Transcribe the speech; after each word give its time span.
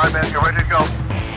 All 0.00 0.06
right, 0.06 0.22
man, 0.22 0.32
you're 0.32 0.40
ready 0.40 0.56
to 0.56 0.70
go. 0.70 0.78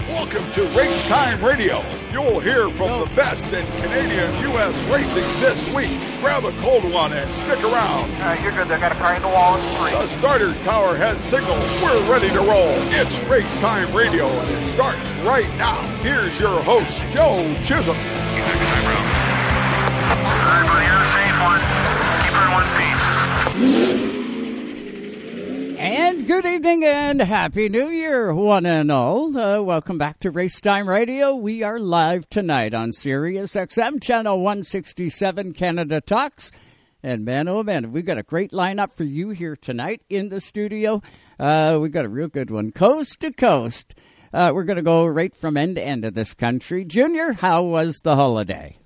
Welcome 0.08 0.50
to 0.54 0.64
Race 0.68 1.06
Time 1.10 1.44
Radio. 1.44 1.84
You'll 2.14 2.40
hear 2.40 2.70
from 2.70 3.02
the 3.02 3.14
best 3.14 3.52
in 3.52 3.66
Canadian 3.82 4.32
U.S. 4.52 4.74
racing 4.90 5.26
this 5.42 5.68
week. 5.74 6.00
Grab 6.22 6.46
a 6.46 6.52
cold 6.62 6.90
one 6.90 7.12
and 7.12 7.30
stick 7.32 7.62
around. 7.62 8.10
All 8.10 8.20
right, 8.22 8.42
you're 8.42 8.54
good. 8.54 8.70
They 8.70 8.80
got 8.80 8.94
a 8.94 8.96
car 8.96 9.16
in 9.16 9.22
the 9.22 9.28
wall. 9.28 9.58
The 9.58 10.08
starter 10.08 10.54
tower 10.64 10.96
has 10.96 11.22
signaled. 11.22 11.60
We're 11.84 12.10
ready 12.10 12.30
to 12.30 12.40
roll. 12.40 12.72
It's 12.96 13.20
Race 13.24 13.54
Time 13.60 13.94
Radio, 13.94 14.28
and 14.28 14.50
it 14.52 14.70
starts 14.72 15.12
right 15.28 15.50
now. 15.58 15.82
Here's 15.98 16.40
your 16.40 16.64
host, 16.64 16.98
Joe 17.12 17.34
Chisholm. 17.64 17.98
All 17.98 18.06
right, 20.48 20.64
buddy, 20.72 20.88
the 20.88 21.12
safe 21.20 21.38
one. 21.44 21.60
Keep 22.24 22.32
her 22.32 22.46
in 22.48 22.52
one 22.54 24.08
piece. 24.08 24.13
And 25.86 26.26
good 26.28 26.46
evening 26.46 26.86
and 26.86 27.22
happy 27.22 27.68
new 27.68 27.90
year, 27.90 28.34
one 28.34 28.66
and 28.66 28.90
all. 28.90 29.38
Uh, 29.38 29.62
welcome 29.62 29.98
back 29.98 30.18
to 30.22 30.32
Racetime 30.32 30.88
Radio. 30.88 31.36
We 31.36 31.62
are 31.62 31.78
live 31.78 32.30
tonight 32.30 32.74
on 32.74 32.94
Sirius 32.94 33.56
XM 33.56 34.02
channel 34.02 34.40
167 34.40 35.52
Canada 35.52 36.00
Talks. 36.00 36.54
And 37.04 37.26
man, 37.26 37.50
oh 37.50 37.64
man, 37.64 37.92
we've 37.92 38.06
got 38.06 38.18
a 38.18 38.24
great 38.24 38.54
lineup 38.54 38.94
for 38.94 39.04
you 39.04 39.32
here 39.32 39.58
tonight 39.58 40.02
in 40.10 40.30
the 40.30 40.40
studio. 40.40 41.02
Uh, 41.38 41.78
we've 41.82 41.92
got 41.92 42.06
a 42.06 42.10
real 42.10 42.30
good 42.30 42.50
one, 42.50 42.72
coast 42.72 43.20
to 43.20 43.34
coast. 43.34 43.94
Uh, 44.34 44.52
we're 44.54 44.64
going 44.64 44.78
to 44.78 44.84
go 44.84 45.06
right 45.06 45.36
from 45.36 45.58
end 45.58 45.76
to 45.76 45.84
end 45.84 46.06
of 46.06 46.14
this 46.14 46.34
country. 46.34 46.86
Junior, 46.86 47.34
how 47.34 47.62
was 47.62 48.00
the 48.06 48.16
holiday? 48.16 48.78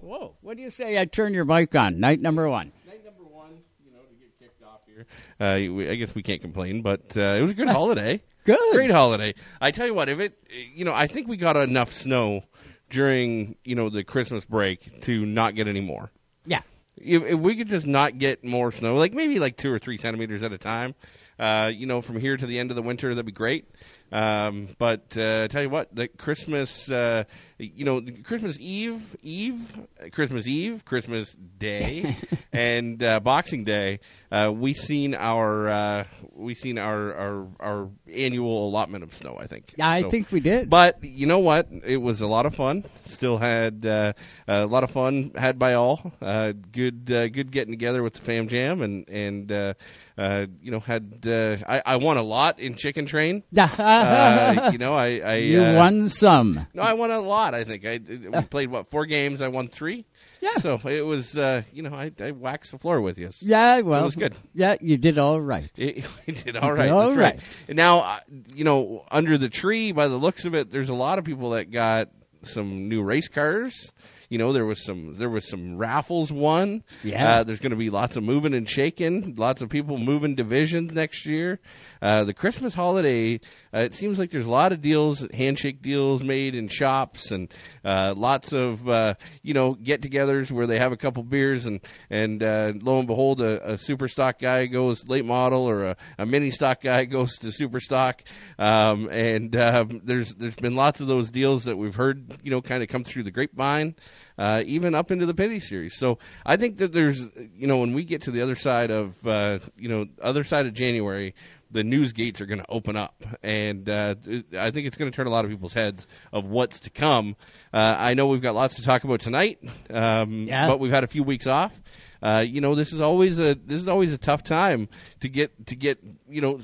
Whoa, 0.00 0.34
what 0.40 0.56
do 0.56 0.62
you 0.62 0.70
say 0.70 0.98
I 0.98 1.04
turn 1.04 1.34
your 1.34 1.44
mic 1.44 1.74
on? 1.74 2.00
Night 2.00 2.22
number 2.22 2.48
one. 2.48 2.72
night 2.86 3.04
number 3.04 3.24
one, 3.24 3.50
you 3.84 3.92
know, 3.92 3.98
to 3.98 4.14
get 4.14 4.38
kicked 4.38 4.62
off 4.62 4.80
here. 4.86 5.06
Uh, 5.38 5.56
we, 5.56 5.88
I 5.90 5.94
guess 5.96 6.14
we 6.14 6.22
can't 6.22 6.40
complain, 6.40 6.82
but 6.82 7.16
uh, 7.16 7.36
it 7.38 7.42
was 7.42 7.50
a 7.50 7.54
good 7.54 7.68
holiday. 7.68 8.22
Good. 8.44 8.58
Great 8.72 8.90
holiday. 8.90 9.34
I 9.60 9.70
tell 9.70 9.86
you 9.86 9.94
what, 9.94 10.08
if 10.08 10.20
it, 10.20 10.38
you 10.74 10.84
know, 10.84 10.94
I 10.94 11.06
think 11.08 11.28
we 11.28 11.36
got 11.36 11.56
enough 11.56 11.92
snow 11.92 12.44
during, 12.90 13.56
you 13.64 13.74
know, 13.74 13.90
the 13.90 14.04
Christmas 14.04 14.44
break 14.44 15.02
to 15.02 15.26
not 15.26 15.56
get 15.56 15.66
any 15.66 15.80
more. 15.80 16.10
Yeah. 16.46 16.62
If, 16.96 17.24
if 17.24 17.38
we 17.38 17.56
could 17.56 17.68
just 17.68 17.86
not 17.86 18.18
get 18.18 18.44
more 18.44 18.70
snow, 18.70 18.94
like 18.94 19.12
maybe 19.12 19.38
like 19.38 19.56
two 19.56 19.72
or 19.72 19.78
three 19.78 19.96
centimeters 19.96 20.42
at 20.42 20.52
a 20.52 20.58
time, 20.58 20.94
uh, 21.38 21.70
you 21.74 21.86
know, 21.86 22.00
from 22.00 22.18
here 22.18 22.36
to 22.36 22.46
the 22.46 22.58
end 22.58 22.70
of 22.70 22.76
the 22.76 22.82
winter, 22.82 23.10
that'd 23.10 23.26
be 23.26 23.32
great. 23.32 23.68
Um, 24.12 24.68
but 24.78 25.18
uh, 25.18 25.48
tell 25.48 25.62
you 25.62 25.68
what, 25.68 25.94
the 25.94 26.06
Christmas, 26.06 26.90
uh, 26.90 27.24
you 27.58 27.84
know, 27.84 28.02
Christmas 28.24 28.58
Eve, 28.60 29.16
Eve, 29.22 29.86
Christmas 30.12 30.46
Eve, 30.46 30.84
Christmas 30.84 31.34
Day, 31.58 32.16
and 32.52 33.02
uh, 33.02 33.20
Boxing 33.20 33.64
Day, 33.64 34.00
uh, 34.30 34.50
we 34.54 34.74
seen 34.74 35.14
our 35.14 35.68
uh, 35.68 36.04
we 36.34 36.54
seen 36.54 36.76
our, 36.78 37.14
our 37.14 37.46
our 37.60 37.88
annual 38.12 38.68
allotment 38.68 39.04
of 39.04 39.14
snow. 39.14 39.36
I 39.40 39.46
think. 39.46 39.74
Yeah, 39.78 39.88
I 39.88 40.02
So- 40.02 40.10
think 40.10 40.30
we 40.32 40.40
did. 40.40 40.68
but 40.68 41.02
you 41.02 41.26
know 41.26 41.38
what? 41.38 41.68
It 41.84 41.96
was 41.96 42.20
a 42.20 42.26
lot 42.26 42.44
of 42.46 42.54
fun. 42.54 42.84
Still 43.06 43.38
had 43.38 43.86
uh, 43.86 44.12
a 44.46 44.66
lot 44.66 44.84
of 44.84 44.90
fun 44.90 45.32
had 45.36 45.58
by 45.58 45.74
all. 45.74 46.12
Uh, 46.20 46.52
good, 46.72 47.10
uh, 47.10 47.28
good 47.28 47.50
getting 47.52 47.72
together 47.72 48.02
with 48.02 48.14
the 48.14 48.20
fam 48.20 48.48
jam, 48.48 48.82
and 48.82 49.08
and 49.08 49.50
uh, 49.52 49.74
uh, 50.18 50.46
you 50.60 50.70
know 50.70 50.80
had 50.80 51.24
uh, 51.26 51.56
I, 51.66 51.82
I 51.86 51.96
won 51.96 52.16
a 52.18 52.22
lot 52.22 52.58
in 52.60 52.74
chicken 52.74 53.06
train. 53.06 53.42
Uh, 53.56 54.70
you 54.72 54.78
know, 54.78 54.94
I, 54.94 55.18
I 55.18 55.34
you 55.36 55.60
won 55.60 56.08
some. 56.08 56.66
No, 56.74 56.82
I 56.82 56.92
won 56.94 57.10
a 57.10 57.20
lot. 57.20 57.45
I 57.54 57.64
think 57.64 57.84
I 57.84 58.00
we 58.06 58.42
played 58.42 58.70
what 58.70 58.90
four 58.90 59.06
games. 59.06 59.42
I 59.42 59.48
won 59.48 59.68
three. 59.68 60.06
Yeah. 60.40 60.56
So 60.58 60.80
it 60.84 61.04
was 61.04 61.38
uh, 61.38 61.62
you 61.72 61.82
know 61.82 61.94
I, 61.94 62.12
I 62.20 62.30
waxed 62.32 62.72
the 62.72 62.78
floor 62.78 63.00
with 63.00 63.18
you. 63.18 63.30
Yeah, 63.40 63.80
well, 63.80 64.00
it 64.00 64.04
was 64.04 64.16
good. 64.16 64.34
Yeah, 64.54 64.76
you 64.80 64.96
did 64.96 65.18
all 65.18 65.40
right. 65.40 65.70
It, 65.76 66.04
it 66.26 66.44
did 66.44 66.56
all 66.56 66.72
right. 66.72 66.90
all 66.90 67.08
that's 67.08 67.18
right. 67.18 67.34
right. 67.36 67.40
And 67.68 67.76
now, 67.76 67.98
uh, 68.00 68.18
you 68.54 68.64
know, 68.64 69.04
under 69.10 69.38
the 69.38 69.48
tree, 69.48 69.92
by 69.92 70.08
the 70.08 70.16
looks 70.16 70.44
of 70.44 70.54
it, 70.54 70.70
there's 70.70 70.88
a 70.88 70.94
lot 70.94 71.18
of 71.18 71.24
people 71.24 71.50
that 71.50 71.70
got 71.70 72.08
some 72.42 72.88
new 72.88 73.02
race 73.02 73.28
cars. 73.28 73.92
You 74.28 74.38
know, 74.38 74.52
there 74.52 74.66
was 74.66 74.84
some 74.84 75.14
there 75.14 75.30
was 75.30 75.48
some 75.48 75.76
raffles 75.76 76.32
won. 76.32 76.82
Yeah. 77.02 77.40
Uh, 77.40 77.44
there's 77.44 77.60
going 77.60 77.70
to 77.70 77.76
be 77.76 77.90
lots 77.90 78.16
of 78.16 78.22
moving 78.22 78.54
and 78.54 78.68
shaking. 78.68 79.34
Lots 79.36 79.62
of 79.62 79.68
people 79.68 79.98
moving 79.98 80.34
divisions 80.34 80.94
next 80.94 81.26
year. 81.26 81.60
Uh, 82.02 82.24
the 82.24 82.34
Christmas 82.34 82.74
holiday, 82.74 83.40
uh, 83.74 83.78
it 83.78 83.94
seems 83.94 84.18
like 84.18 84.30
there's 84.30 84.46
a 84.46 84.50
lot 84.50 84.72
of 84.72 84.80
deals, 84.80 85.26
handshake 85.32 85.82
deals 85.82 86.22
made 86.22 86.54
in 86.54 86.68
shops, 86.68 87.30
and 87.30 87.52
uh, 87.84 88.14
lots 88.16 88.52
of 88.52 88.88
uh, 88.88 89.14
you 89.42 89.54
know 89.54 89.74
get-togethers 89.74 90.50
where 90.50 90.66
they 90.66 90.78
have 90.78 90.92
a 90.92 90.96
couple 90.96 91.22
beers, 91.22 91.66
and 91.66 91.80
and 92.10 92.42
uh, 92.42 92.72
lo 92.80 92.98
and 92.98 93.06
behold, 93.06 93.40
a, 93.40 93.72
a 93.72 93.78
super 93.78 94.08
stock 94.08 94.38
guy 94.38 94.66
goes 94.66 95.08
late 95.08 95.24
model, 95.24 95.68
or 95.68 95.84
a, 95.84 95.96
a 96.18 96.26
mini 96.26 96.50
stock 96.50 96.80
guy 96.80 97.04
goes 97.06 97.36
to 97.38 97.50
super 97.52 97.80
stock, 97.80 98.22
um, 98.58 99.08
and 99.08 99.56
um, 99.56 100.00
there's 100.04 100.34
there's 100.34 100.56
been 100.56 100.74
lots 100.74 101.00
of 101.00 101.06
those 101.06 101.30
deals 101.30 101.64
that 101.64 101.76
we've 101.76 101.96
heard 101.96 102.38
you 102.42 102.50
know 102.50 102.60
kind 102.60 102.82
of 102.82 102.88
come 102.88 103.04
through 103.04 103.22
the 103.22 103.30
grapevine 103.30 103.94
uh, 104.38 104.62
even 104.66 104.94
up 104.94 105.10
into 105.10 105.26
the 105.26 105.34
Pinty's 105.34 105.68
Series. 105.68 105.96
So 105.96 106.18
I 106.44 106.56
think 106.56 106.78
that 106.78 106.92
there's, 106.92 107.26
you 107.56 107.66
know, 107.66 107.78
when 107.78 107.92
we 107.94 108.04
get 108.04 108.22
to 108.22 108.30
the 108.30 108.42
other 108.42 108.54
side 108.54 108.90
of, 108.90 109.14
uh, 109.26 109.58
you 109.76 109.88
know, 109.88 110.06
other 110.20 110.44
side 110.44 110.66
of 110.66 110.74
January, 110.74 111.34
the 111.70 111.82
news 111.82 112.12
gates 112.12 112.40
are 112.40 112.46
going 112.46 112.60
to 112.60 112.66
open 112.68 112.96
up, 112.96 113.24
and 113.42 113.88
uh, 113.90 114.14
I 114.56 114.70
think 114.70 114.86
it's 114.86 114.96
going 114.96 115.10
to 115.10 115.14
turn 115.16 115.26
a 115.26 115.30
lot 115.30 115.44
of 115.44 115.50
people's 115.50 115.74
heads 115.74 116.06
of 116.32 116.44
what's 116.44 116.78
to 116.80 116.90
come. 116.90 117.34
Uh, 117.74 117.96
I 117.98 118.14
know 118.14 118.28
we've 118.28 118.40
got 118.40 118.54
lots 118.54 118.76
to 118.76 118.82
talk 118.82 119.02
about 119.02 119.20
tonight, 119.20 119.58
um, 119.90 120.46
Yeah. 120.46 120.68
but 120.68 120.78
we've 120.78 120.92
had 120.92 121.02
a 121.02 121.08
few 121.08 121.24
weeks 121.24 121.48
off. 121.48 121.82
Uh, 122.22 122.44
you 122.46 122.60
know, 122.60 122.76
this 122.76 122.92
is 122.92 123.00
always 123.00 123.38
a 123.40 123.54
this 123.54 123.80
is 123.80 123.88
always 123.88 124.12
a 124.12 124.18
tough 124.18 124.42
time 124.44 124.88
to 125.20 125.28
get 125.28 125.66
to 125.66 125.74
get 125.76 125.98
you 126.28 126.40
know 126.40 126.60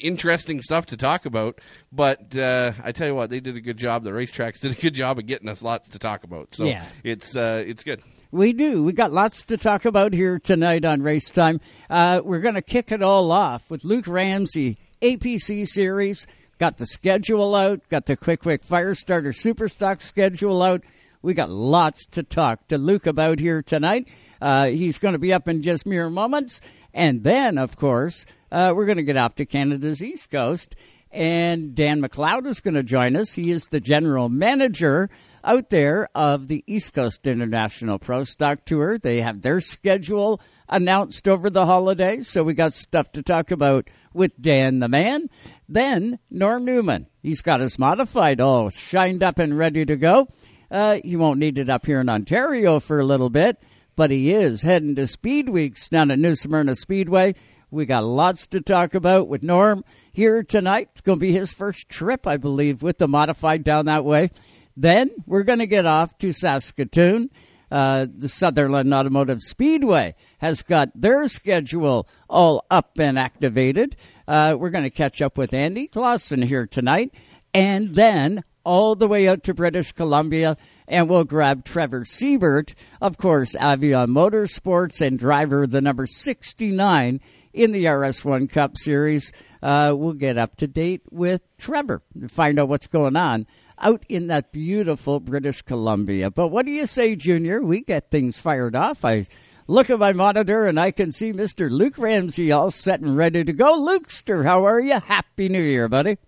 interesting 0.00 0.60
stuff 0.62 0.86
to 0.86 0.96
talk 0.96 1.26
about. 1.26 1.60
But 1.92 2.36
uh, 2.36 2.72
I 2.82 2.92
tell 2.92 3.06
you 3.06 3.14
what, 3.14 3.30
they 3.30 3.40
did 3.40 3.56
a 3.56 3.60
good 3.60 3.76
job. 3.76 4.04
The 4.04 4.10
racetracks 4.10 4.60
did 4.62 4.72
a 4.72 4.80
good 4.80 4.94
job 4.94 5.18
of 5.18 5.26
getting 5.26 5.48
us 5.48 5.62
lots 5.62 5.88
to 5.90 5.98
talk 5.98 6.24
about. 6.24 6.54
So 6.54 6.64
Yeah. 6.64 6.84
it's 7.02 7.36
uh, 7.36 7.62
it's 7.66 7.84
good. 7.84 8.02
We 8.30 8.52
do. 8.52 8.82
We 8.82 8.92
got 8.92 9.12
lots 9.12 9.44
to 9.44 9.56
talk 9.56 9.84
about 9.84 10.12
here 10.12 10.40
tonight 10.40 10.84
on 10.84 11.02
Race 11.02 11.30
Time. 11.30 11.60
Uh, 11.88 12.20
we're 12.24 12.40
going 12.40 12.56
to 12.56 12.62
kick 12.62 12.90
it 12.90 13.00
all 13.00 13.30
off 13.30 13.70
with 13.70 13.84
Luke 13.84 14.08
Ramsey, 14.08 14.76
APC 15.00 15.68
Series. 15.68 16.26
Got 16.58 16.78
the 16.78 16.86
schedule 16.86 17.54
out, 17.54 17.80
got 17.90 18.06
the 18.06 18.16
Quick 18.16 18.40
Quick 18.42 18.64
Firestarter 18.64 19.32
Superstock 19.32 20.02
schedule 20.02 20.62
out. 20.62 20.82
We 21.22 21.34
got 21.34 21.48
lots 21.50 22.06
to 22.08 22.22
talk 22.24 22.66
to 22.68 22.76
Luke 22.78 23.06
about 23.06 23.38
here 23.38 23.62
tonight. 23.62 24.08
Uh, 24.42 24.66
he's 24.66 24.98
going 24.98 25.12
to 25.14 25.18
be 25.18 25.32
up 25.32 25.46
in 25.48 25.62
just 25.62 25.86
mere 25.86 26.10
moments. 26.10 26.60
And 26.94 27.24
then, 27.24 27.58
of 27.58 27.76
course, 27.76 28.24
uh, 28.50 28.72
we're 28.74 28.86
going 28.86 28.98
to 28.98 29.02
get 29.02 29.16
off 29.16 29.34
to 29.34 29.44
Canada's 29.44 30.02
East 30.02 30.30
Coast. 30.30 30.76
And 31.10 31.74
Dan 31.74 32.00
McLeod 32.00 32.46
is 32.46 32.60
going 32.60 32.74
to 32.74 32.82
join 32.82 33.14
us. 33.14 33.34
He 33.34 33.50
is 33.50 33.66
the 33.66 33.80
general 33.80 34.28
manager 34.28 35.10
out 35.44 35.70
there 35.70 36.08
of 36.14 36.48
the 36.48 36.64
East 36.66 36.92
Coast 36.92 37.26
International 37.26 37.98
Pro 37.98 38.24
Stock 38.24 38.64
Tour. 38.64 38.98
They 38.98 39.20
have 39.20 39.42
their 39.42 39.60
schedule 39.60 40.40
announced 40.68 41.28
over 41.28 41.50
the 41.50 41.66
holidays, 41.66 42.26
so 42.26 42.42
we 42.42 42.54
got 42.54 42.72
stuff 42.72 43.12
to 43.12 43.22
talk 43.22 43.50
about 43.50 43.88
with 44.12 44.32
Dan 44.40 44.80
the 44.80 44.88
man. 44.88 45.28
Then 45.68 46.18
Norm 46.30 46.64
Newman. 46.64 47.06
He's 47.22 47.42
got 47.42 47.60
his 47.60 47.78
modified 47.78 48.40
all 48.40 48.70
shined 48.70 49.22
up 49.22 49.38
and 49.38 49.56
ready 49.56 49.84
to 49.84 49.96
go. 49.96 50.26
Uh, 50.70 50.98
he 51.04 51.14
won't 51.14 51.38
need 51.38 51.58
it 51.58 51.70
up 51.70 51.86
here 51.86 52.00
in 52.00 52.08
Ontario 52.08 52.80
for 52.80 52.98
a 52.98 53.04
little 53.04 53.30
bit, 53.30 53.62
but 53.96 54.10
he 54.10 54.32
is 54.32 54.62
heading 54.62 54.94
to 54.96 55.06
Speed 55.06 55.48
Weeks 55.48 55.88
down 55.88 56.10
at 56.10 56.18
New 56.18 56.34
Smyrna 56.34 56.74
Speedway. 56.74 57.34
We 57.70 57.86
got 57.86 58.04
lots 58.04 58.46
to 58.48 58.60
talk 58.60 58.94
about 58.94 59.28
with 59.28 59.42
Norm 59.42 59.84
here 60.12 60.42
tonight. 60.42 60.90
It's 60.92 61.00
going 61.00 61.18
to 61.18 61.20
be 61.20 61.32
his 61.32 61.52
first 61.52 61.88
trip, 61.88 62.26
I 62.26 62.36
believe, 62.36 62.82
with 62.82 62.98
the 62.98 63.08
modified 63.08 63.64
down 63.64 63.86
that 63.86 64.04
way. 64.04 64.30
Then 64.76 65.10
we're 65.26 65.42
going 65.42 65.58
to 65.58 65.66
get 65.66 65.86
off 65.86 66.16
to 66.18 66.32
Saskatoon. 66.32 67.30
Uh, 67.70 68.06
the 68.16 68.28
Sutherland 68.28 68.94
Automotive 68.94 69.40
Speedway 69.42 70.14
has 70.38 70.62
got 70.62 70.90
their 70.94 71.26
schedule 71.26 72.08
all 72.28 72.64
up 72.70 72.98
and 72.98 73.18
activated. 73.18 73.96
Uh, 74.28 74.54
we're 74.56 74.70
going 74.70 74.84
to 74.84 74.90
catch 74.90 75.20
up 75.20 75.36
with 75.36 75.52
Andy 75.52 75.88
Clausen 75.88 76.42
here 76.42 76.66
tonight, 76.66 77.12
and 77.52 77.94
then 77.94 78.44
all 78.64 78.94
the 78.94 79.08
way 79.08 79.28
out 79.28 79.42
to 79.44 79.54
British 79.54 79.92
Columbia, 79.92 80.56
and 80.86 81.08
we'll 81.08 81.24
grab 81.24 81.64
Trevor 81.64 82.04
Siebert, 82.04 82.74
of 83.00 83.16
course, 83.16 83.54
Avion 83.56 84.08
Motorsports 84.08 85.00
and 85.00 85.18
driver 85.18 85.64
of 85.64 85.70
the 85.70 85.80
number 85.80 86.06
69 86.06 87.20
in 87.52 87.72
the 87.72 87.84
RS1 87.84 88.50
Cup 88.50 88.76
Series. 88.76 89.32
Uh, 89.62 89.94
we'll 89.96 90.12
get 90.12 90.36
up 90.36 90.56
to 90.56 90.66
date 90.66 91.02
with 91.10 91.42
Trevor 91.56 92.02
to 92.20 92.28
find 92.28 92.58
out 92.58 92.68
what's 92.68 92.86
going 92.86 93.16
on 93.16 93.46
out 93.78 94.04
in 94.08 94.28
that 94.28 94.52
beautiful 94.52 95.20
British 95.20 95.62
Columbia. 95.62 96.30
But 96.30 96.48
what 96.48 96.66
do 96.66 96.72
you 96.72 96.86
say, 96.86 97.16
Junior? 97.16 97.62
We 97.62 97.82
get 97.82 98.10
things 98.10 98.38
fired 98.38 98.76
off. 98.76 99.04
I 99.04 99.24
look 99.66 99.90
at 99.90 99.98
my 99.98 100.12
monitor 100.12 100.66
and 100.66 100.78
I 100.78 100.90
can 100.90 101.12
see 101.12 101.32
Mr. 101.32 101.70
Luke 101.70 101.98
Ramsey 101.98 102.52
all 102.52 102.70
set 102.70 103.00
and 103.00 103.16
ready 103.16 103.44
to 103.44 103.52
go. 103.52 103.80
Lukester, 103.80 104.44
how 104.44 104.66
are 104.66 104.80
you? 104.80 105.00
Happy 105.00 105.48
New 105.48 105.62
Year, 105.62 105.88
buddy. 105.88 106.18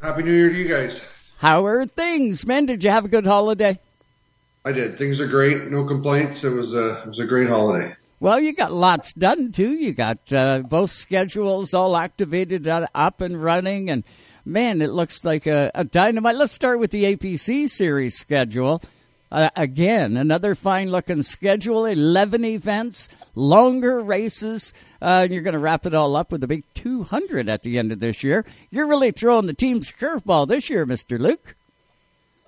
Happy 0.00 0.22
New 0.22 0.32
Year 0.32 0.50
to 0.50 0.56
you 0.56 0.68
guys. 0.68 1.00
How 1.44 1.66
are 1.66 1.84
things, 1.84 2.46
man? 2.46 2.64
Did 2.64 2.82
you 2.82 2.88
have 2.88 3.04
a 3.04 3.08
good 3.08 3.26
holiday? 3.26 3.78
I 4.64 4.72
did. 4.72 4.96
Things 4.96 5.20
are 5.20 5.26
great. 5.26 5.70
No 5.70 5.84
complaints. 5.84 6.42
It 6.42 6.48
was 6.48 6.72
a 6.72 7.02
it 7.02 7.08
was 7.08 7.18
a 7.18 7.26
great 7.26 7.50
holiday. 7.50 7.94
Well, 8.18 8.40
you 8.40 8.54
got 8.54 8.72
lots 8.72 9.12
done 9.12 9.52
too. 9.52 9.72
You 9.72 9.92
got 9.92 10.32
uh, 10.32 10.60
both 10.60 10.90
schedules 10.90 11.74
all 11.74 11.98
activated, 11.98 12.66
uh, 12.66 12.86
up 12.94 13.20
and 13.20 13.44
running, 13.44 13.90
and 13.90 14.04
man, 14.46 14.80
it 14.80 14.88
looks 14.88 15.22
like 15.22 15.46
a, 15.46 15.70
a 15.74 15.84
dynamite. 15.84 16.36
Let's 16.36 16.52
start 16.52 16.78
with 16.78 16.92
the 16.92 17.14
APC 17.14 17.68
series 17.68 18.16
schedule. 18.16 18.80
Uh, 19.30 19.50
again, 19.54 20.16
another 20.16 20.54
fine 20.54 20.90
looking 20.90 21.22
schedule 21.22 21.84
11 21.84 22.42
events, 22.46 23.10
longer 23.34 24.00
races. 24.00 24.72
Uh, 25.02 25.22
and 25.24 25.32
you're 25.32 25.42
going 25.42 25.54
to 25.54 25.60
wrap 25.60 25.86
it 25.86 25.94
all 25.94 26.16
up 26.16 26.32
with 26.32 26.42
a 26.42 26.46
big 26.46 26.64
200 26.74 27.48
at 27.48 27.62
the 27.62 27.78
end 27.78 27.92
of 27.92 28.00
this 28.00 28.22
year. 28.22 28.44
You're 28.70 28.86
really 28.86 29.10
throwing 29.10 29.46
the 29.46 29.54
team's 29.54 29.90
curveball 29.90 30.48
this 30.48 30.70
year, 30.70 30.86
Mr. 30.86 31.18
Luke. 31.18 31.54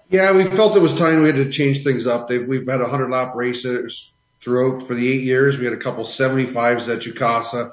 Yeah, 0.09 0.33
we 0.33 0.45
felt 0.45 0.77
it 0.77 0.81
was 0.81 0.95
time 0.95 1.23
we 1.23 1.27
had 1.27 1.37
to 1.37 1.51
change 1.51 1.83
things 1.83 2.07
up. 2.07 2.29
They, 2.29 2.39
we've 2.39 2.67
had 2.67 2.81
100 2.81 3.11
lap 3.11 3.35
races 3.35 4.11
throughout 4.41 4.87
for 4.87 4.95
the 4.95 5.13
eight 5.13 5.23
years. 5.23 5.59
We 5.59 5.65
had 5.65 5.75
a 5.75 5.79
couple 5.79 6.05
75s 6.05 6.89
at 6.89 7.03
Jukasa. 7.03 7.73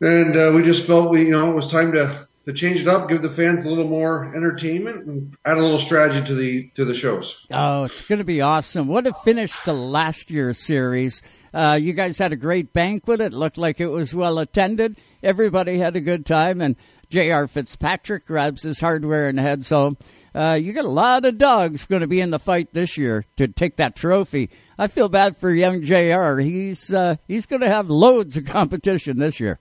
And 0.00 0.36
uh, 0.36 0.52
we 0.54 0.62
just 0.62 0.86
felt 0.86 1.10
we, 1.10 1.26
you 1.26 1.30
know, 1.30 1.50
it 1.50 1.54
was 1.54 1.70
time 1.70 1.92
to, 1.92 2.26
to 2.46 2.52
change 2.52 2.80
it 2.80 2.88
up, 2.88 3.08
give 3.08 3.22
the 3.22 3.30
fans 3.30 3.64
a 3.64 3.68
little 3.68 3.88
more 3.88 4.32
entertainment, 4.34 5.06
and 5.06 5.36
add 5.44 5.58
a 5.58 5.62
little 5.62 5.78
strategy 5.78 6.26
to 6.26 6.34
the 6.34 6.70
to 6.76 6.84
the 6.84 6.94
shows. 6.94 7.46
Oh, 7.50 7.84
it's 7.84 8.02
going 8.02 8.18
to 8.18 8.24
be 8.24 8.42
awesome! 8.42 8.88
What 8.88 9.06
a 9.06 9.14
finish 9.14 9.58
to 9.60 9.72
last 9.72 10.30
year's 10.30 10.58
series. 10.58 11.22
Uh, 11.56 11.74
you 11.74 11.94
guys 11.94 12.18
had 12.18 12.34
a 12.34 12.36
great 12.36 12.74
banquet. 12.74 13.18
It 13.18 13.32
looked 13.32 13.56
like 13.56 13.80
it 13.80 13.86
was 13.86 14.14
well 14.14 14.38
attended. 14.38 14.96
Everybody 15.22 15.78
had 15.78 15.96
a 15.96 16.02
good 16.02 16.26
time, 16.26 16.60
and 16.60 16.76
J.R. 17.08 17.46
Fitzpatrick 17.46 18.26
grabs 18.26 18.64
his 18.64 18.80
hardware 18.80 19.26
and 19.26 19.40
heads 19.40 19.70
home. 19.70 19.96
Uh, 20.34 20.52
you 20.52 20.74
got 20.74 20.84
a 20.84 20.90
lot 20.90 21.24
of 21.24 21.38
dogs 21.38 21.86
going 21.86 22.02
to 22.02 22.06
be 22.06 22.20
in 22.20 22.28
the 22.28 22.38
fight 22.38 22.74
this 22.74 22.98
year 22.98 23.24
to 23.36 23.48
take 23.48 23.76
that 23.76 23.96
trophy. 23.96 24.50
I 24.78 24.86
feel 24.86 25.08
bad 25.08 25.34
for 25.38 25.50
young 25.50 25.80
Jr. 25.80 26.40
He's 26.40 26.92
uh, 26.92 27.16
he's 27.26 27.46
going 27.46 27.62
to 27.62 27.70
have 27.70 27.88
loads 27.88 28.36
of 28.36 28.44
competition 28.46 29.18
this 29.18 29.40
year. 29.40 29.58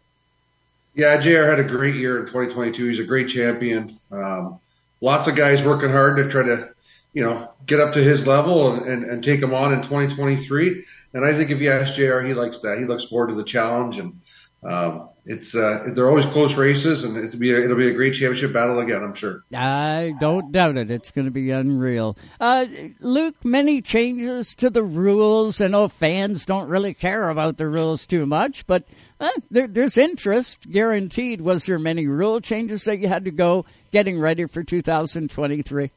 Yeah, 0.96 1.22
JR 1.22 1.50
had 1.50 1.60
a 1.60 1.64
great 1.64 1.96
year 1.96 2.20
in 2.20 2.26
2022. 2.26 2.90
He's 2.90 3.00
a 3.00 3.06
great 3.06 3.30
champion. 3.30 3.98
Um, 4.12 4.60
lots 5.00 5.30
of 5.30 5.36
guys 5.38 5.64
working 5.64 5.92
hard 5.92 6.18
to 6.18 6.30
try 6.30 6.44
to, 6.44 6.74
you 7.14 7.24
know, 7.24 7.52
get 7.66 7.80
up 7.80 7.94
to 7.94 8.04
his 8.04 8.28
level 8.28 8.74
and, 8.74 8.86
and, 8.86 9.06
and 9.06 9.24
take 9.24 9.42
him 9.42 9.54
on 9.54 9.72
in 9.72 9.82
2023. 9.82 10.84
And 11.16 11.26
I 11.26 11.32
think 11.32 11.50
if 11.50 11.62
you 11.62 11.72
ask 11.72 11.96
JR, 11.96 12.20
he 12.20 12.34
likes 12.34 12.60
that. 12.60 12.78
He 12.78 12.86
looks 12.86 13.06
forward 13.06 13.30
to 13.30 13.36
the 13.36 13.44
challenge 13.44 13.98
and, 13.98 14.20
um, 14.64 15.10
it's 15.28 15.56
uh, 15.56 15.84
they're 15.88 16.08
always 16.08 16.26
close 16.28 16.54
races, 16.54 17.04
and 17.04 17.18
it'll 17.18 17.40
be 17.40 17.52
a, 17.52 17.64
it'll 17.64 17.78
be 17.78 17.90
a 17.90 17.94
great 17.94 18.14
championship 18.14 18.54
battle 18.54 18.80
again. 18.80 19.04
I'm 19.04 19.16
sure. 19.16 19.44
I 19.52 20.14
don't 20.20 20.52
doubt 20.52 20.78
it. 20.78 20.92
It's 20.92 21.10
going 21.10 21.26
to 21.26 21.32
be 21.32 21.50
unreal. 21.50 22.16
Uh, 22.40 22.68
Luke, 23.00 23.44
many 23.44 23.82
changes 23.82 24.54
to 24.56 24.70
the 24.70 24.84
rules. 24.84 25.62
I 25.62 25.68
know 25.68 25.88
fans 25.88 26.46
don't 26.46 26.70
really 26.70 26.94
care 26.94 27.30
about 27.30 27.58
the 27.58 27.68
rules 27.68 28.06
too 28.06 28.28
much, 28.28 28.68
but 28.68 28.88
uh, 29.20 29.32
there, 29.50 29.68
there's 29.68 29.98
interest 29.98 30.70
guaranteed. 30.70 31.42
Was 31.42 31.66
there 31.66 31.80
many 31.80 32.06
rule 32.06 32.40
changes 32.40 32.84
that 32.86 32.98
you 32.98 33.08
had 33.08 33.26
to 33.26 33.32
go 33.32 33.66
getting 33.92 34.20
ready 34.20 34.46
for 34.46 34.64
2023? 34.64 35.90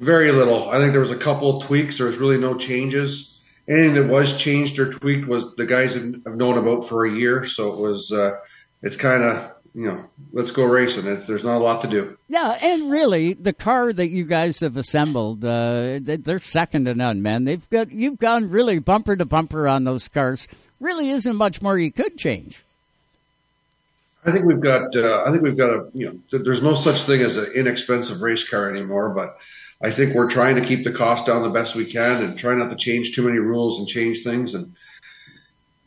Very 0.00 0.32
little. 0.32 0.70
I 0.70 0.78
think 0.78 0.92
there 0.92 1.02
was 1.02 1.10
a 1.10 1.16
couple 1.16 1.58
of 1.58 1.66
tweaks. 1.66 1.98
There 1.98 2.06
was 2.06 2.16
really 2.16 2.38
no 2.38 2.54
changes 2.56 3.27
anything 3.68 3.94
that 3.94 4.08
was 4.08 4.36
changed 4.36 4.78
or 4.78 4.92
tweaked 4.92 5.28
was 5.28 5.54
the 5.56 5.66
guys 5.66 5.94
have 5.94 6.36
known 6.36 6.58
about 6.58 6.88
for 6.88 7.04
a 7.04 7.12
year. 7.12 7.46
So 7.46 7.72
it 7.72 7.78
was, 7.78 8.10
uh, 8.10 8.38
it's 8.82 8.96
kind 8.96 9.22
of, 9.22 9.52
you 9.74 9.86
know, 9.86 10.04
let's 10.32 10.50
go 10.50 10.64
racing. 10.64 11.04
There's 11.04 11.44
not 11.44 11.58
a 11.58 11.60
lot 11.62 11.82
to 11.82 11.88
do. 11.88 12.16
Yeah, 12.28 12.58
and 12.60 12.90
really, 12.90 13.34
the 13.34 13.52
car 13.52 13.92
that 13.92 14.08
you 14.08 14.24
guys 14.24 14.60
have 14.60 14.76
assembled, 14.76 15.44
uh, 15.44 16.00
they're 16.02 16.38
second 16.38 16.86
to 16.86 16.94
none, 16.94 17.22
man. 17.22 17.44
They've 17.44 17.68
got 17.70 17.92
you've 17.92 18.18
gone 18.18 18.50
really 18.50 18.78
bumper 18.78 19.14
to 19.14 19.24
bumper 19.24 19.68
on 19.68 19.84
those 19.84 20.08
cars. 20.08 20.48
Really, 20.80 21.10
isn't 21.10 21.36
much 21.36 21.60
more 21.60 21.78
you 21.78 21.92
could 21.92 22.16
change. 22.16 22.64
I 24.24 24.32
think 24.32 24.46
we've 24.46 24.60
got. 24.60 24.96
Uh, 24.96 25.22
I 25.24 25.30
think 25.30 25.42
we've 25.42 25.56
got 25.56 25.70
a. 25.70 25.90
You 25.94 26.20
know, 26.32 26.38
there's 26.38 26.62
no 26.62 26.74
such 26.74 27.02
thing 27.02 27.22
as 27.22 27.36
an 27.36 27.52
inexpensive 27.52 28.20
race 28.20 28.48
car 28.48 28.70
anymore, 28.70 29.10
but 29.10 29.38
I 29.80 29.92
think 29.92 30.14
we're 30.14 30.28
trying 30.28 30.56
to 30.56 30.66
keep 30.66 30.84
the 30.84 30.92
cost 30.92 31.26
down 31.26 31.42
the 31.42 31.50
best 31.50 31.74
we 31.74 31.90
can 31.90 32.22
and 32.22 32.38
try 32.38 32.54
not 32.54 32.70
to 32.70 32.76
change 32.76 33.14
too 33.14 33.22
many 33.22 33.38
rules 33.38 33.78
and 33.78 33.86
change 33.86 34.24
things 34.24 34.54
and 34.54 34.74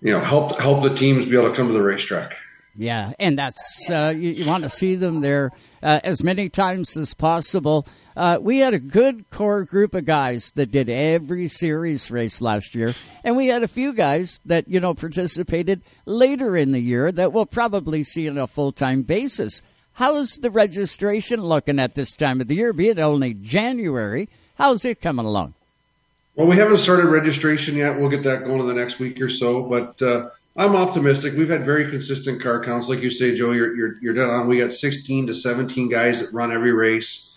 you 0.02 0.12
know 0.12 0.24
help 0.24 0.60
help 0.60 0.84
the 0.84 0.96
teams 0.96 1.28
be 1.28 1.38
able 1.38 1.50
to 1.50 1.56
come 1.56 1.68
to 1.68 1.74
the 1.74 1.82
racetrack. 1.82 2.36
Yeah, 2.76 3.12
and 3.20 3.38
that's 3.38 3.90
uh, 3.90 4.14
you, 4.16 4.30
you, 4.32 4.46
want 4.46 4.64
to 4.64 4.70
see 4.70 4.96
them 4.96 5.20
there 5.20 5.52
uh, 5.84 6.00
as 6.04 6.24
many 6.24 6.48
times 6.48 6.96
as 6.96 7.14
possible. 7.14 7.86
Uh, 8.16 8.38
we 8.42 8.60
had 8.60 8.74
a 8.74 8.80
good 8.80 9.30
core 9.30 9.66
group 9.66 9.94
of 9.94 10.06
guys 10.06 10.52
that 10.56 10.72
did 10.72 10.90
every 10.90 11.48
series 11.48 12.10
race 12.10 12.40
last 12.40 12.74
year, 12.74 12.96
and 13.26 13.36
we 13.36 13.48
had 13.48 13.64
a 13.64 13.68
few 13.68 13.94
guys 13.94 14.40
that 14.46 14.70
you 14.70 14.80
know 14.80 14.94
participated 14.94 15.82
later 16.06 16.56
in 16.56 16.72
the 16.72 16.80
year 16.80 17.12
that 17.12 17.34
we'll 17.34 17.46
probably 17.46 18.04
see 18.06 18.30
on 18.30 18.38
a 18.38 18.48
full 18.48 18.72
time 18.72 19.02
basis. 19.02 19.62
How's 19.94 20.38
the 20.38 20.50
registration 20.50 21.42
looking 21.42 21.80
at 21.80 21.96
this 21.96 22.16
time 22.16 22.42
of 22.42 22.48
the 22.48 22.56
year, 22.56 22.74
be 22.74 22.90
it 22.90 23.00
only 23.00 23.34
January? 23.34 24.30
How's 24.56 24.86
it 24.86 25.02
coming 25.02 25.26
along? 25.26 25.54
Well, 26.36 26.48
we 26.48 26.56
haven't 26.56 26.78
started 26.78 27.08
registration 27.08 27.76
yet. 27.76 28.00
We'll 28.00 28.10
get 28.10 28.24
that 28.24 28.46
going 28.46 28.62
in 28.62 28.68
the 28.68 28.74
next 28.74 29.00
week 29.00 29.20
or 29.20 29.30
so, 29.30 29.64
but 29.64 30.02
uh, 30.02 30.30
I'm 30.56 30.76
optimistic. 30.76 31.36
We've 31.36 31.50
had 31.50 31.66
very 31.66 31.90
consistent 31.90 32.42
car 32.42 32.64
counts. 32.64 32.88
Like 32.88 33.02
you 33.02 33.12
say, 33.12 33.36
Joe, 33.36 33.52
you're, 33.52 33.76
you're, 33.76 34.02
you're 34.02 34.14
dead 34.14 34.30
on. 34.30 34.48
We 34.48 34.60
got 34.60 34.74
16 34.74 35.28
to 35.28 35.36
17 35.36 35.90
guys 35.90 36.20
that 36.20 36.34
run 36.34 36.52
every 36.52 36.72
race. 36.72 37.32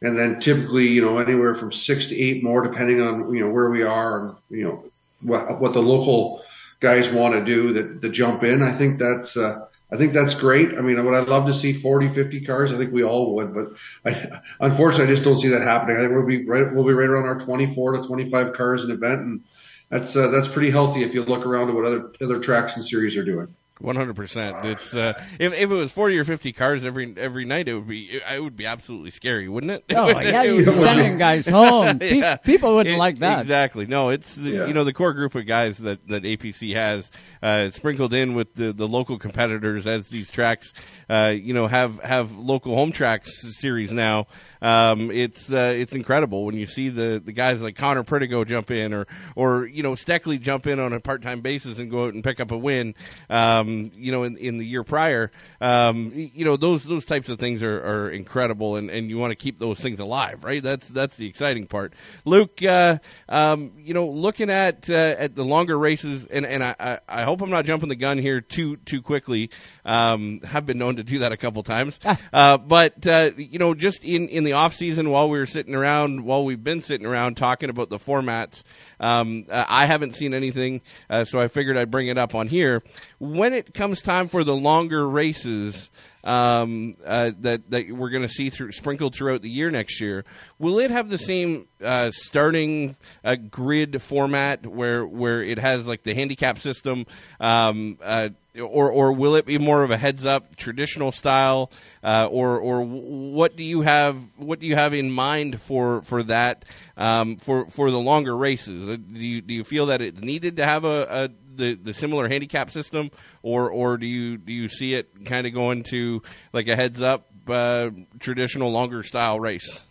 And 0.00 0.18
then 0.18 0.40
typically, 0.40 0.88
you 0.88 1.02
know, 1.02 1.18
anywhere 1.18 1.54
from 1.54 1.72
six 1.72 2.06
to 2.06 2.20
eight 2.20 2.42
more, 2.42 2.62
depending 2.62 3.00
on, 3.00 3.32
you 3.32 3.40
know, 3.40 3.50
where 3.50 3.70
we 3.70 3.84
are 3.84 4.20
and, 4.20 4.36
you 4.50 4.64
know, 4.64 4.84
what, 5.20 5.60
what 5.60 5.72
the 5.72 5.82
local 5.82 6.42
guys 6.80 7.08
want 7.08 7.34
to 7.34 7.44
do 7.44 7.72
that, 7.74 8.00
that 8.00 8.08
jump 8.10 8.42
in. 8.42 8.62
I 8.62 8.72
think 8.72 8.98
that's, 8.98 9.36
uh, 9.36 9.66
I 9.92 9.96
think 9.98 10.14
that's 10.14 10.34
great. 10.34 10.70
I 10.78 10.80
mean, 10.80 11.04
would 11.04 11.14
I 11.14 11.20
love 11.20 11.46
to 11.46 11.54
see 11.54 11.74
40, 11.74 12.14
50 12.14 12.46
cars? 12.46 12.72
I 12.72 12.78
think 12.78 12.92
we 12.92 13.04
all 13.04 13.34
would, 13.34 13.54
but 13.54 13.72
I, 14.06 14.40
unfortunately, 14.58 15.12
I 15.12 15.14
just 15.14 15.24
don't 15.24 15.38
see 15.38 15.48
that 15.48 15.60
happening. 15.60 15.98
I 15.98 16.00
think 16.00 16.12
we'll 16.12 16.26
be 16.26 16.46
right, 16.46 16.72
we'll 16.72 16.86
be 16.86 16.94
right 16.94 17.08
around 17.08 17.26
our 17.26 17.38
24 17.38 17.98
to 17.98 18.06
25 18.06 18.54
cars 18.54 18.84
an 18.84 18.90
event, 18.90 19.20
and 19.20 19.44
that's 19.90 20.16
uh, 20.16 20.28
that's 20.28 20.48
pretty 20.48 20.70
healthy 20.70 21.02
if 21.02 21.12
you 21.12 21.22
look 21.24 21.44
around 21.44 21.68
at 21.68 21.74
what 21.74 21.84
other 21.84 22.12
other 22.22 22.40
tracks 22.40 22.76
and 22.76 22.84
series 22.84 23.16
are 23.18 23.24
doing. 23.24 23.54
One 23.82 23.96
hundred 23.96 24.14
percent. 24.14 24.64
It's 24.64 24.94
uh, 24.94 25.20
if 25.40 25.52
if 25.52 25.70
it 25.70 25.74
was 25.74 25.90
forty 25.90 26.16
or 26.16 26.22
fifty 26.22 26.52
cars 26.52 26.84
every 26.84 27.12
every 27.16 27.44
night, 27.44 27.66
it 27.66 27.74
would 27.74 27.88
be 27.88 28.20
it 28.30 28.40
would 28.40 28.56
be 28.56 28.64
absolutely 28.64 29.10
scary, 29.10 29.48
wouldn't 29.48 29.72
it? 29.72 29.84
Oh 29.90 30.08
yeah, 30.20 30.44
you'd 30.44 30.66
be 30.66 30.74
sending 30.76 31.18
guys 31.18 31.48
home. 31.48 31.98
yeah. 32.00 32.36
People 32.36 32.76
wouldn't 32.76 32.94
it, 32.94 32.98
like 32.98 33.18
that. 33.18 33.40
Exactly. 33.40 33.86
No, 33.86 34.10
it's 34.10 34.38
yeah. 34.38 34.66
you 34.66 34.72
know 34.72 34.84
the 34.84 34.92
core 34.92 35.12
group 35.12 35.34
of 35.34 35.46
guys 35.46 35.78
that 35.78 36.06
that 36.06 36.22
APC 36.22 36.74
has 36.74 37.10
uh, 37.42 37.70
sprinkled 37.70 38.14
in 38.14 38.34
with 38.34 38.54
the, 38.54 38.72
the 38.72 38.86
local 38.86 39.18
competitors 39.18 39.86
as 39.88 40.08
these 40.10 40.30
tracks, 40.30 40.72
uh, 41.10 41.32
you 41.34 41.52
know, 41.52 41.66
have 41.66 41.98
have 42.02 42.30
local 42.36 42.76
home 42.76 42.92
tracks 42.92 43.32
series 43.58 43.92
now. 43.92 44.26
Um, 44.62 45.10
it's 45.10 45.52
uh, 45.52 45.74
it's 45.76 45.92
incredible 45.92 46.44
when 46.44 46.56
you 46.56 46.66
see 46.66 46.88
the, 46.88 47.20
the 47.22 47.32
guys 47.32 47.60
like 47.60 47.76
Connor 47.76 48.04
Pritiko 48.04 48.46
jump 48.46 48.70
in 48.70 48.94
or 48.94 49.06
or 49.34 49.66
you 49.66 49.82
know 49.82 49.92
Steckley 49.92 50.40
jump 50.40 50.68
in 50.68 50.78
on 50.78 50.92
a 50.92 51.00
part 51.00 51.20
time 51.22 51.40
basis 51.40 51.78
and 51.78 51.90
go 51.90 52.06
out 52.06 52.14
and 52.14 52.22
pick 52.22 52.38
up 52.38 52.52
a 52.52 52.56
win. 52.56 52.94
Um, 53.28 53.90
you 53.94 54.12
know, 54.12 54.22
in, 54.22 54.36
in 54.36 54.58
the 54.58 54.64
year 54.64 54.84
prior, 54.84 55.32
um, 55.60 56.12
you 56.14 56.44
know 56.44 56.56
those 56.56 56.84
those 56.84 57.04
types 57.04 57.28
of 57.28 57.40
things 57.40 57.62
are, 57.62 57.76
are 57.76 58.10
incredible, 58.10 58.76
and, 58.76 58.88
and 58.88 59.10
you 59.10 59.18
want 59.18 59.32
to 59.32 59.36
keep 59.36 59.58
those 59.58 59.80
things 59.80 59.98
alive, 59.98 60.44
right? 60.44 60.62
That's 60.62 60.88
that's 60.88 61.16
the 61.16 61.26
exciting 61.26 61.66
part. 61.66 61.92
Luke, 62.24 62.62
uh, 62.62 62.98
um, 63.28 63.72
you 63.78 63.94
know, 63.94 64.06
looking 64.06 64.48
at 64.48 64.88
uh, 64.88 64.94
at 65.18 65.34
the 65.34 65.44
longer 65.44 65.76
races, 65.76 66.26
and 66.26 66.46
and 66.46 66.62
I, 66.62 67.00
I 67.08 67.24
hope 67.24 67.42
I'm 67.42 67.50
not 67.50 67.64
jumping 67.64 67.88
the 67.88 67.96
gun 67.96 68.18
here 68.18 68.40
too 68.40 68.76
too 68.76 69.02
quickly. 69.02 69.50
Um, 69.84 70.40
have 70.44 70.66
been 70.66 70.78
known 70.78 70.96
to 70.96 71.02
do 71.02 71.18
that 71.18 71.32
a 71.32 71.36
couple 71.36 71.64
times, 71.64 71.98
uh, 72.32 72.58
but 72.58 73.04
uh, 73.08 73.32
you 73.36 73.58
know, 73.58 73.74
just 73.74 74.04
in 74.04 74.28
in 74.28 74.44
the 74.44 74.51
the 74.52 74.58
off 74.58 74.74
season 74.74 75.08
while 75.08 75.30
we 75.30 75.38
were 75.38 75.46
sitting 75.46 75.74
around, 75.74 76.26
while 76.26 76.44
we've 76.44 76.62
been 76.62 76.82
sitting 76.82 77.06
around 77.06 77.38
talking 77.38 77.70
about 77.70 77.88
the 77.88 77.98
formats. 77.98 78.62
Um, 79.00 79.46
uh, 79.48 79.64
I 79.66 79.86
haven't 79.86 80.14
seen 80.14 80.34
anything, 80.34 80.82
uh, 81.08 81.24
so 81.24 81.40
I 81.40 81.48
figured 81.48 81.78
I'd 81.78 81.90
bring 81.90 82.08
it 82.08 82.18
up 82.18 82.34
on 82.34 82.48
here. 82.48 82.82
When 83.18 83.54
it 83.54 83.72
comes 83.72 84.02
time 84.02 84.28
for 84.28 84.44
the 84.44 84.54
longer 84.54 85.08
races, 85.08 85.90
um, 86.24 86.94
uh, 87.04 87.32
that 87.40 87.68
that 87.70 87.90
we're 87.90 88.10
going 88.10 88.22
to 88.22 88.28
see 88.28 88.50
through, 88.50 88.72
sprinkled 88.72 89.14
throughout 89.14 89.42
the 89.42 89.50
year 89.50 89.70
next 89.70 90.00
year. 90.00 90.24
Will 90.58 90.78
it 90.78 90.90
have 90.90 91.08
the 91.08 91.18
same 91.18 91.66
uh, 91.82 92.10
starting 92.12 92.96
uh, 93.24 93.34
grid 93.34 94.00
format 94.02 94.66
where 94.66 95.04
where 95.04 95.42
it 95.42 95.58
has 95.58 95.86
like 95.86 96.02
the 96.02 96.14
handicap 96.14 96.58
system, 96.58 97.06
um, 97.40 97.98
uh, 98.02 98.28
or 98.60 98.90
or 98.90 99.12
will 99.12 99.34
it 99.34 99.46
be 99.46 99.58
more 99.58 99.82
of 99.82 99.90
a 99.90 99.96
heads 99.96 100.24
up 100.24 100.56
traditional 100.56 101.10
style, 101.10 101.70
uh, 102.04 102.28
or 102.30 102.58
or 102.58 102.82
what 102.82 103.56
do 103.56 103.64
you 103.64 103.80
have 103.80 104.16
what 104.36 104.60
do 104.60 104.66
you 104.66 104.76
have 104.76 104.94
in 104.94 105.10
mind 105.10 105.60
for 105.60 106.02
for 106.02 106.22
that 106.24 106.64
um, 106.96 107.36
for 107.36 107.66
for 107.66 107.90
the 107.90 107.98
longer 107.98 108.36
races? 108.36 108.88
Uh, 108.88 108.96
do 108.96 109.20
you 109.20 109.40
do 109.40 109.54
you 109.54 109.64
feel 109.64 109.86
that 109.86 110.00
it's 110.00 110.20
needed 110.20 110.56
to 110.56 110.64
have 110.64 110.84
a, 110.84 111.24
a 111.24 111.28
the, 111.56 111.74
the 111.74 111.94
similar 111.94 112.28
handicap 112.28 112.70
system, 112.70 113.10
or 113.42 113.70
or 113.70 113.96
do 113.96 114.06
you 114.06 114.36
do 114.36 114.52
you 114.52 114.68
see 114.68 114.94
it 114.94 115.24
kind 115.24 115.46
of 115.46 115.52
going 115.52 115.82
to 115.84 116.22
like 116.52 116.68
a 116.68 116.76
heads 116.76 117.02
up 117.02 117.26
uh, 117.48 117.90
traditional 118.18 118.70
longer 118.70 119.02
style 119.02 119.38
race? 119.40 119.84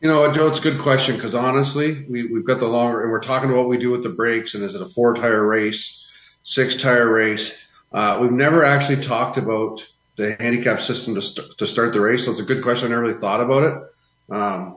You 0.00 0.08
know, 0.08 0.30
Joe, 0.32 0.48
it's 0.48 0.58
a 0.58 0.62
good 0.62 0.80
question 0.80 1.16
because 1.16 1.34
honestly, 1.34 2.04
we, 2.08 2.26
we've 2.26 2.44
got 2.44 2.60
the 2.60 2.66
longer, 2.66 3.02
and 3.02 3.10
we're 3.10 3.22
talking 3.22 3.48
about 3.48 3.60
what 3.60 3.68
we 3.68 3.78
do 3.78 3.90
with 3.90 4.02
the 4.02 4.10
brakes, 4.10 4.54
and 4.54 4.62
is 4.62 4.74
it 4.74 4.82
a 4.82 4.88
four 4.88 5.14
tire 5.14 5.46
race, 5.46 6.04
six 6.42 6.76
tire 6.76 7.10
race? 7.10 7.54
Uh, 7.92 8.18
we've 8.20 8.32
never 8.32 8.64
actually 8.64 9.04
talked 9.04 9.38
about 9.38 9.82
the 10.16 10.36
handicap 10.38 10.82
system 10.82 11.14
to 11.14 11.22
st- 11.22 11.56
to 11.58 11.66
start 11.66 11.92
the 11.92 12.00
race. 12.00 12.24
So 12.24 12.32
it's 12.32 12.40
a 12.40 12.44
good 12.44 12.62
question. 12.62 12.86
I 12.86 12.90
never 12.90 13.02
really 13.02 13.20
thought 13.20 13.40
about 13.40 13.62
it. 13.62 14.34
Um, 14.34 14.76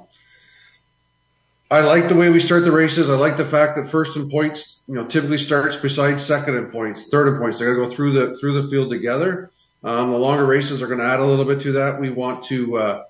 I 1.69 1.81
like 1.81 2.07
the 2.07 2.15
way 2.15 2.29
we 2.29 2.39
start 2.39 2.63
the 2.63 2.71
races. 2.71 3.09
I 3.09 3.15
like 3.15 3.37
the 3.37 3.45
fact 3.45 3.75
that 3.75 3.91
first 3.91 4.15
in 4.15 4.29
points, 4.29 4.76
you 4.87 4.95
know, 4.95 5.05
typically 5.05 5.37
starts 5.37 5.75
beside 5.75 6.21
second 6.21 6.55
in 6.55 6.67
points, 6.67 7.09
third 7.09 7.27
in 7.27 7.39
points. 7.39 7.59
They're 7.59 7.75
going 7.75 7.89
to 7.89 7.89
go 7.89 7.95
through 7.95 8.13
the 8.13 8.37
through 8.37 8.61
the 8.61 8.69
field 8.69 8.89
together. 8.89 9.51
Um, 9.83 10.11
the 10.11 10.17
longer 10.17 10.45
races 10.45 10.81
are 10.81 10.87
going 10.87 10.99
to 10.99 11.05
add 11.05 11.19
a 11.19 11.25
little 11.25 11.45
bit 11.45 11.61
to 11.63 11.73
that. 11.73 11.99
We 11.99 12.09
want 12.09 12.45
to, 12.45 12.77
uh, 12.77 13.03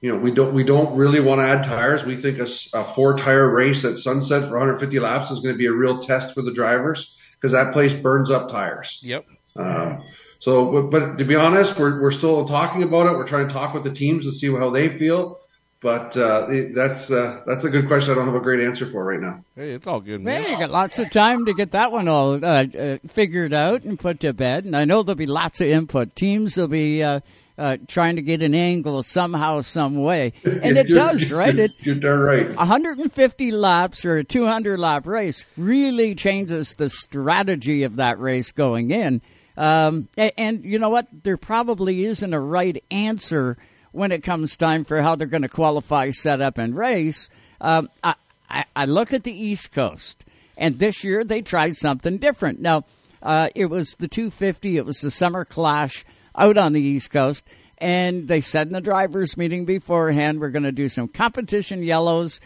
you 0.00 0.12
know, 0.12 0.18
we 0.18 0.30
don't 0.30 0.54
we 0.54 0.64
don't 0.64 0.96
really 0.96 1.20
want 1.20 1.40
to 1.40 1.46
add 1.46 1.66
tires. 1.66 2.04
We 2.04 2.16
think 2.16 2.38
a, 2.38 2.48
a 2.74 2.94
four 2.94 3.18
tire 3.18 3.48
race 3.48 3.84
at 3.84 3.98
Sunset 3.98 4.48
for 4.48 4.58
150 4.58 4.98
laps 5.00 5.30
is 5.30 5.40
going 5.40 5.54
to 5.54 5.58
be 5.58 5.66
a 5.66 5.72
real 5.72 6.02
test 6.04 6.34
for 6.34 6.42
the 6.42 6.52
drivers 6.52 7.16
because 7.34 7.52
that 7.52 7.72
place 7.72 7.92
burns 7.92 8.30
up 8.30 8.50
tires. 8.50 9.00
Yep. 9.02 9.26
Um, 9.56 10.02
so, 10.38 10.70
but, 10.70 10.90
but 10.90 11.18
to 11.18 11.24
be 11.24 11.34
honest, 11.34 11.78
we're 11.78 12.00
we're 12.00 12.12
still 12.12 12.46
talking 12.46 12.84
about 12.84 13.06
it. 13.06 13.16
We're 13.16 13.28
trying 13.28 13.48
to 13.48 13.52
talk 13.52 13.74
with 13.74 13.84
the 13.84 13.92
teams 13.92 14.24
and 14.24 14.34
see 14.34 14.50
how 14.52 14.70
they 14.70 14.88
feel. 14.88 15.40
But 15.82 16.16
uh, 16.16 16.46
that's 16.74 17.10
uh, 17.10 17.40
that's 17.44 17.64
a 17.64 17.68
good 17.68 17.88
question. 17.88 18.12
I 18.12 18.14
don't 18.14 18.26
have 18.26 18.36
a 18.36 18.40
great 18.40 18.60
answer 18.64 18.88
for 18.88 19.04
right 19.04 19.18
now. 19.20 19.42
Hey, 19.56 19.72
it's 19.72 19.86
all 19.86 20.00
good, 20.00 20.20
man. 20.20 20.42
Man, 20.42 20.52
you 20.52 20.58
got 20.58 20.70
lots 20.70 20.98
of 21.00 21.10
time 21.10 21.46
to 21.46 21.54
get 21.54 21.72
that 21.72 21.90
one 21.90 22.06
all 22.06 22.34
uh, 22.44 22.64
uh, 22.64 22.98
figured 23.08 23.52
out 23.52 23.82
and 23.82 23.98
put 23.98 24.20
to 24.20 24.32
bed. 24.32 24.64
And 24.64 24.76
I 24.76 24.84
know 24.84 25.02
there'll 25.02 25.16
be 25.16 25.26
lots 25.26 25.60
of 25.60 25.66
input. 25.66 26.14
Teams 26.14 26.56
will 26.56 26.68
be 26.68 27.02
uh, 27.02 27.18
uh, 27.58 27.78
trying 27.88 28.14
to 28.14 28.22
get 28.22 28.42
an 28.42 28.54
angle 28.54 29.02
somehow, 29.02 29.60
some 29.62 29.96
way, 30.00 30.34
and 30.44 30.78
it 30.78 30.86
You're- 30.88 30.94
does, 31.00 31.22
you're- 31.28 31.34
right? 31.38 31.58
It 31.58 31.72
You're 31.80 31.96
darn 31.96 32.20
right. 32.20 32.54
150 32.54 33.50
laps 33.50 34.04
or 34.04 34.18
a 34.18 34.24
200 34.24 34.78
lap 34.78 35.04
race 35.06 35.44
really 35.56 36.14
changes 36.14 36.76
the 36.76 36.88
strategy 36.90 37.82
of 37.82 37.96
that 37.96 38.20
race 38.20 38.52
going 38.52 38.90
in. 38.92 39.20
Um, 39.56 40.08
a- 40.16 40.38
and, 40.38 40.64
you 40.64 40.78
know 40.78 40.90
what? 40.90 41.08
There 41.24 41.36
probably 41.36 42.04
isn't 42.04 42.32
a 42.32 42.40
right 42.40 42.82
answer 42.92 43.58
when 43.92 44.12
it 44.12 44.22
comes 44.22 44.56
time 44.56 44.84
for 44.84 45.00
how 45.02 45.14
they're 45.14 45.26
going 45.26 45.42
to 45.42 45.48
qualify, 45.48 46.10
set 46.10 46.40
up, 46.40 46.58
and 46.58 46.76
race. 46.76 47.30
Um, 47.60 47.88
I, 48.02 48.14
I, 48.50 48.64
I 48.74 48.84
look 48.86 49.12
at 49.12 49.22
the 49.22 49.32
East 49.32 49.72
Coast, 49.72 50.24
and 50.56 50.78
this 50.78 51.04
year 51.04 51.24
they 51.24 51.42
tried 51.42 51.76
something 51.76 52.18
different. 52.18 52.60
Now, 52.60 52.84
uh, 53.22 53.48
it 53.54 53.66
was 53.66 53.94
the 53.98 54.08
250, 54.08 54.76
it 54.76 54.84
was 54.84 55.00
the 55.00 55.10
Summer 55.10 55.44
Clash 55.44 56.04
out 56.36 56.58
on 56.58 56.72
the 56.72 56.80
East 56.80 57.10
Coast. 57.10 57.46
And 57.78 58.28
they 58.28 58.40
said 58.40 58.68
in 58.68 58.72
the 58.72 58.80
drivers' 58.80 59.36
meeting 59.36 59.64
beforehand, 59.64 60.40
we're 60.40 60.50
going 60.50 60.62
to 60.62 60.72
do 60.72 60.88
some 60.88 61.08
competition 61.08 61.82
yellows 61.82 62.40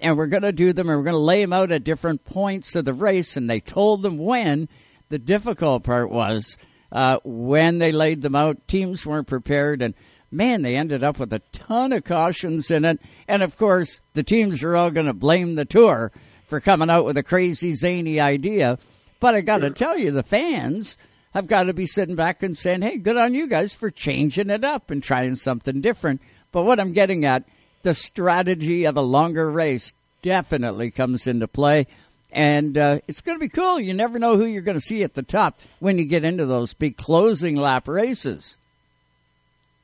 and 0.00 0.16
we're 0.16 0.26
going 0.26 0.42
to 0.42 0.52
do 0.52 0.72
them 0.72 0.88
and 0.88 0.98
we're 0.98 1.04
going 1.04 1.14
to 1.14 1.18
lay 1.18 1.40
them 1.40 1.52
out 1.52 1.72
at 1.72 1.84
different 1.84 2.24
points 2.24 2.74
of 2.76 2.84
the 2.84 2.92
race. 2.92 3.36
And 3.36 3.48
they 3.48 3.60
told 3.60 4.02
them 4.02 4.18
when. 4.18 4.68
The 5.08 5.18
difficult 5.18 5.84
part 5.84 6.10
was 6.10 6.56
uh, 6.90 7.18
when 7.22 7.78
they 7.78 7.92
laid 7.92 8.22
them 8.22 8.34
out, 8.34 8.66
teams 8.66 9.06
weren't 9.06 9.26
prepared. 9.26 9.82
And 9.82 9.94
man, 10.32 10.62
they 10.62 10.76
ended 10.76 11.04
up 11.04 11.18
with 11.18 11.32
a 11.32 11.42
ton 11.52 11.92
of 11.92 12.04
cautions 12.04 12.70
in 12.70 12.84
it. 12.84 13.00
And 13.28 13.42
of 13.42 13.56
course, 13.56 14.00
the 14.14 14.22
teams 14.22 14.62
are 14.62 14.76
all 14.76 14.90
going 14.90 15.06
to 15.06 15.12
blame 15.12 15.54
the 15.54 15.64
tour 15.64 16.10
for 16.46 16.60
coming 16.60 16.90
out 16.90 17.04
with 17.04 17.16
a 17.16 17.22
crazy, 17.22 17.72
zany 17.72 18.18
idea. 18.18 18.78
But 19.20 19.34
I 19.34 19.40
got 19.40 19.58
to 19.58 19.70
tell 19.70 19.96
you, 19.98 20.10
the 20.10 20.22
fans 20.22 20.98
have 21.32 21.46
got 21.46 21.64
to 21.64 21.72
be 21.72 21.86
sitting 21.86 22.16
back 22.16 22.42
and 22.42 22.56
saying, 22.56 22.82
hey, 22.82 22.98
good 22.98 23.16
on 23.16 23.34
you 23.34 23.46
guys 23.46 23.74
for 23.74 23.90
changing 23.90 24.50
it 24.50 24.64
up 24.64 24.90
and 24.90 25.02
trying 25.02 25.36
something 25.36 25.80
different. 25.80 26.20
But 26.50 26.64
what 26.64 26.80
I'm 26.80 26.92
getting 26.92 27.24
at, 27.24 27.44
the 27.82 27.94
strategy 27.94 28.84
of 28.84 28.96
a 28.96 29.02
longer 29.02 29.50
race 29.50 29.94
definitely 30.20 30.90
comes 30.90 31.26
into 31.26 31.48
play. 31.48 31.86
And 32.30 32.78
uh, 32.78 33.00
it's 33.08 33.20
going 33.20 33.36
to 33.36 33.40
be 33.40 33.48
cool. 33.48 33.78
You 33.78 33.92
never 33.92 34.18
know 34.18 34.36
who 34.36 34.46
you're 34.46 34.62
going 34.62 34.78
to 34.78 34.80
see 34.80 35.02
at 35.02 35.14
the 35.14 35.22
top 35.22 35.60
when 35.80 35.98
you 35.98 36.06
get 36.06 36.24
into 36.24 36.46
those 36.46 36.72
big 36.72 36.96
closing 36.96 37.56
lap 37.56 37.88
races. 37.88 38.58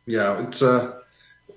Yeah, 0.09 0.47
it's 0.47 0.62
uh, 0.62 0.95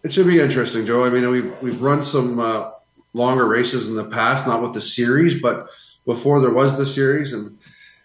it 0.04 0.12
should 0.12 0.28
be 0.28 0.42
interesting, 0.42 0.86
Joe. 0.86 1.06
I 1.06 1.10
mean, 1.10 1.30
we've 1.32 1.62
we've 1.62 1.82
run 1.82 2.04
some 2.04 2.38
uh, 2.38 2.72
longer 3.14 3.48
races 3.48 3.88
in 3.88 3.96
the 3.96 4.04
past, 4.04 4.46
not 4.46 4.62
with 4.62 4.74
the 4.74 4.82
series, 4.82 5.42
but 5.42 5.70
before 6.06 6.42
there 6.42 6.52
was 6.52 6.78
the 6.78 6.86
series, 6.86 7.32
and 7.32 7.58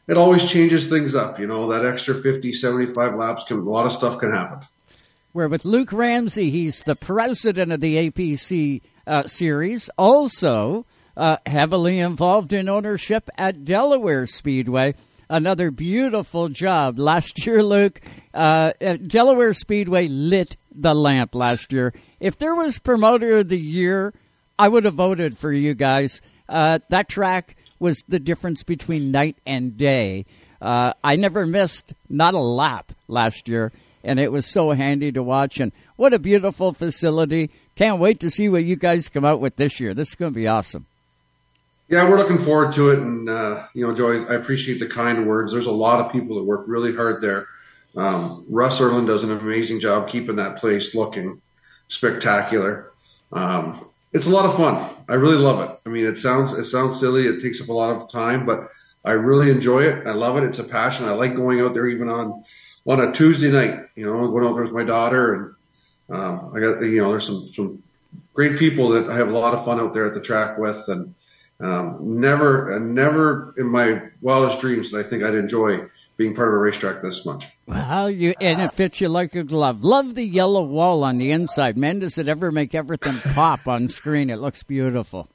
it 0.07 0.17
always 0.17 0.49
changes 0.49 0.89
things 0.89 1.17
up. 1.17 1.41
You 1.41 1.49
know, 1.49 1.69
that 1.71 1.85
extra 1.85 2.23
50, 2.23 2.53
75 2.53 3.17
laps 3.17 3.43
can 3.49 3.59
a 3.59 3.63
lot 3.63 3.87
of 3.87 3.93
stuff 3.93 4.21
can 4.21 4.31
happen. 4.31 4.61
We're 5.35 5.49
with 5.49 5.65
Luke 5.65 5.93
Ramsey. 5.93 6.51
He's 6.51 6.85
the 6.85 6.95
president 6.95 7.73
of 7.73 7.81
the 7.81 8.09
APC 8.09 8.83
uh, 9.05 9.25
series, 9.25 9.91
also 9.99 10.87
uh, 11.17 11.39
heavily 11.45 11.99
involved 11.99 12.53
in 12.53 12.69
ownership 12.69 13.29
at 13.37 13.65
Delaware 13.65 14.27
Speedway. 14.27 14.95
Another 15.29 15.73
beautiful 15.73 16.49
job 16.49 17.01
last 17.01 17.45
year, 17.47 17.63
Luke. 17.63 18.01
Uh, 18.33 18.73
Delaware 19.07 19.55
Speedway 19.55 20.07
lit 20.07 20.57
the 20.73 20.95
lamp 20.95 21.35
last 21.35 21.73
year. 21.73 21.93
If 22.21 22.39
there 22.39 22.55
was 22.55 22.79
promoter 22.79 23.39
of 23.39 23.49
the 23.49 23.59
year, 23.59 24.15
I 24.57 24.69
would 24.69 24.85
have 24.85 24.95
voted 24.95 25.37
for 25.37 25.53
you 25.53 25.75
guys. 25.75 26.23
Uh, 26.49 26.79
that 26.91 27.09
track 27.09 27.57
was 27.81 28.05
the 28.07 28.21
difference 28.21 28.63
between 28.63 29.11
night 29.11 29.37
and 29.45 29.77
day. 29.77 30.27
Uh, 30.63 30.93
I 31.03 31.17
never 31.17 31.45
missed 31.45 31.93
not 32.09 32.35
a 32.35 32.41
lap 32.41 32.93
last 33.09 33.49
year, 33.49 33.73
and 34.05 34.21
it 34.21 34.31
was 34.31 34.47
so 34.47 34.71
handy 34.71 35.11
to 35.11 35.25
watch. 35.25 35.59
And 35.59 35.73
what 35.97 36.15
a 36.15 36.21
beautiful 36.21 36.73
facility! 36.73 37.51
Can't 37.75 37.99
wait 37.99 38.21
to 38.21 38.31
see 38.31 38.49
what 38.49 38.65
you 38.65 38.77
guys 38.77 39.09
come 39.09 39.25
out 39.25 39.41
with 39.41 39.57
this 39.57 39.81
year. 39.81 39.93
This 39.93 40.11
is 40.11 40.15
going 40.15 40.33
to 40.33 40.37
be 40.39 40.47
awesome. 40.47 40.87
Yeah, 41.89 42.11
we're 42.11 42.19
looking 42.19 42.45
forward 42.45 42.75
to 42.75 42.91
it, 42.91 42.99
and 42.99 43.29
uh, 43.29 43.67
you 43.73 43.87
know, 43.87 43.95
Joey, 43.95 44.27
I 44.27 44.35
appreciate 44.35 44.81
the 44.81 44.89
kind 44.89 45.27
words. 45.27 45.53
There's 45.53 45.67
a 45.67 45.71
lot 45.73 46.05
of 46.05 46.11
people 46.11 46.37
that 46.37 46.45
work 46.45 46.65
really 46.67 46.95
hard 46.95 47.23
there. 47.23 47.47
Um, 47.97 48.45
Russ 48.49 48.81
Erlin 48.81 49.07
does 49.07 49.23
an 49.23 49.31
amazing 49.31 49.81
job 49.81 50.09
keeping 50.09 50.37
that 50.37 50.57
place 50.57 50.97
looking 50.97 51.41
spectacular. 51.89 52.91
Um, 53.33 53.89
it's 54.13 54.27
a 54.27 54.31
lot 54.31 54.47
of 54.47 54.57
fun. 54.57 54.91
I 55.09 55.15
really 55.15 55.37
love 55.37 55.61
it. 55.61 55.79
I 55.87 55.89
mean, 55.89 56.07
it 56.07 56.19
sounds 56.19 56.55
it 56.55 56.65
sounds 56.65 56.99
silly. 56.99 57.29
It 57.29 57.41
takes 57.41 57.61
up 57.61 57.69
a 57.69 57.73
lot 57.73 57.95
of 57.95 58.11
time, 58.11 58.47
but 58.47 58.69
I 59.05 59.13
really 59.13 59.53
enjoy 59.53 59.85
it. 59.85 60.09
I 60.09 60.13
love 60.13 60.37
it. 60.37 60.45
It's 60.45 60.59
a 60.59 60.65
passion. 60.65 61.07
I 61.07 61.13
like 61.13 61.37
going 61.37 61.61
out 61.61 61.73
there 61.73 61.87
even 61.87 62.09
on 62.09 62.45
on 62.85 63.01
a 63.01 63.13
Tuesday 63.13 63.51
night. 63.51 63.87
You 63.95 64.07
know, 64.07 64.27
going 64.27 64.45
out 64.45 64.55
there 64.55 64.65
with 64.65 64.73
my 64.73 64.85
daughter, 64.85 65.57
and 66.09 66.19
um, 66.19 66.53
I 66.53 66.59
got 66.59 66.81
you 66.81 67.01
know, 67.01 67.11
there's 67.11 67.27
some 67.27 67.49
some 67.55 67.83
great 68.35 68.59
people 68.59 68.89
that 68.91 69.09
I 69.09 69.17
have 69.17 69.29
a 69.29 69.39
lot 69.39 69.55
of 69.55 69.65
fun 69.65 69.79
out 69.79 69.95
there 69.95 70.07
at 70.07 70.15
the 70.15 70.21
track 70.21 70.59
with, 70.59 70.89
and 70.89 71.15
um, 71.61 72.21
never 72.21 72.79
never 72.81 73.55
in 73.57 73.67
my 73.67 74.03
wildest 74.21 74.61
dreams 74.61 74.91
did 74.91 75.05
I 75.05 75.09
think 75.09 75.23
I'd 75.23 75.35
enjoy 75.35 75.87
being 76.17 76.35
part 76.35 76.49
of 76.49 76.55
a 76.55 76.59
racetrack 76.59 77.03
this 77.03 77.25
much. 77.27 77.45
Well, 77.67 78.11
you 78.11 78.35
and 78.41 78.61
it 78.61 78.73
fits 78.73 79.01
you 79.01 79.09
like 79.09 79.35
a 79.35 79.43
glove. 79.43 79.85
Love 79.85 80.15
the 80.15 80.25
yellow 80.25 80.63
wall 80.63 81.05
on 81.05 81.19
the 81.19 81.31
inside. 81.33 81.77
Man, 81.77 81.99
does 81.99 82.19
it 82.19 82.29
ever 82.29 82.51
make 82.51 82.75
everything 82.75 83.19
pop 83.35 83.67
on 83.67 83.89
screen? 83.89 84.31
It 84.31 84.39
looks 84.39 84.63
beautiful. 84.63 85.29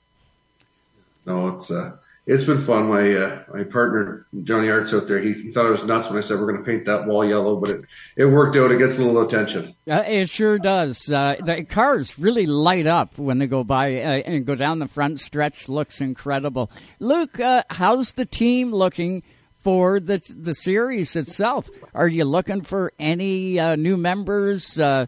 No, 1.25 1.49
it's 1.49 1.69
uh, 1.69 1.97
it's 2.31 2.45
been 2.45 2.65
fun. 2.65 2.87
My 2.87 3.13
uh, 3.13 3.43
my 3.53 3.63
partner 3.65 4.25
Johnny 4.43 4.69
Arts 4.69 4.93
out 4.93 5.05
there, 5.05 5.19
he, 5.19 5.51
thought 5.51 5.65
I 5.65 5.69
was 5.69 5.83
nuts 5.83 6.09
when 6.09 6.17
I 6.17 6.21
said 6.21 6.39
we're 6.39 6.49
going 6.49 6.63
to 6.63 6.63
paint 6.63 6.85
that 6.85 7.05
wall 7.05 7.27
yellow, 7.27 7.57
but 7.57 7.69
it 7.69 7.81
it 8.15 8.25
worked 8.25 8.55
out. 8.55 8.71
It 8.71 8.79
gets 8.79 8.97
a 8.97 9.03
little 9.03 9.27
attention. 9.27 9.75
Uh, 9.89 10.03
it 10.07 10.29
sure 10.29 10.57
does. 10.57 11.11
Uh, 11.11 11.35
the 11.43 11.65
cars 11.65 12.17
really 12.17 12.45
light 12.45 12.87
up 12.87 13.17
when 13.17 13.37
they 13.37 13.47
go 13.47 13.65
by 13.65 14.01
uh, 14.01 14.21
and 14.25 14.45
go 14.45 14.55
down 14.55 14.79
the 14.79 14.87
front 14.87 15.19
stretch. 15.19 15.67
Looks 15.67 15.99
incredible. 15.99 16.71
Luke, 16.99 17.37
uh, 17.37 17.63
how's 17.69 18.13
the 18.13 18.25
team 18.25 18.71
looking 18.71 19.23
for 19.55 19.99
the 19.99 20.21
the 20.33 20.55
series 20.55 21.17
itself? 21.17 21.69
Are 21.93 22.07
you 22.07 22.23
looking 22.23 22.61
for 22.61 22.93
any 22.97 23.59
uh, 23.59 23.75
new 23.75 23.97
members 23.97 24.75
to 24.75 25.07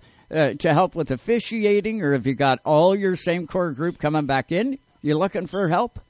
help 0.61 0.93
with 0.93 1.09
officiating, 1.09 2.01
or 2.01 2.11
have 2.11 2.27
you 2.27 2.35
got 2.35 2.59
all 2.65 2.93
your 2.93 3.15
same 3.15 3.47
core 3.47 3.71
group 3.71 3.97
coming 3.97 4.25
back 4.25 4.51
in? 4.51 4.77
You 5.01 5.17
looking 5.17 5.47
for 5.47 5.69
help? 5.69 6.01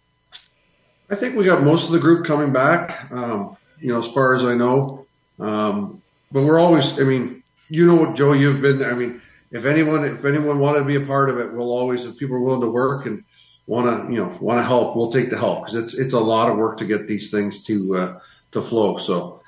I 1.13 1.15
think 1.15 1.35
we 1.35 1.45
got 1.45 1.61
most 1.61 1.85
of 1.85 1.91
the 1.91 1.99
group 1.99 2.25
coming 2.25 2.51
back. 2.51 3.11
Um, 3.11 3.55
you 3.79 3.89
know, 3.93 3.99
as 3.99 4.11
far 4.11 4.33
as 4.33 4.43
I 4.43 4.55
know, 4.55 5.05
um, 5.39 6.01
but 6.31 6.41
we're 6.41 6.59
always. 6.59 6.99
I 6.99 7.03
mean, 7.03 7.43
you 7.69 7.85
know 7.85 7.93
what, 7.93 8.15
Joe, 8.15 8.33
you've 8.33 8.61
been. 8.61 8.83
I 8.83 8.93
mean, 8.93 9.21
if 9.51 9.65
anyone 9.65 10.05
if 10.05 10.25
anyone 10.25 10.57
wanted 10.57 10.79
to 10.79 10.85
be 10.85 10.95
a 10.95 11.05
part 11.05 11.29
of 11.29 11.37
it, 11.37 11.53
we'll 11.53 11.71
always. 11.71 12.05
If 12.05 12.17
people 12.17 12.37
are 12.37 12.39
willing 12.39 12.61
to 12.61 12.69
work 12.69 13.05
and 13.05 13.23
want 13.67 14.07
to, 14.07 14.11
you 14.11 14.21
know, 14.21 14.35
want 14.41 14.57
to 14.57 14.63
help, 14.63 14.95
we'll 14.95 15.11
take 15.11 15.29
the 15.29 15.37
help 15.37 15.65
because 15.65 15.83
it's 15.83 15.93
it's 15.93 16.13
a 16.13 16.19
lot 16.19 16.49
of 16.49 16.57
work 16.57 16.79
to 16.79 16.85
get 16.85 17.07
these 17.07 17.29
things 17.29 17.63
to 17.65 17.95
uh, 17.95 18.19
to 18.53 18.61
flow. 18.63 18.97
So. 18.97 19.41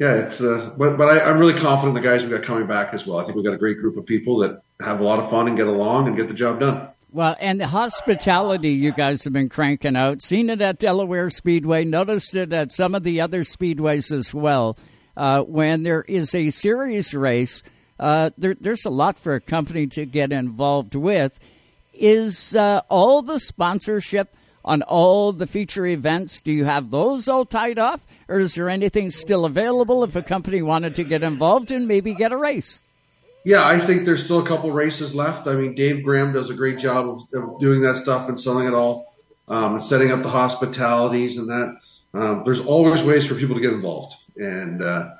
Yeah, 0.00 0.14
it's 0.14 0.40
uh, 0.40 0.70
but 0.76 0.96
but 0.96 1.08
I, 1.08 1.28
I'm 1.28 1.40
really 1.40 1.58
confident 1.58 1.96
the 1.96 2.08
guys 2.08 2.22
we 2.22 2.30
got 2.30 2.44
coming 2.44 2.68
back 2.68 2.94
as 2.94 3.04
well. 3.04 3.18
I 3.18 3.24
think 3.24 3.34
we've 3.34 3.44
got 3.44 3.54
a 3.54 3.58
great 3.58 3.78
group 3.78 3.96
of 3.96 4.06
people 4.06 4.38
that 4.38 4.62
have 4.80 5.00
a 5.00 5.02
lot 5.02 5.18
of 5.18 5.28
fun 5.28 5.48
and 5.48 5.56
get 5.56 5.66
along 5.66 6.06
and 6.06 6.16
get 6.16 6.28
the 6.28 6.34
job 6.34 6.60
done. 6.60 6.88
Well, 7.10 7.36
and 7.40 7.60
the 7.60 7.66
hospitality 7.66 8.70
you 8.70 8.92
guys 8.92 9.24
have 9.24 9.32
been 9.32 9.48
cranking 9.48 9.96
out. 9.96 10.20
Seen 10.20 10.50
it 10.50 10.60
at 10.60 10.78
Delaware 10.78 11.30
Speedway, 11.30 11.84
noticed 11.84 12.34
it 12.36 12.52
at 12.52 12.70
some 12.70 12.94
of 12.94 13.02
the 13.02 13.20
other 13.20 13.40
speedways 13.44 14.12
as 14.12 14.34
well. 14.34 14.76
Uh, 15.16 15.40
when 15.40 15.82
there 15.82 16.02
is 16.02 16.34
a 16.34 16.50
series 16.50 17.14
race, 17.14 17.62
uh, 17.98 18.30
there, 18.36 18.54
there's 18.54 18.84
a 18.84 18.90
lot 18.90 19.18
for 19.18 19.34
a 19.34 19.40
company 19.40 19.86
to 19.86 20.04
get 20.04 20.32
involved 20.32 20.94
with. 20.94 21.38
Is 21.94 22.54
uh, 22.54 22.82
all 22.88 23.22
the 23.22 23.40
sponsorship 23.40 24.36
on 24.64 24.82
all 24.82 25.32
the 25.32 25.46
feature 25.46 25.86
events, 25.86 26.40
do 26.42 26.52
you 26.52 26.66
have 26.66 26.90
those 26.90 27.26
all 27.26 27.46
tied 27.46 27.78
off? 27.78 28.04
or 28.28 28.38
is 28.38 28.54
there 28.54 28.68
anything 28.68 29.10
still 29.10 29.44
available 29.46 30.04
if 30.04 30.14
a 30.14 30.22
company 30.22 30.60
wanted 30.60 30.94
to 30.94 31.04
get 31.04 31.22
involved 31.22 31.72
and 31.72 31.88
maybe 31.88 32.14
get 32.14 32.32
a 32.32 32.36
race? 32.36 32.82
Yeah, 33.48 33.66
I 33.66 33.80
think 33.80 34.04
there's 34.04 34.22
still 34.22 34.40
a 34.40 34.46
couple 34.46 34.70
races 34.72 35.14
left. 35.14 35.46
I 35.46 35.54
mean, 35.54 35.74
Dave 35.74 36.04
Graham 36.04 36.34
does 36.34 36.50
a 36.50 36.54
great 36.54 36.78
job 36.78 37.08
of, 37.08 37.20
of 37.32 37.60
doing 37.60 37.80
that 37.80 37.96
stuff 37.96 38.28
and 38.28 38.38
selling 38.38 38.66
it 38.66 38.74
all, 38.74 39.16
um, 39.48 39.76
and 39.76 39.82
setting 39.82 40.10
up 40.10 40.22
the 40.22 40.28
hospitalities 40.28 41.38
and 41.38 41.48
that. 41.48 41.78
Um, 42.12 42.42
there's 42.44 42.60
always 42.60 43.02
ways 43.02 43.26
for 43.26 43.36
people 43.36 43.54
to 43.54 43.62
get 43.62 43.72
involved, 43.72 44.14
and 44.36 44.82
uh, 44.82 45.12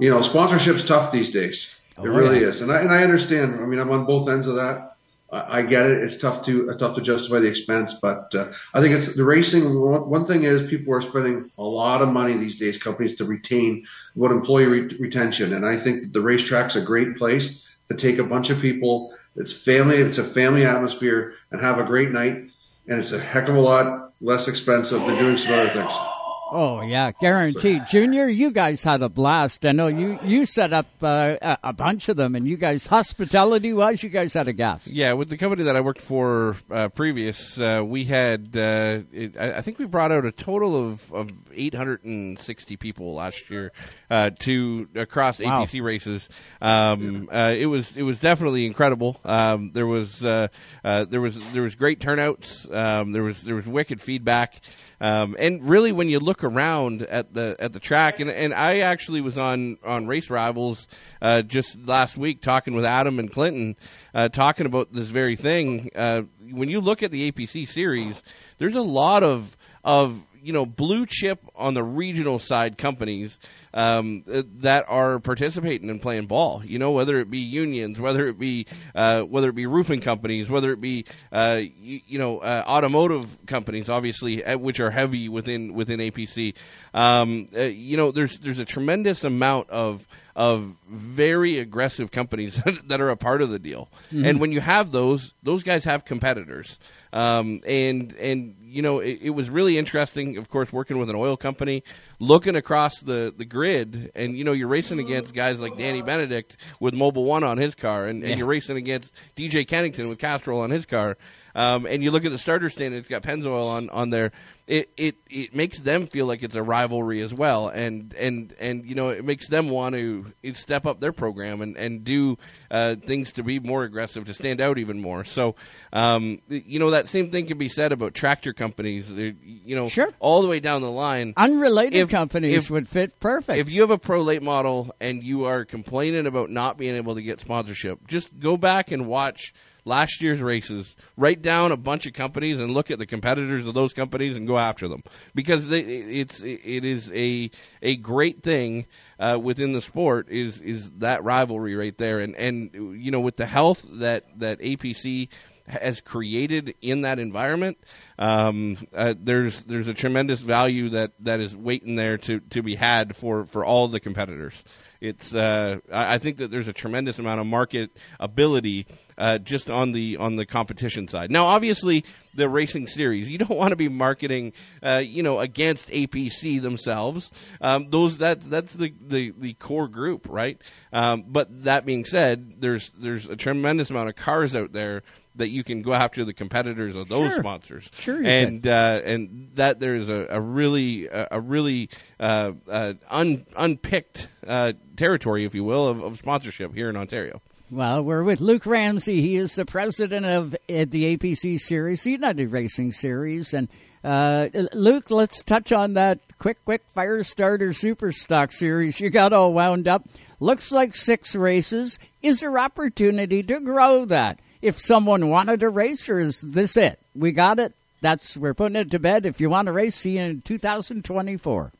you 0.00 0.10
know, 0.10 0.20
sponsorship's 0.22 0.84
tough 0.84 1.12
these 1.12 1.30
days. 1.30 1.72
It 1.96 2.08
really 2.08 2.40
yeah. 2.40 2.48
is, 2.48 2.60
and 2.60 2.72
I 2.72 2.80
and 2.80 2.90
I 2.90 3.04
understand. 3.04 3.60
I 3.60 3.66
mean, 3.66 3.78
I'm 3.78 3.92
on 3.92 4.04
both 4.04 4.28
ends 4.28 4.48
of 4.48 4.56
that. 4.56 4.89
I, 5.32 5.62
get 5.62 5.86
it. 5.86 6.02
It's 6.02 6.18
tough 6.18 6.44
to 6.46 6.70
it's 6.70 6.80
tough 6.80 6.96
to 6.96 7.02
justify 7.02 7.38
the 7.38 7.46
expense, 7.46 7.94
but 7.94 8.34
uh, 8.34 8.52
I 8.74 8.80
think 8.80 8.94
it's 8.94 9.14
the 9.14 9.24
racing. 9.24 9.78
One, 9.78 10.08
one 10.08 10.26
thing 10.26 10.44
is 10.44 10.68
people 10.68 10.92
are 10.94 11.00
spending 11.00 11.50
a 11.56 11.62
lot 11.62 12.02
of 12.02 12.08
money 12.08 12.36
these 12.36 12.58
days, 12.58 12.82
companies 12.82 13.16
to 13.16 13.24
retain 13.24 13.86
what 14.14 14.32
employee 14.32 14.66
re- 14.66 14.96
retention, 14.98 15.54
and 15.54 15.64
I 15.64 15.78
think 15.78 16.12
the 16.12 16.20
racetrack's 16.20 16.76
a 16.76 16.80
great 16.80 17.16
place 17.16 17.62
to 17.88 17.96
take 17.96 18.18
a 18.18 18.24
bunch 18.24 18.50
of 18.50 18.60
people. 18.60 19.14
It's 19.36 19.52
family. 19.52 19.96
It's 19.96 20.18
a 20.18 20.24
family 20.24 20.64
atmosphere, 20.64 21.34
and 21.50 21.60
have 21.60 21.78
a 21.78 21.84
great 21.84 22.10
night. 22.10 22.50
And 22.88 22.98
it's 22.98 23.12
a 23.12 23.20
heck 23.20 23.48
of 23.48 23.54
a 23.54 23.60
lot 23.60 24.12
less 24.20 24.48
expensive 24.48 25.00
than 25.00 25.18
doing 25.18 25.36
some 25.36 25.52
other 25.52 25.70
things. 25.70 26.09
Oh 26.52 26.80
yeah, 26.80 27.12
guaranteed. 27.20 27.86
Junior, 27.86 28.26
you 28.28 28.50
guys 28.50 28.82
had 28.82 29.02
a 29.02 29.08
blast. 29.08 29.64
I 29.64 29.70
know 29.72 29.86
you 29.86 30.18
you 30.24 30.44
set 30.46 30.72
up 30.72 30.86
uh, 31.02 31.36
a, 31.40 31.58
a 31.64 31.72
bunch 31.72 32.08
of 32.08 32.16
them, 32.16 32.34
and 32.34 32.48
you 32.48 32.56
guys 32.56 32.86
hospitality 32.86 33.72
wise, 33.72 34.02
you 34.02 34.08
guys 34.08 34.34
had 34.34 34.48
a 34.48 34.52
gas. 34.52 34.88
Yeah, 34.88 35.12
with 35.12 35.28
the 35.28 35.36
company 35.36 35.62
that 35.64 35.76
I 35.76 35.80
worked 35.80 36.00
for 36.00 36.56
uh, 36.70 36.88
previous, 36.88 37.58
uh, 37.60 37.82
we 37.86 38.04
had 38.06 38.56
uh, 38.56 39.02
it, 39.12 39.36
I 39.38 39.58
I 39.58 39.60
think 39.60 39.78
we 39.78 39.84
brought 39.84 40.10
out 40.10 40.24
a 40.24 40.32
total 40.32 40.74
of, 40.88 41.12
of 41.12 41.30
860 41.54 42.76
people 42.76 43.14
last 43.14 43.48
year 43.50 43.72
uh, 44.10 44.30
to 44.40 44.88
across 44.96 45.38
Wow. 45.40 45.62
APC 45.64 45.82
races. 45.82 46.28
Um, 46.60 47.28
uh, 47.32 47.54
it 47.56 47.66
was 47.66 47.96
it 47.96 48.02
was 48.02 48.18
definitely 48.20 48.66
incredible. 48.66 49.20
Um, 49.24 49.70
there 49.72 49.86
was 49.86 50.24
uh, 50.24 50.48
uh, 50.84 51.04
there 51.04 51.20
was 51.20 51.38
there 51.52 51.62
was 51.62 51.74
great 51.76 52.00
turnouts. 52.00 52.66
Um, 52.74 53.12
there 53.12 53.22
was 53.22 53.42
there 53.42 53.54
was 53.54 53.66
wicked 53.66 54.00
feedback. 54.00 54.60
Um, 55.00 55.34
and 55.38 55.66
really, 55.66 55.92
when 55.92 56.08
you 56.08 56.20
look 56.20 56.44
around 56.44 57.02
at 57.02 57.32
the 57.32 57.56
at 57.58 57.72
the 57.72 57.80
track, 57.80 58.20
and, 58.20 58.28
and 58.28 58.52
I 58.52 58.80
actually 58.80 59.22
was 59.22 59.38
on 59.38 59.78
on 59.82 60.06
Race 60.06 60.28
Rivals 60.28 60.88
uh, 61.22 61.42
just 61.42 61.86
last 61.86 62.18
week 62.18 62.42
talking 62.42 62.74
with 62.74 62.84
Adam 62.84 63.18
and 63.18 63.32
Clinton, 63.32 63.76
uh, 64.14 64.28
talking 64.28 64.66
about 64.66 64.92
this 64.92 65.08
very 65.08 65.36
thing. 65.36 65.90
Uh, 65.94 66.22
when 66.50 66.68
you 66.68 66.80
look 66.80 67.02
at 67.02 67.10
the 67.10 67.32
APC 67.32 67.66
series, 67.66 68.22
there's 68.58 68.76
a 68.76 68.82
lot 68.82 69.22
of 69.22 69.56
of 69.84 70.22
you 70.42 70.52
know 70.52 70.66
blue 70.66 71.06
chip 71.06 71.40
on 71.54 71.72
the 71.74 71.82
regional 71.82 72.38
side 72.38 72.76
companies 72.76 73.38
um, 73.74 74.22
that 74.26 74.84
are 74.88 75.18
participating 75.20 75.90
and 75.90 76.00
playing 76.00 76.26
ball. 76.26 76.62
You 76.64 76.78
know, 76.78 76.90
whether 76.90 77.18
it 77.18 77.30
be 77.30 77.38
unions, 77.38 78.00
whether 78.00 78.26
it 78.28 78.38
be 78.38 78.66
uh, 78.94 79.22
whether 79.22 79.48
it 79.48 79.54
be 79.54 79.66
roofing 79.66 80.00
companies, 80.00 80.50
whether 80.50 80.72
it 80.72 80.80
be 80.80 81.04
uh, 81.32 81.60
you, 81.60 82.00
you 82.06 82.18
know 82.18 82.38
uh, 82.38 82.64
automotive 82.66 83.46
companies, 83.46 83.88
obviously, 83.88 84.44
uh, 84.44 84.58
which 84.58 84.80
are 84.80 84.90
heavy 84.90 85.28
within 85.28 85.74
within 85.74 86.00
APC. 86.00 86.54
Um, 86.94 87.48
uh, 87.56 87.62
you 87.62 87.96
know, 87.96 88.10
there's 88.10 88.38
there's 88.38 88.58
a 88.58 88.64
tremendous 88.64 89.24
amount 89.24 89.70
of 89.70 90.06
of 90.36 90.74
very 90.88 91.58
aggressive 91.58 92.10
companies 92.10 92.60
that 92.86 93.00
are 93.00 93.10
a 93.10 93.16
part 93.16 93.42
of 93.42 93.50
the 93.50 93.58
deal. 93.58 93.88
And 94.10 94.40
when 94.40 94.52
you 94.52 94.60
have 94.60 94.92
those, 94.92 95.34
those 95.42 95.62
guys 95.64 95.84
have 95.84 96.04
competitors. 96.04 96.78
Um, 97.12 97.60
and 97.66 98.14
and 98.14 98.54
you 98.62 98.82
know 98.82 99.00
it, 99.00 99.18
it 99.22 99.30
was 99.30 99.50
really 99.50 99.76
interesting. 99.76 100.36
Of 100.36 100.48
course, 100.48 100.72
working 100.72 100.96
with 100.98 101.10
an 101.10 101.16
oil 101.16 101.36
company, 101.36 101.82
looking 102.20 102.54
across 102.54 103.00
the, 103.00 103.34
the 103.36 103.44
grid, 103.44 104.12
and 104.14 104.38
you 104.38 104.44
know 104.44 104.52
you're 104.52 104.68
racing 104.68 105.00
against 105.00 105.34
guys 105.34 105.60
like 105.60 105.76
Danny 105.76 106.02
Benedict 106.02 106.56
with 106.78 106.94
Mobil 106.94 107.24
One 107.24 107.42
on 107.42 107.58
his 107.58 107.74
car, 107.74 108.06
and, 108.06 108.22
and 108.22 108.30
Yeah. 108.30 108.36
you're 108.36 108.46
racing 108.46 108.76
against 108.76 109.12
DJ 109.36 109.66
Kennington 109.66 110.08
with 110.08 110.20
Castrol 110.20 110.60
on 110.60 110.70
his 110.70 110.86
car. 110.86 111.16
Um, 111.56 111.84
and 111.84 112.00
you 112.00 112.12
look 112.12 112.24
at 112.24 112.30
the 112.30 112.38
starter 112.38 112.70
stand; 112.70 112.94
it's 112.94 113.08
got 113.08 113.22
Pennzoil 113.24 113.66
on 113.66 113.90
on 113.90 114.10
there. 114.10 114.30
It, 114.70 114.88
it 114.96 115.16
it 115.28 115.52
makes 115.52 115.80
them 115.80 116.06
feel 116.06 116.26
like 116.26 116.44
it's 116.44 116.54
a 116.54 116.62
rivalry 116.62 117.20
as 117.22 117.34
well, 117.34 117.66
and 117.66 118.14
and 118.14 118.54
and 118.60 118.84
you 118.86 118.94
know 118.94 119.08
it 119.08 119.24
makes 119.24 119.48
them 119.48 119.68
want 119.68 119.96
to 119.96 120.26
step 120.52 120.86
up 120.86 121.00
their 121.00 121.10
program 121.12 121.60
and 121.60 121.76
and 121.76 122.04
do 122.04 122.38
uh, 122.70 122.94
things 123.04 123.32
to 123.32 123.42
be 123.42 123.58
more 123.58 123.82
aggressive, 123.82 124.26
to 124.26 124.32
stand 124.32 124.60
out 124.60 124.78
even 124.78 125.00
more. 125.02 125.24
So, 125.24 125.56
um, 125.92 126.40
you 126.48 126.78
know 126.78 126.92
that 126.92 127.08
same 127.08 127.32
thing 127.32 127.46
can 127.48 127.58
be 127.58 127.66
said 127.66 127.90
about 127.90 128.14
tractor 128.14 128.52
companies. 128.52 129.12
They're, 129.12 129.34
You 129.42 129.74
know, 129.74 129.88
Sure. 129.88 130.12
all 130.20 130.40
the 130.40 130.46
way 130.48 130.60
down 130.60 130.82
the 130.82 130.90
line. 130.90 131.34
Unrelated 131.36 132.02
If- 132.02 132.08
companies 132.10 132.66
if- 132.66 132.70
would 132.70 132.86
fit 132.86 133.18
perfect. 133.18 133.58
If 133.58 133.70
you 133.72 133.80
have 133.80 133.90
a 133.90 133.98
pro 133.98 134.22
late 134.22 134.42
model 134.42 134.94
and 135.00 135.24
you 135.24 135.46
are 135.46 135.64
complaining 135.64 136.26
about 136.28 136.48
not 136.48 136.78
being 136.78 136.94
able 136.94 137.16
to 137.16 137.22
get 137.22 137.40
sponsorship, 137.40 138.06
just 138.06 138.38
go 138.38 138.56
back 138.56 138.92
and 138.92 139.08
watch 139.08 139.52
last 139.84 140.22
year's 140.22 140.40
races. 140.40 140.94
Write 141.16 141.42
down 141.42 141.72
a 141.72 141.76
bunch 141.76 142.06
of 142.06 142.12
companies 142.12 142.58
and 142.58 142.72
look 142.72 142.90
at 142.90 142.98
the 142.98 143.06
competitors 143.06 143.66
of 143.66 143.74
those 143.74 143.92
companies 143.92 144.36
and 144.36 144.46
go 144.46 144.58
after 144.58 144.88
them 144.88 145.02
because 145.34 145.68
they, 145.68 145.80
it's 145.80 146.42
it 146.42 146.84
is 146.84 147.10
a 147.12 147.50
a 147.82 147.96
great 147.96 148.42
thing 148.42 148.86
uh, 149.18 149.38
within 149.40 149.72
the 149.72 149.80
sport 149.80 150.28
is 150.30 150.60
is 150.60 150.90
that 150.98 151.24
rivalry 151.24 151.74
right 151.74 151.96
there 151.98 152.20
and 152.20 152.34
and 152.36 153.00
you 153.02 153.10
know 153.10 153.20
with 153.20 153.36
the 153.36 153.46
health 153.46 153.84
that 153.90 154.24
that 154.38 154.60
APC 154.60 155.28
has 155.70 156.00
created 156.00 156.74
in 156.82 157.02
that 157.02 157.18
environment, 157.18 157.78
um, 158.18 158.76
uh, 158.94 159.14
there's 159.18 159.62
there's 159.64 159.88
a 159.88 159.94
tremendous 159.94 160.40
value 160.40 160.90
that, 160.90 161.12
that 161.20 161.40
is 161.40 161.54
waiting 161.56 161.94
there 161.96 162.18
to, 162.18 162.40
to 162.50 162.62
be 162.62 162.74
had 162.74 163.16
for, 163.16 163.44
for 163.44 163.64
all 163.64 163.88
the 163.88 164.00
competitors. 164.00 164.62
It's 165.00 165.34
uh, 165.34 165.78
I 165.90 166.14
I 166.14 166.18
think 166.18 166.38
that 166.38 166.50
there's 166.50 166.68
a 166.68 166.72
tremendous 166.72 167.18
amount 167.18 167.40
of 167.40 167.46
market 167.46 167.90
ability 168.18 168.86
uh, 169.20 169.38
just 169.38 169.70
on 169.70 169.92
the 169.92 170.16
on 170.16 170.34
the 170.36 170.46
competition 170.46 171.06
side. 171.06 171.30
Now, 171.30 171.46
obviously, 171.46 172.04
the 172.34 172.48
racing 172.48 172.86
series 172.86 173.28
you 173.28 173.38
don't 173.38 173.50
want 173.58 173.70
to 173.70 173.76
be 173.76 173.88
marketing, 173.88 174.52
uh, 174.82 174.96
you 175.04 175.22
know, 175.22 175.38
against 175.38 175.90
APC 175.90 176.60
themselves. 176.60 177.30
Um, 177.60 177.90
those 177.90 178.18
that 178.18 178.40
that's 178.48 178.72
the, 178.72 178.92
the, 179.06 179.32
the 179.38 179.52
core 179.54 179.88
group, 179.88 180.26
right? 180.28 180.58
Um, 180.92 181.24
but 181.28 181.64
that 181.64 181.84
being 181.84 182.04
said, 182.04 182.60
there's 182.60 182.90
there's 182.98 183.26
a 183.26 183.36
tremendous 183.36 183.90
amount 183.90 184.08
of 184.08 184.16
cars 184.16 184.56
out 184.56 184.72
there 184.72 185.02
that 185.36 185.50
you 185.50 185.62
can 185.62 185.80
go 185.82 185.92
after 185.92 186.24
the 186.24 186.32
competitors 186.32 186.96
of 186.96 187.08
those 187.08 187.30
Sure. 187.32 187.40
sponsors. 187.40 187.88
Sure 187.94 188.20
and 188.22 188.66
uh, 188.66 189.00
and 189.04 189.50
that 189.54 189.78
there's 189.78 190.08
a, 190.08 190.26
a 190.30 190.40
really 190.40 191.06
a, 191.06 191.28
a 191.32 191.40
really 191.40 191.88
uh, 192.18 192.52
uh, 192.68 192.94
un, 193.08 193.46
unpicked 193.56 194.28
uh, 194.46 194.72
territory, 194.96 195.44
if 195.44 195.54
you 195.54 195.62
will, 195.62 195.86
of, 195.86 196.02
of 196.02 196.16
sponsorship 196.18 196.74
here 196.74 196.88
in 196.90 196.96
Ontario. 196.96 197.40
Well, 197.70 198.02
we're 198.02 198.24
with 198.24 198.40
Luke 198.40 198.66
Ramsey. 198.66 199.20
He 199.20 199.36
is 199.36 199.54
the 199.54 199.64
president 199.64 200.26
of 200.26 200.56
the 200.66 201.16
APC 201.16 201.60
Series, 201.60 202.02
the 202.02 202.10
United 202.10 202.50
Racing 202.50 202.90
Series. 202.90 203.54
And 203.54 203.68
uh, 204.02 204.48
Luke, 204.72 205.08
let's 205.12 205.44
touch 205.44 205.70
on 205.70 205.94
that 205.94 206.18
quick, 206.40 206.58
quick 206.64 206.82
fire 206.94 207.22
starter 207.22 207.72
super 207.72 208.10
stock 208.10 208.50
series. 208.50 208.98
You 208.98 209.08
got 209.08 209.32
all 209.32 209.52
wound 209.52 209.86
up. 209.86 210.04
Looks 210.40 210.72
like 210.72 210.96
six 210.96 211.36
races. 211.36 212.00
Is 212.22 212.40
there 212.40 212.58
opportunity 212.58 213.40
to 213.44 213.60
grow 213.60 214.04
that? 214.06 214.40
If 214.60 214.80
someone 214.80 215.28
wanted 215.28 215.60
to 215.60 215.68
race, 215.68 216.08
or 216.08 216.18
is 216.18 216.40
this 216.40 216.76
it? 216.76 216.98
We 217.14 217.30
got 217.30 217.60
it. 217.60 217.72
That's 218.00 218.36
we're 218.36 218.52
putting 218.52 218.76
it 218.76 218.90
to 218.90 218.98
bed. 218.98 219.26
If 219.26 219.40
you 219.40 219.48
want 219.48 219.66
to 219.66 219.72
race, 219.72 219.94
see 219.94 220.16
you 220.16 220.22
in 220.22 220.40
2024. 220.42 221.72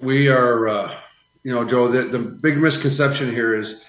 we 0.00 0.28
are, 0.28 0.68
uh, 0.68 0.96
you 1.42 1.52
know, 1.52 1.64
Joe, 1.64 1.88
the, 1.88 2.04
the 2.04 2.18
big 2.18 2.58
misconception 2.58 3.30
here 3.30 3.54
is 3.54 3.80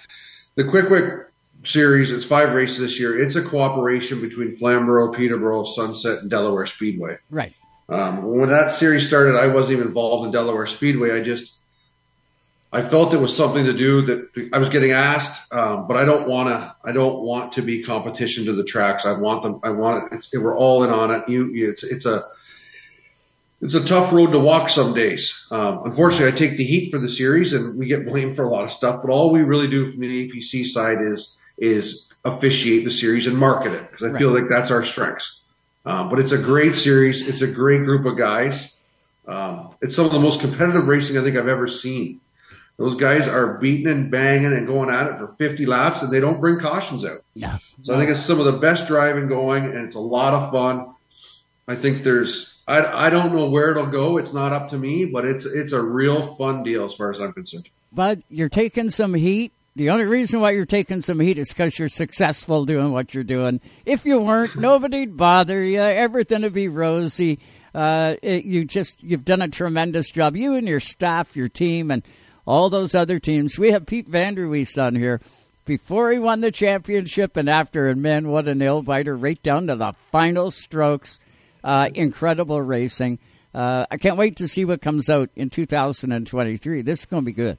the 0.55 0.63
Quick 0.63 0.87
Quick 0.87 1.27
series. 1.65 2.11
It's 2.11 2.25
five 2.25 2.53
races 2.53 2.79
this 2.79 2.99
year. 2.99 3.19
It's 3.19 3.35
a 3.35 3.41
cooperation 3.41 4.21
between 4.21 4.57
Flamborough, 4.57 5.13
Peterborough, 5.13 5.65
Sunset, 5.65 6.19
and 6.19 6.29
Delaware 6.29 6.65
Speedway. 6.65 7.17
Right. 7.29 7.53
Um, 7.87 8.23
when 8.23 8.49
that 8.49 8.73
series 8.73 9.07
started, 9.07 9.35
I 9.35 9.47
wasn't 9.47 9.73
even 9.73 9.87
involved 9.87 10.25
in 10.25 10.31
Delaware 10.31 10.65
Speedway. 10.65 11.11
I 11.11 11.23
just, 11.23 11.51
I 12.73 12.87
felt 12.87 13.13
it 13.13 13.17
was 13.17 13.35
something 13.35 13.65
to 13.65 13.73
do 13.73 14.01
that 14.07 14.49
I 14.53 14.57
was 14.57 14.69
getting 14.69 14.91
asked, 14.91 15.53
um, 15.53 15.87
but 15.87 15.97
I 15.97 16.05
don't 16.05 16.27
want 16.27 16.49
to. 16.49 16.75
I 16.83 16.91
don't 16.91 17.21
want 17.21 17.53
to 17.53 17.61
be 17.61 17.83
competition 17.83 18.45
to 18.45 18.53
the 18.53 18.63
tracks. 18.63 19.05
I 19.05 19.13
want 19.13 19.43
them. 19.43 19.59
I 19.63 19.69
want 19.69 20.05
it. 20.05 20.17
It's, 20.17 20.33
we're 20.33 20.57
all 20.57 20.83
in 20.83 20.89
on 20.89 21.11
it. 21.11 21.29
You, 21.29 21.45
you 21.47 21.69
it's, 21.69 21.83
it's 21.83 22.05
a, 22.05 22.25
it's 23.65 23.73
a 23.73 23.83
tough 23.83 24.13
road 24.13 24.31
to 24.31 24.39
walk 24.39 24.69
some 24.69 24.93
days. 24.93 25.47
Um, 25.49 25.81
unfortunately, 25.85 26.27
I 26.27 26.37
take 26.37 26.57
the 26.57 26.63
heat 26.63 26.91
for 26.91 26.99
the 26.99 27.09
series, 27.09 27.53
and 27.53 27.77
we 27.77 27.87
get 27.87 28.05
blamed 28.05 28.35
for 28.35 28.43
a 28.43 28.49
lot 28.49 28.63
of 28.63 28.71
stuff. 28.71 29.01
But 29.01 29.11
all 29.11 29.31
we 29.31 29.41
really 29.41 29.67
do 29.67 29.91
from 29.91 30.01
the 30.01 30.29
APC 30.29 30.67
side 30.67 31.01
is 31.01 31.35
is 31.57 32.07
officiate 32.23 32.83
the 32.83 32.91
series 32.91 33.27
and 33.27 33.37
market 33.37 33.73
it 33.73 33.89
because 33.89 34.13
I 34.13 34.17
feel 34.17 34.31
like 34.31 34.49
that's 34.49 34.71
our 34.71 34.83
strengths. 34.83 35.41
Um, 35.85 36.09
but 36.09 36.19
it's 36.19 36.31
a 36.31 36.37
great 36.37 36.75
series. 36.75 37.27
It's 37.27 37.41
a 37.41 37.47
great 37.47 37.83
group 37.85 38.05
of 38.05 38.17
guys. 38.17 38.75
Um, 39.27 39.75
it's 39.81 39.95
some 39.95 40.05
of 40.05 40.11
the 40.11 40.19
most 40.19 40.41
competitive 40.41 40.87
racing 40.87 41.17
I 41.17 41.23
think 41.23 41.37
I've 41.37 41.47
ever 41.47 41.67
seen. 41.67 42.21
Those 42.77 42.97
guys 42.97 43.27
are 43.27 43.57
beating 43.57 43.87
and 43.87 44.11
banging 44.11 44.53
and 44.53 44.67
going 44.67 44.89
at 44.89 45.07
it 45.07 45.17
for 45.17 45.33
50 45.37 45.65
laps, 45.65 46.01
and 46.01 46.11
they 46.11 46.19
don't 46.19 46.41
bring 46.41 46.59
cautions 46.59 47.05
out. 47.05 47.23
Yeah. 47.33 47.59
So 47.83 47.95
I 47.95 47.99
think 47.99 48.11
it's 48.11 48.25
some 48.25 48.39
of 48.39 48.45
the 48.45 48.59
best 48.59 48.87
driving 48.87 49.27
going, 49.27 49.63
and 49.63 49.85
it's 49.85 49.95
a 49.95 49.99
lot 49.99 50.33
of 50.33 50.51
fun. 50.51 50.93
I 51.67 51.75
think 51.75 52.03
there's 52.03 52.54
I, 52.67 53.07
I 53.07 53.09
don't 53.09 53.33
know 53.33 53.49
where 53.49 53.71
it'll 53.71 53.85
go. 53.85 54.17
It's 54.17 54.33
not 54.33 54.51
up 54.51 54.69
to 54.69 54.77
me, 54.77 55.05
but 55.05 55.25
it's 55.25 55.45
it's 55.45 55.71
a 55.71 55.81
real 55.81 56.35
fun 56.35 56.63
deal 56.63 56.85
as 56.85 56.93
far 56.93 57.11
as 57.11 57.19
I'm 57.19 57.33
concerned. 57.33 57.69
But 57.91 58.19
you're 58.29 58.49
taking 58.49 58.89
some 58.89 59.13
heat. 59.13 59.51
The 59.75 59.89
only 59.89 60.05
reason 60.05 60.39
why 60.39 60.51
you're 60.51 60.65
taking 60.65 61.01
some 61.01 61.19
heat 61.19 61.37
is 61.37 61.49
because 61.49 61.77
you're 61.77 61.89
successful 61.89 62.65
doing 62.65 62.91
what 62.91 63.13
you're 63.13 63.25
doing. 63.25 63.59
If 63.85 64.05
you 64.05 64.19
weren't, 64.19 64.55
nobody'd 64.59 65.17
bother 65.17 65.63
you. 65.63 65.79
Everything 65.79 66.41
would 66.41 66.53
be 66.53 66.67
rosy. 66.67 67.39
Uh, 67.73 68.15
it, 68.21 68.45
you 68.45 68.65
just 68.65 69.03
you've 69.03 69.25
done 69.25 69.41
a 69.41 69.49
tremendous 69.49 70.09
job. 70.09 70.35
You 70.35 70.55
and 70.55 70.67
your 70.67 70.79
staff, 70.79 71.35
your 71.35 71.49
team, 71.49 71.91
and 71.91 72.03
all 72.45 72.69
those 72.69 72.95
other 72.95 73.19
teams. 73.19 73.59
We 73.59 73.71
have 73.71 73.85
Pete 73.85 74.09
Vanderweest 74.09 74.81
on 74.81 74.95
here 74.95 75.19
before 75.65 76.11
he 76.11 76.19
won 76.19 76.41
the 76.41 76.51
championship 76.51 77.35
and 77.37 77.49
after, 77.49 77.87
and 77.87 78.01
man, 78.01 78.29
what 78.29 78.47
a 78.47 78.55
nail 78.55 78.81
biter! 78.81 79.15
Right 79.15 79.41
down 79.43 79.67
to 79.67 79.75
the 79.75 79.93
final 80.11 80.51
strokes. 80.51 81.19
Uh, 81.65 81.89
incredible 81.95 82.61
racing. 82.61 83.17
Uh, 83.51 83.87
I 83.89 83.97
can't 83.97 84.17
wait 84.17 84.37
to 84.37 84.47
see 84.47 84.65
what 84.65 84.83
comes 84.83 85.09
out 85.09 85.31
in 85.35 85.49
2023. 85.49 86.83
This 86.83 86.99
is 86.99 87.05
going 87.05 87.23
to 87.23 87.25
be 87.25 87.33
good. 87.33 87.57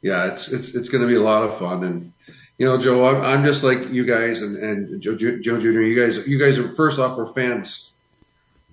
Yeah, 0.00 0.32
it's 0.32 0.48
it's 0.48 0.74
it's 0.74 0.88
going 0.88 1.02
to 1.02 1.08
be 1.08 1.14
a 1.14 1.22
lot 1.22 1.42
of 1.42 1.58
fun, 1.58 1.84
and 1.84 2.12
you 2.56 2.66
know, 2.66 2.80
Joe, 2.80 3.06
I'm, 3.06 3.22
I'm 3.22 3.44
just 3.44 3.62
like 3.62 3.90
you 3.90 4.06
guys, 4.06 4.40
and 4.40 4.56
and 4.56 5.02
Joe, 5.02 5.16
Joe 5.16 5.60
Jr. 5.60 5.82
You 5.82 6.06
guys, 6.06 6.26
you 6.26 6.38
guys 6.38 6.58
are 6.58 6.74
first 6.74 6.98
off, 6.98 7.18
we're 7.18 7.32
fans. 7.34 7.90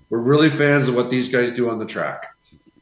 We're 0.10 0.20
really 0.20 0.50
fans 0.50 0.88
of 0.88 0.96
what 0.96 1.10
these 1.10 1.30
guys 1.30 1.54
do 1.54 1.70
on 1.70 1.80
the 1.80 1.86
track. 1.86 2.36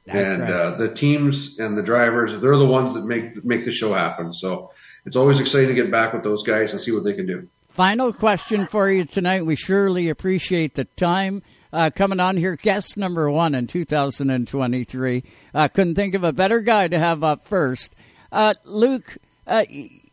That's 0.05 0.27
and 0.27 0.41
right. 0.41 0.51
uh, 0.51 0.75
the 0.77 0.93
teams 0.93 1.59
and 1.59 1.77
the 1.77 1.83
drivers, 1.83 2.39
they're 2.41 2.57
the 2.57 2.65
ones 2.65 2.93
that 2.93 3.05
make 3.05 3.43
make 3.43 3.65
the 3.65 3.71
show 3.71 3.93
happen. 3.93 4.33
So 4.33 4.71
it's 5.05 5.15
always 5.15 5.39
exciting 5.39 5.69
to 5.69 5.75
get 5.75 5.89
back 5.89 6.13
with 6.13 6.23
those 6.23 6.43
guys 6.43 6.73
and 6.73 6.81
see 6.81 6.91
what 6.91 7.03
they 7.03 7.13
can 7.13 7.25
do. 7.25 7.47
Final 7.79 8.11
question 8.11 8.67
for 8.67 8.89
you 8.89 9.05
tonight. 9.05 9.45
We 9.45 9.55
surely 9.55 10.09
appreciate 10.09 10.75
the 10.75 10.83
time 10.83 11.41
uh, 11.71 11.89
coming 11.95 12.19
on 12.19 12.35
here. 12.35 12.57
Guest 12.57 12.97
number 12.97 13.31
one 13.31 13.55
in 13.55 13.67
2023. 13.67 15.23
Uh, 15.55 15.67
couldn't 15.69 15.95
think 15.95 16.13
of 16.13 16.25
a 16.25 16.33
better 16.33 16.59
guy 16.59 16.89
to 16.89 16.99
have 16.99 17.23
up 17.23 17.45
first. 17.45 17.95
Uh, 18.33 18.53
Luke, 18.65 19.17
uh, 19.47 19.63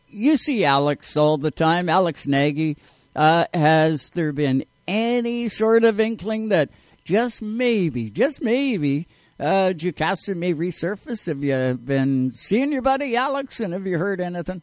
you 0.07 0.37
see 0.37 0.63
Alex 0.63 1.17
all 1.17 1.37
the 1.37 1.51
time. 1.51 1.89
Alex 1.89 2.25
Nagy. 2.25 2.77
Uh, 3.13 3.47
has 3.53 4.11
there 4.11 4.31
been 4.31 4.63
any 4.87 5.49
sort 5.49 5.83
of 5.83 5.99
inkling 5.99 6.47
that 6.47 6.69
just 7.03 7.41
maybe, 7.41 8.09
just 8.09 8.41
maybe, 8.41 9.09
uh, 9.41 9.73
Jukasa 9.75 10.37
may 10.37 10.53
resurface? 10.53 11.27
Have 11.27 11.43
you 11.43 11.77
been 11.83 12.31
seeing 12.33 12.71
your 12.71 12.81
buddy 12.81 13.17
Alex, 13.17 13.59
and 13.59 13.73
have 13.73 13.85
you 13.85 13.97
heard 13.97 14.21
anything? 14.21 14.61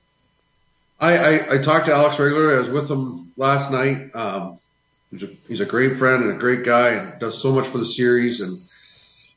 I, 1.05 1.17
I, 1.17 1.55
I 1.55 1.59
talked 1.59 1.87
to 1.87 1.93
Alex 1.93 2.19
regularly. 2.19 2.57
I 2.57 2.61
was 2.61 2.71
with 2.71 2.91
him 2.91 3.33
last 3.37 3.71
night. 3.71 4.15
Um, 4.15 4.59
he's, 5.11 5.23
a, 5.23 5.31
he's 5.49 5.61
a 5.61 5.67
great 5.67 5.99
friend 5.99 6.25
and 6.25 6.33
a 6.33 6.39
great 6.39 6.65
guy 6.65 6.91
and 6.91 7.21
does 7.21 7.41
so 7.41 7.53
much 7.53 7.67
for 7.67 7.79
the 7.79 7.87
series. 7.87 8.41
And 8.41 8.63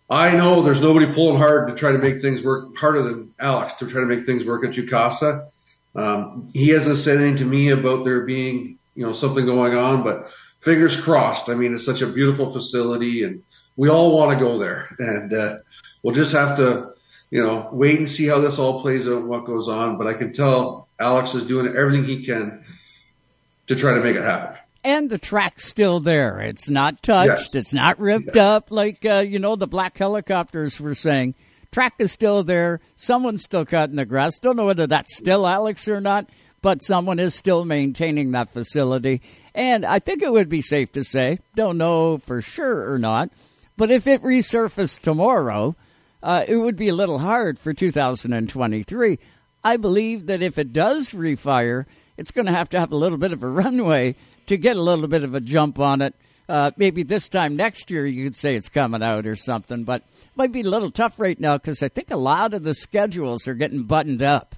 I 0.10 0.36
know 0.38 0.64
there's 0.64 0.82
nobody 0.82 1.14
pulling 1.14 1.38
hard 1.38 1.68
to 1.68 1.76
try 1.76 1.92
to 1.92 1.98
make 1.98 2.22
things 2.22 2.42
work 2.42 2.78
harder 2.78 3.04
than 3.04 3.34
Alex 3.38 3.74
to 3.76 3.88
try 3.88 4.00
to 4.00 4.08
make 4.08 4.26
things 4.26 4.46
work 4.46 4.64
at 4.64 4.72
Jukasa. 4.72 5.50
Um, 5.94 6.50
he 6.54 6.70
hasn't 6.70 7.00
said 7.00 7.18
anything 7.18 7.38
to 7.38 7.46
me 7.46 7.70
about 7.70 8.06
there 8.06 8.22
being, 8.22 8.78
you 8.96 9.06
know, 9.06 9.14
something 9.14 9.46
going 9.46 9.76
on, 9.76 10.04
but 10.04 10.30
fingers 10.62 11.00
crossed. 11.00 11.50
I 11.50 11.56
mean, 11.56 11.76
it's 11.76 11.86
such 11.86 12.02
a 12.02 12.08
beautiful 12.08 12.54
facility 12.54 13.24
and 13.24 13.44
we 13.76 13.90
all 13.90 14.18
want 14.18 14.38
to 14.38 14.44
go 14.44 14.58
there 14.58 14.96
and, 15.00 15.34
uh, 15.34 15.58
we'll 16.02 16.16
just 16.16 16.32
have 16.32 16.56
to, 16.58 16.94
you 17.30 17.42
know, 17.44 17.70
wait 17.72 18.00
and 18.00 18.10
see 18.10 18.26
how 18.26 18.40
this 18.40 18.58
all 18.58 18.82
plays 18.82 19.06
out 19.06 19.18
and 19.18 19.28
what 19.28 19.46
goes 19.46 19.68
on. 19.68 19.98
But 19.98 20.08
I 20.08 20.14
can 20.14 20.34
tell 20.34 20.88
Alex 21.00 21.34
is 21.34 21.46
doing 21.46 21.68
everything 21.76 22.06
he 22.06 22.26
can 22.26 22.64
to 23.68 23.76
try 23.76 23.94
to 23.94 24.00
make 24.02 24.16
it 24.16 24.24
happen. 24.24 24.58
and 24.84 25.10
the 25.10 25.18
track's 25.18 25.68
still 25.68 26.00
there. 26.00 26.40
It's 26.40 26.70
not 26.70 27.04
touched. 27.04 27.54
Yes. 27.54 27.56
It's 27.56 27.74
not 27.74 28.00
ripped 28.00 28.38
up 28.38 28.72
like 28.72 29.06
uh, 29.06 29.20
you 29.20 29.40
know 29.40 29.56
the 29.56 29.68
black 29.68 29.98
helicopters 29.98 30.80
were 30.80 30.96
saying. 30.96 31.36
Track 31.72 31.96
is 32.00 32.14
still 32.14 32.44
there. 32.44 32.80
Someone's 32.96 33.44
still 33.44 33.66
cutting 33.66 33.98
the 33.98 34.06
grass. 34.06 34.40
Don't 34.40 34.56
know 34.56 34.66
whether 34.66 34.88
that's 34.88 35.18
still 35.18 35.46
Alex 35.46 35.90
or 35.90 36.00
not, 36.00 36.30
but 36.62 36.82
someone 36.82 37.20
is 37.20 37.36
still 37.36 37.66
maintaining 37.66 38.32
that 38.32 38.50
facility. 38.50 39.22
And 39.54 39.86
I 39.86 40.00
think 40.00 40.22
it 40.22 40.32
would 40.32 40.48
be 40.48 40.62
safe 40.62 40.94
to 40.94 41.04
say, 41.04 41.40
don't 41.56 41.78
know 41.78 42.20
for 42.20 42.42
sure 42.42 42.90
or 42.90 42.98
not, 42.98 43.32
but 43.76 43.92
if 43.92 44.08
it 44.08 44.24
resurfaced 44.24 45.02
tomorrow, 45.02 45.76
uh, 46.24 46.44
it 46.48 46.58
would 46.58 46.76
be 46.76 46.90
a 46.90 46.96
little 46.96 47.20
hard 47.20 47.60
for 47.60 47.74
2023. 47.74 49.20
I 49.64 49.78
believe 49.78 50.28
that 50.28 50.42
if 50.42 50.58
it 50.58 50.74
does 50.74 51.12
refire, 51.12 51.86
it's 52.18 52.32
going 52.32 52.46
to 52.48 52.52
have 52.52 52.70
to 52.70 52.80
have 52.80 52.92
a 52.92 52.98
little 52.98 53.18
bit 53.18 53.32
of 53.32 53.44
a 53.44 53.48
runway 53.48 54.16
to 54.48 54.58
get 54.58 54.76
a 54.76 54.82
little 54.82 55.08
bit 55.08 55.24
of 55.24 55.36
a 55.36 55.40
jump 55.40 55.80
on 55.80 56.02
it. 56.02 56.16
Uh, 56.50 56.72
maybe 56.78 57.04
this 57.04 57.28
time 57.28 57.56
next 57.56 57.92
year 57.92 58.06
you 58.06 58.24
could 58.24 58.36
say 58.36 58.56
it's 58.56 58.70
coming 58.70 59.04
out 59.04 59.28
or 59.28 59.36
something, 59.36 59.84
but 59.84 60.04
might 60.36 60.54
be 60.54 60.62
a 60.62 60.70
little 60.70 60.90
tough 60.90 61.20
right 61.20 61.40
now 61.40 61.58
because 61.58 61.84
I 61.84 61.90
think 61.90 62.10
a 62.10 62.18
lot 62.18 62.54
of 62.54 62.64
the 62.64 62.74
schedules 62.74 63.48
are 63.48 63.54
getting 63.54 63.84
buttoned 63.84 64.24
up. 64.24 64.56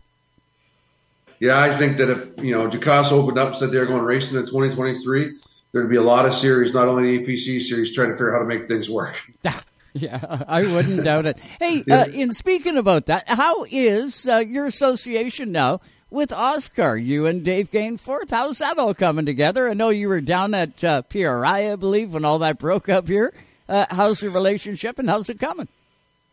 Yeah, 1.39 1.59
I 1.59 1.77
think 1.77 1.97
that 1.97 2.09
if, 2.09 2.43
you 2.43 2.53
know, 2.53 2.69
Jukasa 2.69 3.13
opened 3.13 3.39
up 3.39 3.49
and 3.49 3.57
said 3.57 3.71
they're 3.71 3.85
going 3.85 4.03
racing 4.03 4.37
in 4.37 4.45
2023, 4.45 5.37
there'd 5.71 5.89
be 5.89 5.95
a 5.95 6.03
lot 6.03 6.25
of 6.25 6.35
series, 6.35 6.73
not 6.73 6.87
only 6.87 7.17
the 7.17 7.25
APC 7.25 7.61
series, 7.61 7.95
trying 7.95 8.09
to 8.09 8.13
figure 8.15 8.35
out 8.35 8.39
how 8.39 8.43
to 8.43 8.45
make 8.45 8.67
things 8.67 8.89
work. 8.89 9.15
Yeah, 9.93 10.43
I 10.47 10.61
wouldn't 10.61 11.03
doubt 11.03 11.25
it. 11.25 11.37
Hey, 11.59 11.83
uh, 11.89 12.05
in 12.05 12.31
speaking 12.31 12.77
about 12.77 13.07
that, 13.07 13.23
how 13.27 13.65
is 13.69 14.27
uh, 14.27 14.37
your 14.37 14.65
association 14.65 15.51
now 15.51 15.81
with 16.11 16.29
OSCAAR? 16.29 17.03
You 17.03 17.25
and 17.25 17.43
Dave 17.43 17.71
Gainforth, 17.71 18.29
how's 18.29 18.59
that 18.59 18.77
all 18.77 18.93
coming 18.93 19.25
together? 19.25 19.67
I 19.67 19.73
know 19.73 19.89
you 19.89 20.07
were 20.07 20.21
down 20.21 20.53
at 20.53 20.83
uh, 20.83 21.01
PRI, 21.03 21.71
I 21.71 21.75
believe, 21.75 22.13
when 22.13 22.23
all 22.23 22.37
that 22.39 22.59
broke 22.59 22.87
up 22.87 23.07
here. 23.07 23.33
Uh, 23.67 23.87
how's 23.89 24.19
the 24.19 24.29
relationship 24.29 24.99
and 24.99 25.09
how's 25.09 25.29
it 25.29 25.39
coming? 25.39 25.67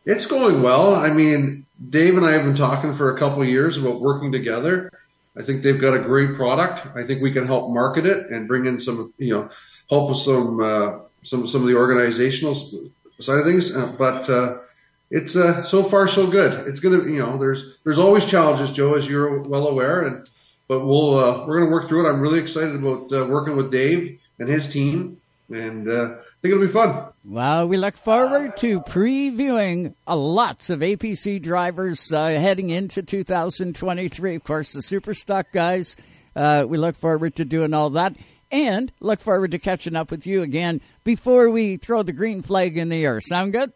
It's 0.05 0.27
going 0.27 0.63
well. 0.63 0.95
I 0.95 1.11
mean, 1.11 1.65
Dave 1.91 2.17
and 2.17 2.27
I 2.27 2.33
have 2.33 2.45
been 2.45 2.57
talking 2.57 2.95
for 2.95 3.17
a 3.17 3.19
couple 3.19 3.43
of 3.43 3.49
years 3.49 3.79
about 3.79 4.01
working 4.03 4.33
together. 4.33 4.93
I 5.37 5.43
think 5.43 5.63
they've 5.63 5.81
got 5.81 5.95
a 5.95 5.99
great 5.99 6.37
product. 6.37 6.87
I 6.95 7.05
think 7.05 7.23
we 7.23 7.33
can 7.33 7.47
help 7.47 7.71
market 7.71 8.05
it 8.07 8.31
and 8.31 8.47
bring 8.47 8.67
in 8.67 8.79
some, 8.81 9.13
you 9.19 9.35
know, 9.35 9.51
help 9.91 10.11
with 10.11 10.19
some, 10.19 10.61
uh, 10.61 10.99
some, 11.25 11.47
some 11.49 11.63
of 11.63 11.69
the 11.69 11.75
organizational 11.75 12.55
side 13.21 13.39
of 13.39 13.45
things. 13.45 13.75
Uh, 13.75 13.95
but, 13.99 14.29
uh, 14.29 14.59
it's, 15.11 15.37
uh, 15.37 15.63
so 15.63 15.85
far 15.85 16.09
so 16.09 16.27
good. 16.27 16.67
It's 16.67 16.81
to, 16.81 16.89
you 16.91 17.21
know, 17.21 17.39
there's, 17.39 17.77
there's 17.85 17.99
always 17.99 18.25
challenges, 18.27 18.73
Joe, 18.75 18.95
as 18.95 19.09
you're 19.09 19.43
well 19.43 19.69
aware. 19.69 20.03
And, 20.03 20.29
but 20.69 20.85
we'll, 20.85 21.19
uh, 21.19 21.47
we're 21.47 21.61
to 21.61 21.71
work 21.71 21.89
through 21.89 22.07
it. 22.07 22.11
I'm 22.11 22.21
really 22.21 22.41
excited 22.41 22.75
about, 22.75 23.13
uh, 23.13 23.27
working 23.27 23.57
with 23.57 23.71
Dave 23.71 24.19
and 24.39 24.49
his 24.49 24.69
team 24.69 25.21
and, 25.49 25.89
uh, 25.89 26.17
I 26.37 26.43
think 26.43 26.55
it'll 26.55 26.67
be 26.67 26.73
fun. 26.73 27.09
Well, 27.25 27.67
we 27.67 27.77
look 27.77 27.97
forward 27.97 28.57
to 28.59 28.81
previewing 28.81 29.95
uh, 30.07 30.17
lots 30.17 30.71
of 30.71 30.81
APC 30.81 31.43
drivers 31.43 32.13
uh, 32.13 32.27
heading 32.27 32.71
into 32.71 33.03
2023. 33.03 34.37
Of 34.37 34.45
course, 34.45 34.73
the 34.73 34.83
Super 34.83 35.15
Stock 35.15 35.47
guys. 35.53 35.97
Uh, 36.35 36.65
we 36.69 36.79
look 36.79 36.97
forward 36.97 37.37
to 37.37 37.45
doing 37.45 37.73
all 37.73 37.91
that 37.91 38.15
and 38.51 38.93
look 39.01 39.21
forward 39.21 39.51
to 39.53 39.59
catching 39.59 39.97
up 39.97 40.11
with 40.11 40.27
you 40.27 40.43
again 40.43 40.81
before 41.05 41.51
we 41.51 41.77
throw 41.77 42.03
the 42.03 42.13
green 42.13 42.43
flag 42.43 42.77
in 42.77 42.89
the 42.89 43.05
air. 43.05 43.21
Sound 43.21 43.53
good? 43.53 43.73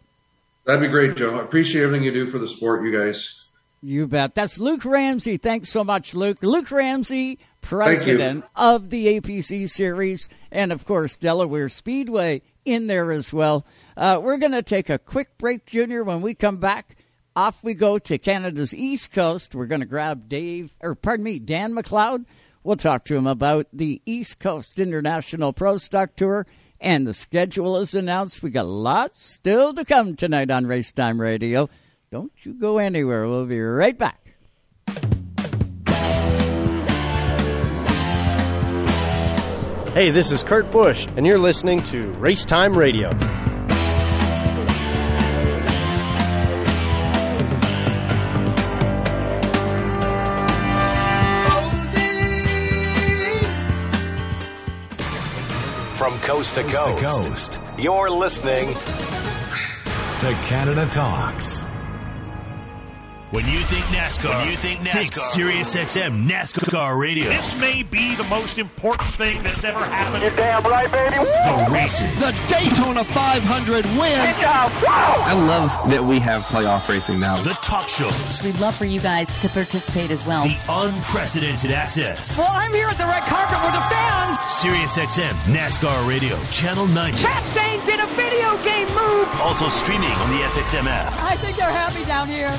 That'd 0.65 0.83
be 0.83 0.89
great, 0.89 1.17
Joe. 1.17 1.39
I 1.39 1.43
appreciate 1.43 1.83
everything 1.83 2.05
you 2.05 2.13
do 2.13 2.31
for 2.31 2.39
the 2.39 2.49
sport, 2.49 2.85
you 2.85 2.97
guys. 2.97 3.45
You 3.83 4.07
bet. 4.07 4.35
That's 4.35 4.59
Luke 4.59 4.85
Ramsey. 4.85 5.39
Thanks 5.39 5.71
so 5.71 5.83
much, 5.83 6.15
Luke. 6.15 6.39
Luke 6.43 6.71
Ramsey, 6.71 7.39
president 7.63 8.45
of 8.55 8.91
the 8.91 9.19
APC 9.21 9.71
series, 9.71 10.29
and 10.53 10.71
of 10.71 10.85
course, 10.85 11.17
Delaware 11.17 11.71
Speedway 11.71 12.43
in 12.67 12.89
there 12.89 13.11
as 13.11 13.33
well. 13.33 13.65
Uh, 13.97 14.21
we're 14.23 14.37
going 14.37 14.53
to 14.53 14.63
take 14.63 14.91
a 14.91 14.99
quick 14.99 15.39
break, 15.39 15.65
Junior. 15.65 16.05
When 16.05 16.21
we 16.21 16.35
come 16.35 16.59
back, 16.59 16.97
off 17.35 17.65
we 17.65 17.73
go 17.73 17.99
to 17.99 18.19
Canada's 18.19 18.75
East 18.75 19.13
Coast. 19.13 19.55
We're 19.55 19.67
going 19.67 19.81
to 19.81 19.87
grab 19.87 20.29
Dave, 20.29 20.75
or 20.81 20.95
pardon 20.95 21.25
me, 21.25 21.39
Dan 21.39 21.75
McLeod. 21.75 22.27
We'll 22.63 22.77
talk 22.77 23.05
to 23.07 23.17
him 23.17 23.27
about 23.27 23.69
the 23.73 24.03
East 24.05 24.39
Coast 24.39 24.79
International 24.79 25.53
Pro 25.53 25.79
Stock 25.79 26.15
Tour, 26.15 26.47
and 26.79 27.07
the 27.07 27.15
schedule 27.15 27.79
is 27.79 27.95
announced. 27.95 28.43
We 28.43 28.51
got 28.51 28.67
lots 28.67 29.25
still 29.25 29.73
to 29.75 29.85
come 29.85 30.15
tonight 30.15 30.51
on 30.51 30.67
Racetime 30.67 31.19
Radio. 31.19 31.71
Don't 32.11 32.33
you 32.45 32.53
go 32.53 32.79
anywhere. 32.79 33.27
We'll 33.27 33.47
be 33.47 33.61
right 33.61 33.97
back. 33.97 34.35
Hey, 39.95 40.11
this 40.11 40.31
is 40.31 40.45
Kurt 40.45 40.71
Busch, 40.71 41.09
and 41.17 41.27
you're 41.27 41.39
listening 41.39 41.83
to 41.85 42.13
Racetime 42.13 42.77
Radio. 42.77 43.11
From 56.11 56.19
coast 56.23 56.57
to 56.57 56.65
coast, 56.65 57.29
coast. 57.29 57.61
you're 57.79 58.11
listening 58.11 58.67
to 60.19 60.33
Canada 60.49 60.89
Talks. 60.91 61.65
When 63.31 63.45
you 63.47 63.61
think 63.61 63.85
NASCAR, 63.95 64.41
when 64.41 64.51
you 64.51 64.57
think 64.57 64.81
NASCAR, 64.81 64.93
think 64.93 65.15
Sirius 65.15 65.77
XM 65.77 66.29
NASCAR 66.29 66.99
Radio. 66.99 67.31
This 67.31 67.55
may 67.59 67.85
be 67.85 68.17
the 68.17 68.25
most 68.25 68.59
important 68.59 69.15
thing 69.15 69.41
that's 69.45 69.63
ever 69.63 69.79
happened. 69.79 70.25
You're 70.25 70.35
damn 70.35 70.65
right, 70.65 70.91
baby. 70.91 71.15
The 71.15 71.69
races. 71.71 72.13
The 72.19 72.37
Daytona 72.51 73.05
500 73.05 73.85
win. 73.85 74.19
I 74.19 75.33
love 75.47 75.71
that 75.93 76.03
we 76.03 76.19
have 76.19 76.43
playoff 76.43 76.89
racing 76.89 77.21
now. 77.21 77.41
The 77.41 77.55
talk 77.63 77.87
shows. 77.87 78.43
We'd 78.43 78.59
love 78.59 78.75
for 78.75 78.85
you 78.85 78.99
guys 78.99 79.31
to 79.43 79.49
participate 79.49 80.11
as 80.11 80.27
well. 80.27 80.43
The 80.43 80.59
unprecedented 80.69 81.71
access. 81.71 82.37
Well, 82.37 82.51
I'm 82.51 82.75
here 82.75 82.89
at 82.89 82.99
the 82.99 83.07
red 83.07 83.23
carpet 83.23 83.63
with 83.63 83.75
the 83.75 83.89
fans. 83.95 84.39
Sirius 84.51 84.99
XM 84.99 85.35
NASCAR 85.45 86.05
Radio, 86.09 86.37
Channel 86.51 86.89
90. 86.89 87.23
Chastain 87.23 87.87
did 87.87 88.01
a 88.01 88.07
video 88.07 88.61
game 88.65 88.89
move. 88.89 89.29
Also 89.41 89.69
streaming 89.69 90.11
on 90.11 90.31
the 90.31 90.43
SXM 90.47 90.87
app. 90.87 91.23
I 91.23 91.37
think 91.37 91.57
they're 91.57 91.71
happy 91.71 92.05
down 92.07 92.27
here. 92.27 92.59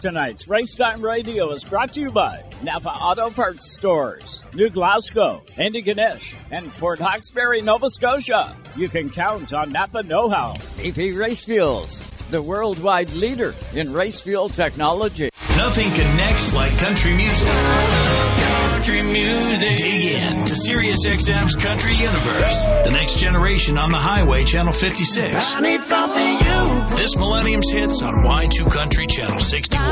Tonight's 0.00 0.46
Racetime 0.46 1.02
Radio 1.02 1.50
is 1.52 1.64
brought 1.64 1.92
to 1.94 2.00
you 2.00 2.10
by 2.10 2.42
Napa 2.62 2.90
Auto 2.90 3.30
Parts 3.30 3.74
Stores, 3.74 4.42
New 4.54 4.68
Glasgow, 4.68 5.42
Antigonish, 5.56 6.34
and 6.50 6.70
Port 6.74 6.98
Hawkesbury, 6.98 7.62
Nova 7.62 7.88
Scotia. 7.88 8.54
You 8.76 8.88
can 8.88 9.08
count 9.08 9.54
on 9.54 9.72
Napa 9.72 10.02
Know 10.02 10.28
How. 10.28 10.54
BP 10.76 11.18
Race 11.18 11.44
Fuels, 11.44 12.02
the 12.30 12.42
worldwide 12.42 13.10
leader 13.14 13.54
in 13.74 13.92
race 13.92 14.20
fuel 14.20 14.48
technology. 14.50 15.30
Nothing 15.56 15.90
connects 15.92 16.54
like 16.54 16.76
country 16.78 17.14
music. 17.14 18.45
Country 18.86 19.02
music. 19.02 19.78
Dig 19.78 20.04
in 20.04 20.44
to 20.44 20.54
Sirius 20.54 21.04
XM's 21.04 21.56
Country 21.56 21.96
Universe. 21.96 22.64
The 22.84 22.92
next 22.92 23.18
generation 23.18 23.78
on 23.78 23.90
the 23.90 23.98
highway, 23.98 24.44
Channel 24.44 24.72
56. 24.72 25.56
I 25.56 25.60
need 25.60 25.80
something 25.80 26.22
you. 26.22 26.96
This 26.96 27.16
Millennium's 27.16 27.68
hits 27.72 28.00
on 28.02 28.14
Y2Kountry, 28.14 29.10
Channel 29.10 29.40
61. 29.40 29.82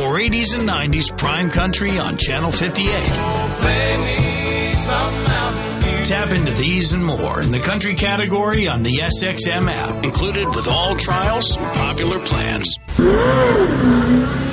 Or 0.00 0.16
80s 0.16 0.54
and 0.58 0.66
90s 0.66 1.14
Prime 1.18 1.50
Country 1.50 1.98
on 1.98 2.16
Channel 2.16 2.50
58. 2.50 2.88
Tap 6.06 6.32
into 6.32 6.52
these 6.52 6.94
and 6.94 7.04
more 7.04 7.42
in 7.42 7.52
the 7.52 7.60
country 7.60 7.94
category 7.94 8.68
on 8.68 8.82
the 8.82 9.00
SXM 9.00 9.68
app, 9.70 10.02
included 10.02 10.48
with 10.48 10.66
all 10.66 10.96
trials 10.96 11.58
and 11.58 11.74
popular 11.74 12.18
plans. 12.20 12.78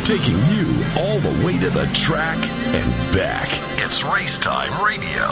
Taking 0.08 0.38
you 0.46 0.86
all 0.98 1.20
the 1.20 1.46
way 1.46 1.60
to 1.60 1.70
the 1.70 1.86
track 1.93 2.38
and 2.38 3.13
back. 3.13 3.50
It's 3.84 4.06
Race 4.06 4.38
Time 4.38 4.72
Radio. 4.82 5.24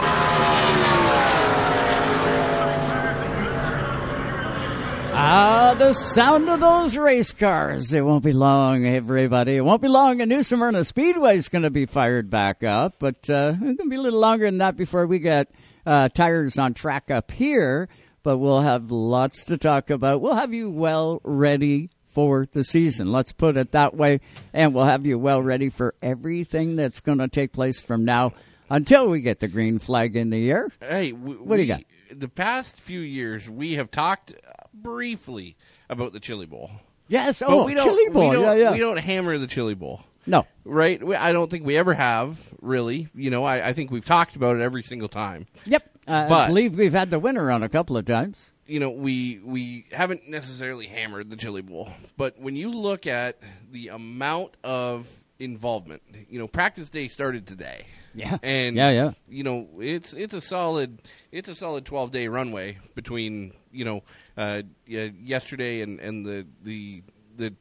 Ah, 5.13 5.75
the 5.77 5.93
sound 5.93 6.49
of 6.49 6.59
those 6.59 6.97
race 6.97 7.31
cars. 7.31 7.93
It 7.93 8.01
won't 8.01 8.25
be 8.25 8.33
long, 8.33 8.85
everybody. 8.85 9.55
It 9.55 9.61
won't 9.61 9.81
be 9.81 9.87
long. 9.87 10.19
And 10.19 10.27
New 10.27 10.43
Smyrna 10.43 10.83
Speedway 10.83 11.37
is 11.37 11.47
going 11.47 11.63
to 11.63 11.69
be 11.69 11.85
fired 11.85 12.29
back 12.29 12.61
up, 12.61 12.95
but 12.99 13.29
uh, 13.29 13.53
it's 13.53 13.59
going 13.61 13.77
to 13.77 13.89
be 13.89 13.95
a 13.95 14.01
little 14.01 14.19
longer 14.19 14.43
than 14.43 14.57
that 14.57 14.75
before 14.75 15.07
we 15.07 15.19
get 15.19 15.49
uh, 15.85 16.09
tires 16.09 16.59
on 16.59 16.73
track 16.73 17.09
up 17.09 17.31
here. 17.31 17.87
But 18.23 18.39
we'll 18.39 18.59
have 18.59 18.91
lots 18.91 19.45
to 19.45 19.57
talk 19.57 19.89
about. 19.89 20.19
We'll 20.19 20.35
have 20.35 20.53
you 20.53 20.69
well 20.69 21.21
ready 21.23 21.91
for 22.15 22.47
the 22.51 22.63
season. 22.63 23.11
Let's 23.11 23.31
put 23.33 23.57
it 23.57 23.73
that 23.73 23.93
way. 23.95 24.21
And 24.53 24.73
we'll 24.73 24.85
have 24.85 25.05
you 25.05 25.19
well 25.19 25.41
ready 25.43 25.69
for 25.69 25.93
everything 26.01 26.77
that's 26.77 27.01
going 27.01 27.19
to 27.19 27.27
take 27.27 27.51
place 27.51 27.79
from 27.79 28.05
now 28.05 28.31
until 28.69 29.07
we 29.09 29.19
get 29.21 29.41
the 29.41 29.47
green 29.47 29.77
flag 29.77 30.15
in 30.15 30.31
the 30.31 30.49
air. 30.49 30.69
Hey, 30.79 31.11
w- 31.11 31.43
What 31.43 31.57
do 31.57 31.61
you 31.61 31.67
got? 31.67 31.83
The 32.11 32.29
past 32.29 32.77
few 32.77 33.01
years, 33.01 33.47
we 33.49 33.73
have 33.73 33.91
talked 33.91 34.33
briefly 34.73 35.57
about 35.89 36.13
the 36.13 36.19
Chili 36.19 36.45
Bowl. 36.45 36.71
Yes, 37.07 37.39
But 37.39 37.49
oh, 37.49 37.65
we 37.65 37.73
don't, 37.75 37.85
Chili 37.85 38.09
Bowl. 38.09 38.29
We 38.29 38.35
don't, 38.37 38.43
yeah, 38.43 38.53
yeah. 38.63 38.71
We 38.71 38.79
don't 38.79 38.97
hammer 38.97 39.37
the 39.37 39.47
Chili 39.47 39.75
Bowl. 39.75 40.01
No. 40.25 40.47
Right? 40.63 41.03
We, 41.05 41.15
I 41.15 41.33
don't 41.33 41.51
think 41.51 41.65
we 41.65 41.77
ever 41.77 41.93
have, 41.93 42.39
really. 42.61 43.09
You 43.13 43.29
know, 43.29 43.43
I, 43.43 43.67
I 43.69 43.73
think 43.73 43.91
we've 43.91 44.05
talked 44.05 44.35
about 44.35 44.55
it 44.55 44.61
every 44.61 44.81
single 44.81 45.09
time. 45.09 45.45
Yep. 45.65 45.83
Uh, 46.07 46.27
I 46.31 46.47
believe 46.47 46.75
we've 46.75 46.93
had 46.93 47.11
the 47.11 47.19
winner 47.19 47.51
on 47.51 47.61
a 47.61 47.69
couple 47.69 47.97
of 47.97 48.05
times. 48.05 48.51
You 48.67 48.79
know, 48.79 48.89
we 48.89 49.39
we 49.43 49.85
haven't 49.91 50.27
necessarily 50.27 50.87
hammered 50.87 51.29
the 51.29 51.35
Chili 51.35 51.61
Bowl, 51.61 51.89
but 52.17 52.39
when 52.39 52.55
you 52.55 52.71
look 52.71 53.05
at 53.05 53.39
the 53.71 53.89
amount 53.89 54.57
of 54.63 55.07
involvement, 55.39 56.01
you 56.29 56.39
know, 56.39 56.47
practice 56.47 56.89
day 56.89 57.07
started 57.07 57.45
today. 57.45 57.85
Yeah. 58.15 58.37
and 58.41 58.75
Yeah, 58.75 58.89
yeah. 58.91 59.11
You 59.27 59.43
know, 59.43 59.67
it's 59.79 60.13
it's 60.13 60.33
a 60.33 60.41
solid 60.41 61.01
it's 61.31 61.49
a 61.49 61.55
solid 61.55 61.85
twelve 61.85 62.11
day 62.11 62.27
runway 62.27 62.77
between 62.95 63.53
you 63.71 63.85
know 63.85 64.03
uh, 64.37 64.63
yesterday 64.87 65.81
and 65.81 65.99
and 65.99 66.25
the 66.25 66.47
the 66.63 67.03
the 67.35 67.53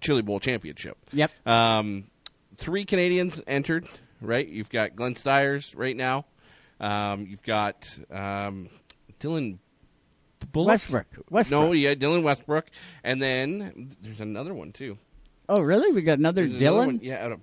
Chili 0.00 0.22
Bowl 0.22 0.40
championship. 0.40 0.98
Yep. 1.12 1.30
Um, 1.46 2.04
three 2.56 2.84
Canadians 2.84 3.40
entered. 3.46 3.88
Right, 4.22 4.46
you've 4.46 4.68
got 4.68 4.96
Glenn 4.96 5.14
Styres 5.14 5.72
right 5.74 5.96
now. 5.96 6.26
Um, 6.78 7.26
you've 7.26 7.42
got 7.42 7.88
um, 8.10 8.68
Dylan 9.18 9.58
Bullock? 10.46 10.68
Westbrook. 10.68 11.06
Westbrook. 11.30 11.60
No, 11.60 11.72
yeah, 11.72 11.94
Dylan 11.94 12.22
Westbrook, 12.22 12.66
and 13.04 13.20
then 13.20 13.90
there's 14.00 14.20
another 14.20 14.54
one 14.54 14.72
too. 14.72 14.98
Oh, 15.48 15.60
really? 15.62 15.92
We 15.92 16.02
got 16.02 16.18
another 16.18 16.46
There's 16.46 16.60
another 16.62 16.76
Dylan? 16.76 16.86
one, 16.86 17.00
yeah, 17.02 17.24
out 17.24 17.32
of 17.32 17.40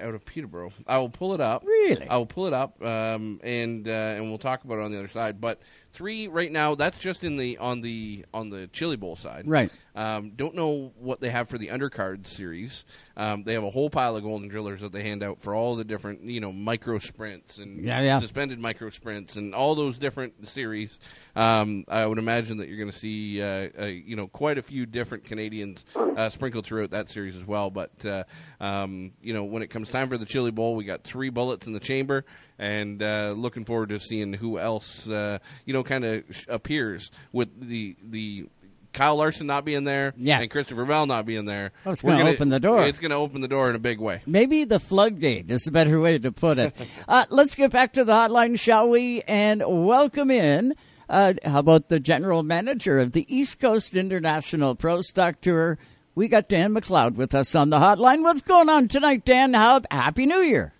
out 0.00 0.14
of 0.14 0.24
Peterborough. 0.24 0.72
I 0.86 0.98
will 0.98 1.08
pull 1.08 1.34
it 1.34 1.40
up. 1.40 1.64
Really? 1.64 2.06
I 2.08 2.16
will 2.16 2.26
pull 2.26 2.46
it 2.46 2.52
up, 2.52 2.82
um, 2.84 3.40
and 3.42 3.86
uh, 3.88 3.90
and 3.90 4.28
we'll 4.28 4.38
talk 4.38 4.64
about 4.64 4.78
it 4.78 4.82
on 4.82 4.92
the 4.92 4.98
other 4.98 5.08
side. 5.08 5.40
But 5.40 5.60
three 5.92 6.28
right 6.28 6.50
now. 6.50 6.74
That's 6.74 6.98
just 6.98 7.24
in 7.24 7.36
the 7.36 7.58
on 7.58 7.80
the 7.80 8.24
on 8.32 8.50
the 8.50 8.66
Chili 8.68 8.96
Bowl 8.96 9.16
side. 9.16 9.46
Right. 9.46 9.70
Um, 9.94 10.30
don't 10.36 10.54
know 10.54 10.92
what 10.98 11.20
they 11.20 11.28
have 11.28 11.50
for 11.50 11.58
the 11.58 11.68
undercard 11.68 12.26
series. 12.26 12.84
Um, 13.14 13.44
they 13.44 13.52
have 13.52 13.62
a 13.62 13.68
whole 13.68 13.90
pile 13.90 14.16
of 14.16 14.22
golden 14.22 14.48
drillers 14.48 14.80
that 14.80 14.90
they 14.90 15.02
hand 15.02 15.22
out 15.22 15.38
for 15.42 15.54
all 15.54 15.76
the 15.76 15.84
different, 15.84 16.22
you 16.22 16.40
know, 16.40 16.50
micro 16.50 16.98
sprints 16.98 17.58
and 17.58 17.84
Yeah, 17.84 18.00
yeah. 18.00 18.18
suspended 18.18 18.58
micro 18.58 18.88
sprints 18.88 19.36
and 19.36 19.54
all 19.54 19.74
those 19.74 19.98
different 19.98 20.48
series. 20.48 20.98
Um, 21.36 21.84
I 21.88 22.06
would 22.06 22.16
imagine 22.16 22.56
that 22.56 22.68
you're 22.68 22.78
going 22.78 22.90
to 22.90 22.96
see, 22.96 23.42
uh, 23.42 23.68
uh, 23.78 23.84
you 23.84 24.16
know, 24.16 24.28
quite 24.28 24.56
a 24.56 24.62
few 24.62 24.86
different 24.86 25.24
Canadians 25.24 25.84
uh, 25.94 26.30
sprinkled 26.30 26.64
throughout 26.64 26.92
that 26.92 27.10
series 27.10 27.36
as 27.36 27.44
well. 27.46 27.68
But 27.68 28.06
uh, 28.06 28.24
um, 28.60 29.12
you 29.20 29.34
know, 29.34 29.44
when 29.44 29.62
it 29.62 29.68
comes 29.68 29.90
time 29.90 30.08
for 30.08 30.16
the 30.16 30.24
Chili 30.26 30.50
Bowl, 30.52 30.74
we 30.74 30.84
got 30.84 31.04
three 31.04 31.28
bullets 31.28 31.66
in 31.66 31.74
the 31.74 31.80
chamber, 31.80 32.24
and 32.62 33.02
uh, 33.02 33.34
looking 33.36 33.64
forward 33.64 33.88
to 33.90 33.98
seeing 33.98 34.32
who 34.32 34.58
else, 34.58 35.08
uh, 35.08 35.38
you 35.66 35.72
know, 35.72 35.82
kind 35.82 36.04
of 36.04 36.22
sh- 36.30 36.44
appears 36.48 37.10
with 37.32 37.48
the 37.60 37.96
the. 38.02 38.46
Kyle 38.94 39.16
Larson 39.16 39.46
not 39.46 39.64
being 39.64 39.84
there, 39.84 40.12
Yeah. 40.18 40.38
and 40.40 40.50
Christopher 40.50 40.84
Bell 40.84 41.06
not 41.06 41.24
being 41.24 41.46
there. 41.46 41.72
Oh, 41.86 41.92
it's 41.92 42.02
gonna 42.02 42.28
open 42.28 42.50
the 42.50 42.60
door. 42.60 42.84
It's 42.84 42.98
going 42.98 43.10
to 43.10 43.16
open 43.16 43.40
the 43.40 43.48
door 43.48 43.70
in 43.70 43.74
a 43.74 43.78
big 43.78 43.98
way. 43.98 44.20
Maybe 44.26 44.64
the 44.64 44.78
floodgate 44.78 45.50
is 45.50 45.66
a 45.66 45.70
better 45.70 45.98
way 45.98 46.18
to 46.18 46.30
put 46.30 46.58
it. 46.58 46.74
uh, 47.08 47.24
let's 47.30 47.54
get 47.54 47.72
back 47.72 47.94
to 47.94 48.04
the 48.04 48.12
hotline, 48.12 48.60
shall 48.60 48.90
we? 48.90 49.22
And 49.22 49.62
welcome 49.66 50.30
in. 50.30 50.74
Uh, 51.08 51.32
how 51.42 51.60
about 51.60 51.88
the 51.88 52.00
general 52.00 52.42
manager 52.42 52.98
of 52.98 53.12
the 53.12 53.24
East 53.34 53.58
Coast 53.60 53.96
International 53.96 54.74
Pro 54.74 55.00
Stock 55.00 55.40
Tour? 55.40 55.78
We 56.14 56.28
got 56.28 56.50
Dan 56.50 56.74
McLeod 56.74 57.14
with 57.14 57.34
us 57.34 57.54
on 57.54 57.70
the 57.70 57.78
hotline. 57.78 58.22
What's 58.22 58.42
going 58.42 58.68
on 58.68 58.88
tonight, 58.88 59.24
Dan? 59.24 59.54
How 59.54 59.80
Happy 59.90 60.26
New 60.26 60.40
Year! 60.40 60.71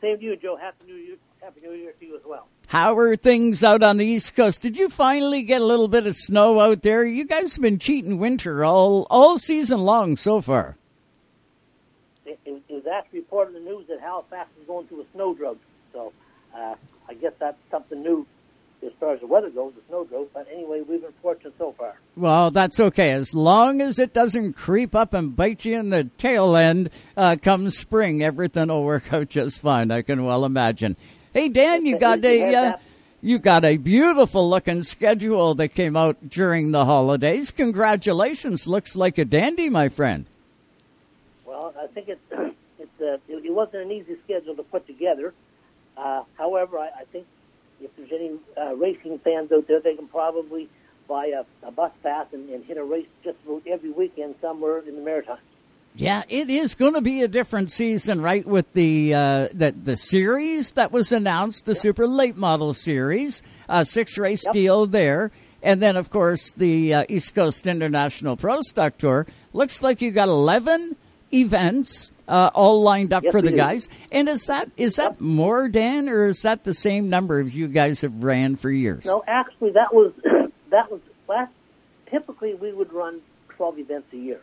Same 0.00 0.18
to 0.18 0.24
you, 0.24 0.36
Joe. 0.36 0.56
Happy 0.56 0.84
New 0.86 0.94
Year. 0.94 1.16
Happy 1.40 1.60
New 1.60 1.72
Year 1.72 1.92
to 1.98 2.06
you 2.06 2.16
as 2.16 2.22
well. 2.24 2.48
How 2.68 2.96
are 2.96 3.16
things 3.16 3.64
out 3.64 3.82
on 3.82 3.96
the 3.96 4.04
East 4.04 4.36
Coast? 4.36 4.60
Did 4.60 4.76
you 4.76 4.88
finally 4.88 5.42
get 5.42 5.60
a 5.60 5.64
little 5.64 5.88
bit 5.88 6.06
of 6.06 6.14
snow 6.16 6.60
out 6.60 6.82
there? 6.82 7.04
You 7.04 7.26
guys 7.26 7.54
have 7.54 7.62
been 7.62 7.78
cheating 7.78 8.18
winter 8.18 8.64
all 8.64 9.06
all 9.10 9.38
season 9.38 9.80
long 9.80 10.16
so 10.16 10.40
far. 10.40 10.76
It, 12.26 12.38
it, 12.44 12.62
it 12.68 12.74
was 12.74 12.86
actually 12.86 13.20
reported 13.20 13.56
in 13.56 13.64
the 13.64 13.70
news 13.70 13.86
that 13.88 14.00
Halifax 14.00 14.50
is 14.60 14.66
going 14.66 14.86
through 14.86 15.02
a 15.02 15.06
snow 15.14 15.34
drought. 15.34 15.58
So 15.92 16.12
uh, 16.54 16.74
I 17.08 17.14
guess 17.14 17.32
that's 17.38 17.58
something 17.70 18.02
new 18.02 18.26
as 18.88 18.94
far 18.98 19.12
as 19.14 19.20
the 19.20 19.26
weather 19.26 19.50
goes, 19.50 19.72
the 19.74 19.82
snow 19.88 20.04
drought. 20.04 20.30
But 20.32 20.48
anyway, 20.52 20.80
we've 20.80 21.00
been 21.00 21.12
fortunate 21.22 21.54
so 21.58 21.74
far. 21.76 21.94
Well, 22.16 22.50
that's 22.50 22.80
okay. 22.80 23.10
As 23.12 23.34
long 23.34 23.80
as 23.80 23.98
it 23.98 24.12
doesn't 24.12 24.54
creep 24.54 24.94
up 24.94 25.14
and 25.14 25.36
bite 25.36 25.64
you 25.64 25.78
in 25.78 25.90
the 25.90 26.04
tail 26.18 26.56
end 26.56 26.90
uh, 27.16 27.36
come 27.40 27.70
spring, 27.70 28.22
everything 28.22 28.68
will 28.68 28.84
work 28.84 29.12
out 29.12 29.28
just 29.28 29.60
fine. 29.60 29.90
I 29.90 30.02
can 30.02 30.24
well 30.24 30.44
imagine. 30.44 30.96
Hey, 31.32 31.48
Dan, 31.48 31.86
you 31.86 31.98
got 31.98 32.24
a 32.24 32.54
uh, 32.54 32.76
you 33.20 33.38
got 33.38 33.64
a 33.64 33.76
beautiful 33.76 34.48
looking 34.48 34.82
schedule 34.82 35.54
that 35.56 35.68
came 35.68 35.96
out 35.96 36.28
during 36.28 36.70
the 36.70 36.84
holidays. 36.84 37.50
Congratulations! 37.50 38.66
Looks 38.66 38.96
like 38.96 39.18
a 39.18 39.24
dandy, 39.24 39.68
my 39.68 39.88
friend. 39.88 40.24
Well, 41.44 41.74
I 41.80 41.86
think 41.88 42.08
it's, 42.08 42.20
it's 42.78 43.00
uh, 43.00 43.18
it, 43.28 43.44
it 43.44 43.52
wasn't 43.52 43.84
an 43.84 43.92
easy 43.92 44.16
schedule 44.24 44.56
to 44.56 44.62
put 44.62 44.86
together. 44.86 45.34
Uh, 45.96 46.22
however, 46.36 46.78
I, 46.78 46.88
I 47.00 47.04
think 47.12 47.26
if 47.80 47.94
there's 47.96 48.12
any 48.12 48.32
uh, 48.56 48.74
racing 48.74 49.18
fans 49.20 49.50
out 49.52 49.66
there, 49.68 49.80
they 49.80 49.94
can 49.94 50.08
probably 50.08 50.68
buy 51.08 51.26
a, 51.26 51.66
a 51.66 51.70
bus 51.70 51.92
pass 52.02 52.26
and, 52.32 52.48
and 52.50 52.64
hit 52.64 52.76
a 52.76 52.84
race 52.84 53.06
just 53.24 53.38
about 53.44 53.62
every 53.66 53.90
weekend 53.90 54.34
somewhere 54.40 54.80
in 54.80 54.94
the 54.94 55.02
Maritimes. 55.02 55.40
Yeah, 55.94 56.22
it 56.28 56.48
is 56.48 56.74
going 56.74 56.94
to 56.94 57.00
be 57.00 57.22
a 57.22 57.28
different 57.28 57.72
season, 57.72 58.20
right? 58.20 58.46
With 58.46 58.72
the 58.72 59.14
uh, 59.14 59.48
the 59.52 59.72
the 59.72 59.96
series 59.96 60.72
that 60.74 60.92
was 60.92 61.10
announced, 61.10 61.64
the 61.64 61.72
yep. 61.72 61.82
Super 61.82 62.06
Late 62.06 62.36
Model 62.36 62.72
Series, 62.72 63.42
uh, 63.68 63.82
six 63.82 64.16
race 64.16 64.44
yep. 64.44 64.52
deal 64.52 64.86
there, 64.86 65.32
and 65.60 65.82
then 65.82 65.96
of 65.96 66.10
course 66.10 66.52
the 66.52 66.94
uh, 66.94 67.04
East 67.08 67.34
Coast 67.34 67.66
International 67.66 68.36
Pro 68.36 68.60
Stock 68.60 68.96
Tour. 68.98 69.26
Looks 69.52 69.82
like 69.82 70.00
you 70.00 70.12
got 70.12 70.28
eleven 70.28 70.94
events 71.32 72.12
uh, 72.26 72.50
all 72.54 72.82
lined 72.82 73.12
up 73.12 73.24
yes, 73.24 73.32
for 73.32 73.42
the 73.42 73.52
guys. 73.52 73.88
And 74.12 74.28
is 74.28 74.46
that 74.46 74.70
is 74.76 74.96
that 74.96 75.20
more, 75.20 75.68
Dan, 75.68 76.08
or 76.08 76.26
is 76.26 76.42
that 76.42 76.64
the 76.64 76.74
same 76.74 77.08
number 77.08 77.40
as 77.40 77.56
you 77.56 77.68
guys 77.68 78.02
have 78.02 78.22
ran 78.22 78.56
for 78.56 78.70
years? 78.70 79.04
No, 79.04 79.22
actually, 79.26 79.72
that 79.72 79.94
was 79.94 80.12
that 80.70 80.90
was 80.90 81.00
last. 81.28 81.52
Typically, 82.10 82.54
we 82.54 82.72
would 82.72 82.92
run 82.92 83.20
twelve 83.48 83.78
events 83.78 84.08
a 84.12 84.16
year. 84.16 84.40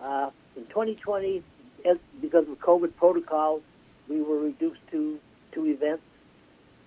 Uh, 0.00 0.30
in 0.56 0.64
2020, 0.66 1.42
as, 1.84 1.98
because 2.20 2.48
of 2.48 2.58
COVID 2.58 2.96
protocols, 2.96 3.62
we 4.08 4.22
were 4.22 4.38
reduced 4.38 4.80
to 4.90 5.18
two 5.52 5.66
events. 5.66 6.02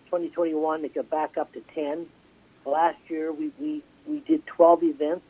2021, 0.06 0.86
it 0.86 0.96
got 0.96 1.10
back 1.10 1.38
up 1.38 1.52
to 1.54 1.62
10. 1.76 2.08
Last 2.66 2.98
year, 3.08 3.32
we, 3.32 3.52
we, 3.60 3.84
we 4.08 4.20
did 4.22 4.46
12 4.48 4.84
events. 4.84 5.22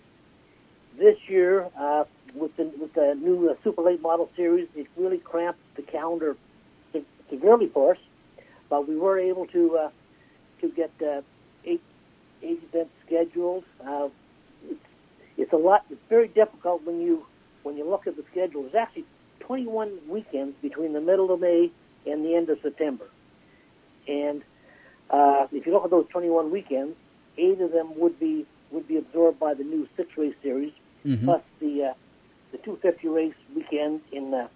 This 0.98 1.18
year, 1.28 1.68
uh, 1.78 2.06
with 2.34 2.56
the 2.58 2.72
with 2.80 2.94
the 2.94 3.16
new 3.20 3.50
uh, 3.50 3.56
Super 3.64 3.82
Late 3.82 4.02
Model 4.02 4.30
Series, 4.36 4.68
it 4.76 4.88
really 4.98 5.18
cramped 5.18 5.60
the 5.76 5.82
calendar 5.82 6.36
severely 7.30 7.68
for 7.68 7.94
us. 7.94 8.00
But 8.70 8.88
we 8.88 8.96
were 8.96 9.20
able 9.20 9.46
to 9.48 9.78
uh, 9.78 9.90
to 10.62 10.70
get 10.70 10.92
uh, 11.02 11.22
eight 11.66 11.82
eight 12.44 12.62
events 12.64 12.92
scheduled. 13.06 13.64
Uh, 13.86 14.10
it's, 14.68 14.80
it's 15.38 15.54
a 15.54 15.58
lot. 15.58 15.86
It's 15.90 16.02
very 16.10 16.28
difficult 16.28 16.84
when 16.86 17.02
you 17.02 17.26
when 17.64 17.78
you 17.78 17.90
look 17.90 18.08
at 18.08 18.16
the 18.16 18.24
schedule, 18.32 18.64
there's 18.64 18.76
actually 18.76 19.06
21 19.42 20.00
weekends 20.08 20.56
between 20.62 20.94
the 20.94 21.02
middle 21.02 21.34
of 21.34 21.40
May 21.40 21.72
and 22.06 22.26
the 22.26 22.36
end 22.36 22.50
of 22.50 22.60
September. 22.62 23.06
And 24.08 24.42
uh, 25.10 25.48
if 25.52 25.66
you 25.66 25.74
look 25.74 25.86
at 25.86 25.92
those 25.92 26.08
21 26.10 26.52
weekends, 26.52 26.96
eight 27.38 27.60
of 27.62 27.72
them 27.72 28.00
would 28.00 28.20
be 28.20 28.46
would 28.72 28.88
be 28.88 28.98
absorbed 28.98 29.40
by 29.40 29.56
the 29.56 29.64
new 29.64 29.88
six 29.98 30.10
race 30.16 30.36
series, 30.44 30.74
mm-hmm. 31.04 31.26
plus 31.26 31.42
the 31.60 31.86
uh, 31.86 31.94
the 32.52 32.58
250 32.60 33.08
race 33.08 33.34
weekend 33.56 34.02
in 34.12 34.34
uh, 34.34 34.48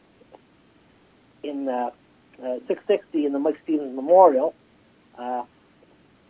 in 1.44 1.68
uh, 1.68 1.90
uh, 2.40 2.60
660 2.68 3.26
in 3.26 3.34
the 3.34 3.40
Mike 3.40 3.58
Stevens 3.64 3.96
Memorial. 3.96 4.54
Uh, 5.18 5.44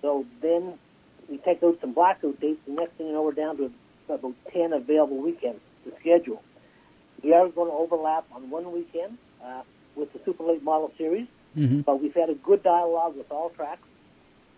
so 0.02 0.26
then 0.42 0.78
we 1.30 1.38
take 1.38 1.64
out 1.64 1.78
some 1.80 1.94
blackout 1.94 2.40
dates. 2.40 2.60
The 2.68 2.74
next 2.74 2.94
thing 2.98 3.08
you 3.08 3.14
know, 3.14 3.24
we're 3.24 3.32
down 3.32 3.58
to 3.58 3.72
about 4.10 4.34
10 4.52 4.74
available 4.74 5.22
weekends 5.22 5.62
to 5.86 5.94
schedule. 6.00 6.42
We 7.24 7.34
are 7.34 7.48
going 7.48 7.70
to 7.70 7.78
overlap 7.78 8.26
on 8.34 8.50
one 8.50 8.72
weekend 8.74 9.18
uh, 9.44 9.62
with 9.96 10.12
the 10.12 10.20
Super 10.26 10.44
Late 10.44 10.62
Model 10.62 10.92
Series, 10.98 11.28
mm-hmm. 11.56 11.82
but 11.82 12.02
we've 12.02 12.14
had 12.14 12.30
a 12.30 12.36
good 12.36 12.64
dialogue 12.64 13.16
with 13.16 13.32
all 13.32 13.50
tracks. 13.52 13.88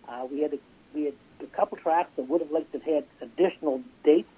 Uh, 0.08 0.26
we 0.30 0.42
had 0.42 0.54
a, 0.54 0.58
we 0.94 1.04
had 1.04 1.14
a 1.40 1.46
couple 1.56 1.78
tracks 1.78 2.10
that 2.16 2.28
would 2.28 2.40
have 2.40 2.50
liked 2.50 2.72
to 2.72 2.78
have 2.78 3.04
had 3.04 3.04
additional 3.20 3.80
dates. 4.04 4.28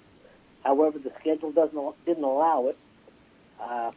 However, 0.63 0.99
the 0.99 1.11
schedule 1.19 1.51
doesn't 1.51 2.05
didn't 2.05 2.23
allow 2.23 2.67
it. 2.67 2.77
Uh, 3.61 3.91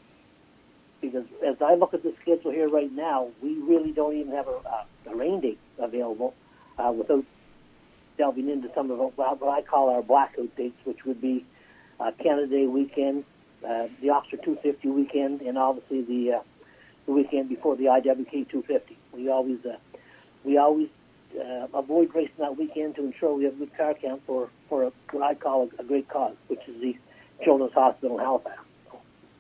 because 1.01 1.25
as 1.47 1.57
I 1.61 1.75
look 1.75 1.95
at 1.95 2.03
the 2.03 2.15
schedule 2.23 2.53
here 2.53 2.69
right 2.69 2.91
now, 2.91 3.29
we 3.43 3.55
really 3.55 3.93
don't 3.93 4.17
even 4.17 4.33
have 4.33 4.47
a, 4.47 5.11
a 5.11 5.17
rain 5.17 5.41
date 5.41 5.59
available 5.79 6.33
uh, 6.79 6.93
without 6.93 7.25
delving 8.17 8.49
into 8.49 8.71
some 8.75 8.91
of 8.91 8.99
what 9.17 9.43
I 9.43 9.63
call 9.63 9.91
our 9.91 10.03
blackout 10.03 10.55
dates, 10.57 10.77
which 10.85 11.05
would 11.05 11.21
be 11.21 11.45
uh, 11.99 12.13
Canada 12.23 12.47
Day 12.47 12.67
weekend, 12.67 13.25
uh, 13.67 13.89
the 14.01 14.11
Oxford 14.11 14.41
250 14.45 14.89
weekend, 14.89 15.41
and 15.43 15.59
obviously 15.59 16.03
the 16.03 16.39
uh, 16.39 16.43
the 17.07 17.13
weekend 17.13 17.49
before 17.49 17.77
the 17.77 17.85
IWK 17.85 18.49
250. 18.49 18.97
We 19.13 19.29
always 19.29 19.59
uh, 19.65 19.77
we 20.45 20.57
always 20.57 20.89
uh, 21.39 21.67
avoid 21.75 22.15
racing 22.15 22.35
that 22.39 22.57
weekend 22.57 22.97
to 22.97 23.05
ensure 23.05 23.35
we 23.35 23.45
have 23.45 23.55
a 23.55 23.57
good 23.57 23.77
car 23.77 23.95
count 23.95 24.23
for 24.27 24.49
for 24.69 24.85
a, 24.85 24.93
what 25.11 25.23
I 25.23 25.35
call 25.35 25.69
a, 25.79 25.83
a 25.83 25.85
great 25.85 26.09
cause, 26.09 26.35
which 26.49 26.61
is 26.67 26.81
the 26.81 26.97
Children's 27.45 27.73
Hospital 27.73 28.19
in 28.19 28.25
Halifax. 28.25 28.59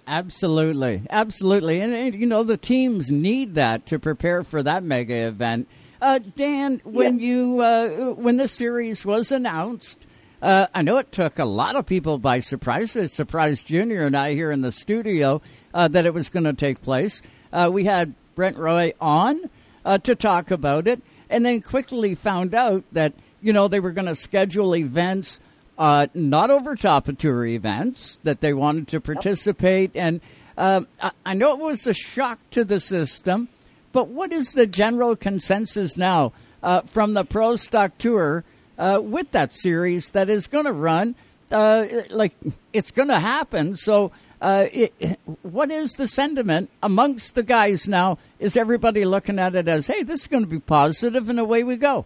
Absolutely, 0.06 1.02
absolutely, 1.10 1.80
and, 1.80 1.94
and, 1.94 2.14
you 2.14 2.26
know 2.26 2.42
the 2.42 2.56
teams 2.56 3.12
need 3.12 3.54
that 3.54 3.86
to 3.86 3.98
prepare 3.98 4.42
for 4.42 4.62
that 4.62 4.82
mega 4.82 5.28
event. 5.28 5.68
Uh, 6.00 6.18
Dan, 6.18 6.80
when 6.84 7.20
yeah. 7.20 7.26
you 7.26 7.60
uh, 7.60 8.14
when 8.14 8.36
the 8.36 8.48
series 8.48 9.06
was 9.06 9.30
announced, 9.30 10.04
uh, 10.42 10.66
I 10.74 10.82
know 10.82 10.96
it 10.96 11.12
took 11.12 11.38
a 11.38 11.44
lot 11.44 11.76
of 11.76 11.86
people 11.86 12.18
by 12.18 12.40
surprise. 12.40 12.96
It 12.96 13.12
surprised 13.12 13.68
Junior 13.68 14.02
and 14.02 14.16
I 14.16 14.34
here 14.34 14.50
in 14.50 14.60
the 14.60 14.72
studio 14.72 15.40
uh, 15.72 15.86
that 15.88 16.04
it 16.04 16.12
was 16.12 16.28
going 16.28 16.44
to 16.44 16.52
take 16.52 16.82
place. 16.82 17.22
Uh, 17.52 17.70
we 17.72 17.84
had 17.84 18.14
Brent 18.34 18.58
Roy 18.58 18.92
on 19.00 19.48
uh, 19.84 19.98
to 19.98 20.16
talk 20.16 20.50
about 20.50 20.88
it, 20.88 21.00
and 21.32 21.44
then 21.44 21.60
quickly 21.60 22.14
found 22.14 22.54
out 22.54 22.84
that 22.92 23.12
you 23.40 23.52
know 23.52 23.68
they 23.68 23.80
were 23.80 23.92
going 23.92 24.06
to 24.06 24.14
schedule 24.14 24.76
events 24.76 25.40
uh, 25.78 26.06
not 26.14 26.50
over 26.50 26.76
top 26.76 27.08
of 27.08 27.18
tour 27.18 27.44
events 27.44 28.20
that 28.22 28.40
they 28.40 28.52
wanted 28.52 28.86
to 28.88 29.00
participate. 29.00 29.90
And 29.96 30.20
um, 30.56 30.86
I, 31.00 31.10
I 31.26 31.34
know 31.34 31.52
it 31.54 31.58
was 31.58 31.86
a 31.86 31.94
shock 31.94 32.38
to 32.50 32.64
the 32.64 32.78
system, 32.78 33.48
but 33.92 34.08
what 34.08 34.32
is 34.32 34.52
the 34.52 34.66
general 34.66 35.16
consensus 35.16 35.96
now 35.96 36.32
uh, 36.62 36.82
from 36.82 37.14
the 37.14 37.24
Pro 37.24 37.56
Stock 37.56 37.98
Tour? 37.98 38.44
uh, 38.78 39.00
with 39.00 39.30
that 39.32 39.52
series 39.52 40.10
that 40.12 40.28
is 40.28 40.46
going 40.46 40.64
to 40.64 40.72
run. 40.72 41.14
Uh, 41.50 41.86
like 42.10 42.32
it's 42.72 42.90
going 42.90 43.08
to 43.08 43.20
happen. 43.20 43.76
So, 43.76 44.10
uh, 44.42 44.66
it, 44.72 45.18
what 45.42 45.70
is 45.70 45.92
the 45.92 46.08
sentiment 46.08 46.68
amongst 46.82 47.36
the 47.36 47.44
guys 47.44 47.88
now? 47.88 48.18
Is 48.40 48.56
everybody 48.56 49.04
looking 49.04 49.38
at 49.38 49.54
it 49.54 49.68
as, 49.68 49.86
hey, 49.86 50.02
this 50.02 50.22
is 50.22 50.26
going 50.26 50.42
to 50.42 50.50
be 50.50 50.58
positive, 50.58 51.28
and 51.28 51.38
away 51.38 51.62
we 51.62 51.76
go? 51.76 52.04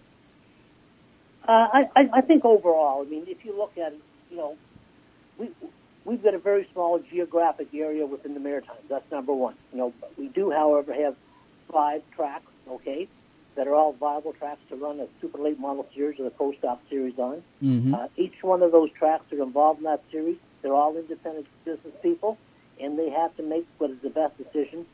Uh, 1.48 1.52
I, 1.52 1.88
I 2.12 2.20
think 2.20 2.44
overall, 2.44 3.06
I 3.06 3.08
mean, 3.08 3.24
if 3.26 3.44
you 3.44 3.56
look 3.56 3.72
at 3.78 3.92
it, 3.92 4.00
you 4.30 4.36
know, 4.36 4.56
we 5.38 5.48
we've 6.04 6.22
got 6.22 6.34
a 6.34 6.38
very 6.38 6.68
small 6.72 6.98
geographic 6.98 7.68
area 7.72 8.04
within 8.04 8.34
the 8.34 8.40
Maritimes. 8.40 8.80
That's 8.88 9.10
number 9.10 9.32
one. 9.32 9.54
You 9.72 9.78
know, 9.78 9.92
we 10.18 10.28
do, 10.28 10.50
however, 10.50 10.92
have 10.92 11.16
five 11.72 12.02
tracks. 12.14 12.50
Okay, 12.68 13.08
that 13.54 13.66
are 13.66 13.74
all 13.74 13.92
viable 13.94 14.34
tracks 14.34 14.60
to 14.68 14.76
run 14.76 15.00
a 15.00 15.06
super 15.20 15.38
late 15.38 15.58
model 15.58 15.86
series 15.94 16.20
or 16.20 16.24
the 16.24 16.30
pro 16.30 16.52
stock 16.54 16.82
series 16.90 17.18
on. 17.18 17.42
Mm-hmm. 17.62 17.94
Uh, 17.94 18.08
each 18.16 18.42
one 18.42 18.62
of 18.62 18.72
those 18.72 18.90
tracks 18.92 19.32
are 19.32 19.42
involved 19.42 19.78
in 19.78 19.84
that 19.84 20.02
series. 20.10 20.36
They're 20.66 20.74
all 20.74 20.96
independent 20.96 21.46
business 21.64 21.94
people, 22.02 22.38
and 22.80 22.98
they 22.98 23.08
have 23.10 23.36
to 23.36 23.44
make 23.44 23.68
what 23.78 23.92
is 23.92 23.98
the 24.02 24.10
best 24.10 24.36
decision 24.36 24.84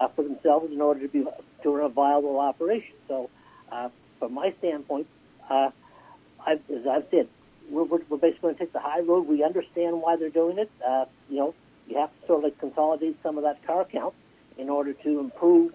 uh, 0.00 0.08
for 0.08 0.24
themselves 0.24 0.72
in 0.72 0.80
order 0.80 1.00
to 1.00 1.08
be 1.08 1.24
to 1.62 1.70
run 1.70 1.84
a 1.84 1.92
viable 1.92 2.40
operation. 2.40 2.94
So, 3.06 3.28
uh, 3.70 3.90
from 4.18 4.32
my 4.32 4.54
standpoint, 4.60 5.08
uh, 5.50 5.72
I've, 6.46 6.62
as 6.70 6.86
I've 6.90 7.04
said, 7.10 7.28
we're, 7.70 7.84
we're, 7.84 7.98
basically 8.16 8.40
going 8.40 8.54
to 8.54 8.60
take 8.60 8.72
the 8.72 8.80
high 8.80 9.00
road. 9.00 9.28
We 9.28 9.44
understand 9.44 10.00
why 10.00 10.16
they're 10.16 10.30
doing 10.30 10.58
it. 10.58 10.70
Uh, 10.82 11.04
you 11.28 11.36
know, 11.36 11.54
you 11.86 11.98
have 11.98 12.08
to 12.18 12.26
sort 12.26 12.38
of 12.38 12.44
like 12.44 12.58
consolidate 12.58 13.18
some 13.22 13.36
of 13.36 13.44
that 13.44 13.62
car 13.66 13.84
count 13.92 14.14
in 14.56 14.70
order 14.70 14.94
to 14.94 15.20
improve 15.20 15.74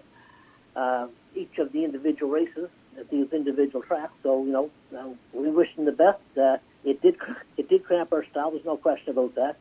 uh, 0.74 1.06
each 1.36 1.56
of 1.58 1.70
the 1.70 1.84
individual 1.84 2.32
races 2.32 2.68
at 2.98 3.08
these 3.10 3.32
individual 3.32 3.84
tracks. 3.84 4.12
So 4.24 4.42
you 4.42 4.50
know, 4.50 4.70
uh, 4.92 5.10
we 5.32 5.48
wish 5.50 5.68
them 5.76 5.84
the 5.84 5.92
best. 5.92 6.18
Uh, 6.36 6.56
it 6.86 7.02
did 7.02 7.16
it 7.56 7.68
did 7.68 7.84
cramp 7.84 8.12
our 8.12 8.24
style. 8.30 8.52
There's 8.52 8.64
no 8.64 8.76
question 8.76 9.10
about 9.10 9.34
that. 9.34 9.56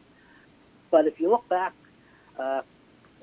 But 0.91 1.07
if 1.07 1.19
you 1.19 1.29
look 1.29 1.49
back 1.49 1.73
uh, 2.39 2.61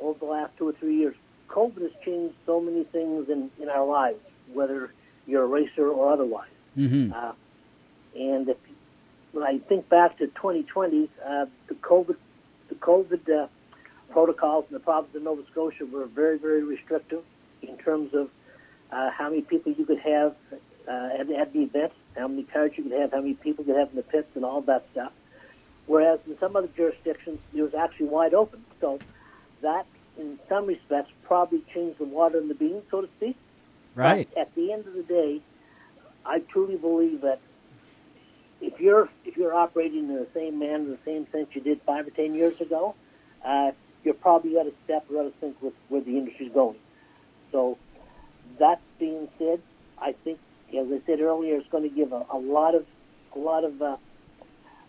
over 0.00 0.18
the 0.18 0.26
last 0.26 0.52
two 0.58 0.68
or 0.68 0.72
three 0.72 0.96
years, 0.96 1.14
COVID 1.48 1.82
has 1.82 1.92
changed 2.04 2.34
so 2.44 2.60
many 2.60 2.84
things 2.84 3.28
in 3.30 3.50
in 3.60 3.68
our 3.68 3.86
lives, 3.86 4.18
whether 4.52 4.92
you're 5.26 5.44
a 5.44 5.46
racer 5.46 5.88
or 5.88 6.12
otherwise. 6.12 6.50
Mm-hmm. 6.76 7.12
Uh, 7.12 7.32
and 8.16 8.48
if 8.48 8.56
when 9.30 9.44
I 9.44 9.58
think 9.58 9.88
back 9.88 10.18
to 10.18 10.26
2020, 10.26 11.08
uh, 11.24 11.46
the 11.68 11.74
COVID 11.74 12.16
the 12.68 12.74
COVID 12.74 13.44
uh, 13.44 13.46
protocols 14.10 14.64
in 14.68 14.74
the 14.74 14.80
province 14.80 15.14
of 15.14 15.22
Nova 15.22 15.42
Scotia 15.52 15.86
were 15.86 16.06
very 16.06 16.38
very 16.38 16.64
restrictive 16.64 17.22
in 17.62 17.78
terms 17.78 18.12
of 18.14 18.28
uh, 18.90 19.10
how 19.10 19.30
many 19.30 19.42
people 19.42 19.72
you 19.72 19.86
could 19.86 20.00
have 20.00 20.34
uh, 20.88 21.20
at, 21.20 21.30
at 21.30 21.52
the 21.52 21.60
event, 21.62 21.92
how 22.16 22.28
many 22.28 22.44
cars 22.44 22.72
you 22.76 22.84
could 22.84 22.92
have, 22.92 23.12
how 23.12 23.20
many 23.20 23.34
people 23.34 23.64
you 23.64 23.72
could 23.72 23.80
have 23.80 23.90
in 23.90 23.96
the 23.96 24.02
pits, 24.02 24.28
and 24.34 24.44
all 24.44 24.60
that 24.62 24.86
stuff. 24.92 25.12
Whereas 25.86 26.20
in 26.26 26.38
some 26.38 26.54
other 26.56 26.68
jurisdictions, 26.76 27.38
it 27.54 27.62
was 27.62 27.74
actually 27.74 28.06
wide 28.06 28.34
open. 28.34 28.64
So 28.80 29.00
that, 29.62 29.86
in 30.18 30.38
some 30.48 30.66
respects, 30.66 31.10
probably 31.24 31.62
changed 31.74 31.98
the 31.98 32.04
water 32.04 32.38
in 32.38 32.48
the 32.48 32.54
beans, 32.54 32.82
so 32.90 33.00
to 33.00 33.08
speak. 33.16 33.36
Right. 33.94 34.28
But 34.32 34.40
at 34.40 34.54
the 34.54 34.72
end 34.72 34.86
of 34.86 34.94
the 34.94 35.02
day, 35.02 35.40
I 36.24 36.40
truly 36.40 36.76
believe 36.76 37.22
that 37.22 37.40
if 38.60 38.80
you're 38.80 39.08
if 39.24 39.36
you're 39.36 39.54
operating 39.54 40.08
in 40.08 40.14
the 40.14 40.28
same 40.32 40.58
manner, 40.58 40.84
the 40.84 40.98
same 41.04 41.26
sense 41.32 41.48
you 41.52 41.60
did 41.60 41.80
five 41.82 42.06
or 42.06 42.10
ten 42.10 42.34
years 42.34 42.60
ago, 42.60 42.94
uh, 43.44 43.72
you're 44.04 44.14
probably 44.14 44.58
out 44.58 44.66
of 44.66 44.74
step 44.84 45.04
or 45.10 45.20
out 45.20 45.26
of 45.26 45.32
sync 45.40 45.60
with 45.60 45.74
where 45.88 46.00
the 46.00 46.16
industry's 46.16 46.52
going. 46.52 46.76
So 47.50 47.76
that 48.58 48.80
being 48.98 49.28
said, 49.38 49.60
I 49.98 50.14
think, 50.24 50.38
as 50.74 50.86
I 50.90 51.00
said 51.06 51.20
earlier, 51.20 51.56
it's 51.56 51.68
going 51.68 51.88
to 51.88 51.94
give 51.94 52.12
a, 52.12 52.24
a 52.32 52.38
lot 52.38 52.74
of 52.74 52.86
a 53.34 53.38
lot 53.38 53.64
of 53.64 53.80
uh, 53.80 53.96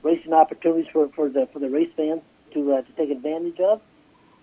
racing 0.01 0.33
opportunities 0.33 0.87
for, 0.91 1.07
for 1.09 1.29
the 1.29 1.47
for 1.51 1.59
the 1.59 1.69
race 1.69 1.91
fans 1.95 2.21
to 2.53 2.73
uh, 2.73 2.81
to 2.81 2.91
take 2.93 3.09
advantage 3.09 3.59
of. 3.59 3.81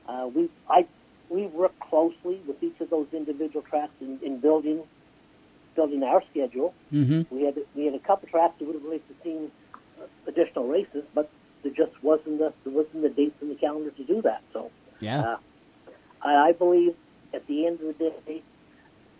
Uh, 0.09 0.29
we 0.35 0.51
I 0.69 0.87
we 1.29 1.47
work 1.47 1.79
closely 1.81 2.41
with 2.47 2.63
each 2.63 2.81
of 2.81 2.91
those 2.91 3.07
individual 3.13 3.63
tracks 3.63 3.93
in, 4.01 4.19
in 4.23 4.41
building 4.41 4.83
building 5.77 6.03
our 6.03 6.23
schedule. 6.31 6.75
Mm-hmm. 6.93 7.35
We 7.35 7.45
had 7.45 7.57
we 7.75 7.85
had 7.85 7.95
a 7.95 8.01
couple 8.01 8.29
tracks 8.29 8.55
that 8.59 8.67
would 8.67 8.75
have 8.75 8.85
liked 8.85 9.09
to 9.09 9.15
seen 9.23 9.51
additional 10.27 10.67
races, 10.67 11.05
but 11.15 11.31
there 11.63 11.73
just 11.73 11.93
wasn't 12.03 12.39
the 12.39 12.53
there 12.65 12.73
wasn't 12.73 13.03
the 13.03 13.11
dates 13.11 13.37
in 13.41 13.49
the 13.49 13.55
calendar 13.55 13.91
to 13.91 14.05
do 14.05 14.23
that. 14.23 14.43
So 14.53 14.71
Yeah. 15.01 15.21
uh, 15.21 15.37
I, 16.23 16.49
I 16.49 16.53
believe 16.53 16.95
at 17.33 17.47
the 17.47 17.67
end 17.67 17.81
of 17.81 17.99
the 17.99 18.13
day, 18.27 18.43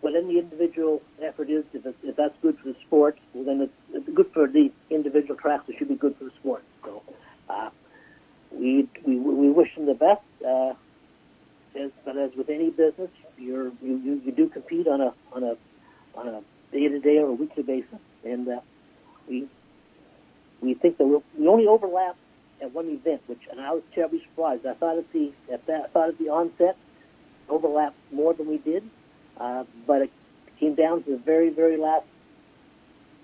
whatever 0.01 0.27
the 0.27 0.39
individual 0.39 1.01
effort 1.23 1.49
is, 1.49 1.63
if, 1.73 1.85
it, 1.85 1.95
if 2.03 2.15
that's 2.15 2.35
good 2.41 2.57
for 2.59 2.69
the 2.69 2.75
sport, 2.85 3.17
well, 3.33 3.45
then 3.45 3.61
it's, 3.61 3.73
it's 3.93 4.15
good 4.15 4.29
for 4.33 4.47
the 4.47 4.71
individual 4.89 5.35
tracks. 5.35 5.63
It 5.67 5.75
should 5.77 5.89
be 5.89 5.95
good 5.95 6.15
for 6.17 6.25
the 6.25 6.31
sport. 6.39 6.63
So 6.83 7.01
uh, 7.49 7.69
we, 8.51 8.87
we 9.05 9.17
we 9.17 9.49
wish 9.49 9.73
them 9.75 9.85
the 9.85 9.93
best. 9.93 10.21
Uh, 10.45 10.73
as, 11.79 11.91
but 12.03 12.17
as 12.17 12.31
with 12.35 12.49
any 12.49 12.69
business, 12.69 13.09
you're 13.37 13.69
you, 13.81 13.97
you, 14.03 14.21
you 14.25 14.31
do 14.31 14.49
compete 14.49 14.87
on 14.87 15.01
a 15.01 15.13
on 15.31 15.43
a 15.43 15.55
on 16.15 16.27
a 16.27 16.41
day 16.71 16.87
to 16.87 16.99
day 16.99 17.17
or 17.17 17.27
a 17.27 17.33
weekly 17.33 17.63
basis, 17.63 17.99
and 18.25 18.47
uh, 18.47 18.59
we 19.27 19.47
we 20.61 20.73
think 20.73 20.97
that 20.97 21.05
we'll, 21.05 21.23
we 21.37 21.47
only 21.47 21.67
overlap 21.67 22.15
at 22.61 22.73
one 22.73 22.87
event, 22.87 23.21
which 23.27 23.41
and 23.49 23.59
I 23.59 23.71
was 23.71 23.83
terribly 23.95 24.21
surprised. 24.29 24.65
I 24.65 24.73
thought 24.73 24.97
at 24.97 25.11
the 25.13 25.31
at 25.51 25.65
that 25.67 25.85
I 25.85 25.87
thought 25.87 26.09
at 26.09 26.19
the 26.19 26.29
onset 26.29 26.77
overlapped 27.49 27.97
more 28.11 28.33
than 28.33 28.47
we 28.47 28.57
did, 28.57 28.83
uh, 29.37 29.63
but 29.87 30.01
it 30.03 30.11
came 30.59 30.75
down 30.75 31.03
to 31.03 31.11
the 31.11 31.17
very 31.17 31.49
very 31.49 31.77
last 31.77 32.05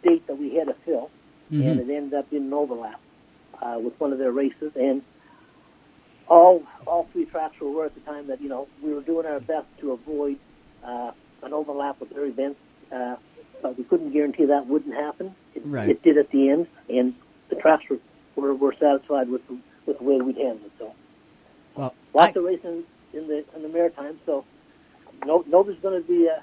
date 0.04 0.26
that 0.28 0.38
we 0.38 0.56
had 0.56 0.68
to 0.68 0.74
fill, 0.86 1.10
Mhm. 1.52 1.66
and 1.66 1.80
it 1.80 1.90
ended 1.94 2.14
up 2.14 2.30
being 2.30 2.44
an 2.46 2.54
overlap 2.54 3.00
uh, 3.62 3.80
with 3.82 4.00
one 4.00 4.12
of 4.14 4.20
their 4.20 4.32
races, 4.32 4.72
and 4.76 5.02
all 6.28 6.64
all 6.86 7.08
three 7.12 7.26
tracks 7.26 7.60
were 7.60 7.68
aware 7.68 7.86
at 7.86 7.96
the 7.96 8.02
time 8.02 8.28
that 8.28 8.42
you 8.42 8.50
know 8.50 8.68
we 8.84 8.94
were 8.94 9.02
doing 9.02 9.26
our 9.26 9.40
best 9.40 9.68
to 9.80 9.92
avoid 9.92 10.38
uh, 10.84 11.12
an 11.44 11.54
overlap 11.54 12.00
with 12.00 12.10
their 12.10 12.26
events, 12.26 12.60
uh, 12.92 13.16
but 13.62 13.78
we 13.78 13.84
couldn't 13.84 14.12
guarantee 14.12 14.46
that 14.46 14.68
wouldn't 14.68 14.94
happen. 14.96 15.36
It, 15.56 15.64
Right. 15.66 15.90
it 15.90 16.04
did 16.04 16.18
at 16.18 16.30
the 16.32 16.50
end, 16.50 16.68
and 16.90 17.14
the 17.50 17.56
tracks 17.56 17.84
were 17.90 18.00
were, 18.36 18.54
were 18.54 18.74
satisfied 18.80 19.30
with 19.30 19.46
the, 19.48 19.58
with 19.86 19.98
the 19.98 20.04
way 20.04 20.22
we 20.22 20.34
handled 20.34 20.66
it. 20.66 20.72
So 20.78 20.94
Well, 21.76 21.94
lots 22.14 22.36
of 22.36 22.44
racing 22.44 22.84
in 23.14 23.28
the 23.28 23.44
in 23.56 23.62
the 23.64 23.70
Maritime, 23.70 24.20
so 24.26 24.46
no 25.26 25.44
nobody's 25.48 25.80
going 25.82 26.02
to 26.02 26.08
be 26.08 26.28
uh, 26.30 26.42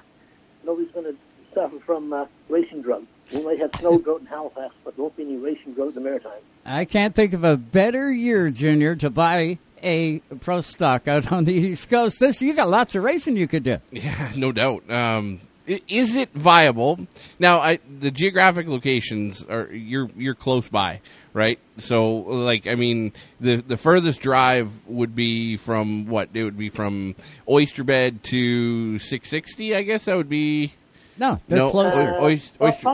nobody's 0.65 0.93
going 0.93 1.07
to 1.07 1.17
suffer 1.55 1.79
from 1.87 2.13
uh, 2.13 2.27
racing 2.49 2.83
drugs. 2.83 3.07
We 3.33 3.43
might 3.43 3.59
have 3.59 3.71
snow 3.79 3.99
drought 3.99 4.21
in 4.21 4.27
Halifax, 4.27 4.75
but 4.85 4.97
there 4.97 5.03
won't 5.03 5.17
be 5.17 5.23
any 5.23 5.37
racing 5.37 5.75
drought 5.75 5.89
in 5.89 5.95
the 5.95 6.01
Maritime. 6.01 6.43
I 6.65 6.85
can't 6.85 7.15
think 7.15 7.33
of 7.33 7.45
a 7.45 7.57
better 7.57 8.13
year, 8.13 8.51
Junior, 8.51 8.97
to 8.97 9.09
buy 9.11 9.59
a 9.83 10.19
pro 10.41 10.61
stock 10.61 11.09
out 11.09 11.31
on 11.33 11.45
the 11.45 11.53
East 11.53 11.89
Coast. 11.89 12.19
This 12.21 12.43
you 12.43 12.55
got 12.55 12.69
lots 12.69 12.95
of 12.95 13.03
racing 13.03 13.37
you 13.37 13.49
could 13.49 13.63
do. 13.63 13.79
Yeah, 13.93 14.33
no 14.37 14.53
doubt. 14.53 14.89
Um, 14.91 15.41
is 15.67 16.15
it 16.15 16.33
viable? 16.35 17.07
Now, 17.39 17.61
I, 17.61 17.79
the 18.01 18.11
geographic 18.11 18.67
locations 18.67 19.43
are 19.45 19.73
you're 19.73 20.11
you're 20.17 20.35
close 20.35 20.69
by, 20.69 21.01
right? 21.35 21.59
So, 21.77 22.15
like, 22.15 22.67
I 22.67 22.77
mean, 22.77 23.13
the 23.41 23.57
the 23.57 23.77
furthest 23.77 24.23
drive 24.23 24.71
would 24.87 25.15
be 25.15 25.57
from 25.59 26.07
what? 26.07 26.31
It 26.33 26.45
would 26.45 26.57
be 26.57 26.71
from 26.71 27.15
Oyster 27.47 27.85
Bed 27.85 28.25
to 28.25 28.99
660. 28.99 29.77
I 29.77 29.83
guess 29.83 30.07
that 30.07 30.17
would 30.17 30.31
be. 30.31 30.73
No, 31.19 31.39
they're 31.47 31.59
no, 31.59 31.71
closer. 31.71 32.15
Oy- 32.15 32.23
Oyster, 32.25 32.57
Well, 32.59 32.73
Oyster, 32.73 32.89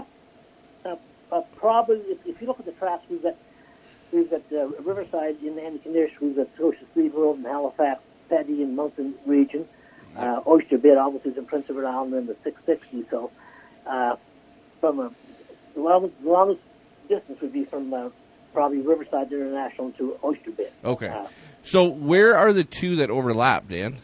uh, 0.85 0.97
uh, 1.31 1.41
probably, 1.57 1.99
if, 1.99 2.19
if 2.27 2.41
you 2.41 2.49
look 2.49 2.59
at 2.59 2.67
the 2.67 2.73
tracks, 2.73 3.05
we've 3.09 3.23
got 3.23 3.37
we've 4.13 4.29
got 4.29 4.43
uh, 4.53 4.67
Riverside 4.83 5.37
in 5.43 5.55
the 5.55 5.63
Antigonish, 5.63 6.19
we've 6.21 6.35
got 6.37 6.49
Scotia 6.57 6.85
Speedworld 6.97 7.37
in 7.37 7.45
Halifax, 7.45 8.03
Petty 8.29 8.63
in 8.63 8.75
Mountain 8.75 9.15
Region, 9.25 9.67
uh, 10.17 10.41
Oyster 10.47 10.79
Bed 10.79 10.97
obviously 10.99 11.33
is 11.33 11.39
in 11.39 11.47
Prince 11.47 11.67
Edward 11.69 11.87
Island 11.87 12.15
in 12.15 12.27
the 12.27 12.37
660. 12.43 13.09
So, 13.11 13.31
uh, 13.87 14.17
from 14.81 14.99
a 14.99 15.13
the 15.75 15.81
longest, 15.81 16.15
the 16.23 16.29
longest 16.29 16.61
distance 17.09 17.41
would 17.41 17.53
be 17.53 17.65
from 17.65 17.95
uh, 17.95 18.09
probably 18.53 18.79
Riverside 18.79 19.33
International 19.33 19.93
to 19.93 20.19
Oyster 20.25 20.51
Bed. 20.53 20.73
okay. 20.85 21.09
Uh, 21.09 21.27
So, 21.63 21.85
where 21.85 22.37
are 22.37 22.53
the 22.53 22.65
two 22.65 22.97
that 22.97 23.11
overlap, 23.11 23.69
Dan? 23.69 23.99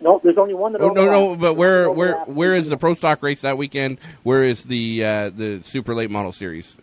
no, 0.00 0.20
there's 0.24 0.36
only 0.38 0.54
one 0.54 0.72
that. 0.72 0.80
Oh, 0.80 0.88
no, 0.90 1.04
no, 1.10 1.36
but 1.36 1.54
where, 1.54 1.88
One 1.88 1.96
where, 1.98 2.14
where 2.24 2.54
is 2.54 2.68
the 2.68 2.76
pro 2.76 2.94
stock 2.94 3.22
race 3.22 3.42
that 3.42 3.56
weekend? 3.56 3.98
Where 4.24 4.42
is 4.42 4.64
the 4.64 5.04
uh, 5.04 5.30
the 5.30 5.62
super 5.62 5.94
late 5.94 6.10
model 6.10 6.32
series? 6.32 6.76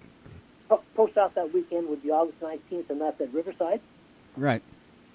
Pro- 0.70 0.82
Post 0.96 1.18
out 1.18 1.36
that 1.36 1.54
weekend 1.54 1.90
would 1.90 2.02
be 2.02 2.12
August 2.12 2.40
19th, 2.40 2.90
and 2.90 3.02
that's 3.02 3.20
at 3.20 3.34
Riverside. 3.34 3.82
Right. 4.38 4.62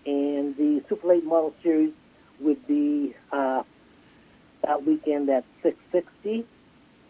and 0.05 0.55
the 0.57 0.82
Super 0.89 1.09
Late 1.09 1.24
Model 1.24 1.55
Series 1.62 1.93
would 2.41 2.66
be 2.66 3.14
uh, 3.32 3.62
that 4.62 4.85
weekend 4.85 5.30
at 5.30 5.45
660. 5.62 6.45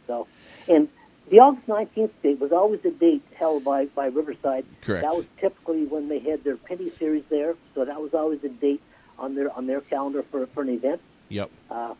So, 0.06 0.28
and 0.68 0.88
the 1.30 1.38
August 1.40 1.66
19th 1.66 2.10
date 2.22 2.38
was 2.38 2.52
always 2.52 2.84
a 2.84 2.90
date 2.90 3.22
held 3.36 3.64
by, 3.64 3.86
by 3.86 4.06
Riverside. 4.06 4.66
Correct. 4.82 5.04
That 5.04 5.16
was 5.16 5.24
typically 5.40 5.84
when 5.86 6.08
they 6.08 6.18
had 6.18 6.44
their 6.44 6.56
Pinty's 6.56 6.96
Series 6.98 7.24
there, 7.30 7.54
so 7.74 7.84
that 7.84 8.00
was 8.00 8.12
always 8.14 8.44
a 8.44 8.48
date 8.48 8.82
on 9.18 9.34
their 9.34 9.50
on 9.56 9.66
their 9.66 9.80
calendar 9.80 10.24
for, 10.30 10.46
for 10.48 10.62
an 10.62 10.68
event. 10.68 11.00
Yep. 11.28 11.50
Uh, 11.70 11.94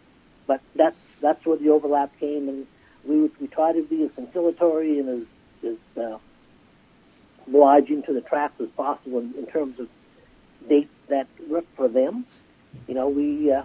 but 0.46 0.60
that's 0.74 0.96
that's 1.20 1.44
where 1.46 1.56
the 1.56 1.70
overlap 1.70 2.12
came, 2.20 2.48
and 2.48 2.66
we 3.04 3.22
would, 3.22 3.40
we 3.40 3.46
try 3.46 3.72
to 3.72 3.82
be 3.82 4.02
as 4.02 4.10
conciliatory 4.14 4.98
and 4.98 5.08
as, 5.62 5.70
as 5.70 6.02
uh, 6.02 6.18
obliging 7.46 8.02
to 8.02 8.12
the 8.12 8.20
tracks 8.20 8.60
as 8.60 8.68
possible 8.76 9.20
in, 9.20 9.34
in 9.38 9.46
terms 9.46 9.80
of 9.80 9.88
dates 10.68 10.92
that 11.08 11.28
work 11.48 11.64
for 11.76 11.88
them. 11.88 12.26
You 12.86 12.94
know, 12.94 13.08
we 13.08 13.50
uh, 13.50 13.62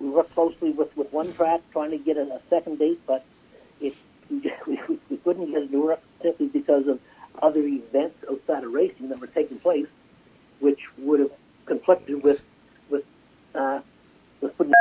we 0.00 0.08
work 0.08 0.32
closely 0.32 0.70
with, 0.70 0.96
with 0.96 1.12
one 1.12 1.32
track 1.34 1.60
trying 1.72 1.90
to 1.90 1.98
get 1.98 2.16
a, 2.16 2.22
a 2.22 2.40
second 2.48 2.78
date, 2.78 3.00
but 3.06 3.24
we, 4.30 4.52
we, 4.88 4.98
we 5.10 5.16
couldn't 5.18 5.50
get 5.50 5.62
it 5.62 5.72
to 5.72 5.82
work 5.82 6.00
simply 6.22 6.46
because 6.46 6.86
of 6.86 7.00
other 7.42 7.60
events 7.60 8.16
outside 8.30 8.64
of 8.64 8.72
racing 8.72 9.08
that 9.08 9.20
were 9.20 9.26
taking 9.28 9.58
place, 9.58 9.86
which 10.60 10.80
would 10.98 11.20
have 11.20 11.30
conflicted 11.66 12.22
with 12.22 12.40
with 12.90 13.04
uh, 13.54 13.80
with 14.40 14.56
putting 14.56 14.72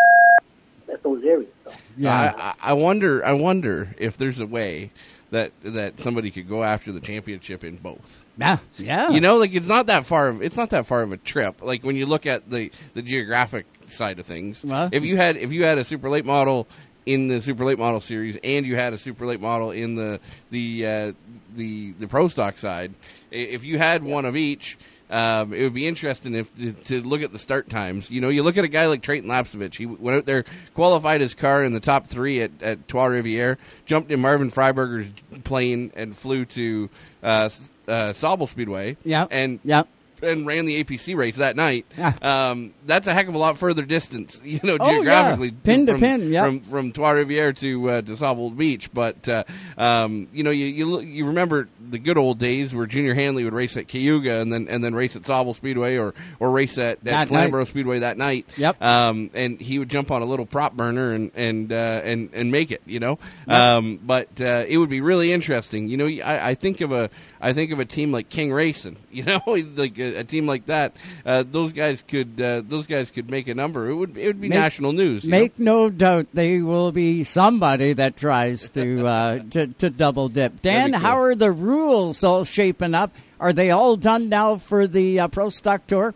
at 0.92 1.04
those 1.04 1.24
areas. 1.24 1.52
So. 1.64 1.72
Yeah. 1.96 2.14
I, 2.14 2.42
I 2.42 2.54
I 2.72 2.74
wonder. 2.74 3.26
I 3.26 3.34
wonder 3.34 3.96
if 3.98 4.18
there's 4.18 4.40
a 4.40 4.48
way 4.48 4.92
that 5.32 5.52
that 5.64 6.00
somebody 6.00 6.32
could 6.32 6.48
go 6.48 6.64
after 6.64 6.92
the 6.92 7.02
championship 7.02 7.64
in 7.64 7.78
both. 7.78 8.24
Yeah. 8.38 8.60
Yeah. 8.78 9.10
You 9.10 9.20
know, 9.20 9.38
like 9.38 9.54
it's 9.54 9.68
not 9.68 9.88
that 9.88 10.06
far. 10.06 10.28
Of, 10.28 10.42
it's 10.42 10.56
not 10.56 10.70
that 10.70 10.86
far 10.86 11.02
of 11.02 11.12
a 11.12 11.18
trip. 11.18 11.62
Like 11.62 11.84
when 11.84 11.96
you 11.96 12.06
look 12.06 12.26
at 12.26 12.50
the 12.50 12.72
the 12.94 13.02
geographic 13.02 13.66
side 13.90 14.20
of 14.20 14.26
things. 14.26 14.64
Well- 14.64 14.90
if 14.92 15.04
you 15.04 15.18
had 15.18 15.38
if 15.38 15.52
you 15.52 15.64
had 15.64 15.78
a 15.78 15.84
super 15.84 16.10
late 16.10 16.26
model 16.26 16.68
in 17.08 17.28
the 17.28 17.42
super 17.42 17.64
late 17.64 17.80
model 17.80 18.02
series, 18.02 18.38
and 18.44 18.66
you 18.66 18.76
had 18.76 18.92
a 18.92 18.98
super 18.98 19.26
late 19.26 19.40
model 19.40 19.72
in 19.72 19.96
the 19.96 20.20
the 20.52 20.86
uh, 20.86 21.12
the 21.56 21.94
the 21.94 22.08
pro 22.08 22.28
stock 22.28 22.58
side, 22.60 22.94
if 23.32 23.64
you 23.64 23.78
had 23.78 24.04
one 24.04 24.26
of 24.26 24.36
each. 24.36 24.78
Um, 25.10 25.54
it 25.54 25.64
would 25.64 25.74
be 25.74 25.88
interesting 25.88 26.36
if 26.36 26.54
to, 26.58 26.74
to 26.74 27.02
look 27.02 27.22
at 27.22 27.32
the 27.32 27.40
start 27.40 27.70
times. 27.70 28.12
You 28.12 28.20
know, 28.20 28.28
you 28.28 28.44
look 28.44 28.58
at 28.58 28.66
a 28.66 28.68
guy 28.68 28.88
like 28.88 29.02
Treyten 29.02 29.24
Lapcevich. 29.24 29.76
He 29.76 29.86
went 29.86 30.18
out 30.18 30.26
there, 30.26 30.44
qualified 30.74 31.22
his 31.22 31.34
car 31.34 31.64
in 31.64 31.72
the 31.72 31.80
top 31.80 32.08
three 32.08 32.42
at, 32.42 32.52
at 32.62 32.90
Trois 32.90 33.06
Rivières, 33.06 33.56
jumped 33.86 34.12
in 34.12 34.20
Marvin 34.20 34.52
Freiberger's 34.52 35.10
plane, 35.46 35.94
and 35.96 36.14
flew 36.14 36.44
to 36.44 36.90
uh, 37.24 37.50
uh, 37.88 38.12
Sauble 38.12 38.50
Speedway. 38.50 38.98
Yeah. 39.06 39.28
and 39.32 39.62
yeah. 39.64 39.84
And 40.22 40.46
ran 40.48 40.66
the 40.66 40.84
APC 40.84 41.16
race 41.16 41.38
that 41.38 41.56
night. 41.56 41.86
Yeah. 41.98 42.14
Um, 42.22 42.74
that's 42.86 43.08
a 43.08 43.14
heck 43.14 43.28
of 43.28 43.36
a 43.36 43.38
lot 43.38 43.58
further 43.58 43.84
distance, 43.84 44.42
you 44.46 44.60
know, 44.64 44.78
Oh, 44.80 44.86
yeah. 44.90 44.92
geographically, 44.98 45.52
Pin 45.52 45.86
to 45.88 45.98
pin, 45.98 46.32
yep. 46.32 46.46
from 46.46 46.60
from 46.62 46.92
Trois 46.92 47.12
Rivières 47.14 47.58
to 47.60 47.90
uh, 47.90 48.02
to 48.02 48.12
Sauble 48.14 48.56
Beach. 48.56 48.92
But 48.94 49.28
uh, 49.30 49.44
um, 49.78 50.28
you 50.34 50.44
know, 50.44 50.52
you 50.52 50.66
you 50.66 51.00
you 51.02 51.26
remember 51.26 51.70
the 51.80 52.00
good 52.00 52.18
old 52.18 52.40
days 52.40 52.74
where 52.74 52.86
Junior 52.86 53.14
Hanley 53.14 53.44
would 53.44 53.54
race 53.54 53.78
at 53.78 53.88
Cayuga 53.88 54.40
and 54.42 54.52
then 54.52 54.68
and 54.70 54.84
then 54.84 54.94
race 54.94 55.16
at 55.16 55.24
Sauble 55.24 55.56
Speedway 55.56 55.98
or 55.98 56.14
or 56.40 56.52
race 56.52 56.78
at, 56.78 57.04
That 57.04 57.14
at 57.14 57.28
Flamborough 57.30 57.66
Speedway 57.66 58.00
that 58.00 58.18
night. 58.18 58.46
Yep. 58.58 58.82
Um, 58.82 59.30
and 59.34 59.60
he 59.60 59.80
would 59.80 59.90
jump 59.90 60.12
on 60.12 60.22
a 60.22 60.26
little 60.26 60.46
prop 60.46 60.74
burner 60.74 61.14
and 61.14 61.32
and 61.36 61.72
uh, 61.72 62.02
and 62.04 62.30
and 62.34 62.52
make 62.52 62.72
it, 62.72 62.82
you 62.86 63.00
know. 63.00 63.20
Yep. 63.48 63.58
Um, 63.58 64.00
but 64.04 64.42
uh, 64.42 64.66
it 64.68 64.78
would 64.78 64.90
be 64.90 65.02
really 65.02 65.32
interesting. 65.32 65.88
You 65.88 65.98
know, 65.98 66.08
I, 66.08 66.50
I 66.50 66.56
think 66.56 66.82
of 66.82 66.92
a 66.92 67.10
I 67.40 67.54
think 67.54 67.72
of 67.72 67.80
a 67.80 67.86
team 67.86 68.12
like 68.12 68.30
King 68.30 68.52
Racing. 68.52 68.98
You 69.12 69.24
know, 69.24 69.42
like 69.48 69.98
a, 69.98 70.18
a 70.20 70.24
team 70.24 70.46
like 70.46 70.68
that. 70.68 70.94
Uh, 71.26 71.44
those 71.50 71.74
guys 71.74 72.04
could 72.08 72.40
uh, 72.40 72.62
those 72.68 72.86
guys 72.86 73.10
could 73.10 73.30
make 73.32 73.48
a 73.48 73.56
number. 73.56 73.90
It 73.90 73.96
would 73.96 74.18
it 74.18 74.28
would 74.28 74.40
be 74.42 74.50
Make- 74.50 74.60
national 74.60 74.94
news. 74.94 75.24
you 75.24 75.32
Make 75.32 75.58
no 75.58 75.90
doubt 75.90 76.28
they 76.34 76.60
will 76.62 76.92
be 76.92 77.24
somebody 77.24 77.94
that 77.94 78.16
tries 78.16 78.70
to 78.70 79.08
uh, 79.16 79.40
to, 79.52 79.68
to 79.68 79.90
double 79.90 80.30
dip. 80.30 80.62
Dan, 80.62 80.92
cool. 80.92 81.00
how 81.00 81.20
are 81.22 81.34
the 81.36 81.52
rules 81.52 82.24
all 82.24 82.44
shaping 82.44 82.94
up? 82.94 83.12
Are 83.40 83.54
they 83.54 83.72
all 83.72 83.98
done 83.98 84.30
now 84.30 84.58
for 84.58 84.88
the 84.88 85.20
uh, 85.22 85.28
Pro 85.30 85.50
Stock 85.50 85.88
Tour? 85.88 86.14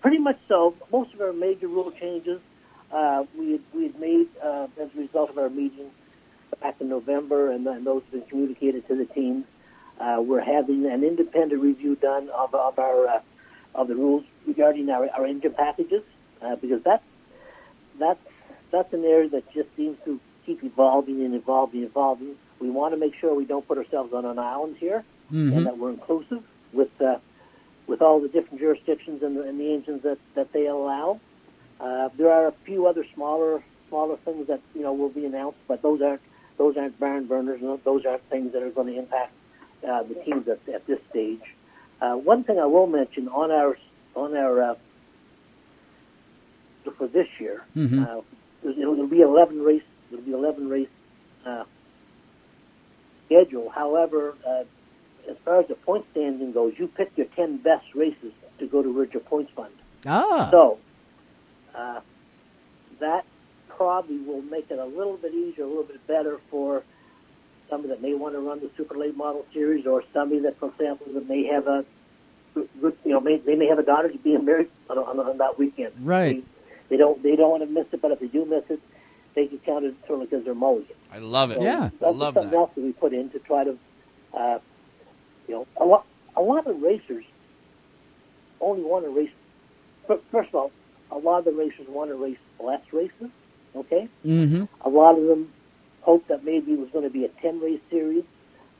Pretty 0.00 0.18
much 0.18 0.38
so. 0.48 0.74
Most 0.92 1.12
of 1.14 1.20
our 1.20 1.32
major 1.32 1.68
rule 1.68 1.90
changes 2.00 2.40
uh, 2.92 3.24
we 3.38 3.52
had, 3.52 3.60
we 3.74 3.82
had 3.84 4.00
made 4.00 4.28
uh, 4.42 4.66
as 4.80 4.88
a 4.94 4.98
result 4.98 5.30
of 5.30 5.38
our 5.38 5.50
meeting 5.50 5.90
back 6.60 6.76
in 6.80 6.88
November, 6.88 7.50
and, 7.50 7.66
and 7.66 7.84
those 7.86 8.02
have 8.04 8.12
been 8.12 8.22
communicated 8.30 8.86
to 8.88 8.96
the 8.96 9.04
teams. 9.06 9.44
Uh, 10.00 10.20
we're 10.20 10.40
having 10.44 10.86
an 10.86 11.04
independent 11.04 11.60
review 11.62 11.94
done 11.96 12.28
of, 12.30 12.54
of 12.54 12.78
our 12.78 13.06
uh, 13.06 13.20
of 13.74 13.88
the 13.88 13.94
rules 13.94 14.24
regarding 14.46 14.88
our, 14.90 15.08
our 15.10 15.26
engine 15.26 15.52
packages 15.52 16.02
uh, 16.42 16.56
because 16.56 16.82
that's 16.84 17.02
that's 17.98 18.20
that's 18.72 18.92
an 18.92 19.04
area 19.04 19.28
that 19.28 19.44
just 19.52 19.68
seems 19.76 19.96
to 20.04 20.18
keep 20.46 20.62
evolving 20.64 21.24
and 21.24 21.34
evolving 21.34 21.82
and 21.82 21.90
evolving. 21.90 22.34
We 22.60 22.70
want 22.70 22.92
to 22.94 22.98
make 22.98 23.14
sure 23.20 23.34
we 23.34 23.44
don't 23.44 23.66
put 23.66 23.78
ourselves 23.78 24.12
on 24.12 24.24
an 24.24 24.38
island 24.38 24.76
here, 24.78 25.04
Mhm. 25.32 25.56
and 25.56 25.66
that 25.66 25.78
we're 25.78 25.90
inclusive 25.90 26.42
with 26.72 26.90
uh, 27.00 27.18
with 27.86 28.02
all 28.02 28.20
the 28.20 28.28
different 28.28 28.60
jurisdictions 28.60 29.22
and 29.22 29.36
the, 29.36 29.42
and 29.42 29.60
the 29.60 29.72
engines 29.72 30.02
that, 30.02 30.18
that 30.34 30.52
they 30.52 30.66
allow. 30.66 31.20
Uh, 31.80 32.08
there 32.16 32.32
are 32.32 32.46
a 32.48 32.52
few 32.64 32.86
other 32.86 33.04
smaller 33.14 33.62
smaller 33.88 34.16
things 34.24 34.46
that 34.48 34.60
you 34.74 34.82
know 34.82 34.92
will 34.92 35.08
be 35.10 35.24
announced, 35.24 35.58
but 35.68 35.82
those 35.82 36.00
aren't 36.02 36.20
those 36.58 36.76
aren't 36.76 36.98
barn 36.98 37.26
burners, 37.26 37.60
and 37.62 37.78
those 37.84 38.04
aren't 38.06 38.22
things 38.30 38.52
that 38.52 38.62
are 38.62 38.70
going 38.70 38.88
to 38.92 38.98
impact 38.98 39.32
uh, 39.86 40.02
the 40.02 40.14
teams 40.24 40.48
at, 40.48 40.60
at 40.72 40.86
this 40.86 40.98
stage. 41.10 41.42
Uh, 42.00 42.14
one 42.14 42.44
thing 42.44 42.58
I 42.58 42.66
will 42.66 42.86
mention 42.86 43.28
on 43.28 43.50
our 43.50 43.76
on 44.14 44.36
our 44.36 44.62
uh, 44.62 44.74
for 46.98 47.08
this 47.08 47.26
year, 47.40 47.62
Mhm. 47.74 48.06
uh, 48.06 48.22
it'll, 48.68 49.06
be 49.06 49.20
eleven 49.20 49.62
race. 49.62 49.82
It'll 50.12 50.24
be 50.24 50.32
eleven 50.32 50.68
race 50.68 50.88
uh, 51.46 51.64
schedule. 53.26 53.70
However, 53.70 54.34
uh, 54.46 54.64
as 55.30 55.36
far 55.44 55.60
as 55.60 55.68
the 55.68 55.74
point 55.74 56.04
standing 56.12 56.52
goes, 56.52 56.74
you 56.78 56.88
pick 56.88 57.10
your 57.16 57.26
ten 57.34 57.56
best 57.56 57.86
races 57.94 58.32
to 58.58 58.66
go 58.66 58.82
to 58.82 59.08
your 59.12 59.22
points 59.22 59.50
fund. 59.56 59.72
Ah. 60.06 60.48
So 60.50 60.78
uh, 61.74 62.00
that 63.00 63.24
probably 63.68 64.18
will 64.18 64.42
make 64.42 64.70
it 64.70 64.78
a 64.78 64.84
little 64.84 65.16
bit 65.16 65.32
easier, 65.34 65.64
a 65.64 65.68
little 65.68 65.84
bit 65.84 66.06
better 66.06 66.38
for 66.50 66.84
somebody 67.70 67.92
that 67.94 68.02
may 68.02 68.14
want 68.14 68.34
to 68.34 68.40
run 68.40 68.60
the 68.60 68.70
super 68.76 68.96
late 68.96 69.16
model 69.16 69.44
series, 69.52 69.86
or 69.86 70.02
somebody 70.12 70.40
that, 70.42 70.58
for 70.58 70.70
example, 70.70 71.06
that 71.14 71.28
may 71.28 71.44
have 71.46 71.66
a 71.66 71.84
good, 72.54 72.68
good 72.80 72.96
you 73.04 73.12
know, 73.12 73.20
may, 73.20 73.38
they 73.38 73.54
may 73.54 73.66
have 73.66 73.78
a 73.78 73.82
daughter 73.82 74.10
to 74.10 74.18
being 74.18 74.44
married 74.44 74.68
on, 74.90 74.98
on, 74.98 75.18
on 75.20 75.38
that 75.38 75.58
weekend. 75.58 75.92
Right. 76.00 76.44
They 76.90 76.96
don't 76.96 77.22
they 77.22 77.34
don't 77.36 77.50
want 77.50 77.62
to 77.62 77.68
miss 77.68 77.86
it, 77.92 78.02
but 78.02 78.10
if 78.10 78.20
they 78.20 78.26
do 78.26 78.44
miss 78.44 78.64
it, 78.68 78.80
they 79.34 79.46
can 79.46 79.58
count 79.58 79.84
it 79.84 79.94
sort 80.06 80.22
of 80.22 80.30
because 80.30 80.44
they're 80.44 80.54
mulligan. 80.54 80.94
I 81.12 81.18
love 81.18 81.50
it. 81.50 81.58
So 81.90 81.96
I 82.06 82.08
that's 82.10 82.16
love 82.16 82.34
something 82.34 82.50
that. 82.50 82.56
else 82.56 82.70
that 82.74 82.82
we 82.84 82.92
put 82.92 83.12
in 83.14 83.30
to 83.30 83.38
try 83.40 83.64
to, 83.64 83.78
uh, 84.38 84.58
you 85.48 85.54
know, 85.54 85.66
a 85.80 85.84
lot 85.84 86.06
a 86.36 86.42
lot 86.42 86.66
of 86.66 86.80
racers 86.82 87.24
only 88.60 88.82
want 88.82 89.04
to 89.04 89.10
race. 89.10 89.30
First 90.06 90.50
of 90.50 90.54
all, 90.54 90.72
a 91.10 91.16
lot 91.18 91.38
of 91.38 91.44
the 91.46 91.52
racers 91.52 91.86
want 91.88 92.10
to 92.10 92.16
race 92.16 92.38
less 92.62 92.82
races. 92.92 93.30
Okay, 93.74 94.08
Mm-hmm. 94.24 94.64
a 94.82 94.88
lot 94.88 95.18
of 95.18 95.26
them 95.26 95.52
hoped 96.04 96.28
that 96.28 96.44
maybe 96.44 96.72
it 96.72 96.78
was 96.78 96.90
going 96.92 97.04
to 97.04 97.10
be 97.10 97.24
a 97.24 97.28
ten 97.42 97.60
race 97.60 97.80
series. 97.90 98.24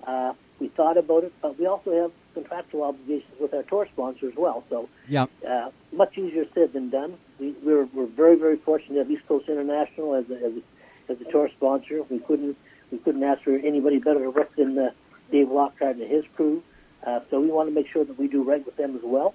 Uh, 0.07 0.33
we 0.61 0.69
thought 0.69 0.97
about 0.97 1.25
it, 1.25 1.33
but 1.43 1.59
we 1.59 1.67
also 1.67 1.91
have 2.03 2.13
contractual 2.35 2.85
obligations 2.85 3.33
with 3.41 3.53
our 3.55 3.63
tour 3.65 3.89
sponsor 3.93 4.29
as 4.29 4.35
well. 4.37 4.63
So 4.71 4.89
Yep. 5.09 5.31
uh, 5.49 5.71
much 5.93 6.17
easier 6.19 6.45
said 6.55 6.73
than 6.73 6.91
done. 6.91 7.17
We, 7.41 7.55
we're, 7.65 7.87
we're 7.87 8.07
very, 8.07 8.37
very 8.37 8.57
fortunate 8.59 8.95
to 8.95 8.99
have 9.01 9.11
East 9.11 9.27
Coast 9.27 9.49
International 9.49 10.15
as 10.15 10.25
a, 10.31 10.37
as 10.37 10.53
a, 10.59 11.13
as 11.13 11.21
a 11.27 11.31
tour 11.33 11.49
sponsor. 11.57 12.03
We 12.09 12.19
couldn't 12.21 12.57
we 12.93 12.99
couldn't 12.99 13.25
ask 13.25 13.43
for 13.43 13.57
anybody 13.57 13.99
better 13.99 14.21
to 14.21 14.31
work 14.31 14.55
than 14.57 14.79
uh, 14.79 14.91
Dave 15.33 15.49
Lockhart 15.51 15.97
and 15.97 16.09
his 16.11 16.25
crew. 16.37 16.63
Uh, 17.05 17.21
so 17.31 17.41
we 17.41 17.49
want 17.49 17.69
to 17.69 17.75
make 17.75 17.89
sure 17.89 18.05
that 18.05 18.19
we 18.19 18.29
do 18.29 18.43
right 18.45 18.65
with 18.65 18.77
them 18.77 18.95
as 18.95 19.03
well. 19.05 19.35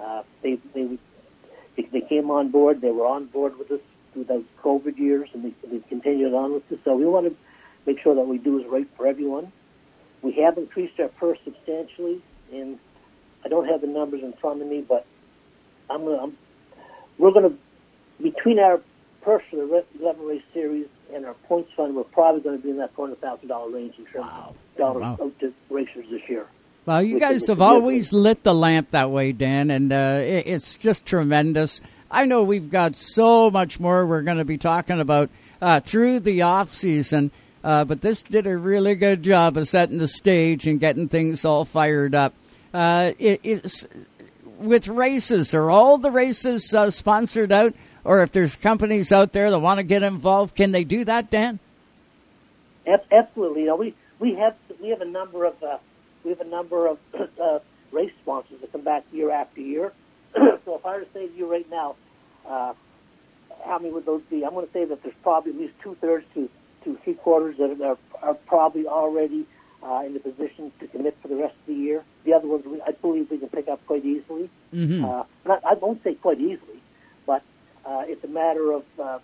Uh, 0.00 0.22
they, 0.42 0.58
they 0.74 0.98
they 1.76 1.82
they 1.92 2.00
came 2.00 2.30
on 2.30 2.50
board. 2.50 2.80
They 2.80 2.90
were 2.90 3.06
on 3.06 3.26
board 3.26 3.56
with 3.58 3.70
us 3.70 3.80
through 4.12 4.24
those 4.24 4.44
COVID 4.62 4.98
years, 4.98 5.28
and 5.34 5.44
they, 5.44 5.54
they 5.68 5.78
continued 5.88 6.34
on 6.34 6.52
with 6.54 6.70
us. 6.72 6.78
So 6.84 6.96
we 6.96 7.04
want 7.06 7.26
to 7.26 7.36
make 7.86 8.00
sure 8.02 8.14
that 8.14 8.22
we 8.26 8.38
do 8.38 8.58
is 8.60 8.66
right 8.68 8.86
for 8.96 9.06
everyone. 9.06 9.52
We 10.22 10.32
have 10.44 10.58
increased 10.58 10.98
our 11.00 11.08
purse 11.08 11.38
substantially, 11.44 12.22
and 12.52 12.78
I 13.44 13.48
don't 13.48 13.66
have 13.68 13.80
the 13.80 13.86
numbers 13.86 14.22
in 14.22 14.32
front 14.40 14.60
of 14.62 14.68
me, 14.68 14.84
but 14.86 15.06
I'm 15.88 16.04
gonna, 16.04 16.16
I'm, 16.18 16.36
we're 17.18 17.32
going 17.32 17.50
to, 17.50 17.56
between 18.22 18.58
our 18.58 18.80
purse 19.22 19.42
for 19.50 19.56
the 19.56 19.64
re- 19.64 19.82
11 20.00 20.24
race 20.26 20.42
series 20.52 20.86
and 21.14 21.24
our 21.24 21.34
points 21.48 21.70
fund, 21.76 21.94
we're 21.96 22.04
probably 22.04 22.40
going 22.40 22.56
to 22.58 22.62
be 22.62 22.70
in 22.70 22.78
that 22.78 22.94
$400,000 22.96 23.72
range 23.72 23.94
in 23.98 24.04
terms 24.06 24.26
of 24.46 24.56
dollars 24.76 25.02
Wow. 25.02 25.18
out 25.22 25.38
to 25.40 25.52
racers 25.70 26.06
this 26.10 26.20
year. 26.28 26.46
Well, 26.86 27.02
you 27.02 27.20
guys 27.20 27.46
have 27.48 27.60
always 27.60 28.12
lit 28.14 28.42
the 28.44 28.54
lamp 28.54 28.92
that 28.92 29.10
way, 29.10 29.32
Dan, 29.32 29.70
and 29.70 29.92
uh, 29.92 30.20
it's 30.22 30.76
just 30.78 31.04
tremendous. 31.04 31.82
I 32.10 32.24
know 32.24 32.42
we've 32.42 32.70
got 32.70 32.96
so 32.96 33.50
much 33.50 33.78
more 33.78 34.06
we're 34.06 34.22
going 34.22 34.38
to 34.38 34.44
be 34.44 34.56
talking 34.56 35.00
about 35.00 35.30
uh, 35.60 35.80
through 35.80 36.20
the 36.20 36.42
off 36.42 36.72
season, 36.74 37.30
uh, 37.62 37.84
but 37.84 38.00
this 38.00 38.22
did 38.22 38.46
a 38.46 38.56
really 38.56 38.94
good 38.94 39.22
job 39.22 39.56
of 39.58 39.68
setting 39.68 39.98
the 39.98 40.08
stage 40.08 40.66
and 40.66 40.80
getting 40.80 41.08
things 41.08 41.44
all 41.44 41.64
fired 41.66 42.14
up. 42.14 42.32
Uh, 42.72 43.12
it, 43.18 43.40
it's 43.44 43.86
with 44.58 44.88
races. 44.88 45.54
Are 45.54 45.70
all 45.70 45.98
the 45.98 46.10
races 46.10 46.72
uh, 46.72 46.90
sponsored 46.90 47.52
out, 47.52 47.74
or 48.04 48.22
if 48.22 48.32
there's 48.32 48.56
companies 48.56 49.12
out 49.12 49.32
there 49.32 49.50
that 49.50 49.58
want 49.58 49.78
to 49.78 49.84
get 49.84 50.02
involved, 50.02 50.54
can 50.54 50.72
they 50.72 50.84
do 50.84 51.04
that, 51.04 51.30
Dan? 51.30 51.58
Ab- 52.86 53.04
Absolutely. 53.12 53.62
You 53.62 53.66
know, 53.68 53.76
we, 53.76 53.94
we 54.18 54.34
have 54.34 54.54
we 54.80 54.88
have 54.88 55.02
a 55.02 55.06
number 55.06 55.44
of 55.44 55.62
uh, 55.62 55.76
we 56.24 56.30
have 56.30 56.40
a 56.40 56.48
number 56.48 56.86
of 56.86 56.98
uh, 57.14 57.58
race 57.92 58.12
sponsors 58.22 58.60
that 58.62 58.72
come 58.72 58.82
back 58.82 59.04
year 59.12 59.30
after 59.30 59.60
year. 59.60 59.92
so 60.64 60.76
if 60.76 60.86
I 60.86 60.96
were 60.96 61.00
to 61.00 61.12
say 61.12 61.26
to 61.26 61.34
you 61.34 61.50
right 61.50 61.68
now, 61.70 61.96
uh, 62.48 62.74
how 63.64 63.78
many 63.78 63.92
would 63.92 64.06
those 64.06 64.22
be? 64.30 64.44
I'm 64.44 64.52
going 64.54 64.66
to 64.66 64.72
say 64.72 64.84
that 64.84 65.02
there's 65.02 65.14
probably 65.22 65.52
at 65.52 65.58
least 65.58 65.74
two 65.82 65.96
thirds 66.00 66.24
to 66.34 66.48
to 66.84 66.96
three 67.02 67.14
quarters 67.14 67.56
that 67.58 67.76
are, 67.82 67.98
are 68.22 68.34
probably 68.46 68.86
already 68.86 69.44
uh, 69.82 70.02
in 70.06 70.14
the 70.14 70.20
position 70.20 70.70
to 70.78 70.86
commit 70.86 71.16
for 71.20 71.26
the 71.28 71.34
rest 71.34 71.54
of 71.60 71.66
the 71.66 71.74
year. 71.74 72.04
The 72.24 72.32
other 72.34 72.46
ones, 72.46 72.64
we, 72.66 72.80
I 72.80 72.92
believe, 72.92 73.30
we 73.30 73.38
can 73.38 73.48
pick 73.48 73.66
up 73.68 73.84
quite 73.86 74.04
easily. 74.04 74.48
Mhm. 74.72 75.02
Uh, 75.04 75.24
not, 75.44 75.64
I 75.64 75.74
won't 75.74 76.02
say 76.04 76.14
quite 76.14 76.38
easily, 76.40 76.80
but 77.26 77.42
uh, 77.84 78.04
it's 78.06 78.22
a 78.22 78.28
matter 78.28 78.70
of 78.72 78.84
uh, 79.02 79.18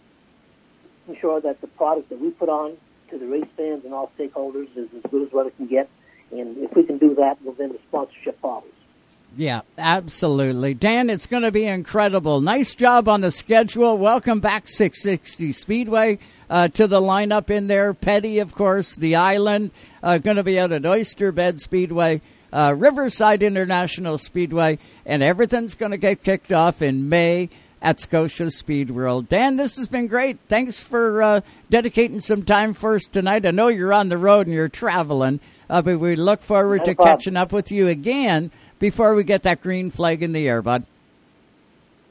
making 1.06 1.20
sure 1.20 1.40
that 1.40 1.60
the 1.60 1.68
product 1.68 2.08
that 2.08 2.20
we 2.20 2.30
put 2.30 2.48
on 2.48 2.76
to 3.10 3.18
the 3.18 3.26
race 3.26 3.46
fans 3.56 3.84
and 3.84 3.94
all 3.94 4.10
stakeholders 4.18 4.68
is 4.76 4.88
as 4.96 5.10
good 5.10 5.26
as 5.26 5.32
what 5.32 5.46
it 5.46 5.56
can 5.56 5.68
get. 5.68 5.88
And 6.32 6.58
if 6.58 6.74
we 6.74 6.82
can 6.82 6.98
do 6.98 7.14
that, 7.14 7.36
well, 7.42 7.54
then 7.56 7.70
the 7.70 7.78
sponsorship 7.88 8.40
follows. 8.40 8.73
Yeah, 9.36 9.62
absolutely. 9.78 10.74
Dan, 10.74 11.10
it's 11.10 11.26
going 11.26 11.42
to 11.42 11.50
be 11.50 11.64
incredible. 11.66 12.40
Nice 12.40 12.74
job 12.74 13.08
on 13.08 13.20
the 13.20 13.32
schedule. 13.32 13.98
Welcome 13.98 14.38
back, 14.40 14.68
660 14.68 15.52
Speedway, 15.52 16.18
uh, 16.48 16.68
to 16.68 16.86
the 16.86 17.00
lineup 17.00 17.50
in 17.50 17.66
there. 17.66 17.94
Petty, 17.94 18.38
of 18.38 18.54
course, 18.54 18.94
the 18.96 19.16
island, 19.16 19.72
uh, 20.02 20.18
going 20.18 20.36
to 20.36 20.44
be 20.44 20.58
out 20.58 20.70
at 20.70 20.86
Oyster 20.86 21.32
Bed 21.32 21.60
Speedway, 21.60 22.20
uh, 22.52 22.74
Riverside 22.76 23.42
International 23.42 24.18
Speedway, 24.18 24.78
and 25.04 25.20
everything's 25.22 25.74
going 25.74 25.92
to 25.92 25.98
get 25.98 26.22
kicked 26.22 26.52
off 26.52 26.80
in 26.80 27.08
May 27.08 27.48
at 27.82 27.98
Scotia 28.00 28.50
Speed 28.50 28.90
World. 28.90 29.28
Dan, 29.28 29.56
this 29.56 29.76
has 29.76 29.88
been 29.88 30.06
great. 30.06 30.38
Thanks 30.48 30.78
for 30.78 31.22
uh, 31.22 31.40
dedicating 31.70 32.20
some 32.20 32.44
time 32.44 32.72
for 32.72 32.94
us 32.94 33.04
tonight. 33.04 33.44
I 33.44 33.50
know 33.50 33.68
you're 33.68 33.92
on 33.92 34.08
the 34.08 34.16
road 34.16 34.46
and 34.46 34.54
you're 34.54 34.68
traveling, 34.68 35.40
uh, 35.68 35.82
but 35.82 35.98
we 35.98 36.14
look 36.16 36.40
forward 36.40 36.78
No 36.78 36.84
to 36.84 36.94
problem. 36.94 37.16
catching 37.16 37.36
up 37.36 37.52
with 37.52 37.70
you 37.72 37.88
again 37.88 38.50
before 38.84 39.14
we 39.14 39.24
get 39.24 39.44
that 39.44 39.62
green 39.62 39.90
flag 39.90 40.22
in 40.22 40.32
the 40.32 40.46
air, 40.46 40.60
bud. 40.60 40.84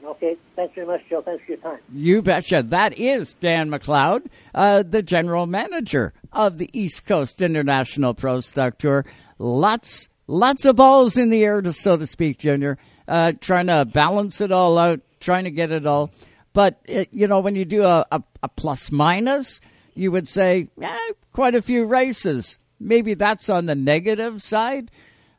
Okay. 0.04 0.36
Thanks 0.56 0.74
very 0.74 0.88
much, 0.88 1.02
Joe. 1.08 1.22
Thanks 1.22 1.44
for 1.44 1.52
your 1.52 1.60
time. 1.60 1.78
You 1.92 2.20
betcha. 2.20 2.64
That 2.66 2.98
is 2.98 3.34
Dan 3.34 3.70
McLeod, 3.70 4.26
uh, 4.56 4.82
the 4.82 5.00
general 5.00 5.46
manager 5.46 6.12
of 6.32 6.58
the 6.58 6.68
East 6.72 7.06
Coast 7.06 7.40
International 7.42 8.12
Pro 8.12 8.40
Stock 8.40 8.78
Tour. 8.78 9.06
Lots, 9.38 10.08
lots 10.26 10.64
of 10.64 10.74
balls 10.74 11.16
in 11.16 11.30
the 11.30 11.44
air, 11.44 11.62
to, 11.62 11.72
so 11.72 11.96
to 11.96 12.08
speak, 12.08 12.38
Junior. 12.38 12.76
Uh, 13.06 13.34
trying 13.40 13.68
to 13.68 13.84
balance 13.84 14.40
it 14.40 14.50
all 14.50 14.76
out, 14.76 14.98
trying 15.20 15.44
to 15.44 15.52
get 15.52 15.70
it 15.70 15.86
all. 15.86 16.10
But 16.54 16.80
uh 16.88 17.04
you 17.12 17.28
know, 17.28 17.38
when 17.38 17.54
you 17.54 17.64
do 17.64 17.84
a, 17.84 18.04
a, 18.10 18.20
a 18.42 18.48
plus 18.48 18.90
minus, 18.90 19.60
you 19.94 20.10
would 20.10 20.26
say 20.26 20.70
eh, 20.82 21.12
quite 21.32 21.54
a 21.54 21.62
few 21.62 21.84
races. 21.84 22.58
Maybe 22.80 23.14
that's 23.14 23.48
on 23.48 23.66
the 23.66 23.76
negative 23.76 24.42
side, 24.42 24.90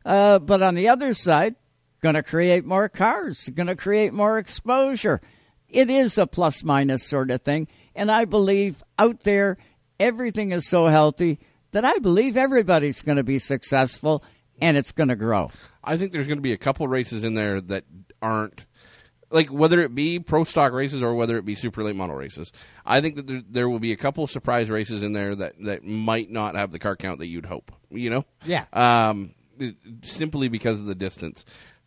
uh, 0.06 0.40
but 0.40 0.62
on 0.62 0.76
the 0.76 0.88
other 0.90 1.14
side, 1.14 1.56
going 2.02 2.16
to 2.16 2.24
create 2.24 2.64
more 2.66 2.88
cars, 2.88 3.50
going 3.54 3.68
to 3.68 3.76
create 3.76 4.14
more 4.14 4.38
exposure. 4.38 5.20
It 5.68 5.90
is 5.90 6.18
a 6.18 6.28
plus 6.28 6.64
minus 6.64 7.06
sort 7.08 7.32
of 7.32 7.42
thing. 7.42 7.68
And 7.96 8.12
I 8.12 8.26
believe 8.26 8.84
out 9.00 9.22
there, 9.22 9.58
everything 10.00 10.52
is 10.52 10.68
so 10.68 10.88
healthy 10.88 11.40
that 11.72 11.84
I 11.84 11.98
believe 12.00 12.38
everybody's 12.38 13.02
going 13.02 13.18
to 13.18 13.24
be 13.24 13.40
successful 13.40 14.24
and 14.62 14.78
it's 14.78 14.92
going 14.92 15.10
to 15.10 15.16
grow. 15.16 15.52
I 15.84 15.98
think 15.98 16.12
there's 16.12 16.28
going 16.28 16.38
to 16.38 16.42
be 16.44 16.54
a 16.54 16.58
couple 16.58 16.88
races 16.88 17.24
in 17.24 17.34
there 17.34 17.60
that 17.62 17.84
aren't 18.22 18.66
like 19.32 19.48
whether 19.50 19.82
it 19.82 19.94
be 19.94 20.20
pro 20.20 20.44
stock 20.44 20.72
races 20.72 21.02
or 21.04 21.14
whether 21.16 21.38
it 21.38 21.46
be 21.46 21.56
super 21.56 21.84
late 21.84 21.96
model 21.96 22.16
races. 22.16 22.54
I 22.86 23.02
think 23.02 23.16
that 23.16 23.28
there, 23.28 23.42
there 23.50 23.70
will 23.70 23.80
be 23.80 23.92
a 23.92 23.98
couple 23.98 24.26
surprise 24.28 24.70
races 24.70 25.04
in 25.04 25.12
there 25.14 25.36
that 25.36 25.56
that 25.64 25.84
might 25.84 26.30
not 26.30 26.56
have 26.56 26.72
the 26.72 26.80
car 26.80 26.96
count 26.96 27.20
that 27.20 27.28
you'd 27.28 27.46
hope. 27.48 27.72
You 27.90 28.10
know, 28.12 28.26
Yeah. 28.46 28.66
um, 28.72 29.34
simply 30.04 30.48
because 30.48 30.80
of 30.80 30.86
the 30.86 30.96
distance. 30.96 31.46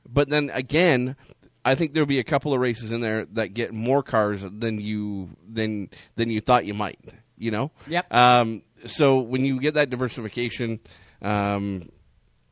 But 0.09 0.29
then 0.29 0.51
again, 0.51 1.17
I 1.65 1.75
think 1.75 1.93
there'll 1.93 2.07
be 2.07 2.19
a 2.19 2.25
couple 2.25 2.55
of 2.55 2.61
races 2.61 2.93
in 2.93 3.01
there 3.01 3.27
that 3.33 3.55
get 3.55 3.73
more 3.73 4.03
cars 4.03 4.43
than 4.43 4.81
you 4.81 5.31
than 5.47 5.91
than 6.17 6.31
you 6.31 6.41
thought 6.41 6.65
you 6.65 6.75
might. 6.75 6.99
You 7.37 7.51
know. 7.51 7.71
Yep. 7.87 8.13
Um, 8.13 8.63
so 8.87 9.19
when 9.19 9.45
you 9.45 9.61
get 9.61 9.75
that 9.75 9.91
diversification, 9.91 10.81
um, 11.23 11.91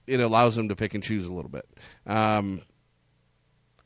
it 0.06 0.20
allows 0.20 0.56
them 0.56 0.68
to 0.68 0.76
pick 0.76 0.94
and 0.94 1.02
choose 1.02 1.24
a 1.24 1.32
little 1.32 1.50
bit. 1.50 1.68
Um, 2.06 2.62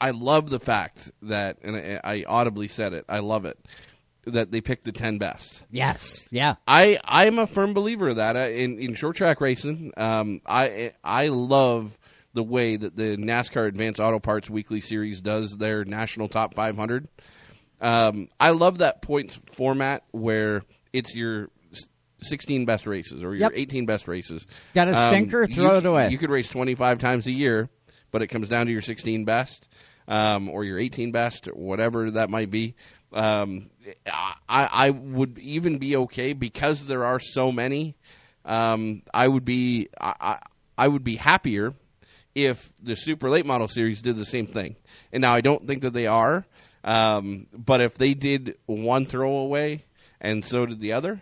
I 0.00 0.10
love 0.12 0.48
the 0.48 0.60
fact 0.60 1.10
that, 1.22 1.58
and 1.62 1.76
I, 1.76 2.00
I 2.02 2.24
audibly 2.26 2.68
said 2.68 2.94
it. 2.94 3.04
I 3.08 3.18
love 3.18 3.44
it 3.44 3.58
that 4.26 4.50
they 4.50 4.60
picked 4.60 4.84
the 4.84 4.92
ten 4.92 5.18
best. 5.18 5.64
Yes. 5.70 6.28
Yeah. 6.30 6.56
I 6.68 6.98
I'm 7.04 7.38
a 7.38 7.46
firm 7.46 7.72
believer 7.74 8.08
of 8.10 8.16
that 8.16 8.36
in 8.36 8.78
in 8.78 8.94
short 8.94 9.16
track 9.16 9.40
racing. 9.40 9.92
Um, 9.96 10.40
I 10.46 10.92
I 11.02 11.28
love 11.28 11.98
the 12.34 12.42
way 12.42 12.76
that 12.76 12.94
the 12.96 13.16
NASCAR 13.16 13.66
Advanced 13.66 13.98
Auto 13.98 14.18
Parts 14.20 14.48
Weekly 14.48 14.80
Series 14.80 15.20
does 15.20 15.56
their 15.58 15.84
national 15.84 16.28
top 16.28 16.54
500. 16.54 17.08
Um, 17.80 18.28
I 18.38 18.50
love 18.50 18.78
that 18.78 19.02
points 19.02 19.38
format 19.54 20.04
where 20.12 20.62
it's 20.92 21.14
your 21.16 21.48
16 22.22 22.66
best 22.66 22.86
races 22.86 23.22
or 23.24 23.30
your 23.34 23.50
Yep. 23.50 23.52
18 23.54 23.86
best 23.86 24.06
races. 24.06 24.46
Got 24.74 24.88
a 24.88 24.96
Um, 24.96 25.08
stinker? 25.08 25.40
you 25.48 25.54
Throw 25.54 25.70
c- 25.72 25.76
it 25.78 25.86
away. 25.86 26.08
You 26.10 26.18
could 26.18 26.30
race 26.30 26.48
25 26.50 26.98
times 26.98 27.26
a 27.26 27.32
year, 27.32 27.70
but 28.10 28.20
it 28.22 28.26
comes 28.26 28.48
down 28.48 28.66
to 28.66 28.72
your 28.72 28.82
16 28.82 29.24
best 29.24 29.68
um, 30.06 30.48
or 30.50 30.64
your 30.64 30.78
18 30.78 31.12
best, 31.12 31.48
or 31.48 31.52
whatever 31.52 32.10
that 32.10 32.28
might 32.30 32.50
be. 32.50 32.74
Um, 33.12 33.70
I, 34.06 34.34
I 34.48 34.90
would 34.90 35.38
even 35.38 35.78
be 35.78 35.96
okay 35.96 36.32
because 36.32 36.86
there 36.86 37.04
are 37.04 37.18
so 37.18 37.50
many. 37.50 37.96
Um, 38.44 39.02
I 39.12 39.26
would 39.26 39.44
be 39.44 39.88
I, 40.00 40.38
I, 40.78 40.88
would 40.88 41.04
be 41.04 41.16
happier 41.16 41.74
if 42.34 42.72
the 42.82 42.94
super 42.94 43.28
late 43.28 43.44
model 43.44 43.68
series 43.68 44.00
did 44.00 44.16
the 44.16 44.24
same 44.24 44.46
thing. 44.46 44.76
And 45.12 45.22
now 45.22 45.34
I 45.34 45.40
don't 45.40 45.66
think 45.66 45.82
that 45.82 45.92
they 45.92 46.06
are, 46.06 46.46
um, 46.84 47.48
but 47.52 47.80
if 47.80 47.94
they 47.94 48.14
did 48.14 48.56
one 48.66 49.06
throwaway 49.06 49.84
and 50.20 50.44
so 50.44 50.64
did 50.64 50.80
the 50.80 50.92
other, 50.92 51.20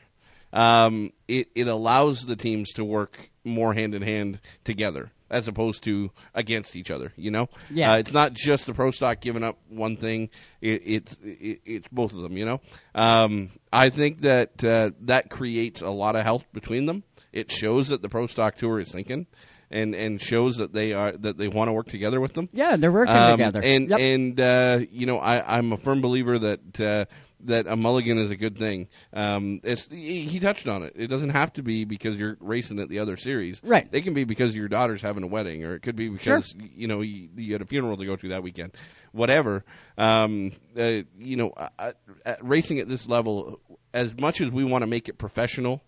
um, 0.52 1.12
it 1.26 1.48
it 1.54 1.68
allows 1.68 2.26
the 2.26 2.36
teams 2.36 2.72
to 2.74 2.84
work 2.84 3.30
more 3.44 3.72
hand 3.72 3.94
in 3.94 4.02
hand 4.02 4.40
together 4.62 5.10
as 5.30 5.46
opposed 5.48 5.82
to 5.84 6.10
against 6.34 6.74
each 6.76 6.90
other. 6.90 7.12
You 7.16 7.30
know, 7.30 7.48
Yeah. 7.70 7.92
uh, 7.92 7.96
it's 7.98 8.12
not 8.12 8.32
just 8.32 8.66
the 8.66 8.74
pro 8.74 8.90
stock 8.90 9.20
giving 9.20 9.42
up 9.42 9.58
one 9.68 9.96
thing; 9.96 10.30
it, 10.60 10.82
it's 10.84 11.18
it, 11.22 11.60
it's 11.64 11.88
both 11.88 12.12
of 12.14 12.22
them. 12.22 12.36
You 12.36 12.46
know, 12.46 12.60
um, 12.94 13.50
I 13.72 13.90
think 13.90 14.20
that 14.22 14.64
uh, 14.64 14.90
that 15.02 15.30
creates 15.30 15.82
a 15.82 15.90
lot 15.90 16.16
of 16.16 16.22
health 16.24 16.44
between 16.52 16.86
them. 16.86 17.04
It 17.32 17.50
shows 17.52 17.88
that 17.88 18.02
the 18.02 18.08
pro 18.08 18.26
stock 18.26 18.56
tour 18.56 18.80
is 18.80 18.90
thinking. 18.92 19.26
And, 19.70 19.94
and 19.94 20.18
shows 20.18 20.56
that 20.56 20.72
they 20.72 20.94
are 20.94 21.12
that 21.12 21.36
they 21.36 21.46
want 21.46 21.68
to 21.68 21.74
work 21.74 21.88
together 21.88 22.22
with 22.22 22.32
them. 22.32 22.48
Yeah, 22.54 22.76
they're 22.78 22.90
working 22.90 23.14
Um, 23.14 23.32
together. 23.32 23.60
And 23.62 23.90
Yep. 23.90 24.00
and 24.00 24.40
uh, 24.40 24.78
you 24.90 25.04
know 25.04 25.18
I, 25.18 25.58
I'm 25.58 25.74
a 25.74 25.76
firm 25.76 26.00
believer 26.00 26.38
that 26.38 26.80
uh, 26.80 27.04
that 27.40 27.66
a 27.66 27.76
mulligan 27.76 28.18
is 28.18 28.30
a 28.30 28.36
good 28.36 28.58
thing. 28.58 28.88
Um, 29.12 29.60
it's, 29.62 29.86
he 29.88 30.24
he 30.24 30.40
touched 30.40 30.68
on 30.68 30.82
it. 30.82 30.94
It 30.96 31.08
doesn't 31.08 31.30
have 31.30 31.52
to 31.54 31.62
be 31.62 31.84
because 31.84 32.18
you're 32.18 32.36
racing 32.40 32.78
at 32.80 32.88
the 32.88 32.98
other 32.98 33.16
series. 33.16 33.60
Right. 33.62 33.88
It 33.92 34.02
can 34.02 34.14
be 34.14 34.24
because 34.24 34.54
your 34.54 34.68
daughter's 34.68 35.02
having 35.02 35.22
a 35.22 35.26
wedding, 35.26 35.64
or 35.64 35.74
it 35.74 35.80
could 35.80 35.96
be 35.96 36.08
because 36.08 36.54
you 36.56 36.88
know 36.88 37.00
you, 37.00 37.28
you 37.36 37.52
had 37.52 37.62
a 37.62 37.66
funeral 37.66 37.96
to 37.96 38.04
go 38.04 38.16
to 38.16 38.28
that 38.28 38.42
weekend. 38.42 38.72
Whatever. 39.12 39.64
Um, 39.96 40.52
uh, 40.78 41.02
you 41.18 41.36
know, 41.36 41.50
uh, 41.56 41.92
uh, 42.24 42.34
racing 42.42 42.78
at 42.78 42.88
this 42.88 43.08
level, 43.08 43.60
as 43.94 44.16
much 44.18 44.40
as 44.40 44.50
we 44.50 44.64
want 44.64 44.82
to 44.82 44.86
make 44.86 45.08
it 45.08 45.18
professional, 45.18 45.82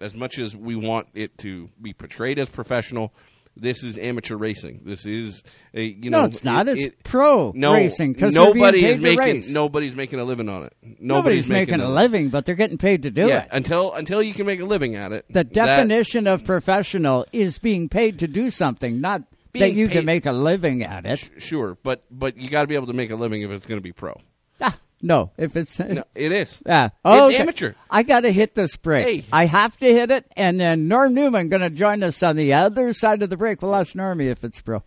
as 0.00 0.14
much 0.14 0.38
as 0.38 0.56
we 0.56 0.76
want 0.76 1.08
it 1.14 1.36
to 1.38 1.70
be 1.80 1.92
portrayed 1.92 2.38
as 2.38 2.48
professional. 2.48 3.12
This 3.56 3.84
is 3.84 3.96
amateur 3.98 4.36
racing. 4.36 4.80
This 4.84 5.06
is 5.06 5.42
a 5.74 5.82
you 5.84 6.10
know. 6.10 6.20
No, 6.20 6.24
it's 6.26 6.42
not. 6.44 6.66
it- 6.66 6.72
It's 6.72 6.82
it- 6.86 7.04
pro 7.04 7.52
no, 7.54 7.72
racing 7.74 8.14
'cause 8.14 8.34
they're 8.34 8.42
nobody 8.44 8.84
is 8.84 8.98
making 9.00 9.52
nobody's 9.52 9.94
making 9.94 10.18
a 10.18 10.24
living 10.24 10.48
on 10.48 10.64
it. 10.64 10.72
Nobody's, 11.00 11.48
making, 11.48 11.80
a 11.80 11.88
living, 11.88 12.30
but 12.30 12.46
they're 12.46 12.56
getting 12.56 12.78
paid 12.78 13.02
to 13.04 13.10
do 13.10 13.26
yeah, 13.28 13.42
it. 13.44 13.48
until 13.52 13.92
until 13.92 14.22
you 14.22 14.34
can 14.34 14.46
make 14.46 14.60
a 14.60 14.64
living 14.64 14.96
at 14.96 15.12
it. 15.12 15.24
The 15.28 15.44
that- 15.44 15.52
definition 15.52 16.26
of 16.26 16.44
professional 16.44 17.26
is 17.32 17.58
being 17.58 17.88
paid 17.88 18.18
to 18.20 18.26
do 18.28 18.50
something, 18.50 19.00
not 19.00 19.22
that 19.52 19.72
you 19.72 19.86
can 19.86 20.04
make 20.04 20.26
a 20.26 20.32
living 20.32 20.82
at 20.82 21.06
it. 21.06 21.30
sure, 21.38 21.78
but 21.84 22.02
but 22.10 22.36
you 22.36 22.48
got 22.48 22.62
to 22.62 22.66
be 22.66 22.74
able 22.74 22.88
to 22.88 22.92
make 22.92 23.10
a 23.10 23.16
living 23.16 23.42
if 23.42 23.50
it's 23.52 23.66
going 23.66 23.78
to 23.78 23.82
be 23.84 23.92
pro. 23.92 24.20
Ah, 24.60 24.76
no, 25.04 25.30
if 25.36 25.56
it's 25.56 25.78
No, 25.78 26.02
it 26.14 26.32
is. 26.32 26.60
Yeah. 26.66 26.88
Oh, 27.04 27.26
It's 27.28 27.34
okay. 27.34 27.42
amateur. 27.42 27.72
I 27.90 28.02
got 28.02 28.20
to 28.20 28.32
hit 28.32 28.54
this 28.54 28.76
break. 28.76 29.06
Hey. 29.06 29.24
I 29.32 29.46
have 29.46 29.76
to 29.78 29.86
hit 29.86 30.10
it, 30.10 30.24
and 30.36 30.58
then 30.58 30.88
Norm 30.88 31.14
Newman 31.14 31.48
going 31.50 31.62
to 31.62 31.70
join 31.70 32.02
us 32.02 32.22
on 32.22 32.36
the 32.36 32.54
other 32.54 32.92
side 32.92 33.22
of 33.22 33.30
the 33.30 33.36
break. 33.36 33.60
We'll 33.62 33.74
ask 33.76 33.94
Normie 33.94 34.30
if 34.32 34.42
it's 34.42 34.60
pro. 34.62 34.82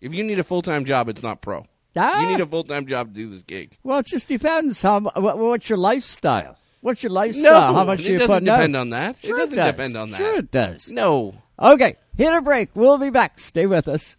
If 0.00 0.12
you 0.12 0.24
need 0.24 0.38
a 0.38 0.44
full 0.44 0.62
time 0.62 0.84
job, 0.84 1.08
it's 1.08 1.22
not 1.22 1.40
pro. 1.40 1.66
Ah. 1.96 2.22
You 2.22 2.28
need 2.30 2.40
a 2.40 2.46
full 2.46 2.64
time 2.64 2.86
job 2.86 3.08
to 3.08 3.14
do 3.14 3.30
this 3.30 3.42
gig. 3.42 3.76
Well, 3.82 3.98
it 4.00 4.06
just 4.06 4.28
depends. 4.28 4.82
How 4.82 5.00
what, 5.00 5.38
what's 5.38 5.68
your 5.68 5.78
lifestyle? 5.78 6.56
What's 6.80 7.02
your 7.02 7.10
lifestyle? 7.12 7.72
No, 7.72 7.74
How 7.74 7.84
much 7.84 8.00
it 8.00 8.12
you 8.12 8.18
doesn't 8.18 8.44
depend 8.44 8.74
out? 8.74 8.80
on 8.80 8.90
that. 8.90 9.16
Sure 9.22 9.36
It 9.36 9.38
doesn't 9.38 9.56
does. 9.56 9.72
depend 9.72 9.96
on 9.96 10.10
that. 10.12 10.16
Sure, 10.16 10.36
it 10.38 10.50
does. 10.50 10.88
No. 10.90 11.34
Okay, 11.58 11.96
hit 12.16 12.32
a 12.32 12.40
break. 12.40 12.70
We'll 12.74 12.96
be 12.98 13.10
back. 13.10 13.38
Stay 13.38 13.66
with 13.66 13.86
us. 13.86 14.16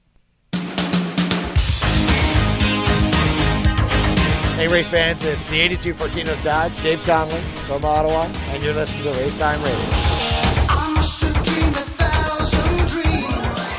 Hey, 4.62 4.68
race 4.68 4.88
fans, 4.88 5.26
it's 5.26 5.50
the 5.50 5.60
82 5.60 5.96
Fortinos 5.96 6.44
Dodge, 6.44 6.84
Dave 6.84 7.02
Conley 7.02 7.42
from 7.66 7.84
Ottawa, 7.84 8.32
and 8.50 8.62
you're 8.62 8.76
listening 8.76 9.12
to 9.12 9.20
Race 9.20 9.36
Time 9.40 9.60
Radio. 9.64 9.80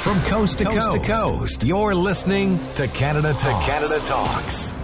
From 0.00 0.20
coast 0.22 0.58
to 0.58 0.64
coast, 0.64 0.90
to 0.90 0.98
coast, 0.98 1.62
you're 1.62 1.94
listening 1.94 2.58
to 2.74 2.88
Canada 2.88 3.32
Talks. 3.34 3.64
Canada 3.64 4.00
Talks. 4.06 4.74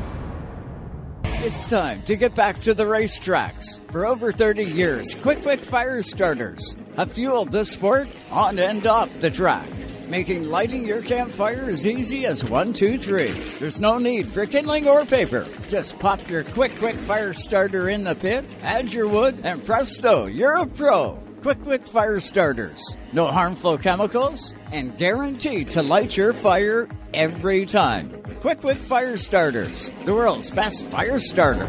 It's 1.45 1.69
time 1.69 2.01
to 2.03 2.15
get 2.15 2.33
back 2.33 2.61
to 2.61 2.75
the 2.75 2.85
racetracks. 2.85 3.81
For 3.91 4.07
over 4.07 4.31
30 4.31 4.67
years, 4.67 5.17
Quick 5.17 5.43
Quick 5.43 5.59
Fire 5.59 6.01
Starters 6.03 6.77
have 6.95 7.11
fueled 7.11 7.51
the 7.51 7.65
sport 7.65 8.09
on 8.31 8.61
and 8.61 8.87
off 8.87 9.19
the 9.19 9.33
track, 9.33 9.67
making 10.09 10.51
lighting 10.51 10.87
your 10.87 11.03
campfire 11.03 11.65
as 11.69 11.87
easy 11.87 12.27
as 12.27 12.49
one, 12.49 12.73
two, 12.73 12.99
three. 12.99 13.31
There's 13.59 13.81
no 13.81 13.99
need 13.99 14.29
for 14.29 14.47
kindling 14.47 14.89
or 14.89 15.05
paper. 15.05 15.47
Just 15.69 15.99
pop 15.99 16.29
your 16.29 16.45
Quick 16.45 16.75
Quick 16.79 16.97
Fire 16.97 17.33
Starter 17.33 17.91
in 17.91 18.05
the 18.05 18.15
pit, 18.15 18.45
add 18.63 18.93
your 18.93 19.09
wood, 19.09 19.41
and 19.45 19.65
presto, 19.65 20.27
you're 20.27 20.57
a 20.57 20.67
pro. 20.67 21.19
Quick 21.43 21.63
Quick 21.63 21.87
Fire 21.87 22.19
Starters. 22.19 22.97
No 23.13 23.27
harmful 23.27 23.79
chemicals 23.79 24.55
and 24.73 24.97
guaranteed 24.99 25.69
to 25.71 25.83
light 25.83 26.17
your 26.17 26.33
fire 26.33 26.89
every 27.15 27.65
time. 27.65 28.11
Quick 28.41 28.61
Quick 28.61 28.79
Fire 28.79 29.17
Starters, 29.17 29.89
the 30.05 30.15
world's 30.15 30.51
best 30.51 30.87
fire 30.87 31.19
starter. 31.19 31.69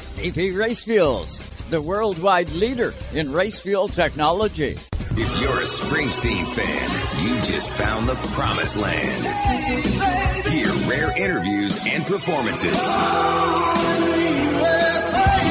AP 0.23 0.37
Race 0.53 0.83
Fuels, 0.83 1.41
the 1.71 1.81
worldwide 1.81 2.51
leader 2.51 2.93
in 3.11 3.31
race 3.31 3.59
fuel 3.59 3.87
technology. 3.87 4.77
If 5.17 5.39
you're 5.41 5.59
a 5.59 5.63
Springsteen 5.63 6.47
fan, 6.47 7.25
you 7.25 7.41
just 7.41 7.71
found 7.71 8.07
the 8.07 8.13
promised 8.35 8.77
land. 8.77 9.25
Hear 10.45 10.71
rare 10.87 11.17
interviews 11.17 11.83
and 11.87 12.05
performances. 12.05 12.77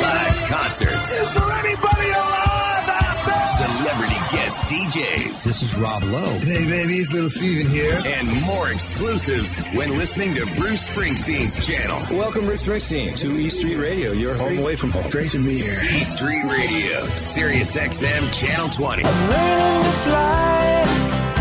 Live 0.04 0.48
concerts. 0.48 1.18
Is 1.18 1.34
there 1.34 1.50
anybody 1.50 1.66
alive 1.70 1.78
out 1.80 1.98
there? 1.98 2.09
Celebrity 3.60 4.14
guest 4.32 4.58
DJs. 4.60 5.44
This 5.44 5.62
is 5.62 5.76
Rob 5.76 6.02
Lowe. 6.04 6.38
Hey, 6.38 6.64
baby, 6.64 6.96
it's 6.96 7.12
Little 7.12 7.28
Steven 7.28 7.66
here. 7.66 7.92
And 8.06 8.40
more 8.46 8.70
exclusives 8.70 9.62
when 9.74 9.98
listening 9.98 10.34
to 10.36 10.46
Bruce 10.56 10.88
Springsteen's 10.88 11.66
channel. 11.66 12.00
Welcome, 12.16 12.46
Bruce 12.46 12.62
Springsteen, 12.62 13.14
to 13.18 13.38
E 13.38 13.50
Street 13.50 13.76
Radio, 13.76 14.12
your 14.12 14.34
home 14.34 14.58
away 14.58 14.76
from 14.76 14.92
home. 14.92 15.10
Great 15.10 15.32
to 15.32 15.44
be 15.44 15.58
here. 15.58 15.78
E 15.92 16.04
Street 16.04 16.42
Radio, 16.44 17.14
Sirius 17.16 17.76
XM 17.76 18.32
Channel 18.32 18.70
20. 18.70 19.02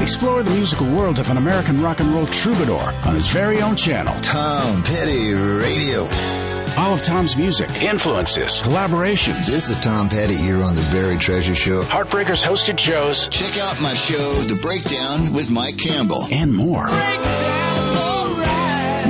Explore 0.03 0.43
the 0.43 0.51
musical 0.51 0.87
world 0.93 1.19
of 1.19 1.29
an 1.29 1.37
American 1.37 1.81
rock 1.81 2.01
and 2.01 2.09
roll 2.09 2.27
troubadour 2.27 2.93
on 3.05 3.15
his 3.15 3.27
very 3.27 3.61
own 3.61 3.77
channel. 3.77 4.13
Tom 4.21 4.83
Petty 4.83 5.31
Radio. 5.31 6.48
All 6.77 6.93
of 6.93 7.03
Tom's 7.03 7.35
music, 7.35 7.69
influences, 7.81 8.61
collaborations. 8.61 9.45
This 9.47 9.69
is 9.69 9.79
Tom 9.81 10.07
Petty 10.09 10.35
here 10.35 10.61
on 10.63 10.75
the 10.75 10.87
Buried 10.93 11.19
Treasure 11.19 11.55
Show. 11.55 11.81
Heartbreakers 11.83 12.43
hosted 12.45 12.79
shows. 12.79 13.27
Check 13.29 13.57
out 13.59 13.81
my 13.81 13.93
show, 13.93 14.31
The 14.47 14.55
Breakdown 14.55 15.33
with 15.33 15.49
Mike 15.49 15.77
Campbell. 15.77 16.21
And 16.31 16.53
more. 16.53 16.87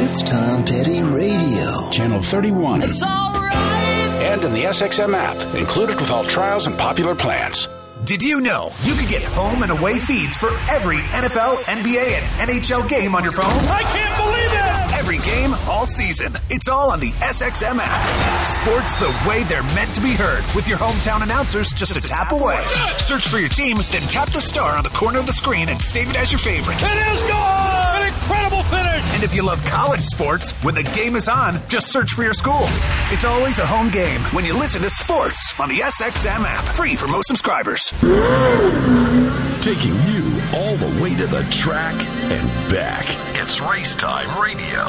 It's 0.02 0.24
Tom 0.32 0.64
Petty 0.66 1.02
Radio. 1.04 1.90
Channel 1.92 2.22
31. 2.22 2.82
It's 2.84 3.04
alright. 3.04 3.54
And 4.24 4.44
in 4.44 4.54
the 4.54 4.64
SXM 4.64 5.16
app, 5.16 5.54
included 5.56 6.00
with 6.00 6.10
all 6.12 6.24
trials 6.24 6.66
and 6.68 6.78
popular 6.78 7.16
plans. 7.16 7.68
Did 8.06 8.24
you 8.24 8.40
know 8.42 8.72
you 8.84 8.96
could 8.96 9.10
get 9.10 9.22
home 9.24 9.62
and 9.62 9.72
away 9.72 10.00
feeds 10.00 10.36
for 10.38 10.50
every 10.72 10.98
NFL, 10.98 11.58
NBA, 11.64 12.06
and 12.40 12.50
NHL 12.50 12.88
game 12.90 13.14
on 13.14 13.24
your 13.24 13.34
phone? 13.34 13.46
I 13.46 13.84
can't 13.84 14.18
believe 14.18 14.54
it! 14.54 14.59
Every 15.10 15.26
game, 15.26 15.56
all 15.68 15.88
season. 15.88 16.36
It's 16.52 16.70
all 16.70 16.92
on 16.92 17.00
the 17.00 17.10
SXM 17.14 17.80
app. 17.82 18.46
Sports 18.46 18.94
the 18.98 19.10
way 19.28 19.42
they're 19.46 19.64
meant 19.74 19.92
to 19.96 20.02
be 20.02 20.12
heard 20.12 20.44
with 20.56 20.68
your 20.68 20.78
hometown 20.78 21.24
announcers 21.24 21.74
just 21.74 21.98
a 21.98 22.00
tap 22.00 22.32
away. 22.32 22.64
Search 23.00 23.28
for 23.28 23.40
your 23.40 23.50
team, 23.50 23.78
then 23.90 24.04
tap 24.04 24.30
the 24.30 24.40
star 24.40 24.78
on 24.78 24.84
the 24.84 24.92
corner 24.92 25.18
of 25.18 25.26
the 25.26 25.34
screen 25.34 25.68
and 25.70 25.82
save 25.82 26.12
it 26.12 26.16
as 26.16 26.32
your 26.32 26.38
favorite. 26.38 26.78
It 26.80 27.12
is 27.12 27.24
gone! 27.24 28.04
An 28.04 28.08
incredible 28.08 28.62
finish! 28.62 29.16
And 29.16 29.24
if 29.24 29.34
you 29.34 29.42
love 29.42 29.66
college 29.66 30.04
sports, 30.04 30.52
when 30.62 30.76
the 30.76 30.84
game 30.84 31.16
is 31.16 31.28
on, 31.28 31.60
just 31.68 31.92
search 31.92 32.12
for 32.12 32.22
your 32.22 32.34
school. 32.34 32.68
It's 33.10 33.26
always 33.26 33.58
a 33.58 33.66
home 33.66 33.90
game 33.90 34.22
when 34.26 34.46
you 34.46 34.54
listen 34.54 34.84
to 34.84 34.92
sports 34.92 35.60
on 35.60 35.70
the 35.70 35.80
SXM 35.80 36.46
app. 36.46 36.68
Free 36.76 36.96
for 36.96 37.08
most 37.08 37.30
subscribers. 37.30 37.92
Taking 39.62 39.94
you 40.04 40.42
all 40.56 40.78
the 40.78 41.02
way 41.04 41.14
to 41.16 41.28
the 41.28 41.44
track 41.52 41.94
and 42.32 42.72
back. 42.72 43.06
It's 43.38 43.60
Race 43.60 43.94
Time 43.94 44.42
Radio. 44.42 44.80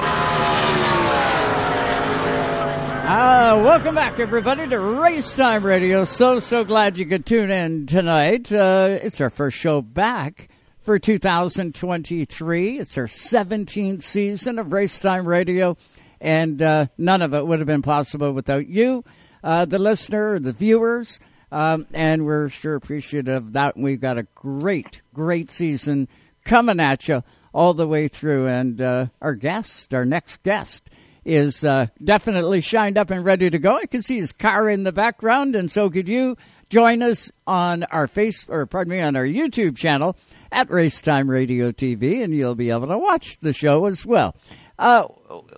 Uh, 3.02 3.60
welcome 3.64 3.96
back, 3.96 4.20
everybody, 4.20 4.68
to 4.68 4.78
Race 4.78 5.32
Time 5.32 5.66
Radio. 5.66 6.04
So, 6.04 6.38
so 6.38 6.62
glad 6.62 6.98
you 6.98 7.06
could 7.06 7.26
tune 7.26 7.50
in 7.50 7.86
tonight. 7.86 8.52
Uh, 8.52 9.00
it's 9.02 9.20
our 9.20 9.28
first 9.28 9.56
show 9.56 9.82
back 9.82 10.48
for 10.78 11.00
2023. 11.00 12.78
It's 12.78 12.96
our 12.96 13.08
17th 13.08 14.02
season 14.02 14.60
of 14.60 14.72
Race 14.72 15.00
Time 15.00 15.26
Radio, 15.26 15.76
and 16.20 16.62
uh, 16.62 16.86
none 16.96 17.22
of 17.22 17.34
it 17.34 17.44
would 17.44 17.58
have 17.58 17.66
been 17.66 17.82
possible 17.82 18.30
without 18.30 18.68
you, 18.68 19.02
uh, 19.42 19.64
the 19.64 19.80
listener, 19.80 20.38
the 20.38 20.52
viewers, 20.52 21.18
um, 21.52 21.86
and 21.92 22.24
we're 22.24 22.48
sure 22.48 22.74
appreciative 22.74 23.46
of 23.46 23.52
that. 23.54 23.76
We've 23.76 24.00
got 24.00 24.18
a 24.18 24.26
great, 24.34 25.02
great 25.12 25.50
season 25.50 26.08
coming 26.44 26.80
at 26.80 27.08
you 27.08 27.22
all 27.52 27.74
the 27.74 27.88
way 27.88 28.08
through, 28.08 28.46
and 28.46 28.80
uh, 28.80 29.06
our 29.20 29.34
guest, 29.34 29.92
our 29.92 30.04
next 30.04 30.42
guest, 30.42 30.88
is 31.24 31.64
uh, 31.64 31.86
definitely 32.02 32.60
shined 32.60 32.96
up 32.96 33.10
and 33.10 33.24
ready 33.24 33.50
to 33.50 33.58
go. 33.58 33.76
I 33.76 33.86
can 33.86 34.02
see 34.02 34.16
his 34.16 34.32
car 34.32 34.68
in 34.68 34.84
the 34.84 34.92
background, 34.92 35.54
and 35.54 35.70
so 35.70 35.90
could 35.90 36.08
you. 36.08 36.36
Join 36.70 37.02
us 37.02 37.32
on 37.48 37.82
our 37.84 38.06
face, 38.06 38.46
or 38.48 38.64
pardon 38.64 38.92
me, 38.92 39.00
on 39.00 39.16
our 39.16 39.26
YouTube 39.26 39.76
channel 39.76 40.16
at 40.52 40.68
Racetime 40.68 41.28
Radio 41.28 41.72
TV, 41.72 42.22
and 42.22 42.32
you'll 42.32 42.54
be 42.54 42.70
able 42.70 42.86
to 42.86 42.96
watch 42.96 43.40
the 43.40 43.52
show 43.52 43.86
as 43.86 44.06
well. 44.06 44.36
Uh, 44.78 45.08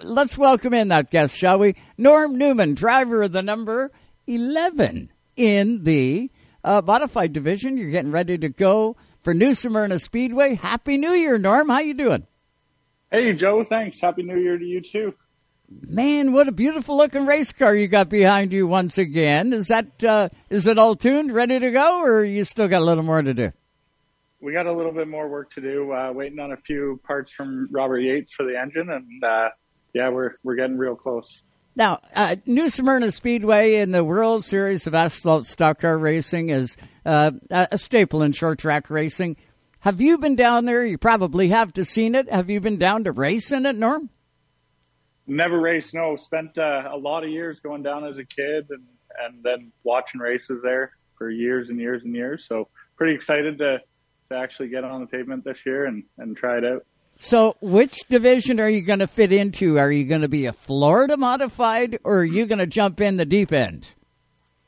let's 0.02 0.38
welcome 0.38 0.72
in 0.72 0.88
that 0.88 1.10
guest, 1.10 1.36
shall 1.36 1.58
we? 1.58 1.76
Norm 1.98 2.38
Newman, 2.38 2.72
driver 2.72 3.22
of 3.22 3.32
the 3.32 3.42
number 3.42 3.92
11 4.26 5.11
in 5.36 5.84
the 5.84 6.30
uh, 6.64 6.82
modified 6.84 7.32
division. 7.32 7.76
You're 7.76 7.90
getting 7.90 8.12
ready 8.12 8.38
to 8.38 8.48
go 8.48 8.96
for 9.22 9.34
New 9.34 9.54
Smyrna 9.54 9.98
Speedway. 9.98 10.54
Happy 10.54 10.96
New 10.96 11.12
Year, 11.12 11.38
Norm. 11.38 11.68
How 11.68 11.80
you 11.80 11.94
doing? 11.94 12.26
Hey, 13.10 13.32
Joe. 13.34 13.64
Thanks. 13.68 14.00
Happy 14.00 14.22
New 14.22 14.38
Year 14.38 14.58
to 14.58 14.64
you 14.64 14.80
too. 14.80 15.14
Man, 15.80 16.32
what 16.32 16.48
a 16.48 16.52
beautiful 16.52 16.98
looking 16.98 17.24
race 17.24 17.52
car 17.52 17.74
you 17.74 17.88
got 17.88 18.08
behind 18.08 18.52
you 18.52 18.66
once 18.66 18.98
again. 18.98 19.52
Is 19.52 19.68
that 19.68 20.04
uh, 20.04 20.28
is 20.50 20.66
it 20.66 20.78
all 20.78 20.96
tuned, 20.96 21.32
ready 21.32 21.58
to 21.58 21.70
go, 21.70 22.02
or 22.02 22.24
you 22.24 22.44
still 22.44 22.68
got 22.68 22.82
a 22.82 22.84
little 22.84 23.02
more 23.02 23.22
to 23.22 23.32
do? 23.32 23.52
We 24.40 24.52
got 24.52 24.66
a 24.66 24.72
little 24.72 24.92
bit 24.92 25.08
more 25.08 25.28
work 25.28 25.52
to 25.52 25.60
do. 25.60 25.92
Uh, 25.92 26.12
waiting 26.12 26.40
on 26.40 26.52
a 26.52 26.56
few 26.58 27.00
parts 27.06 27.32
from 27.32 27.68
Robert 27.70 28.00
Yates 28.00 28.32
for 28.32 28.44
the 28.44 28.58
engine, 28.58 28.90
and 28.90 29.24
uh, 29.24 29.48
yeah, 29.94 30.10
we're 30.10 30.32
we're 30.42 30.56
getting 30.56 30.76
real 30.76 30.96
close. 30.96 31.40
Now, 31.74 32.00
uh, 32.14 32.36
New 32.44 32.68
Smyrna 32.68 33.10
Speedway 33.12 33.76
in 33.76 33.92
the 33.92 34.04
World 34.04 34.44
Series 34.44 34.86
of 34.86 34.94
Asphalt 34.94 35.44
Stock 35.44 35.80
Car 35.80 35.96
Racing 35.96 36.50
is 36.50 36.76
uh, 37.06 37.30
a 37.50 37.78
staple 37.78 38.22
in 38.22 38.32
short 38.32 38.58
track 38.58 38.90
racing. 38.90 39.36
Have 39.80 40.00
you 40.00 40.18
been 40.18 40.36
down 40.36 40.66
there? 40.66 40.84
You 40.84 40.98
probably 40.98 41.48
have 41.48 41.72
to 41.74 41.84
seen 41.84 42.14
it. 42.14 42.30
Have 42.30 42.50
you 42.50 42.60
been 42.60 42.76
down 42.78 43.04
to 43.04 43.12
race 43.12 43.52
in 43.52 43.64
it, 43.64 43.74
Norm? 43.74 44.10
Never 45.26 45.58
raced. 45.58 45.94
No, 45.94 46.14
spent 46.16 46.58
uh, 46.58 46.90
a 46.92 46.96
lot 46.96 47.24
of 47.24 47.30
years 47.30 47.58
going 47.60 47.82
down 47.82 48.04
as 48.04 48.18
a 48.18 48.24
kid, 48.24 48.66
and 48.70 48.82
and 49.24 49.42
then 49.42 49.72
watching 49.82 50.20
races 50.20 50.60
there 50.62 50.92
for 51.16 51.30
years 51.30 51.68
and 51.68 51.78
years 51.78 52.02
and 52.04 52.14
years. 52.14 52.46
So 52.46 52.68
pretty 52.96 53.14
excited 53.14 53.58
to 53.58 53.78
to 54.30 54.36
actually 54.36 54.68
get 54.68 54.84
on 54.84 55.00
the 55.00 55.06
pavement 55.06 55.44
this 55.44 55.58
year 55.64 55.86
and 55.86 56.04
and 56.18 56.36
try 56.36 56.58
it 56.58 56.64
out. 56.64 56.84
So, 57.18 57.56
which 57.60 57.96
division 58.08 58.58
are 58.58 58.68
you 58.68 58.82
going 58.82 58.98
to 58.98 59.06
fit 59.06 59.32
into? 59.32 59.78
Are 59.78 59.92
you 59.92 60.04
going 60.04 60.22
to 60.22 60.28
be 60.28 60.46
a 60.46 60.52
Florida 60.52 61.16
modified, 61.16 61.98
or 62.02 62.20
are 62.20 62.24
you 62.24 62.46
going 62.46 62.58
to 62.58 62.66
jump 62.66 63.00
in 63.00 63.16
the 63.16 63.24
deep 63.24 63.52
end? 63.52 63.86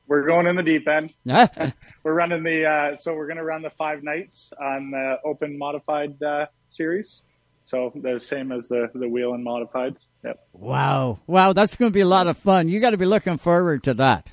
We're 0.07 0.27
going 0.27 0.47
in 0.47 0.55
the 0.55 0.63
deep 0.63 0.87
end. 0.87 1.15
we're 2.05 2.15
running 2.15 2.45
the 2.45 2.67
uh, 2.67 2.97
so 2.97 3.15
we're 3.15 3.27
going 3.27 3.39
to 3.39 3.45
run 3.45 3.63
the 3.63 3.71
five 3.71 4.03
nights 4.03 4.53
on 4.61 4.91
the 4.91 5.17
open 5.25 5.59
modified 5.59 6.23
uh, 6.23 6.47
series. 6.71 7.23
So 7.65 7.91
the 7.95 8.21
same 8.21 8.53
as 8.53 8.69
the 8.69 8.89
the 8.95 9.09
Whelen 9.09 9.43
modifieds. 9.45 10.07
Yep. 10.23 10.39
Wow, 10.53 11.19
wow, 11.27 11.55
that's 11.55 11.77
going 11.77 11.91
to 11.91 11.95
be 11.95 12.03
a 12.03 12.07
lot 12.07 12.27
of 12.27 12.37
fun. 12.37 12.69
You 12.69 12.81
got 12.81 12.91
to 12.91 12.99
be 12.99 13.07
looking 13.07 13.39
forward 13.39 13.85
to 13.85 13.95
that. 13.95 14.31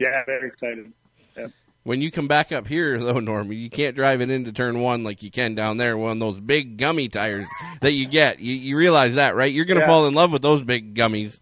Yeah, 0.00 0.24
very 0.26 0.48
excited. 0.48 0.92
Yep. 1.84 1.88
When 1.88 2.00
you 2.00 2.10
come 2.10 2.28
back 2.28 2.52
up 2.52 2.66
here, 2.66 2.98
though, 3.02 3.18
Norm, 3.20 3.52
you 3.52 3.70
can't 3.70 3.96
drive 3.96 4.20
it 4.20 4.30
into 4.30 4.52
turn 4.52 4.80
one 4.80 5.04
like 5.04 5.22
you 5.22 5.30
can 5.30 5.54
down 5.54 5.76
there. 5.76 5.96
One 5.96 6.12
of 6.12 6.20
those 6.20 6.40
big 6.40 6.76
gummy 6.76 7.08
tires 7.08 7.46
that 7.80 7.92
you 7.92 8.06
get. 8.06 8.40
You, 8.40 8.54
you 8.54 8.76
realize 8.76 9.16
that, 9.16 9.34
right? 9.34 9.52
You're 9.52 9.64
going 9.64 9.76
to 9.78 9.82
Yeah. 9.82 9.86
fall 9.88 10.06
in 10.06 10.14
love 10.14 10.32
with 10.32 10.42
those 10.42 10.62
big 10.62 10.94
gummies. 10.94 11.38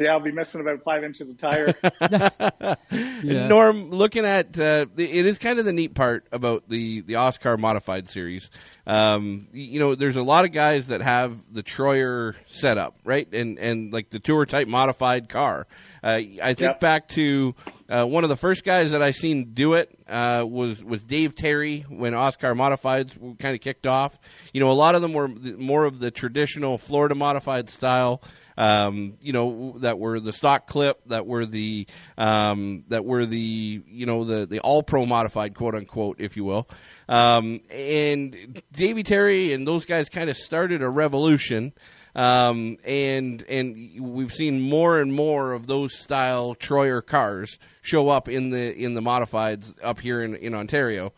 Yeah, 0.00 0.12
I'll 0.12 0.20
be 0.20 0.30
missing 0.30 0.60
about 0.60 0.84
five 0.84 1.02
inches 1.02 1.28
of 1.28 1.38
tire. 1.38 1.74
And 2.90 3.48
Norm, 3.48 3.90
looking 3.90 4.24
at 4.24 4.58
uh, 4.58 4.86
it 4.96 5.26
is 5.26 5.38
kind 5.38 5.58
of 5.58 5.64
the 5.64 5.72
neat 5.72 5.94
part 5.94 6.26
about 6.30 6.68
the 6.68 7.00
the 7.00 7.14
OSCAAR 7.14 7.58
modified 7.58 8.08
series. 8.08 8.48
Um, 8.86 9.48
you 9.52 9.80
know, 9.80 9.94
there's 9.96 10.14
a 10.16 10.22
lot 10.22 10.44
of 10.44 10.52
guys 10.52 10.88
that 10.88 11.02
have 11.02 11.36
the 11.52 11.62
Troyer 11.64 12.34
setup, 12.46 12.96
right, 13.04 13.30
and 13.34 13.58
and 13.58 13.92
like 13.92 14.10
the 14.10 14.20
tour 14.20 14.46
type 14.46 14.68
modified 14.68 15.28
car. 15.28 15.66
Uh, 16.02 16.06
I 16.42 16.54
think 16.54 16.60
Yep. 16.60 16.80
back 16.80 17.08
to 17.10 17.54
uh, 17.88 18.04
one 18.04 18.24
of 18.24 18.28
the 18.28 18.36
first 18.36 18.64
guys 18.64 18.90
that 18.92 19.02
I 19.02 19.12
seen 19.12 19.52
do 19.54 19.74
it 19.74 19.90
uh, 20.08 20.44
was 20.46 20.82
was 20.84 21.02
Dave 21.02 21.34
Terry 21.34 21.86
when 21.88 22.12
OSCAAR 22.12 22.54
modifieds 22.54 23.38
kind 23.38 23.54
of 23.54 23.60
kicked 23.60 23.86
off. 23.86 24.18
You 24.52 24.60
know, 24.60 24.70
a 24.70 24.72
lot 24.72 24.94
of 24.94 25.02
them 25.02 25.12
were 25.12 25.28
more 25.28 25.84
of 25.84 25.98
the 25.98 26.10
traditional 26.10 26.78
Florida 26.78 27.14
modified 27.14 27.70
style 27.70 28.22
um, 28.58 29.14
you 29.22 29.32
know 29.32 29.76
that 29.78 30.00
were 30.00 30.18
the 30.18 30.32
stock 30.32 30.66
clip, 30.66 31.00
that 31.06 31.26
were 31.26 31.46
the 31.46 31.86
um, 32.18 32.82
that 32.88 33.04
were 33.04 33.24
the 33.24 33.82
you 33.86 34.04
know 34.04 34.24
the 34.24 34.46
the 34.46 34.58
all 34.58 34.82
pro 34.82 35.06
modified 35.06 35.54
quote 35.54 35.76
unquote, 35.76 36.20
if 36.20 36.36
you 36.36 36.44
will. 36.44 36.68
Um, 37.08 37.60
and 37.70 38.60
Davy 38.72 39.04
Terry 39.04 39.52
and 39.52 39.66
those 39.66 39.86
guys 39.86 40.08
kind 40.08 40.28
of 40.28 40.36
started 40.36 40.82
a 40.82 40.90
revolution. 40.90 41.72
Um, 42.18 42.78
and 42.84 43.42
and 43.48 43.90
we've 44.00 44.32
seen 44.32 44.60
more 44.60 44.98
and 44.98 45.12
more 45.14 45.52
of 45.52 45.66
those 45.68 45.96
style 45.96 46.56
Troyer 46.56 47.04
cars 47.04 47.58
show 47.80 48.08
up 48.08 48.28
in 48.28 48.50
the 48.50 48.74
in 48.76 48.94
the 48.94 49.00
modifieds 49.00 49.72
up 49.82 50.00
here 50.00 50.22
in, 50.22 50.34
in 50.34 50.54
Ontario 50.54 51.12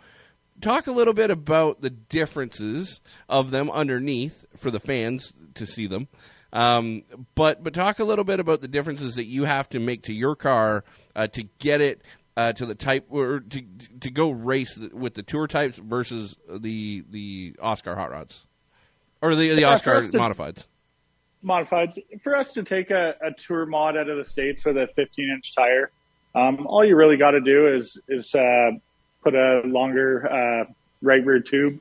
talk 0.60 0.86
a 0.86 0.92
little 0.92 1.14
bit 1.14 1.30
about 1.30 1.80
the 1.80 1.88
differences 1.88 3.00
of 3.30 3.50
them 3.50 3.70
underneath 3.70 4.44
for 4.58 4.70
the 4.70 4.78
fans 4.78 5.32
to 5.54 5.64
see 5.66 5.86
them. 5.86 6.06
Um, 6.52 7.04
but 7.34 7.64
but 7.64 7.72
talk 7.72 7.98
a 7.98 8.04
little 8.04 8.24
bit 8.24 8.40
about 8.40 8.60
the 8.60 8.68
differences 8.68 9.14
that 9.14 9.24
you 9.24 9.44
have 9.44 9.70
to 9.70 9.78
make 9.78 10.02
to 10.02 10.12
your 10.12 10.36
car 10.36 10.84
uh, 11.16 11.28
to 11.28 11.44
get 11.60 11.80
it 11.80 12.02
uh, 12.36 12.52
to 12.52 12.66
the 12.66 12.74
type 12.74 13.06
or 13.08 13.40
to 13.40 13.62
to 14.00 14.10
go 14.10 14.30
race 14.30 14.78
with 14.92 15.14
the 15.14 15.22
tour 15.22 15.46
types 15.46 15.78
versus 15.78 16.36
the 16.46 17.04
the 17.08 17.54
OSCAAR 17.62 17.94
hot 17.96 18.10
rods 18.10 18.46
or 19.22 19.34
the 19.34 19.54
the 19.54 19.62
Yeah, 19.62 19.74
OSCAAR 19.74 19.82
for 19.84 19.94
us 19.96 20.10
to- 20.10 20.18
modifieds. 20.18 20.66
Modifieds 21.44 21.98
for 22.22 22.36
us 22.36 22.52
to 22.52 22.62
take 22.62 22.90
a, 22.90 23.14
a 23.22 23.32
tour 23.32 23.66
mod 23.66 23.96
out 23.96 24.08
of 24.08 24.18
the 24.18 24.24
states 24.24 24.64
with 24.64 24.76
a 24.76 24.88
15 24.96 25.30
inch 25.30 25.54
tire. 25.54 25.90
Um, 26.34 26.66
all 26.66 26.84
you 26.84 26.96
really 26.96 27.16
got 27.16 27.32
to 27.32 27.40
do 27.40 27.74
is 27.74 27.98
is 28.08 28.34
uh, 28.34 28.70
put 29.22 29.34
a 29.34 29.62
longer 29.64 30.30
uh, 30.30 30.72
right 31.02 31.24
rear 31.24 31.40
tube 31.40 31.80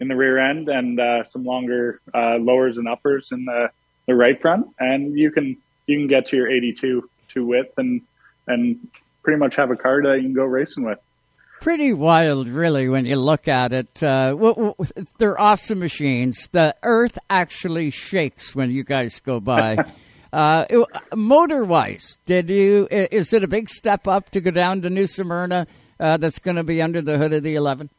in 0.00 0.08
the 0.08 0.16
rear 0.16 0.38
end 0.38 0.68
and 0.68 1.00
uh, 1.00 1.24
some 1.24 1.44
longer 1.44 2.00
uh, 2.14 2.36
lowers 2.36 2.76
and 2.76 2.86
uppers 2.88 3.32
in 3.32 3.44
the, 3.44 3.70
the 4.06 4.14
right 4.14 4.40
front, 4.40 4.66
and 4.78 5.18
you 5.18 5.30
can 5.30 5.56
you 5.86 5.98
can 5.98 6.06
get 6.06 6.26
to 6.26 6.36
your 6.36 6.48
82 6.48 7.08
to 7.28 7.46
width 7.46 7.78
and 7.78 8.02
and 8.46 8.88
pretty 9.22 9.38
much 9.38 9.56
have 9.56 9.70
a 9.70 9.76
car 9.76 10.02
that 10.02 10.16
you 10.16 10.22
can 10.22 10.34
go 10.34 10.44
racing 10.44 10.84
with. 10.84 10.98
Pretty 11.66 11.92
wild, 11.92 12.46
really, 12.46 12.88
when 12.88 13.06
you 13.06 13.16
look 13.16 13.48
at 13.48 13.72
it. 13.72 14.00
Uh, 14.00 14.30
w- 14.30 14.54
w- 14.54 14.74
they're 15.18 15.40
awesome 15.40 15.80
machines. 15.80 16.48
The 16.52 16.76
earth 16.84 17.18
actually 17.28 17.90
shakes 17.90 18.54
when 18.54 18.70
you 18.70 18.84
guys 18.84 19.18
go 19.18 19.40
by. 19.40 19.76
uh, 20.32 20.64
motor 21.12 21.64
wise, 21.64 22.18
did 22.24 22.50
you? 22.50 22.86
Is 22.88 23.32
it 23.32 23.42
a 23.42 23.48
big 23.48 23.68
step 23.68 24.06
up 24.06 24.30
to 24.30 24.40
go 24.40 24.52
down 24.52 24.82
to 24.82 24.90
New 24.90 25.08
Smyrna? 25.08 25.66
Uh, 25.98 26.18
that's 26.18 26.38
going 26.38 26.54
to 26.54 26.62
be 26.62 26.80
under 26.80 27.02
the 27.02 27.18
hood 27.18 27.32
of 27.32 27.42
the 27.42 27.56
eleven. 27.56 27.90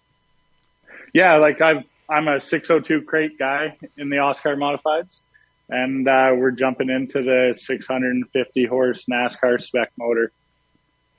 yeah, 1.14 1.36
like 1.36 1.60
I've 1.60 1.84
I'm 2.10 2.30
a 2.30 2.40
602 2.40 3.02
crate 3.02 3.38
guy 3.38 3.78
in 3.98 4.10
the 4.10 4.16
OSCAAR 4.16 4.56
Modifieds, 4.56 5.24
and 5.68 6.08
uh, 6.08 6.30
we're 6.38 6.52
jumping 6.52 6.90
into 6.90 7.22
the 7.22 7.54
650 7.54 8.66
horse 8.66 9.04
NASCAR 9.12 9.62
spec 9.62 9.92
motor. 10.00 10.32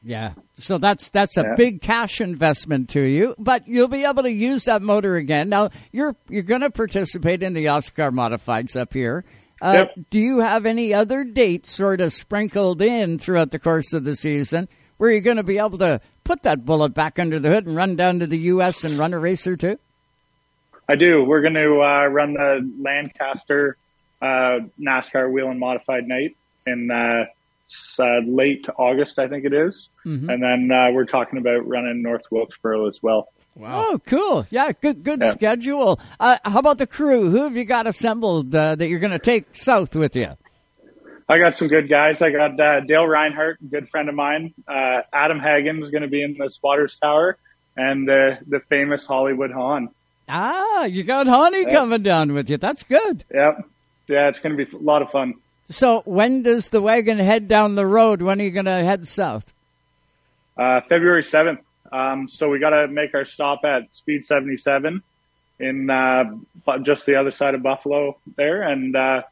Yeah. 0.02 0.34
So 0.54 0.78
that's 0.78 1.10
that's 1.10 1.36
a 1.36 1.42
Yeah. 1.42 1.54
big 1.56 1.82
cash 1.82 2.20
investment 2.20 2.88
to 2.90 3.00
you, 3.02 3.34
but 3.38 3.66
you'll 3.66 3.88
be 3.88 4.04
able 4.04 4.22
to 4.22 4.30
use 4.30 4.64
that 4.66 4.80
motor 4.80 5.16
again. 5.16 5.48
Now 5.48 5.70
you're 5.92 6.14
you're 6.28 6.44
going 6.44 6.60
to 6.60 6.70
participate 6.70 7.42
in 7.42 7.52
the 7.52 7.66
OSCAAR 7.66 8.12
Modifieds 8.12 8.80
up 8.80 8.92
here. 8.92 9.24
Uh, 9.60 9.72
Yep. 9.96 10.06
Do 10.10 10.20
you 10.20 10.38
have 10.38 10.66
any 10.66 10.94
other 10.94 11.24
dates 11.24 11.70
sort 11.72 12.00
of 12.00 12.12
sprinkled 12.12 12.80
in 12.80 13.18
throughout 13.18 13.50
the 13.50 13.58
course 13.58 13.92
of 13.92 14.04
the 14.04 14.14
season 14.14 14.68
where 14.98 15.10
you're 15.10 15.20
going 15.20 15.36
to 15.36 15.42
be 15.42 15.58
able 15.58 15.78
to 15.78 16.00
put 16.22 16.42
that 16.44 16.64
bullet 16.64 16.90
back 16.94 17.18
under 17.18 17.40
the 17.40 17.48
hood 17.48 17.66
and 17.66 17.74
run 17.76 17.96
down 17.96 18.20
to 18.20 18.26
the 18.28 18.38
U.S. 18.38 18.84
and 18.84 18.96
run 18.98 19.12
a 19.14 19.18
race 19.18 19.46
or 19.48 19.56
two? 19.56 19.78
I 20.88 20.94
do. 20.94 21.24
We're 21.24 21.40
going 21.42 21.54
to 21.54 21.80
uh, 21.82 22.06
run 22.06 22.34
the 22.34 22.70
Lancaster 22.80 23.76
uh, 24.22 24.60
NASCAR 24.80 25.30
Whelen 25.30 25.58
Modified 25.58 26.06
Night 26.06 26.36
in 26.66 26.88
uh, 27.68 27.72
s- 27.72 27.96
uh, 28.00 28.20
late 28.26 28.66
August, 28.78 29.18
I 29.18 29.28
think 29.28 29.44
it 29.44 29.52
is. 29.52 29.88
Mhm. 30.06 30.32
and 30.32 30.42
then 30.42 30.70
uh, 30.72 30.90
we're 30.92 31.04
talking 31.04 31.38
about 31.38 31.66
running 31.66 32.02
North 32.02 32.22
Wilkesboro 32.30 32.86
as 32.86 32.98
well. 33.02 33.28
Oh, 33.60 34.00
cool! 34.06 34.46
Yeah, 34.50 34.70
good 34.80 35.02
good 35.02 35.20
Yeah. 35.20 35.32
schedule. 35.32 35.98
Uh, 36.20 36.38
how 36.44 36.60
about 36.60 36.78
the 36.78 36.86
crew? 36.86 37.28
Who 37.30 37.42
have 37.42 37.56
you 37.56 37.64
got 37.64 37.86
assembled 37.88 38.54
uh, 38.54 38.76
that 38.76 38.86
you're 38.88 39.00
going 39.00 39.10
to 39.12 39.18
take 39.18 39.46
south 39.56 39.96
with 39.96 40.14
you? 40.14 40.28
I 41.28 41.38
got 41.38 41.56
some 41.56 41.66
good 41.68 41.88
guys. 41.88 42.22
I 42.22 42.30
got 42.30 42.58
uh, 42.58 42.80
Dale 42.80 43.06
Reinhardt, 43.06 43.60
a 43.60 43.64
good 43.64 43.88
friend 43.90 44.08
of 44.08 44.14
mine. 44.14 44.54
Uh, 44.66 45.02
Adam 45.12 45.40
Hagen 45.40 45.82
is 45.82 45.90
going 45.90 46.02
to 46.02 46.08
be 46.08 46.22
in 46.22 46.36
the 46.38 46.48
spotters 46.48 46.96
tower, 46.98 47.36
and 47.76 48.06
the 48.06 48.38
the 48.46 48.60
famous 48.68 49.04
Hollywood 49.06 49.50
Hahn. 49.50 49.88
Ah, 50.28 50.84
you 50.84 51.02
got 51.02 51.26
Honey 51.26 51.62
Yeah. 51.66 51.72
coming 51.72 52.02
down 52.02 52.32
with 52.34 52.48
you. 52.50 52.58
That's 52.58 52.84
good. 52.84 53.24
Yep. 53.34 53.64
Yeah, 54.08 54.28
it's 54.28 54.38
going 54.38 54.56
to 54.56 54.64
be 54.64 54.70
a 54.76 54.80
lot 54.80 55.02
of 55.02 55.10
fun. 55.10 55.34
So 55.70 56.02
when 56.04 56.42
does 56.42 56.70
the 56.70 56.80
wagon 56.80 57.18
head 57.18 57.46
down 57.46 57.74
the 57.74 57.86
road? 57.86 58.22
When 58.22 58.40
are 58.40 58.44
you 58.44 58.50
going 58.50 58.64
to 58.66 58.84
head 58.84 59.06
south? 59.06 59.52
Uh, 60.56 60.80
February 60.88 61.22
7th. 61.22 61.58
Um, 61.92 62.28
so 62.28 62.48
we 62.48 62.58
got 62.58 62.70
to 62.70 62.88
make 62.88 63.14
our 63.14 63.24
stop 63.24 63.64
at 63.64 63.94
Speed 63.94 64.24
77 64.24 65.02
in 65.60 65.90
uh, 65.90 66.24
just 66.82 67.06
the 67.06 67.16
other 67.16 67.32
side 67.32 67.54
of 67.54 67.62
Buffalo 67.62 68.16
there 68.36 68.62
and 68.62 68.94
uh, 68.96 69.22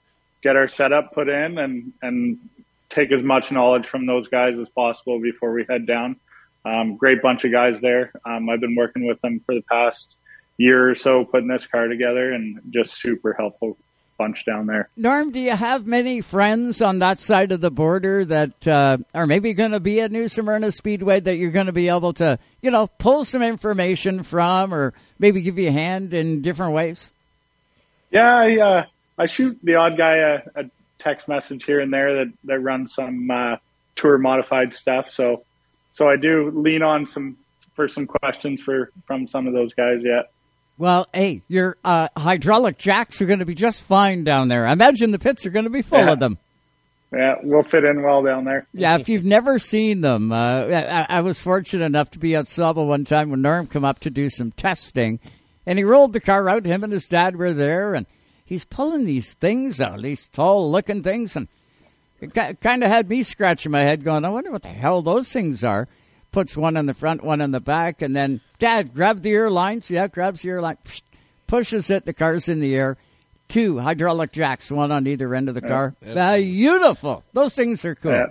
get 0.43 0.57
our 0.57 0.69
setup 0.69 1.13
put 1.13 1.29
in 1.29 1.59
and, 1.59 1.93
and 2.03 2.39
take 2.91 3.13
as 3.13 3.23
much 3.23 3.51
knowledge 3.51 3.87
from 3.87 4.07
those 4.07 4.29
guys 4.29 4.59
as 4.59 4.69
possible 4.69 5.21
before 5.21 5.53
we 5.53 5.65
head 5.69 5.87
down. 5.87 6.17
Um, 6.65 6.97
great 6.97 7.23
bunch 7.23 7.45
of 7.45 7.53
guys 7.53 7.81
there. 7.81 8.13
Um, 8.25 8.51
I've 8.51 8.61
been 8.61 8.75
working 8.75 9.07
with 9.07 9.21
them 9.21 9.41
for 9.47 9.55
the 9.55 9.63
past 9.63 10.17
year 10.59 10.91
or 10.91 10.95
so 10.95 11.25
putting 11.25 11.49
this 11.49 11.67
car 11.67 11.87
together 11.89 12.33
and 12.33 12.61
just 12.71 12.95
super 12.95 13.35
helpful 13.35 13.77
bunch 14.17 14.45
down 14.45 14.67
there. 14.67 14.89
Norm, 14.97 15.31
do 15.31 15.41
you 15.41 15.53
have 15.53 15.87
many 15.87 16.21
friends 16.21 16.83
on 16.83 17.01
that 17.01 17.19
side 17.19 17.53
of 17.53 17.61
the 17.61 17.71
border 17.71 18.25
that 18.25 18.67
uh, 18.67 18.99
are 19.15 19.27
maybe 19.27 19.53
going 19.55 19.73
to 19.73 19.81
be 19.81 20.01
at 20.01 20.11
New 20.11 20.29
Smyrna 20.29 20.71
Speedway 20.71 21.21
that 21.21 21.37
you're 21.37 21.51
going 21.51 21.67
to 21.67 21.73
be 21.73 21.89
able 21.89 22.13
to, 22.15 22.39
you 22.63 22.71
know, 22.71 22.87
pull 22.99 23.25
some 23.25 23.43
information 23.43 24.23
from 24.23 24.73
or 24.73 24.95
maybe 25.19 25.43
give 25.43 25.59
you 25.59 25.69
a 25.69 25.73
hand 25.73 26.15
in 26.15 26.43
different 26.43 26.73
ways? 26.73 27.13
Yeah, 28.11 28.37
I, 28.37 28.57
uh, 28.59 28.85
I 29.19 29.27
shoot 29.27 29.59
the 29.63 29.77
odd 29.77 29.97
guy 29.97 30.17
a, 30.17 30.41
a 30.55 30.71
text 30.99 31.29
message 31.29 31.65
here 31.65 31.81
and 31.81 31.93
there 31.93 32.25
that, 32.25 32.33
that 32.45 32.61
runs 32.61 32.95
some 32.95 33.31
uh, 33.31 33.57
tour 33.97 34.19
modified 34.19 34.75
stuff. 34.75 35.11
So, 35.11 35.45
so 35.91 36.09
I 36.09 36.17
do 36.17 36.51
lean 36.51 36.83
on 36.83 37.07
some 37.07 37.37
for 37.75 37.89
some 37.89 38.07
questions 38.07 38.61
for 38.61 38.91
from 39.07 39.27
some 39.27 39.47
of 39.47 39.53
those 39.53 39.75
guys. 39.75 40.01
Yeah. 40.03 40.23
Well, 40.79 41.07
hey, 41.15 41.43
your 41.49 41.77
uh, 41.85 42.09
hydraulic 42.17 42.77
jacks 42.77 43.23
are 43.23 43.27
going 43.27 43.39
to 43.39 43.47
be 43.47 43.55
just 43.55 43.83
fine 43.83 44.25
down 44.25 44.49
there. 44.49 44.67
I 44.67 44.73
imagine 44.73 45.11
the 45.11 45.19
pits 45.19 45.47
are 45.47 45.51
going 45.51 45.65
to 45.65 45.71
be 45.71 45.83
full 45.83 46.01
Yeah. 46.01 46.13
of 46.13 46.19
them. 46.21 46.39
Yeah, 47.13 47.37
we'll 47.43 47.63
fit 47.63 47.85
in 47.85 48.03
well 48.03 48.23
down 48.23 48.45
there. 48.45 48.67
Yeah, 48.73 48.99
if 48.99 49.09
you've 49.09 49.25
never 49.25 49.59
seen 49.59 50.01
them, 50.01 50.33
uh, 50.33 50.65
I, 50.67 51.07
I 51.09 51.21
was 51.21 51.39
fortunate 51.39 51.85
enough 51.85 52.11
to 52.11 52.19
be 52.19 52.35
at 52.35 52.45
Sauble 52.47 52.89
one 52.89 53.05
time 53.05 53.31
when 53.31 53.41
Norm 53.43 53.69
come 53.69 53.85
up 53.85 54.01
to 54.01 54.11
do 54.11 54.29
some 54.29 54.51
testing, 54.51 55.21
and 55.65 55.79
he 55.79 55.85
rolled 55.85 56.13
the 56.13 56.21
car 56.21 56.49
out. 56.49 56.67
Him 56.67 56.83
and 56.85 56.93
his 56.93 57.07
dad 57.07 57.37
were 57.37 57.55
there, 57.55 57.95
and 57.95 58.07
he's 58.45 58.65
pulling 58.65 59.07
these 59.07 59.35
things 59.35 59.81
out, 59.81 60.03
these 60.03 60.29
tall-looking 60.29 61.05
things, 61.05 61.37
and 61.37 61.47
it 62.21 62.35
kind 62.61 62.83
of 62.83 62.91
had 62.91 63.09
me 63.09 63.23
scratching 63.23 63.71
my 63.73 63.83
head, 63.83 64.03
going, 64.05 64.25
"I 64.25 64.29
wonder 64.29 64.51
what 64.51 64.63
the 64.63 64.69
hell 64.69 65.01
those 65.01 65.33
things 65.33 65.63
are." 65.63 65.87
Puts 66.33 66.57
one 66.57 66.77
in 66.77 66.87
the 66.87 66.95
front, 66.95 67.25
one 67.25 67.41
in 67.41 67.51
the 67.51 67.61
back, 67.61 68.03
and 68.03 68.15
then 68.15 68.41
Dad 68.59 68.93
grab 68.93 69.23
the 69.23 69.31
ear 69.31 69.51
lines. 69.51 69.91
Yeah, 69.91 70.07
grabs 70.07 70.43
the 70.43 70.49
ear 70.49 70.61
line, 70.61 70.77
pushes 71.47 71.91
it. 71.91 72.05
The 72.05 72.13
car's 72.13 72.49
in 72.49 72.61
the 72.61 72.75
air. 72.75 72.97
Two 73.49 73.79
hydraulic 73.79 74.33
jacks, 74.33 74.71
one 74.71 74.91
on 74.91 75.07
either 75.07 75.35
end 75.35 75.49
of 75.49 75.55
the 75.55 75.63
car. 75.63 75.95
absolutely. 76.03 76.53
Beautiful. 76.53 77.25
Those 77.33 77.55
things 77.55 77.85
are 77.85 77.95
cool. 77.95 78.13
Yeah. 78.13 78.27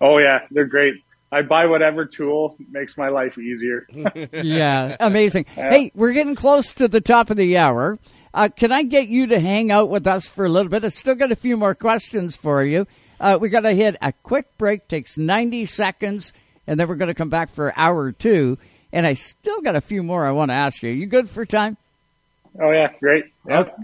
Oh 0.00 0.18
yeah, 0.18 0.40
they're 0.50 0.66
great. 0.66 0.94
I 1.30 1.42
buy 1.42 1.66
whatever 1.66 2.06
tool 2.06 2.56
makes 2.70 2.96
my 2.96 3.08
life 3.08 3.36
easier. 3.36 3.86
yeah, 4.32 4.96
amazing. 5.00 5.46
Yeah. 5.56 5.70
Hey, 5.70 5.92
we're 5.94 6.12
getting 6.12 6.34
close 6.34 6.72
to 6.74 6.88
the 6.88 7.00
top 7.00 7.30
of 7.30 7.36
the 7.36 7.58
hour. 7.58 7.98
Uh, 8.32 8.48
can 8.48 8.70
I 8.70 8.82
get 8.84 9.08
you 9.08 9.26
to 9.28 9.40
hang 9.40 9.70
out 9.70 9.88
with 9.88 10.06
us 10.06 10.28
for 10.28 10.44
a 10.44 10.48
little 10.48 10.70
bit? 10.70 10.84
I 10.84 10.88
still 10.88 11.14
got 11.14 11.32
a 11.32 11.36
few 11.36 11.56
more 11.56 11.74
questions 11.74 12.36
for 12.36 12.62
you. 12.62 12.86
Uh, 13.18 13.38
we 13.40 13.48
got 13.48 13.60
to 13.60 13.72
hit 13.72 13.96
a 14.02 14.12
quick 14.12 14.56
break, 14.58 14.88
takes 14.88 15.16
90 15.18 15.66
seconds, 15.66 16.32
and 16.66 16.78
then 16.78 16.88
we're 16.88 16.96
going 16.96 17.08
to 17.08 17.14
come 17.14 17.28
back 17.28 17.50
for 17.50 17.68
an 17.68 17.74
hour 17.76 17.98
or 17.98 18.12
two. 18.12 18.58
And 18.92 19.06
I 19.06 19.14
still 19.14 19.60
got 19.60 19.76
a 19.76 19.80
few 19.80 20.02
more 20.02 20.26
I 20.26 20.30
want 20.32 20.50
to 20.50 20.54
ask 20.54 20.82
you. 20.82 20.90
You 20.90 21.06
good 21.06 21.28
for 21.28 21.44
time? 21.44 21.76
Oh 22.60 22.70
yeah, 22.70 22.92
great. 23.00 23.26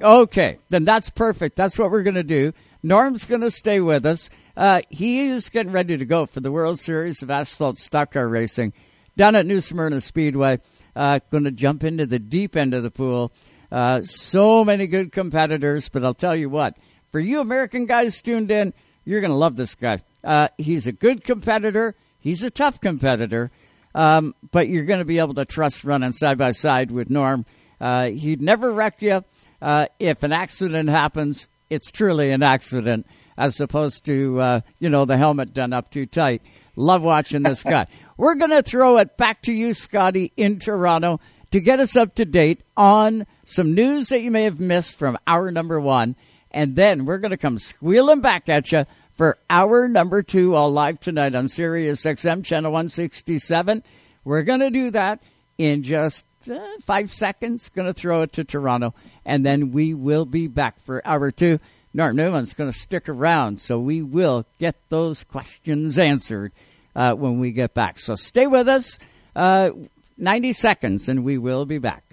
Okay, 0.03 0.59
then 0.71 0.85
that's 0.85 1.11
perfect. 1.11 1.57
That's 1.57 1.79
what 1.79 1.91
we're 1.91 2.03
going 2.03 2.15
to 2.15 2.23
do. 2.23 2.53
Norm's 2.83 3.25
going 3.25 3.43
to 3.43 3.51
stay 3.51 3.81
with 3.81 4.07
us. 4.07 4.31
Uh, 4.57 4.81
he 4.89 5.29
is 5.29 5.49
getting 5.49 5.73
ready 5.73 5.97
to 5.97 6.05
go 6.05 6.27
for 6.27 6.41
the 6.41 6.51
World 6.51 6.81
Series 6.81 7.23
of 7.23 7.31
Asphalt 7.31 7.79
Stock 7.79 8.13
Car 8.13 8.27
Racing 8.27 8.73
down 9.17 9.37
at 9.37 9.47
New 9.47 9.61
Smyrna 9.61 10.01
Speedway. 10.01 10.61
Uh, 10.97 11.21
going 11.31 11.45
to 11.45 11.51
jump 11.51 11.85
into 11.85 12.07
the 12.07 12.19
deep 12.19 12.57
end 12.57 12.75
of 12.75 12.83
the 12.83 12.91
pool. 12.91 13.33
Uh, 13.71 14.03
so 14.03 14.65
many 14.65 14.87
good 14.87 15.13
competitors, 15.13 15.89
but 15.89 16.05
I'll 16.05 16.13
tell 16.13 16.37
you 16.37 16.51
what, 16.51 16.77
for 17.11 17.21
you 17.21 17.41
American 17.41 17.87
guys 17.87 18.21
tuned 18.21 18.51
in, 18.51 18.75
you're 19.05 19.21
going 19.21 19.31
to 19.31 19.37
love 19.37 19.57
this 19.57 19.75
guy. 19.75 20.03
Uh, 20.23 20.49
he's 20.59 20.87
a 20.87 20.93
good 20.93 21.25
competitor. 21.25 21.95
He's 22.23 22.43
a 22.45 22.51
tough 22.51 22.81
competitor, 22.81 23.51
um, 23.95 24.35
but 24.53 24.69
you're 24.69 24.85
going 24.85 25.01
to 25.01 25.05
be 25.05 25.19
able 25.19 25.35
to 25.35 25.45
trust 25.45 25.85
running 25.85 26.13
side 26.13 26.39
by 26.39 26.53
side 26.53 26.91
with 26.91 27.11
Norm. 27.11 27.45
Uh, 27.81 28.11
he'd 28.11 28.41
never 28.41 28.73
wreck 28.73 29.03
you. 29.03 29.25
Uh, 29.61 29.87
if 29.99 30.23
an 30.23 30.33
accident 30.33 30.89
happens, 30.89 31.49
it's 31.69 31.91
truly 31.91 32.31
an 32.31 32.43
accident, 32.43 33.07
as 33.37 33.61
opposed 33.61 34.05
to 34.05 34.41
uh, 34.41 34.61
you 34.79 34.89
know 34.89 35.05
the 35.05 35.17
helmet 35.17 35.53
done 35.53 35.73
up 35.73 35.91
too 35.91 36.07
tight. 36.07 36.43
Love 36.77 37.03
watching 37.03 37.43
this 37.43 37.63
guy. 37.63 37.87
We're 38.17 38.37
going 38.37 38.51
to 38.51 38.63
throw 38.63 38.99
it 38.99 39.17
back 39.17 39.43
to 39.43 39.53
you, 39.53 39.75
Scotty, 39.75 40.33
in 40.37 40.61
Toronto 40.61 41.19
to 41.51 41.61
get 41.61 41.81
us 41.81 41.97
up 41.97 42.15
to 42.15 42.25
date 42.25 42.63
on 42.77 43.27
some 43.45 43.75
news 43.75 44.09
that 44.09 44.23
you 44.23 44.31
may 44.31 44.45
have 44.45 44.59
missed 44.59 44.95
from 44.99 45.19
hour 45.27 45.51
number 45.51 45.79
one. 45.79 46.17
And 46.51 46.77
then 46.77 47.07
we're 47.07 47.19
going 47.19 47.31
to 47.31 47.39
come 47.39 47.59
squealing 47.59 48.21
back 48.21 48.49
at 48.49 48.73
you 48.73 48.85
for 49.15 49.39
hour 49.51 49.89
number 49.89 50.23
two, 50.23 50.55
all 50.55 50.73
live 50.73 51.01
tonight 51.01 51.35
on 51.35 51.49
Sirius 51.49 52.03
XM 52.03 52.45
Channel 52.45 52.73
167. 52.73 53.83
We're 54.25 54.43
going 54.43 54.61
to 54.61 54.71
do 54.71 54.91
that 54.91 55.21
in 55.59 55.83
just 55.83 56.27
uh, 56.51 56.59
five 56.83 57.13
seconds. 57.13 57.69
Going 57.69 57.93
to 57.93 57.95
throw 57.95 58.23
it 58.23 58.33
to 58.35 58.45
Toronto. 58.45 58.95
And 59.25 59.45
then 59.45 59.73
we 59.73 59.95
will 59.95 60.25
be 60.25 60.47
back 60.47 60.81
for 60.81 61.07
hour 61.07 61.31
two. 61.31 61.59
Norm 61.95 62.17
Newman's 62.17 62.55
going 62.55 62.73
to 62.73 62.79
stick 62.79 63.09
around, 63.09 63.61
so 63.61 63.79
we 63.79 64.01
will 64.01 64.47
get 64.59 64.77
those 64.89 65.25
questions 65.25 65.99
answered 65.99 66.53
uh, 66.97 67.15
when 67.15 67.39
we 67.39 67.53
get 67.53 67.75
back. 67.75 67.99
So 67.99 68.15
stay 68.15 68.47
with 68.47 68.67
us. 68.67 68.99
Uh, 69.37 69.71
90 70.19 70.53
seconds, 70.53 71.09
and 71.09 71.25
we 71.25 71.37
will 71.39 71.65
be 71.65 71.79
back. 71.79 72.05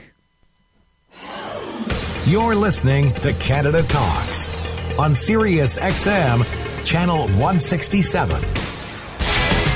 You're 2.26 2.56
listening 2.56 3.14
to 3.16 3.34
Canada 3.34 3.84
Talks 3.84 4.50
on 4.98 5.14
Sirius 5.14 5.78
XM, 5.78 6.46
Channel 6.90 7.28
167. 7.38 8.42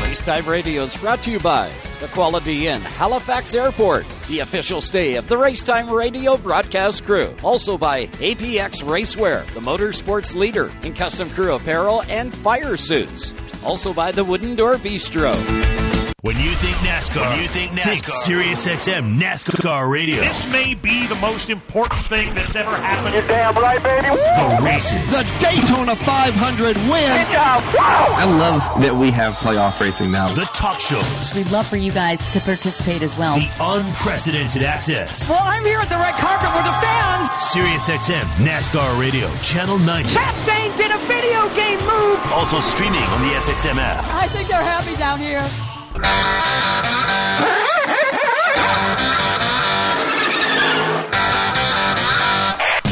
Racetime 0.02 0.48
Radio 0.48 0.82
is 0.82 0.98
brought 0.98 1.22
to 1.22 1.30
you 1.30 1.40
by 1.40 1.70
the 2.00 2.08
Quality 2.08 2.66
Inn, 2.66 2.82
Halifax 2.82 3.54
Airport, 3.54 4.08
the 4.28 4.40
official 4.40 4.82
stay 4.82 5.14
of 5.14 5.28
the 5.28 5.36
Racetime 5.36 5.92
Radio 5.92 6.38
broadcast 6.38 7.06
crew. 7.06 7.36
Also 7.44 7.78
by 7.78 8.08
APX 8.08 8.82
Racewear, 8.82 9.46
the 9.54 9.60
motorsports 9.60 10.34
leader 10.34 10.72
in 10.82 10.96
custom 10.96 11.30
crew 11.30 11.54
apparel 11.54 12.02
and 12.10 12.36
fire 12.36 12.76
suits. 12.76 13.32
Also 13.64 13.94
by 13.94 14.12
the 14.12 14.24
Wooden 14.24 14.56
Door 14.56 14.78
Bistro. 14.78 15.93
When 16.24 16.38
you 16.38 16.52
think 16.52 16.78
NASCAR, 16.78 17.32
when 17.32 17.42
you 17.42 17.50
think 17.50 17.74
NASCAR, 17.74 17.84
think 17.84 18.06
Sirius 18.06 18.66
XM 18.66 19.20
NASCAR 19.20 19.92
Radio. 19.92 20.22
This 20.22 20.48
may 20.48 20.74
be 20.74 21.06
the 21.06 21.16
most 21.16 21.50
important 21.50 22.00
thing 22.08 22.34
that's 22.34 22.56
ever 22.56 22.78
happened. 22.78 23.14
You're 23.14 23.28
damn 23.28 23.54
right, 23.56 23.84
baby. 23.84 24.08
The 24.08 24.60
races. 24.64 25.04
The 25.12 25.28
Daytona 25.44 25.98
500 25.98 26.78
win. 26.78 26.88
Wow. 26.88 27.60
I 27.76 28.24
love 28.40 28.62
that 28.82 28.96
we 28.96 29.12
have 29.12 29.34
playoff 29.34 29.78
racing 29.82 30.12
now. 30.12 30.34
The 30.34 30.46
talk 30.56 30.80
shows. 30.80 31.34
We'd 31.34 31.52
love 31.52 31.68
for 31.68 31.76
you 31.76 31.92
guys 31.92 32.24
to 32.32 32.40
participate 32.40 33.02
as 33.02 33.18
well. 33.18 33.36
The 33.36 33.52
unprecedented 33.60 34.64
access. 34.64 35.28
Well, 35.28 35.44
I'm 35.44 35.66
here 35.66 35.80
at 35.80 35.90
the 35.90 35.98
red 35.98 36.16
carpet 36.16 36.56
with 36.56 36.64
the 36.64 36.80
fans. 36.80 37.28
Sirius 37.52 37.90
XM 37.90 38.24
NASCAR 38.40 38.98
Radio, 38.98 39.28
Channel 39.44 39.78
90. 39.78 40.08
Chastain 40.08 40.78
did 40.78 40.90
a 40.90 41.00
video 41.00 41.54
game 41.54 41.80
move. 41.80 42.18
Also 42.32 42.62
streaming 42.62 43.04
on 43.12 43.22
the 43.28 43.36
SXM 43.36 43.76
app. 43.76 44.06
I 44.14 44.30
think 44.30 44.48
they're 44.48 44.64
happy 44.64 44.96
down 44.96 45.20
here. 45.20 45.46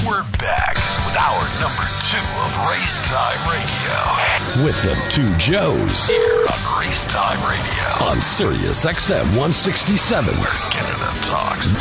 We're 0.08 0.24
back 0.40 0.76
with 1.06 1.18
our 1.18 1.44
number 1.60 1.84
two 2.08 2.24
of 2.40 2.52
Race 2.70 3.10
Time 3.10 3.42
Radio. 3.52 4.64
With 4.66 4.80
the 4.84 4.96
two 5.10 5.36
Joes 5.38 6.08
here 6.08 6.48
on 6.48 6.80
Race 6.80 7.06
Time 7.06 7.40
Radio 7.50 8.06
on 8.06 8.22
Sirius 8.22 8.86
XM 8.86 9.26
167, 9.38 10.36
where 10.36 10.54
Canada 10.72 11.12
talks. 11.26 11.74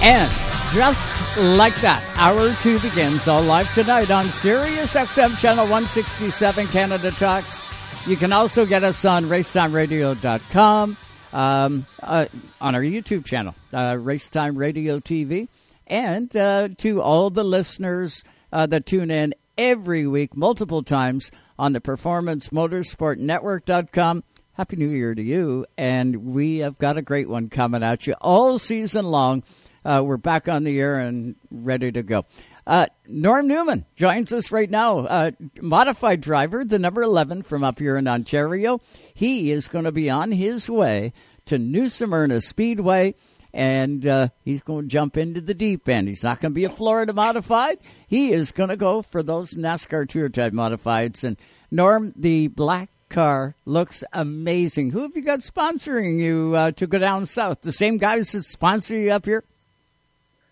And 0.00 0.32
just 0.72 1.10
like 1.36 1.80
that, 1.80 2.04
hour 2.16 2.54
two 2.56 2.78
begins 2.80 3.26
all 3.26 3.42
live 3.42 3.72
tonight 3.74 4.10
on 4.10 4.30
Sirius 4.30 4.94
XM 4.94 5.36
channel 5.38 5.64
167 5.64 6.66
Canada 6.68 7.10
Talks. 7.10 7.60
You 8.08 8.16
can 8.16 8.32
also 8.32 8.64
get 8.64 8.84
us 8.84 9.04
on 9.04 9.26
racetimeradio.com, 9.26 10.96
um, 11.34 11.86
uh, 12.02 12.26
on 12.58 12.74
our 12.74 12.80
YouTube 12.80 13.26
channel, 13.26 13.54
uh, 13.70 13.96
Racetime 13.96 14.56
Radio 14.56 14.98
TV, 14.98 15.48
and 15.86 16.34
uh, 16.34 16.70
to 16.78 17.02
all 17.02 17.28
the 17.28 17.44
listeners 17.44 18.24
uh, 18.50 18.64
that 18.68 18.86
tune 18.86 19.10
in 19.10 19.34
every 19.58 20.06
week, 20.06 20.34
multiple 20.34 20.82
times 20.82 21.30
on 21.58 21.74
the 21.74 21.82
Performance 21.82 22.48
Motorsport 22.48 23.18
Network.com. 23.18 24.24
Happy 24.54 24.76
New 24.76 24.88
Year 24.88 25.14
to 25.14 25.22
you, 25.22 25.66
and 25.76 26.32
we 26.32 26.60
have 26.60 26.78
got 26.78 26.96
a 26.96 27.02
great 27.02 27.28
one 27.28 27.50
coming 27.50 27.82
at 27.82 28.06
you 28.06 28.14
all 28.22 28.58
season 28.58 29.04
long. 29.04 29.42
Uh, 29.84 30.02
we're 30.02 30.16
back 30.16 30.48
on 30.48 30.64
the 30.64 30.80
air 30.80 30.98
and 30.98 31.36
ready 31.50 31.92
to 31.92 32.02
go. 32.02 32.24
Uh, 32.68 32.86
Norm 33.06 33.46
Newman 33.46 33.86
joins 33.96 34.30
us 34.30 34.52
right 34.52 34.68
now. 34.68 34.98
Uh, 34.98 35.30
modified 35.62 36.20
driver, 36.20 36.66
the 36.66 36.78
number 36.78 37.00
11 37.00 37.42
from 37.42 37.64
up 37.64 37.78
here 37.78 37.96
in 37.96 38.06
Ontario. 38.06 38.80
He 39.14 39.50
is 39.50 39.68
going 39.68 39.86
to 39.86 39.92
be 39.92 40.10
on 40.10 40.32
his 40.32 40.68
way 40.68 41.14
to 41.46 41.58
New 41.58 41.88
Smyrna 41.88 42.42
Speedway, 42.42 43.14
and 43.54 44.06
uh, 44.06 44.28
he's 44.44 44.60
going 44.60 44.82
to 44.82 44.88
jump 44.88 45.16
into 45.16 45.40
the 45.40 45.54
deep 45.54 45.88
end. 45.88 46.08
He's 46.08 46.22
not 46.22 46.40
going 46.40 46.52
to 46.52 46.54
be 46.54 46.64
a 46.64 46.70
Florida 46.70 47.14
modified. 47.14 47.78
He 48.06 48.32
is 48.32 48.52
going 48.52 48.68
to 48.68 48.76
go 48.76 49.00
for 49.00 49.22
those 49.22 49.54
NASCAR 49.54 50.06
Tour 50.06 50.28
Type 50.28 50.52
modifieds. 50.52 51.24
And 51.24 51.38
Norm, 51.70 52.12
the 52.16 52.48
black 52.48 52.90
car 53.08 53.56
looks 53.64 54.04
amazing. 54.12 54.90
Who 54.90 55.00
have 55.00 55.16
you 55.16 55.22
got 55.22 55.38
sponsoring 55.38 56.20
you 56.20 56.54
uh, 56.54 56.72
to 56.72 56.86
go 56.86 56.98
down 56.98 57.24
south? 57.24 57.62
The 57.62 57.72
same 57.72 57.96
guys 57.96 58.32
that 58.32 58.42
sponsor 58.42 58.98
you 58.98 59.10
up 59.10 59.24
here? 59.24 59.42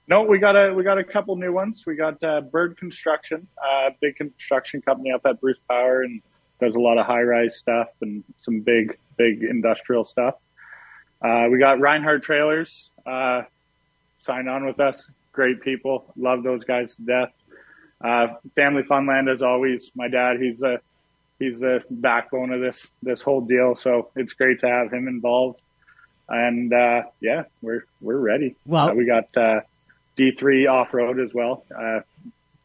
No, 0.08 0.22
we 0.22 0.38
got 0.38 0.54
a 0.56 0.72
we 0.72 0.84
got 0.84 0.98
a 0.98 1.04
couple 1.04 1.34
new 1.36 1.52
ones. 1.52 1.84
We 1.86 1.96
got 1.96 2.22
uh, 2.22 2.40
Bird 2.42 2.76
Construction, 2.76 3.46
uh, 3.62 3.90
big 4.00 4.16
construction 4.16 4.80
company 4.80 5.10
up 5.10 5.22
at 5.26 5.40
Bruce 5.40 5.58
Power, 5.68 6.02
and 6.02 6.22
does 6.60 6.74
a 6.74 6.78
lot 6.78 6.96
of 6.98 7.06
high 7.06 7.22
rise 7.22 7.56
stuff 7.56 7.88
and 8.00 8.22
some 8.40 8.60
big 8.60 8.96
big 9.16 9.42
industrial 9.42 10.04
stuff. 10.04 10.34
Uh, 11.22 11.46
we 11.50 11.58
got 11.58 11.80
Reinhardt 11.80 12.22
Trailers, 12.22 12.90
uh, 13.04 13.42
signed 14.18 14.48
on 14.48 14.64
with 14.64 14.78
us. 14.80 15.08
Great 15.32 15.60
people, 15.60 16.12
love 16.16 16.42
those 16.44 16.62
guys 16.64 16.94
to 16.94 17.02
death. 17.02 17.32
Uh, 18.00 18.28
Family 18.54 18.82
Funland 18.84 19.32
as 19.32 19.42
always. 19.42 19.90
My 19.96 20.06
dad, 20.08 20.36
he's 20.40 20.62
a 20.62 20.78
he's 21.40 21.58
the 21.58 21.82
backbone 21.90 22.52
of 22.52 22.60
this 22.60 22.92
this 23.02 23.22
whole 23.22 23.40
deal. 23.40 23.74
So 23.74 24.10
it's 24.14 24.34
great 24.34 24.60
to 24.60 24.68
have 24.68 24.92
him 24.92 25.08
involved. 25.08 25.60
And 26.28 26.72
uh, 26.72 27.02
yeah, 27.20 27.44
we're 27.60 27.86
we're 28.00 28.18
ready. 28.18 28.54
Well- 28.66 28.90
Uh, 28.90 28.94
we 28.94 29.04
got 29.04 29.36
uh, 29.36 29.60
D3 30.18 30.70
off 30.70 30.92
road 30.92 31.20
as 31.20 31.32
well. 31.34 31.64
Uh, 31.76 32.00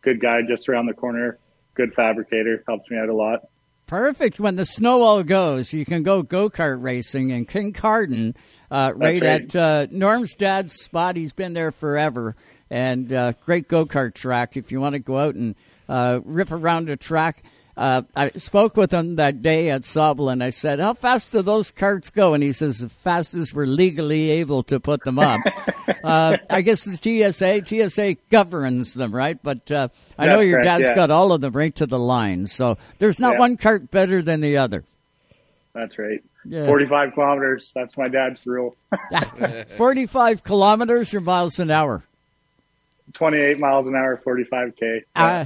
good 0.01 0.19
guy 0.19 0.39
just 0.47 0.67
around 0.69 0.87
the 0.87 0.93
corner. 0.93 1.37
Good 1.73 1.93
fabricator, 1.93 2.63
helps 2.67 2.89
me 2.89 2.97
out 2.97 3.09
a 3.09 3.15
lot. 3.15 3.47
Perfect. 3.91 4.39
When 4.39 4.55
the 4.55 4.65
snow 4.65 5.01
all 5.01 5.21
goes, 5.21 5.73
you 5.73 5.83
can 5.83 6.01
go 6.03 6.23
go 6.23 6.49
kart 6.49 6.81
racing 6.81 7.29
in 7.31 7.45
Kincardine, 7.45 8.35
uh, 8.69 8.93
right, 8.95 9.21
right. 9.21 9.23
at 9.23 9.55
uh, 9.55 9.87
Norm's 9.91 10.33
dad's 10.35 10.73
spot. 10.73 11.17
He's 11.17 11.33
been 11.33 11.53
there 11.53 11.73
forever, 11.73 12.37
and 12.69 13.11
uh, 13.11 13.33
great 13.43 13.67
go 13.67 13.85
kart 13.85 14.13
track. 14.13 14.55
If 14.55 14.71
you 14.71 14.79
want 14.79 14.93
to 14.93 14.99
go 14.99 15.19
out 15.19 15.35
and 15.35 15.55
uh, 15.89 16.21
rip 16.23 16.51
around 16.51 16.89
a 16.89 16.95
track, 16.95 17.43
uh, 17.77 18.01
I 18.15 18.29
spoke 18.31 18.75
with 18.77 18.91
him 18.91 19.15
that 19.15 19.41
day 19.41 19.69
at 19.69 19.81
Sauble, 19.81 20.31
and 20.31 20.43
I 20.43 20.49
said, 20.49 20.79
"How 20.79 20.93
fast 20.93 21.31
do 21.31 21.41
those 21.41 21.71
carts 21.71 22.09
go?" 22.09 22.33
And 22.33 22.43
he 22.43 22.51
says, 22.51 22.83
"As 22.83 22.91
fast 22.91 23.33
as 23.33 23.53
we're 23.53 23.65
legally 23.65 24.29
able 24.31 24.63
to 24.63 24.79
put 24.79 25.03
them 25.03 25.19
up." 25.19 25.41
uh, 26.03 26.37
I 26.49 26.61
guess 26.61 26.83
the 26.85 26.97
TSA 26.97 27.65
TSA 27.89 28.15
governs 28.29 28.93
them, 28.93 29.13
right? 29.13 29.37
But 29.41 29.71
uh, 29.71 29.87
I 30.17 30.25
know 30.27 30.39
your 30.41 30.61
correct, 30.61 30.65
dad's 30.79 30.89
yeah. 30.89 30.95
got 30.95 31.11
all 31.11 31.31
of 31.31 31.41
them 31.41 31.53
right 31.53 31.73
to 31.75 31.85
the 31.85 31.99
line, 31.99 32.45
so 32.45 32.77
there's 32.99 33.19
not 33.19 33.33
Yeah. 33.33 33.39
one 33.39 33.57
cart 33.57 33.89
better 33.91 34.21
than 34.21 34.41
the 34.41 34.57
other. 34.57 34.83
That's 35.73 35.97
right. 35.97 36.21
Yeah. 36.43 36.65
45 36.65 37.13
kilometers. 37.13 37.71
That's 37.73 37.95
my 37.97 38.07
dad's 38.09 38.45
rule. 38.45 38.75
45 39.77 40.43
kilometers 40.43 41.13
or 41.13 41.21
miles 41.21 41.59
an 41.59 41.71
hour? 41.71 42.03
28 43.13 43.59
miles 43.59 43.87
an 43.87 43.95
hour, 43.95 44.21
45k. 44.25 45.01
Uh, 45.15 45.45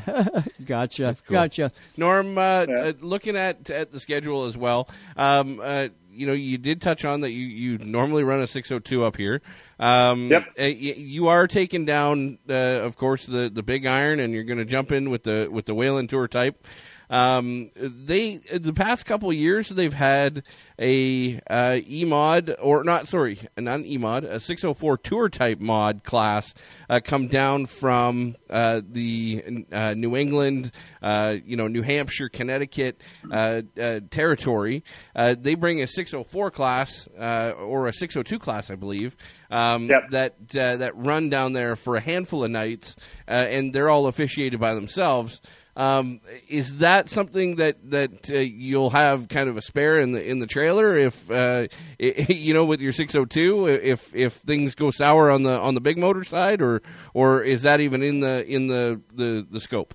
gotcha. 0.65 1.15
Cool. 1.27 1.33
Gotcha. 1.33 1.71
Norm, 1.97 2.37
uh, 2.37 2.41
uh, 2.41 2.93
looking 2.99 3.35
at 3.35 3.69
at 3.69 3.91
the 3.91 3.99
schedule 3.99 4.45
as 4.45 4.57
well, 4.57 4.89
um, 5.17 5.59
uh, 5.63 5.87
you 6.11 6.25
know, 6.27 6.33
you 6.33 6.57
did 6.57 6.81
touch 6.81 7.03
on 7.03 7.21
that 7.21 7.31
you, 7.31 7.45
you 7.45 7.77
normally 7.79 8.23
run 8.23 8.41
a 8.41 8.47
602 8.47 9.03
up 9.03 9.17
here. 9.17 9.41
Um, 9.79 10.29
Yep. 10.31 10.47
uh, 10.57 10.63
you 10.63 11.27
are 11.27 11.45
taking 11.47 11.83
down, 11.83 12.37
uh, 12.49 12.53
of 12.53 12.95
course, 12.95 13.25
the, 13.25 13.49
the 13.53 13.63
big 13.63 13.85
iron, 13.85 14.21
and 14.21 14.33
you're 14.33 14.45
going 14.45 14.59
to 14.59 14.65
jump 14.65 14.93
in 14.93 15.09
with 15.09 15.23
the 15.23 15.49
with 15.51 15.65
the 15.65 15.75
Whelen 15.75 16.07
Tour 16.07 16.27
type. 16.29 16.65
Um, 17.09 17.71
they 17.75 18.37
the 18.37 18.73
past 18.73 19.05
couple 19.05 19.29
of 19.29 19.35
years 19.35 19.69
they've 19.69 19.93
had 19.93 20.43
a 20.79 21.39
uh, 21.49 21.79
E 21.87 22.03
mod 22.05 22.55
or 22.59 22.83
not 22.83 23.07
sorry 23.07 23.39
not 23.57 23.75
an 23.75 23.85
E 23.85 23.97
mod 23.97 24.23
a 24.23 24.39
604 24.39 24.97
tour 24.97 25.29
type 25.29 25.59
mod 25.59 26.03
class 26.03 26.53
uh, 26.89 26.99
come 27.03 27.27
down 27.27 27.65
from 27.65 28.35
uh, 28.49 28.81
the 28.87 29.65
uh, 29.71 29.93
New 29.93 30.15
England 30.15 30.71
uh, 31.01 31.35
you 31.45 31.55
know 31.55 31.67
New 31.67 31.81
Hampshire 31.81 32.29
Connecticut 32.29 32.99
uh, 33.31 33.61
uh, 33.79 33.99
territory 34.09 34.83
uh, 35.15 35.35
they 35.39 35.55
bring 35.55 35.81
a 35.81 35.87
604 35.87 36.51
class 36.51 37.07
uh, 37.19 37.53
or 37.57 37.87
a 37.87 37.93
602 37.93 38.39
class 38.39 38.69
I 38.69 38.75
believe 38.75 39.15
um, 39.49 39.87
that 40.09 40.35
uh, 40.57 40.77
that 40.77 40.95
run 40.95 41.29
down 41.29 41.53
there 41.53 41.75
for 41.75 41.95
a 41.95 42.01
handful 42.01 42.43
of 42.43 42.51
nights 42.51 42.95
uh, 43.27 43.31
and 43.31 43.73
they're 43.73 43.89
all 43.89 44.07
officiated 44.07 44.59
by 44.59 44.73
themselves. 44.73 45.41
Um, 45.77 46.21
is 46.47 46.77
that 46.77 47.09
something 47.09 47.55
that 47.57 47.91
that 47.91 48.31
uh, 48.31 48.35
you'll 48.35 48.91
have 48.91 49.27
kind 49.27 49.49
of 49.49 49.57
a 49.57 49.61
spare 49.61 49.99
in 49.99 50.13
the 50.13 50.25
in 50.25 50.39
the 50.39 50.47
trailer 50.47 50.95
if 50.97 51.29
uh, 51.29 51.67
i 51.99 52.05
you 52.29 52.53
know 52.53 52.63
with 52.63 52.79
your 52.79 52.93
602 52.93 53.67
if 53.67 54.15
if 54.15 54.35
things 54.35 54.73
go 54.73 54.89
sour 54.89 55.29
on 55.29 55.41
the 55.41 55.59
on 55.59 55.73
the 55.73 55.81
big 55.81 55.97
motor 55.97 56.23
side 56.23 56.61
or 56.61 56.81
or 57.13 57.43
is 57.43 57.63
that 57.63 57.81
even 57.81 58.03
in 58.03 58.21
the 58.21 58.45
in 58.47 58.67
the 58.67 59.01
the, 59.13 59.45
the 59.51 59.59
scope? 59.59 59.93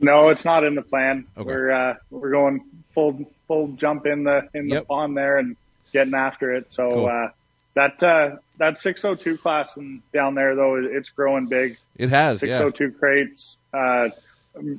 No, 0.00 0.28
it's 0.28 0.44
not 0.44 0.64
in 0.64 0.74
the 0.74 0.82
plan. 0.82 1.26
Okay. 1.36 1.46
We're 1.46 1.70
uh, 1.70 1.94
we're 2.10 2.30
going 2.30 2.64
full 2.94 3.24
full 3.48 3.68
jump 3.68 4.04
in 4.06 4.24
the 4.24 4.48
in 4.54 4.68
the 4.68 4.76
Yep. 4.76 4.88
pond 4.88 5.16
there 5.16 5.38
and 5.38 5.56
getting 5.94 6.14
after 6.14 6.54
it. 6.54 6.70
So 6.72 6.88
Cool. 6.90 7.06
uh, 7.06 7.28
that 7.74 8.02
uh, 8.02 8.36
that 8.58 8.78
602 8.78 9.38
class 9.38 9.76
and 9.78 10.02
down 10.12 10.34
there 10.34 10.54
though, 10.56 10.76
it's 10.76 11.08
growing 11.10 11.46
big. 11.46 11.78
It 11.96 12.10
has, 12.10 12.42
yeah. 12.42 12.58
602 12.58 12.98
crates, 12.98 13.56
uh, 13.72 14.08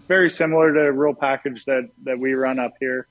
very 0.08 0.30
similar 0.30 0.74
to 0.74 0.80
a 0.82 0.92
real 0.92 1.14
package 1.14 1.66
that 1.66 1.90
that 2.04 2.20
we 2.20 2.34
run 2.34 2.60
up 2.60 2.74
here. 2.80 3.08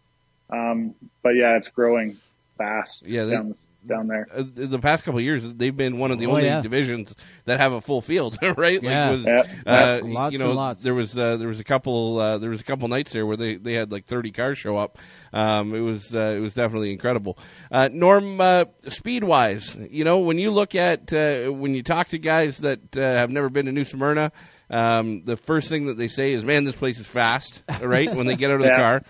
Um, 0.51 0.95
but 1.23 1.31
yeah, 1.31 1.57
it's 1.57 1.69
growing 1.69 2.17
fast. 2.59 3.03
Yeah, 3.07 3.25
they- 3.25 3.33
down 3.33 3.55
down 3.89 4.09
there. 4.09 4.27
Uh, 4.31 4.43
the 4.45 4.79
past 4.79 5.05
couple 5.07 5.17
of 5.21 5.25
years, 5.25 5.43
they've 5.55 5.75
been 5.75 5.97
one 5.97 6.11
of 6.11 6.19
the 6.19 6.27
Oh, 6.27 6.33
only 6.33 6.45
yeah. 6.45 6.61
divisions 6.61 7.15
that 7.47 7.59
have 7.61 7.73
a 7.73 7.81
full 7.81 8.03
field, 8.03 8.37
right? 8.59 8.83
Yeah. 8.83 9.11
was, 9.13 9.25
Yeah. 9.25 9.39
uh, 9.41 9.45
Yeah. 9.65 10.01
Lots 10.05 10.33
you 10.35 10.39
know, 10.39 10.49
and 10.49 10.55
lots. 10.55 10.83
there 10.83 10.93
was 10.95 11.17
uh, 11.17 11.39
there 11.39 11.49
was 11.49 11.61
a 11.61 11.65
couple 11.65 12.19
uh, 12.19 12.37
there 12.37 12.51
was 12.51 12.61
a 12.61 12.65
couple 12.65 12.89
nights 12.89 13.13
there 13.13 13.25
where 13.25 13.39
they, 13.39 13.55
they 13.57 13.73
had 13.73 13.91
like 13.91 14.05
thirty 14.05 14.33
cars 14.33 14.59
show 14.59 14.77
up. 14.77 14.99
Um, 15.33 15.75
it 15.75 15.81
was 15.81 16.15
uh, 16.15 16.35
it 16.37 16.41
was 16.41 16.53
definitely 16.53 16.93
incredible. 16.93 17.39
Uh, 17.73 17.89
Norm, 17.91 18.39
uh, 18.43 18.67
speed 18.89 19.25
wise, 19.25 19.79
you 19.91 20.05
know, 20.05 20.19
when 20.19 20.39
you 20.39 20.51
look 20.51 20.75
at 20.75 21.11
uh, 21.15 21.51
when 21.51 21.73
you 21.75 21.83
talk 21.83 22.09
to 22.09 22.19
guys 22.19 22.59
that 22.59 22.99
uh, 22.99 23.01
have 23.01 23.31
never 23.31 23.49
been 23.49 23.65
to 23.65 23.73
New 23.73 23.87
Smyrna, 23.87 24.31
um, 24.71 25.23
the 25.25 25.37
first 25.37 25.69
thing 25.69 25.87
that 25.87 25.97
they 25.99 26.09
say 26.09 26.33
is, 26.33 26.45
"Man, 26.45 26.65
this 26.65 26.77
place 26.77 26.99
is 26.99 27.07
fast." 27.07 27.63
Right 27.83 28.15
when 28.15 28.27
they 28.27 28.37
get 28.37 28.51
out 28.51 28.57
of 28.57 28.63
the 28.63 28.69
Yeah. 28.73 28.77
car. 28.77 29.03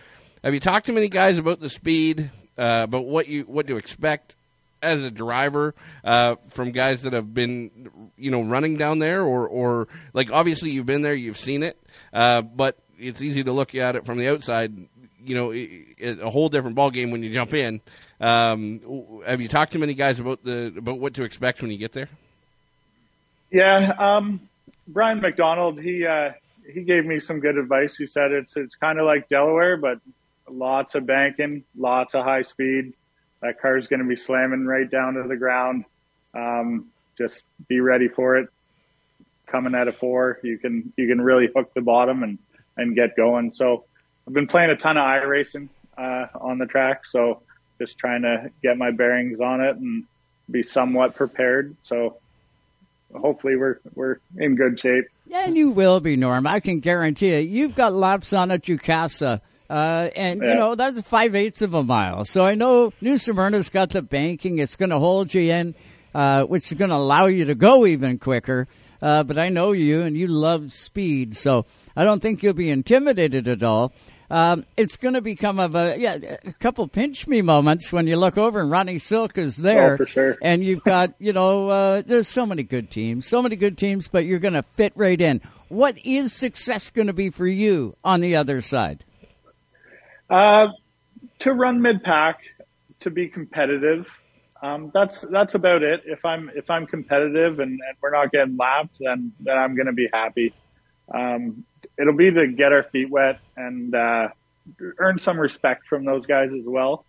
Have 0.43 0.55
you 0.55 0.61
talked 0.61 0.87
to 0.87 0.93
many 0.93 1.09
guys 1.09 1.37
about 1.39 1.61
the 1.61 1.69
speed 1.69 2.31
uh, 2.57 2.87
but 2.87 3.03
what 3.03 3.29
you 3.29 3.43
what 3.45 3.67
to 3.69 3.77
expect 3.77 4.35
as 4.83 5.03
a 5.03 5.11
driver 5.11 5.75
uh, 6.05 6.37
from 6.49 6.73
guys 6.73 7.03
that 7.03 7.13
have 7.13 7.33
been 7.35 7.91
you 8.17 8.31
know 8.31 8.43
running 8.43 8.77
down 8.77 8.99
there, 8.99 9.23
or 9.23 9.47
or 9.47 9.89
like 10.15 10.31
obviously 10.33 10.71
you've 10.71 10.87
been 10.87 11.03
there, 11.03 11.15
you've 11.15 11.39
seen 11.39 11.63
it, 11.63 11.79
uh, 12.13 12.41
but 12.43 12.77
it's 12.99 13.21
easy 13.23 13.45
to 13.45 13.53
look 13.53 13.75
at 13.75 13.97
it 13.97 14.05
from 14.07 14.19
the 14.19 14.29
outside. 14.29 14.73
You 15.23 15.35
know, 15.35 15.51
it, 15.51 15.69
it's 15.99 16.21
a 16.23 16.31
whole 16.31 16.49
different 16.49 16.77
ball 16.77 16.91
game 16.91 17.11
when 17.11 17.23
you 17.23 17.31
jump 17.31 17.53
in. 17.53 17.83
Um, 18.21 19.21
have 19.27 19.41
you 19.43 19.49
talked 19.49 19.73
to 19.73 19.79
many 19.79 19.93
guys 19.95 20.19
about 20.19 20.43
the 20.45 20.73
about 20.79 20.99
what 20.99 21.15
to 21.15 21.25
expect 21.25 21.61
when 21.63 21.71
you 21.71 21.77
get 21.79 21.93
there? 21.93 22.09
Yeah, 23.51 23.93
um, 23.99 24.49
Brian 24.93 25.21
McDonald, 25.21 25.81
he 25.81 26.07
uh, 26.07 26.31
he 26.73 26.83
gave 26.83 27.05
me 27.05 27.21
some 27.21 27.41
good 27.41 27.57
advice. 27.57 27.97
He 27.97 28.07
said 28.07 28.33
it's 28.33 28.57
it's 28.57 28.75
kind 28.75 28.99
of 28.99 29.07
like 29.07 29.29
Delaware, 29.29 29.77
but 29.77 29.99
lots 30.49 30.95
of 30.95 31.07
banking, 31.07 31.65
lots 31.77 32.15
of 32.15 32.25
high 32.25 32.43
speed. 32.43 32.95
That 33.41 33.61
car 33.61 33.79
is 33.79 33.87
going 33.87 34.01
to 34.01 34.07
be 34.07 34.17
slamming 34.17 34.67
right 34.67 34.91
down 34.91 35.15
to 35.15 35.27
the 35.27 35.37
ground. 35.37 35.85
Um, 36.35 36.91
just 37.17 37.45
be 37.69 37.81
ready 37.81 38.09
for 38.09 38.37
it. 38.37 38.49
Coming 39.47 39.75
at 39.75 39.89
a 39.89 39.93
four, 39.93 40.39
you 40.43 40.59
can 40.59 40.93
you 40.97 41.09
can 41.09 41.21
really 41.21 41.49
hook 41.55 41.73
the 41.75 41.81
bottom 41.81 42.23
and 42.23 42.39
and 42.77 42.95
get 42.95 43.17
going. 43.17 43.53
So 43.53 43.85
I've 44.27 44.35
been 44.35 44.47
playing 44.47 44.71
a 44.71 44.77
ton 44.77 44.97
of 44.97 45.05
iRacing 45.05 45.69
uh, 45.97 46.27
on 46.35 46.59
the 46.59 46.67
track, 46.67 47.07
so 47.07 47.43
just 47.79 47.99
trying 47.99 48.23
to 48.23 48.51
get 48.63 48.77
my 48.77 48.91
bearings 48.91 49.41
on 49.41 49.61
it 49.61 49.77
and 49.77 50.05
be 50.51 50.63
somewhat 50.63 51.15
prepared. 51.15 51.77
So 51.83 52.19
hopefully 53.15 53.57
we're 53.57 53.81
we're 53.95 54.19
in 54.37 54.57
good 54.57 54.79
shape. 54.81 55.05
And 55.33 55.57
you 55.57 55.71
will 55.71 56.01
be, 56.01 56.17
Norm. 56.17 56.47
I 56.47 56.61
can 56.61 56.81
guarantee 56.81 57.29
it. 57.29 57.47
You've 57.49 57.75
got 57.75 57.95
laps 57.95 58.33
on 58.33 58.51
at 58.51 58.63
Jukasa. 58.63 59.41
Uh, 59.69 60.11
and, 60.17 60.41
Yeah. 60.43 60.49
you 60.49 60.55
know, 60.59 60.75
that's 60.75 61.01
five 61.03 61.37
eighths 61.37 61.63
of 61.63 61.75
a 61.75 61.85
mile. 61.85 62.25
So 62.25 62.45
I 62.45 62.57
know 62.57 62.93
New 63.01 63.15
Smyrna's 63.15 63.69
got 63.69 63.91
the 63.91 64.03
banking. 64.03 64.59
It's 64.59 64.75
going 64.75 64.91
to 64.91 64.99
hold 64.99 65.33
you 65.33 65.43
in, 65.53 65.77
uh, 66.13 66.43
which 66.45 66.73
is 66.73 66.77
going 66.79 66.91
to 66.91 66.97
allow 66.97 67.27
you 67.27 67.45
to 67.45 67.55
go 67.55 67.87
even 67.87 68.19
quicker. 68.19 68.67
Uh, 69.01 69.23
but 69.23 69.39
I 69.39 69.49
know 69.49 69.71
you 69.71 70.03
and 70.03 70.17
you 70.17 70.27
love 70.27 70.73
speed. 70.73 71.37
So 71.37 71.67
I 71.97 72.03
don't 72.03 72.21
think 72.21 72.43
you'll 72.43 72.53
be 72.55 72.69
intimidated 72.71 73.47
at 73.47 73.63
all. 73.63 73.93
Um, 74.31 74.65
it's 74.77 74.97
going 74.97 75.15
to 75.15 75.21
become 75.21 75.59
of 75.59 75.75
a 75.75 75.97
yeah 75.99 76.37
a 76.45 76.53
couple 76.53 76.87
pinch 76.87 77.27
me 77.27 77.43
moments 77.43 77.91
when 77.93 78.07
you 78.07 78.17
look 78.17 78.39
over 78.39 78.61
and 78.61 78.71
Ronnie 78.71 78.99
Silk 78.99 79.37
is 79.37 79.57
there, 79.57 79.95
Oh, 79.95 79.97
for 79.97 80.07
sure. 80.07 80.37
and 80.41 80.63
you've 80.65 80.85
got 80.85 81.15
you 81.19 81.33
know 81.33 81.69
uh, 81.69 82.03
there's 82.03 82.29
so 82.29 82.47
many 82.47 82.63
good 82.63 82.91
teams, 82.91 83.27
so 83.27 83.43
many 83.43 83.57
good 83.57 83.77
teams, 83.77 84.07
but 84.09 84.25
you're 84.27 84.39
going 84.39 84.55
to 84.55 84.63
fit 84.77 84.93
right 84.95 85.21
in. 85.21 85.41
What 85.69 85.99
is 86.05 86.33
success 86.33 86.91
going 86.91 87.09
to 87.09 87.13
be 87.13 87.31
for 87.31 87.47
you 87.47 87.97
on 88.05 88.21
the 88.21 88.37
other 88.37 88.61
side? 88.61 89.05
Uh, 90.29 90.69
to 91.41 91.53
run 91.53 91.83
mid 91.83 92.03
pack, 92.05 92.39
to 93.01 93.11
be 93.11 93.29
competitive. 93.29 94.07
Um, 94.63 94.91
that's 94.93 95.23
that's 95.23 95.55
about 95.55 95.83
it. 95.83 96.03
If 96.05 96.25
I'm 96.25 96.51
if 96.55 96.71
I'm 96.71 96.87
competitive 96.87 97.61
and, 97.61 97.71
and 97.73 97.97
we're 98.01 98.11
not 98.13 98.31
getting 98.31 98.57
lapped, 98.57 98.97
then 99.01 99.33
then 99.41 99.57
I'm 99.57 99.75
going 99.75 99.87
to 99.87 99.93
be 99.93 100.09
happy. 100.13 100.53
Um, 101.13 101.65
it'll 102.01 102.17
be 102.17 102.31
to 102.31 102.47
get 102.49 102.73
our 102.73 102.85
feet 102.85 103.11
wet 103.11 103.41
and 103.57 103.95
uh, 103.95 104.29
earn 104.99 105.21
some 105.21 105.39
respect 105.39 105.87
from 105.87 106.05
those 106.05 106.27
guys 106.27 106.51
as 106.53 106.65
well. 106.65 107.05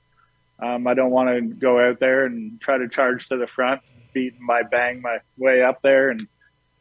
Um, 0.62 0.86
I 0.86 0.94
don't 0.94 1.12
want 1.12 1.30
to 1.30 1.42
go 1.42 1.80
out 1.80 2.00
there 2.00 2.26
and 2.26 2.60
try 2.62 2.78
to 2.78 2.88
charge 2.88 3.28
to 3.30 3.38
the 3.38 3.48
front, 3.48 3.82
beat 4.14 4.40
my 4.40 4.62
bang 4.64 5.02
my 5.02 5.18
way 5.38 5.64
up 5.64 5.82
there, 5.82 6.10
and 6.10 6.28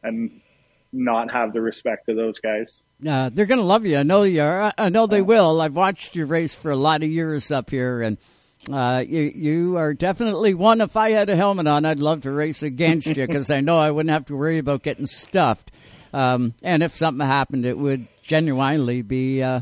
and 0.03 0.41
not 0.93 1.31
have 1.31 1.53
the 1.53 1.61
respect 1.61 2.09
of 2.09 2.15
those 2.15 2.39
guys. 2.39 2.83
Uh, 3.07 3.29
they're 3.33 3.45
going 3.45 3.59
to 3.59 3.65
love 3.65 3.85
you. 3.85 3.97
I 3.97 4.03
know 4.03 4.23
you 4.23 4.41
are. 4.41 4.73
I 4.77 4.89
know 4.89 5.07
they 5.07 5.21
will. 5.21 5.61
I've 5.61 5.75
watched 5.75 6.15
you 6.15 6.25
race 6.25 6.53
for 6.53 6.69
a 6.69 6.75
lot 6.75 7.01
of 7.01 7.09
years 7.09 7.51
up 7.51 7.69
here, 7.69 8.01
and 8.01 8.17
uh, 8.71 9.03
you 9.07 9.21
you 9.21 9.77
are 9.77 9.93
definitely 9.93 10.53
one. 10.53 10.81
If 10.81 10.95
I 10.95 11.11
had 11.11 11.29
a 11.29 11.35
helmet 11.35 11.67
on, 11.67 11.85
I'd 11.85 11.99
love 11.99 12.21
to 12.21 12.31
race 12.31 12.61
against 12.61 13.07
you 13.07 13.15
because 13.15 13.49
I 13.49 13.61
know 13.61 13.77
I 13.79 13.89
wouldn't 13.89 14.13
have 14.13 14.25
to 14.25 14.35
worry 14.35 14.59
about 14.59 14.83
getting 14.83 15.07
stuffed. 15.07 15.70
Um, 16.13 16.53
and 16.61 16.83
if 16.83 16.95
something 16.95 17.25
happened, 17.25 17.65
it 17.65 17.77
would 17.77 18.07
genuinely 18.21 19.01
be 19.01 19.41
uh, 19.41 19.61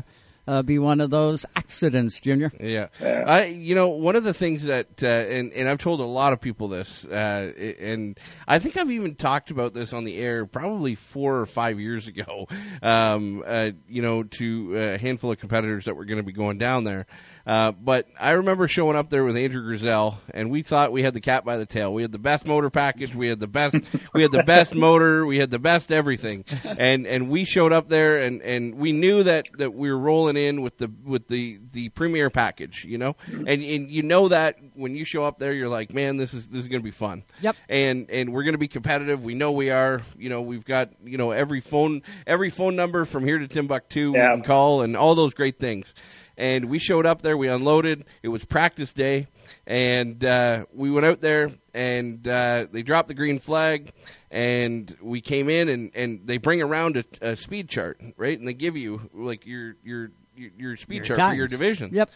uh, 0.50 0.62
be 0.62 0.80
one 0.80 1.00
of 1.00 1.10
those 1.10 1.46
accidents, 1.54 2.20
Junior. 2.20 2.50
Yeah. 2.58 2.88
I, 3.00 3.44
you 3.44 3.76
know, 3.76 3.88
one 3.88 4.16
of 4.16 4.24
the 4.24 4.34
things 4.34 4.64
that, 4.64 5.00
uh, 5.00 5.06
and, 5.06 5.52
and 5.52 5.68
I've 5.68 5.78
told 5.78 6.00
a 6.00 6.04
lot 6.04 6.32
of 6.32 6.40
people 6.40 6.66
this, 6.66 7.04
uh, 7.04 7.52
and 7.78 8.18
I 8.48 8.58
think 8.58 8.76
I've 8.76 8.90
even 8.90 9.14
talked 9.14 9.52
about 9.52 9.74
this 9.74 9.92
on 9.92 10.02
the 10.02 10.16
air 10.16 10.46
probably 10.46 10.96
four 10.96 11.38
or 11.38 11.46
five 11.46 11.78
years 11.78 12.08
ago, 12.08 12.48
um, 12.82 13.44
uh, 13.46 13.70
you 13.88 14.02
know, 14.02 14.24
to 14.24 14.76
a 14.76 14.98
handful 14.98 15.30
of 15.30 15.38
competitors 15.38 15.84
that 15.84 15.94
were 15.94 16.04
going 16.04 16.18
to 16.18 16.24
be 16.24 16.32
going 16.32 16.58
down 16.58 16.82
there. 16.82 17.06
Uh, 17.46 17.72
but 17.72 18.06
I 18.18 18.32
remember 18.32 18.68
showing 18.68 18.96
up 18.96 19.10
there 19.10 19.24
with 19.24 19.36
Andrew 19.36 19.62
Gresel, 19.62 20.18
and 20.32 20.50
we 20.50 20.62
thought 20.62 20.92
we 20.92 21.02
had 21.02 21.14
the 21.14 21.20
cat 21.20 21.44
by 21.44 21.56
the 21.56 21.66
tail. 21.66 21.92
We 21.92 22.02
had 22.02 22.12
the 22.12 22.18
best 22.18 22.46
motor 22.46 22.70
package, 22.70 23.14
we 23.14 23.28
had 23.28 23.40
the 23.40 23.46
best, 23.46 23.76
we 24.14 24.22
had 24.22 24.32
the 24.32 24.42
best 24.42 24.74
motor, 24.74 25.24
we 25.24 25.38
had 25.38 25.50
the 25.50 25.58
best 25.58 25.90
everything, 25.92 26.44
and 26.64 27.06
and 27.06 27.28
we 27.28 27.44
showed 27.44 27.72
up 27.72 27.88
there, 27.88 28.18
and, 28.18 28.42
and 28.42 28.74
we 28.74 28.92
knew 28.92 29.22
that, 29.22 29.46
that 29.58 29.74
we 29.74 29.90
were 29.90 29.98
rolling 29.98 30.36
in 30.36 30.62
with 30.62 30.78
the 30.78 30.90
with 31.04 31.28
the 31.28 31.58
the 31.72 31.88
premier 31.90 32.30
package, 32.30 32.84
you 32.84 32.98
know, 32.98 33.16
and 33.26 33.48
and 33.48 33.90
you 33.90 34.02
know 34.02 34.28
that 34.28 34.56
when 34.74 34.94
you 34.94 35.04
show 35.04 35.24
up 35.24 35.38
there, 35.38 35.52
you're 35.52 35.68
like, 35.68 35.92
man, 35.92 36.16
this 36.16 36.34
is 36.34 36.48
this 36.48 36.60
is 36.62 36.68
going 36.68 36.80
to 36.80 36.84
be 36.84 36.90
fun. 36.90 37.24
Yep. 37.40 37.56
And 37.68 38.10
and 38.10 38.32
we're 38.32 38.44
going 38.44 38.54
to 38.54 38.58
be 38.58 38.68
competitive. 38.68 39.24
We 39.24 39.34
know 39.34 39.52
we 39.52 39.70
are. 39.70 40.02
You 40.18 40.28
know, 40.28 40.42
we've 40.42 40.64
got 40.64 40.90
you 41.04 41.18
know 41.18 41.30
every 41.30 41.60
phone 41.60 42.02
every 42.26 42.50
phone 42.50 42.76
number 42.76 43.04
from 43.04 43.24
here 43.24 43.38
to 43.38 43.48
Timbuktu 43.48 44.12
we 44.12 44.18
can 44.18 44.42
call, 44.42 44.82
and 44.82 44.96
all 44.96 45.14
those 45.14 45.34
great 45.34 45.58
things. 45.58 45.94
And 46.40 46.70
we 46.70 46.78
showed 46.78 47.04
up 47.04 47.20
there. 47.20 47.36
We 47.36 47.48
unloaded. 47.48 48.06
It 48.22 48.28
was 48.28 48.46
practice 48.46 48.94
day, 48.94 49.26
and 49.66 50.24
uh, 50.24 50.64
we 50.72 50.90
went 50.90 51.04
out 51.04 51.20
there, 51.20 51.50
and 51.74 52.26
uh, 52.26 52.66
they 52.72 52.82
dropped 52.82 53.08
the 53.08 53.14
green 53.14 53.38
flag, 53.38 53.92
and 54.30 54.96
we 55.02 55.20
came 55.20 55.50
in, 55.50 55.68
and, 55.68 55.90
and 55.94 56.20
they 56.24 56.38
bring 56.38 56.62
around 56.62 56.96
a, 56.96 57.04
a 57.20 57.36
speed 57.36 57.68
chart, 57.68 58.00
right? 58.16 58.38
And 58.38 58.48
they 58.48 58.54
give 58.54 58.74
you 58.74 59.10
like 59.12 59.44
your 59.44 59.76
your 59.84 60.12
your, 60.34 60.76
speed 60.78 61.06
Your 61.06 61.16
chart 61.16 61.32
for 61.32 61.36
your 61.36 61.48
division. 61.48 61.90
Yep. 61.92 62.10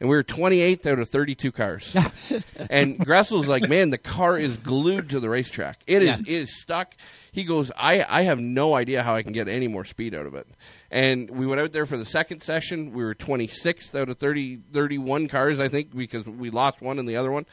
And 0.00 0.08
we 0.08 0.16
were 0.16 0.24
28th 0.24 0.86
out 0.86 0.98
of 0.98 1.08
32 1.08 1.52
cars. 1.52 1.96
and 2.68 2.98
Gresel's 2.98 3.48
like, 3.48 3.68
man, 3.68 3.90
the 3.90 3.98
car 3.98 4.36
is 4.36 4.56
glued 4.56 5.10
to 5.10 5.20
the 5.20 5.30
racetrack. 5.30 5.82
It 5.86 6.02
is 6.02 6.20
Yeah. 6.20 6.34
it 6.34 6.40
is 6.42 6.60
stuck. 6.60 6.94
He 7.30 7.44
goes, 7.44 7.70
I, 7.76 8.04
I 8.08 8.22
have 8.22 8.40
no 8.40 8.74
idea 8.74 9.04
how 9.04 9.14
I 9.14 9.22
can 9.22 9.32
get 9.32 9.46
any 9.48 9.68
more 9.68 9.84
speed 9.84 10.14
out 10.14 10.26
of 10.26 10.34
it. 10.34 10.48
And 10.94 11.28
we 11.28 11.44
went 11.44 11.60
out 11.60 11.72
there 11.72 11.86
for 11.86 11.98
the 11.98 12.04
second 12.04 12.44
session. 12.44 12.92
We 12.92 13.02
were 13.02 13.16
26th 13.16 14.00
out 14.00 14.08
of 14.08 14.18
30, 14.18 14.60
31 14.72 15.26
cars, 15.26 15.58
I 15.58 15.68
think, 15.68 15.94
because 15.94 16.24
we 16.24 16.50
lost 16.50 16.80
one 16.80 17.00
in 17.00 17.06
the 17.06 17.16
other 17.16 17.32
one. 17.32 17.46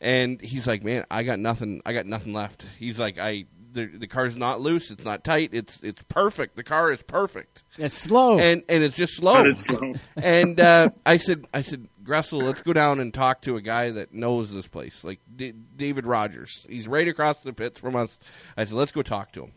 And 0.00 0.40
he's 0.40 0.66
like, 0.66 0.82
man, 0.82 1.04
I 1.08 1.22
got 1.22 1.38
nothing. 1.38 1.80
I 1.86 1.92
got 1.92 2.06
nothing 2.06 2.32
left. 2.32 2.64
He's 2.80 2.98
like, 2.98 3.20
I 3.20 3.44
the, 3.72 3.86
the 3.86 4.08
car's 4.08 4.36
not 4.36 4.60
loose. 4.60 4.90
It's 4.90 5.04
not 5.04 5.22
tight. 5.22 5.50
It's 5.52 5.78
it's 5.80 6.02
perfect. 6.08 6.56
The 6.56 6.64
car 6.64 6.90
is 6.90 7.04
perfect. 7.04 7.62
It's 7.78 7.96
slow. 7.96 8.40
And 8.40 8.64
and 8.68 8.82
it's 8.82 8.96
just 8.96 9.16
slow. 9.16 9.34
But 9.34 9.46
it's 9.46 9.64
slow. 9.64 9.94
and 10.16 10.58
uh, 10.58 10.90
I 11.06 11.18
said, 11.18 11.46
I 11.54 11.60
said, 11.60 11.86
Gresel, 12.02 12.42
let's 12.42 12.62
go 12.62 12.72
down 12.72 12.98
and 12.98 13.14
talk 13.14 13.42
to 13.42 13.54
a 13.54 13.62
guy 13.62 13.92
that 13.92 14.12
knows 14.12 14.52
this 14.52 14.66
place, 14.66 15.04
like 15.04 15.20
D- 15.34 15.54
David 15.76 16.04
Rogers. 16.04 16.66
He's 16.68 16.88
right 16.88 17.06
across 17.06 17.38
the 17.38 17.52
pits 17.52 17.78
from 17.78 17.94
us. 17.94 18.18
I 18.56 18.64
said, 18.64 18.74
let's 18.74 18.90
go 18.92 19.02
talk 19.02 19.30
to 19.34 19.44
him. 19.44 19.52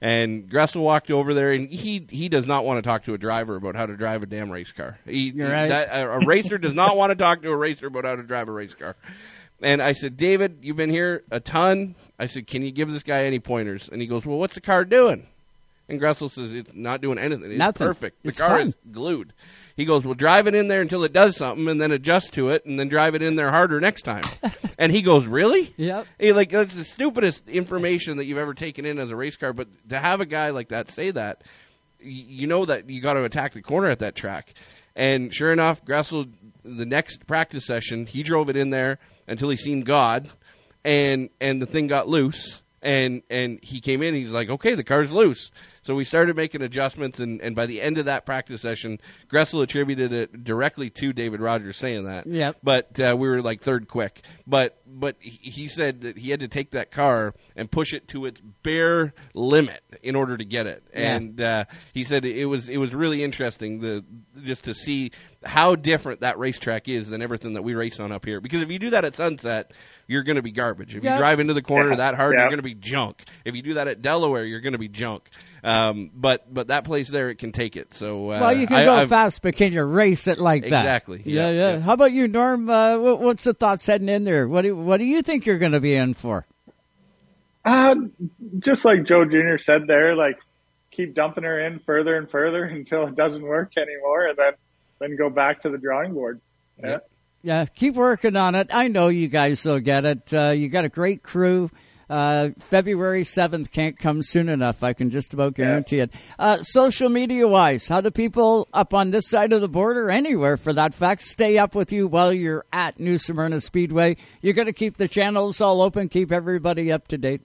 And 0.00 0.50
Gresel 0.50 0.82
walked 0.82 1.10
over 1.10 1.32
there, 1.32 1.52
and 1.52 1.70
he 1.70 2.06
he 2.10 2.28
does 2.28 2.46
not 2.46 2.64
want 2.66 2.82
to 2.84 2.88
talk 2.88 3.04
to 3.04 3.14
a 3.14 3.18
driver 3.18 3.56
about 3.56 3.76
how 3.76 3.86
to 3.86 3.96
drive 3.96 4.22
a 4.22 4.26
damn 4.26 4.50
race 4.50 4.70
car. 4.72 4.98
He, 5.06 5.30
right. 5.32 5.68
that- 5.68 5.88
a, 5.90 6.10
a 6.10 6.26
racer 6.26 6.58
does 6.58 6.74
not 6.74 6.96
want 6.96 7.10
to 7.10 7.16
talk 7.16 7.40
to 7.42 7.50
a 7.50 7.56
racer 7.56 7.86
about 7.86 8.04
how 8.04 8.14
to 8.16 8.22
drive 8.22 8.48
a 8.48 8.52
race 8.52 8.74
car. 8.74 8.94
And 9.62 9.80
I 9.80 9.92
said, 9.92 10.18
David, 10.18 10.58
you've 10.60 10.76
been 10.76 10.90
here 10.90 11.22
a 11.30 11.40
ton. 11.40 11.94
I 12.18 12.26
said, 12.26 12.46
can 12.46 12.60
you 12.62 12.70
give 12.70 12.90
this 12.90 13.02
guy 13.02 13.24
any 13.24 13.38
pointers? 13.38 13.88
And 13.90 14.02
he 14.02 14.06
goes, 14.06 14.26
well, 14.26 14.36
what's 14.36 14.54
the 14.54 14.60
car 14.60 14.84
doing? 14.84 15.26
And 15.88 15.98
Gresel 15.98 16.30
says, 16.30 16.52
it's 16.52 16.70
not 16.74 17.00
doing 17.00 17.16
anything. 17.18 17.50
It's 17.52 17.58
Nothing. 17.58 17.86
perfect. 17.86 18.22
The 18.22 18.28
It's 18.28 18.38
car 18.38 18.58
fun. 18.58 18.68
is 18.68 18.74
glued. 18.92 19.32
He 19.76 19.84
goes, 19.84 20.06
well, 20.06 20.14
drive 20.14 20.46
it 20.46 20.54
in 20.54 20.68
there 20.68 20.80
until 20.80 21.04
it 21.04 21.12
does 21.12 21.36
something, 21.36 21.68
and 21.68 21.78
then 21.78 21.92
adjust 21.92 22.32
to 22.32 22.48
it, 22.48 22.64
and 22.64 22.78
then 22.78 22.88
drive 22.88 23.14
it 23.14 23.20
in 23.20 23.36
there 23.36 23.50
harder 23.50 23.78
next 23.78 24.02
time. 24.02 24.24
and 24.78 24.90
he 24.90 25.02
goes, 25.02 25.26
really? 25.26 25.74
Yep. 25.76 26.06
He, 26.18 26.32
like 26.32 26.50
that's 26.50 26.74
the 26.74 26.84
stupidest 26.84 27.46
information 27.48 28.16
that 28.16 28.24
you've 28.24 28.38
ever 28.38 28.54
taken 28.54 28.86
in 28.86 28.98
as 28.98 29.10
a 29.10 29.16
race 29.16 29.36
car. 29.36 29.52
But 29.52 29.68
to 29.90 29.98
have 29.98 30.22
a 30.22 30.26
guy 30.26 30.50
like 30.50 30.70
that 30.70 30.90
say 30.90 31.10
that, 31.10 31.42
you 32.00 32.46
know 32.46 32.64
that 32.64 32.88
you 32.88 33.02
got 33.02 33.14
to 33.14 33.24
attack 33.24 33.52
the 33.52 33.62
corner 33.62 33.88
at 33.88 33.98
that 33.98 34.14
track. 34.14 34.54
And 34.94 35.32
sure 35.32 35.52
enough, 35.52 35.84
Gresel, 35.84 36.32
the 36.64 36.86
next 36.86 37.26
practice 37.26 37.66
session, 37.66 38.06
he 38.06 38.22
drove 38.22 38.48
it 38.48 38.56
in 38.56 38.70
there 38.70 38.98
until 39.28 39.50
he 39.50 39.56
seen 39.56 39.82
God, 39.82 40.30
and 40.84 41.28
and 41.38 41.60
the 41.60 41.66
thing 41.66 41.86
got 41.86 42.08
loose. 42.08 42.62
And 42.80 43.22
and 43.28 43.58
he 43.62 43.80
came 43.80 44.02
in. 44.02 44.14
He's 44.14 44.30
like, 44.30 44.48
okay, 44.48 44.74
the 44.74 44.84
car's 44.84 45.12
loose. 45.12 45.50
So 45.86 45.94
we 45.94 46.02
started 46.02 46.34
making 46.34 46.62
adjustments, 46.62 47.20
and, 47.20 47.40
and 47.40 47.54
by 47.54 47.66
the 47.66 47.80
end 47.80 47.96
of 47.96 48.06
that 48.06 48.26
practice 48.26 48.60
session, 48.60 48.98
Gresel 49.30 49.62
attributed 49.62 50.12
it 50.12 50.42
directly 50.42 50.90
to 50.90 51.12
David 51.12 51.38
Rogers 51.40 51.76
saying 51.76 52.06
that. 52.06 52.26
Yeah. 52.26 52.54
But 52.60 52.98
uh, 52.98 53.14
we 53.16 53.28
were 53.28 53.40
like 53.40 53.62
third 53.62 53.86
quick. 53.86 54.22
But 54.48 54.80
but 54.84 55.14
he- 55.20 55.48
he 55.50 55.68
said 55.68 56.00
that 56.00 56.18
he 56.18 56.30
had 56.30 56.40
to 56.40 56.48
take 56.48 56.72
that 56.72 56.90
car 56.90 57.34
and 57.56 57.70
push 57.70 57.92
it 57.94 58.06
to 58.08 58.26
its 58.26 58.40
bare 58.62 59.14
limit 59.34 59.80
in 60.02 60.14
order 60.14 60.36
to 60.36 60.44
get 60.44 60.66
it. 60.66 60.84
Yeah. 60.92 61.16
And 61.16 61.40
uh, 61.40 61.64
he 61.94 62.04
said 62.04 62.24
it 62.24 62.44
was 62.46 62.68
it 62.68 62.76
was 62.76 62.94
really 62.94 63.24
interesting 63.24 63.80
the 63.80 64.04
just 64.44 64.64
to 64.64 64.74
see 64.74 65.10
how 65.44 65.74
different 65.76 66.20
that 66.20 66.38
racetrack 66.38 66.88
is 66.88 67.08
than 67.08 67.22
everything 67.22 67.54
that 67.54 67.62
we 67.62 67.74
race 67.74 67.98
on 68.00 68.12
up 68.12 68.24
here. 68.24 68.40
Because 68.40 68.62
if 68.62 68.70
you 68.70 68.78
do 68.78 68.90
that 68.90 69.04
at 69.04 69.14
Sunset, 69.14 69.72
you're 70.08 70.22
going 70.24 70.36
to 70.36 70.42
be 70.42 70.50
garbage. 70.52 70.94
If 70.96 71.04
Yeah. 71.04 71.12
you 71.14 71.18
drive 71.18 71.40
into 71.40 71.54
the 71.54 71.62
corner 71.62 71.90
Yeah. 71.90 71.96
that 71.96 72.14
hard, 72.16 72.34
Yeah. 72.34 72.40
you're 72.42 72.50
going 72.50 72.58
to 72.58 72.62
be 72.62 72.74
junk. 72.74 73.24
If 73.44 73.54
you 73.54 73.62
do 73.62 73.74
that 73.74 73.86
at 73.88 74.02
Delaware, 74.02 74.44
you're 74.44 74.60
going 74.60 74.72
to 74.72 74.78
be 74.78 74.88
junk. 74.88 75.28
Um, 75.64 76.10
but 76.14 76.52
but 76.52 76.68
that 76.68 76.84
place 76.84 77.10
there, 77.10 77.30
it 77.30 77.36
can 77.38 77.52
take 77.52 77.76
it. 77.76 77.94
So 77.94 78.26
uh, 78.30 78.40
well, 78.40 78.56
you 78.56 78.66
can 78.66 78.76
I- 78.76 78.84
go 78.84 78.94
I've- 78.94 79.08
fast, 79.08 79.40
but 79.42 79.56
can 79.56 79.72
you 79.72 79.82
race 79.84 80.26
it 80.26 80.38
like 80.38 80.62
that? 80.62 80.66
Exactly. 80.80 81.22
Yeah, 81.24 81.48
Yeah, 81.48 81.50
yeah. 81.50 81.72
yeah. 81.74 81.80
How 81.80 81.92
about 81.94 82.12
you, 82.12 82.28
Norm? 82.28 82.68
Uh, 82.68 82.98
what, 82.98 83.20
what's 83.20 83.44
the 83.44 83.54
thoughts 83.54 83.86
heading 83.86 84.08
in 84.08 84.24
there? 84.24 84.46
What 84.48 84.62
do 84.62 84.76
What 84.76 84.98
do 84.98 85.04
you 85.04 85.22
think 85.22 85.46
you're 85.46 85.58
going 85.58 85.72
to 85.72 85.80
be 85.80 85.94
in 85.94 86.14
for? 86.14 86.46
Uh, 87.66 87.96
just 88.60 88.84
like 88.84 89.04
Joe 89.04 89.24
Jr. 89.24 89.58
said 89.58 89.88
there, 89.88 90.14
like 90.14 90.38
keep 90.92 91.14
dumping 91.14 91.44
her 91.44 91.60
in 91.66 91.80
further 91.80 92.16
and 92.16 92.30
further 92.30 92.64
until 92.78 93.06
it 93.08 93.16
doesn't 93.16 93.42
work 93.42 93.72
anymore, 93.76 94.28
and 94.28 94.38
then 94.38 94.52
then 95.00 95.16
go 95.16 95.28
back 95.28 95.62
to 95.62 95.68
the 95.68 95.78
drawing 95.78 96.14
board. 96.14 96.40
Yeah. 96.82 96.98
Yeah, 97.42 97.66
keep 97.66 97.94
working 97.94 98.34
on 98.34 98.54
it. 98.56 98.68
I 98.72 98.88
know 98.88 99.08
you 99.08 99.28
guys 99.28 99.64
will 99.64 99.78
get 99.78 100.04
it. 100.04 100.32
Uh, 100.32 100.50
you 100.50 100.68
got 100.68 100.84
a 100.84 100.88
great 100.88 101.22
crew. 101.22 101.70
Uh, 102.08 102.50
February 102.58 103.22
7th 103.22 103.70
can't 103.72 103.96
come 103.96 104.22
soon 104.22 104.48
enough. 104.48 104.82
I 104.82 104.94
can 104.94 105.10
just 105.10 105.34
about 105.34 105.54
guarantee 105.54 106.00
it. 106.00 106.10
Uh, 106.38 106.60
social 106.62 107.08
media 107.08 107.46
wise, 107.46 107.86
how 107.86 108.00
do 108.00 108.10
people 108.10 108.68
up 108.72 108.94
on 108.94 109.10
this 109.10 109.28
side 109.28 109.52
of 109.52 109.60
the 109.60 109.68
border, 109.68 110.10
anywhere 110.10 110.56
for 110.56 110.72
that 110.72 110.94
fact, 110.94 111.22
stay 111.22 111.58
up 111.58 111.74
with 111.74 111.92
you 111.92 112.06
while 112.08 112.32
you're 112.32 112.64
at 112.72 112.98
New 112.98 113.18
Smyrna 113.18 113.60
Speedway? 113.60 114.16
You're 114.40 114.54
going 114.54 114.66
to 114.66 114.72
keep 114.72 114.96
the 114.96 115.08
channels 115.08 115.60
all 115.60 115.82
open, 115.82 116.08
keep 116.08 116.32
everybody 116.32 116.90
up 116.90 117.08
to 117.08 117.18
date. 117.18 117.42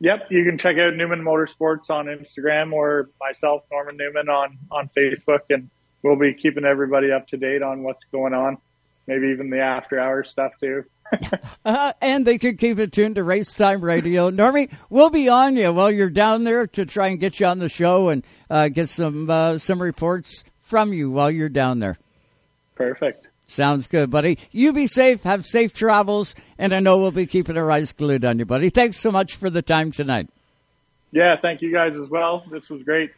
Yep, 0.00 0.28
you 0.30 0.44
can 0.44 0.58
check 0.58 0.76
out 0.78 0.94
Newman 0.94 1.22
Motorsports 1.22 1.90
on 1.90 2.06
Instagram 2.06 2.72
or 2.72 3.10
myself, 3.20 3.64
Norman 3.70 3.96
Newman, 3.96 4.28
on 4.28 4.58
on 4.70 4.90
Facebook, 4.96 5.40
and 5.50 5.70
we'll 6.02 6.18
be 6.18 6.34
keeping 6.34 6.64
everybody 6.64 7.10
up 7.10 7.26
to 7.28 7.36
date 7.36 7.62
on 7.62 7.82
what's 7.82 8.04
going 8.12 8.32
on. 8.32 8.58
Maybe 9.06 9.28
even 9.28 9.50
the 9.50 9.60
after 9.60 9.98
hours 9.98 10.28
stuff 10.28 10.52
too. 10.60 10.84
Uh, 11.64 11.92
and 12.00 12.26
they 12.26 12.38
can 12.38 12.56
keep 12.56 12.78
it 12.78 12.92
tuned 12.92 13.16
to 13.16 13.24
Race 13.24 13.52
Time 13.52 13.82
Radio. 13.82 14.30
Normie, 14.30 14.72
we'll 14.88 15.10
be 15.10 15.28
on 15.28 15.54
you 15.54 15.70
while 15.70 15.90
you're 15.90 16.08
down 16.08 16.44
there 16.44 16.66
to 16.66 16.86
try 16.86 17.08
and 17.08 17.20
get 17.20 17.38
you 17.40 17.46
on 17.46 17.58
the 17.58 17.68
show 17.68 18.08
and 18.08 18.24
uh, 18.48 18.68
get 18.68 18.88
some 18.88 19.28
uh, 19.28 19.58
some 19.58 19.82
reports 19.82 20.44
from 20.60 20.94
you 20.94 21.10
while 21.10 21.30
you're 21.30 21.50
down 21.50 21.78
there. 21.80 21.98
Perfect. 22.74 23.28
Sounds 23.48 23.86
good, 23.86 24.10
buddy. 24.10 24.38
You 24.50 24.72
be 24.74 24.86
safe, 24.86 25.22
have 25.22 25.44
safe 25.44 25.72
travels, 25.72 26.34
and 26.58 26.74
I 26.74 26.80
know 26.80 26.98
we'll 26.98 27.10
be 27.10 27.26
keeping 27.26 27.56
our 27.56 27.70
eyes 27.70 27.92
glued 27.92 28.24
on 28.24 28.38
you, 28.38 28.44
buddy. 28.44 28.68
Thanks 28.68 28.98
so 28.98 29.10
much 29.10 29.36
for 29.36 29.48
the 29.48 29.62
time 29.62 29.90
tonight. 29.90 30.28
Yeah, 31.10 31.34
thank 31.40 31.62
you 31.62 31.72
guys 31.72 31.96
as 31.96 32.10
well. 32.10 32.44
This 32.50 32.68
was 32.68 32.82
great. 32.82 33.10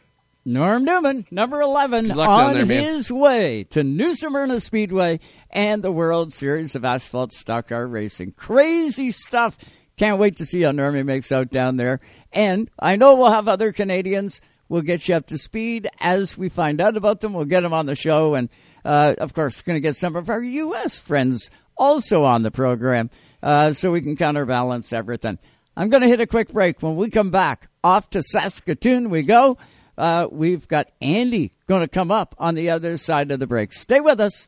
Norm 0.45 0.85
Newman, 0.85 1.27
number 1.29 1.61
11, 1.61 2.07
Good 2.07 2.15
luck 2.15 2.27
down 2.27 2.61
on 2.61 2.67
there, 2.67 2.81
his 2.81 3.11
way 3.11 3.65
to 3.65 3.83
New 3.83 4.15
Smyrna 4.15 4.59
Speedway 4.59 5.19
and 5.51 5.83
the 5.83 5.91
World 5.91 6.33
Series 6.33 6.75
of 6.75 6.83
Asphalt 6.83 7.33
Stock 7.33 7.67
Car 7.67 7.85
Racing. 7.85 8.31
Crazy 8.31 9.11
stuff. 9.11 9.57
Can't 9.97 10.17
wait 10.17 10.37
to 10.37 10.45
see 10.45 10.61
how 10.61 10.71
Normie 10.71 11.05
makes 11.05 11.31
out 11.31 11.51
down 11.51 11.75
there. 11.75 11.99
And 12.31 12.71
I 12.79 12.95
know 12.95 13.15
we'll 13.15 13.31
have 13.31 13.47
other 13.47 13.71
Canadians. 13.71 14.41
We'll 14.67 14.81
get 14.81 15.07
you 15.07 15.15
up 15.15 15.27
to 15.27 15.37
speed 15.37 15.89
as 15.99 16.37
we 16.37 16.49
find 16.49 16.81
out 16.81 16.97
about 16.97 17.19
them. 17.19 17.33
We'll 17.33 17.45
get 17.45 17.61
them 17.61 17.73
on 17.73 17.85
the 17.85 17.93
show. 17.93 18.33
And, 18.33 18.49
uh, 18.85 19.15
of 19.17 19.33
course, 19.33 19.61
going 19.61 19.77
to 19.77 19.81
get 19.81 19.95
some 19.95 20.15
of 20.15 20.29
our 20.29 20.41
U.S. 20.41 20.99
friends 20.99 21.49
also 21.77 22.23
on 22.23 22.43
the 22.43 22.51
program 22.51 23.09
uh, 23.43 23.71
so 23.71 23.91
we 23.91 24.01
can 24.01 24.15
counterbalance 24.15 24.93
everything. 24.93 25.39
I'm 25.75 25.89
going 25.89 26.01
to 26.01 26.07
hit 26.07 26.19
a 26.19 26.27
quick 26.27 26.51
break. 26.51 26.81
When 26.81 26.95
we 26.95 27.09
come 27.09 27.31
back, 27.31 27.69
off 27.83 28.09
to 28.11 28.21
Saskatoon 28.21 29.09
we 29.09 29.23
go. 29.23 29.57
Uh, 29.97 30.27
we've 30.31 30.67
got 30.67 30.89
Andy 31.01 31.53
going 31.67 31.81
to 31.81 31.87
come 31.87 32.11
up 32.11 32.35
on 32.37 32.55
the 32.55 32.69
other 32.69 32.97
side 32.97 33.31
of 33.31 33.39
the 33.39 33.47
break. 33.47 33.73
Stay 33.73 33.99
with 33.99 34.19
us. 34.19 34.47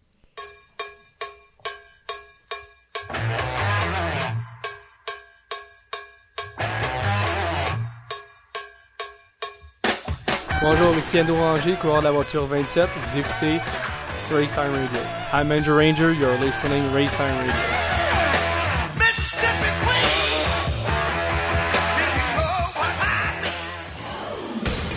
Bonjour, 10.61 10.97
ici 10.97 11.19
Anne 11.19 11.29
Ranger, 11.29 11.75
coureur 11.75 11.99
de 11.99 12.05
la 12.05 12.11
voiture 12.11 12.47
27. 12.47 12.87
Vous 12.87 13.19
écoutez 13.19 13.59
Racetime 14.29 14.73
Radio. 14.75 15.01
I'm 15.31 15.51
Andrew 15.51 15.75
Ranger, 15.75 16.13
you're 16.13 16.37
listening 16.39 16.83
to 16.83 16.89
Racetime 16.89 17.39
Radio. 17.47 17.83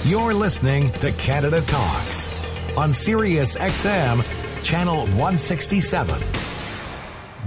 You're 0.05 0.35
listening 0.35 0.93
to 0.95 1.11
Canada 1.13 1.61
Talks 1.63 2.31
on 2.77 2.93
Sirius 2.93 3.57
XM, 3.57 4.25
channel 4.63 4.99
167. 4.99 6.23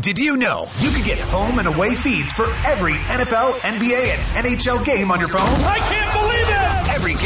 Did 0.02 0.20
you 0.20 0.36
know 0.36 0.68
you 0.80 0.92
could 0.92 1.06
get 1.06 1.20
home 1.20 1.60
and 1.60 1.68
away 1.70 1.96
feeds 1.96 2.34
for 2.34 2.48
every 2.66 2.94
NFL, 2.94 3.54
NBA, 3.60 4.16
and 4.36 4.46
NHL 4.46 4.84
game 4.84 5.10
on 5.12 5.20
your 5.20 5.30
phone? 5.30 5.42
I 5.42 5.78
can't 5.80 5.90
believe 5.90 5.94
it! 5.94 6.00
Every 6.00 6.09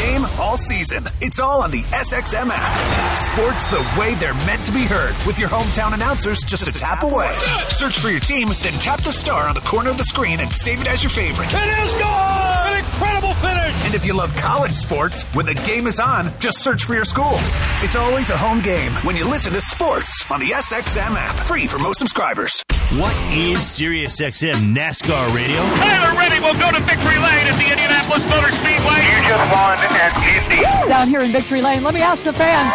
game, 0.04 0.24
all 0.38 0.56
season. 0.56 1.04
It's 1.20 1.40
all 1.40 1.62
on 1.62 1.70
the 1.70 1.82
SXM 1.82 2.50
app. 2.52 3.16
Sports 3.16 3.66
the 3.68 3.80
way 3.98 4.14
they're 4.14 4.34
meant 4.46 4.64
to 4.66 4.72
be 4.72 4.84
heard 4.84 5.14
with 5.26 5.38
your 5.38 5.48
hometown 5.48 5.94
announcers 5.94 6.40
just 6.40 6.66
a 6.68 6.72
tap 6.72 7.02
away. 7.02 7.34
Search 7.70 7.98
for 7.98 8.08
your 8.08 8.20
team, 8.20 8.48
then 8.48 8.72
tap 8.74 9.00
the 9.00 9.12
star 9.12 9.48
on 9.48 9.54
the 9.54 9.60
corner 9.62 9.90
of 9.90 9.98
the 9.98 10.04
screen 10.04 10.40
and 10.40 10.52
save 10.52 10.80
it 10.80 10.86
as 10.86 11.02
your 11.02 11.10
favorite. 11.10 11.48
It 11.50 11.84
is 11.84 11.94
gone! 11.94 12.68
An 12.68 12.84
incredible 12.84 13.34
finish! 13.34 13.84
And 13.86 13.94
if 13.94 14.04
you 14.04 14.14
love 14.14 14.34
college 14.36 14.74
sports, 14.74 15.22
when 15.34 15.46
the 15.46 15.54
game 15.54 15.86
is 15.86 15.98
on, 15.98 16.32
just 16.38 16.58
search 16.58 16.84
for 16.84 16.94
your 16.94 17.04
school. 17.04 17.38
It's 17.82 17.96
always 17.96 18.30
a 18.30 18.36
home 18.36 18.60
game 18.60 18.92
when 19.06 19.16
you 19.16 19.24
listen 19.24 19.52
to 19.54 19.60
sports 19.60 20.24
on 20.30 20.40
the 20.40 20.50
SXM 20.50 21.14
app. 21.16 21.36
Free 21.46 21.66
for 21.66 21.78
most 21.78 21.98
subscribers. 21.98 22.62
What 22.92 23.16
is 23.32 23.58
SiriusXM 23.58 24.76
NASCAR 24.76 25.34
Radio? 25.34 25.56
Tyler 25.80 26.16
Reddick 26.16 26.42
will 26.44 26.54
go 26.54 26.70
to 26.70 26.78
victory 26.84 27.16
lane 27.16 27.48
at 27.48 27.56
the 27.56 27.66
Indianapolis 27.66 28.22
Motor 28.28 28.52
Speedway. 28.52 29.00
You 29.02 29.18
just 29.24 29.46
won 29.50 29.78
at 29.80 30.12
Indy. 30.20 30.62
Down 30.88 31.08
here 31.08 31.20
in 31.20 31.32
Victory 31.32 31.62
Lane, 31.62 31.82
let 31.82 31.94
me 31.94 32.02
ask 32.02 32.22
the 32.22 32.32
fans. 32.32 32.70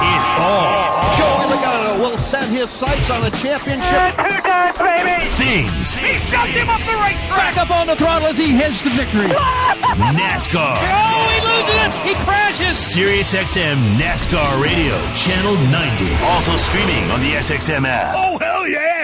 It's 0.00 0.26
all 0.38 0.94
Joey 1.18 1.52
Logano 1.52 1.98
will 2.00 2.16
set 2.18 2.48
his 2.48 2.70
sights 2.70 3.10
on 3.10 3.26
a 3.26 3.30
championship. 3.30 4.16
Two 4.16 4.40
times, 4.40 4.78
baby! 4.78 5.12
things. 5.52 5.92
He 5.94 6.14
shoved 6.30 6.54
him 6.56 6.68
up 6.70 6.80
the 6.80 6.96
racetrack! 6.96 7.36
Back 7.36 7.56
up 7.58 7.70
on 7.70 7.86
the 7.86 7.96
throttle 7.96 8.28
as 8.28 8.38
he 8.38 8.52
heads 8.52 8.80
to 8.82 8.90
victory. 8.90 9.28
NASCAR. 10.16 10.76
Oh, 10.80 11.28
he 11.28 11.38
loses 11.44 11.76
it! 11.76 11.92
He 12.08 12.14
crashes! 12.24 12.76
SiriusXM 12.94 13.98
NASCAR 13.98 14.62
Radio, 14.62 14.96
Channel 15.14 15.56
90. 15.68 16.14
Also 16.24 16.56
streaming 16.56 17.10
on 17.10 17.20
the 17.20 17.32
SXM 17.42 17.86
app. 17.86 18.14
Oh, 18.16 18.38
hell 18.38 18.66
yeah! 18.66 19.01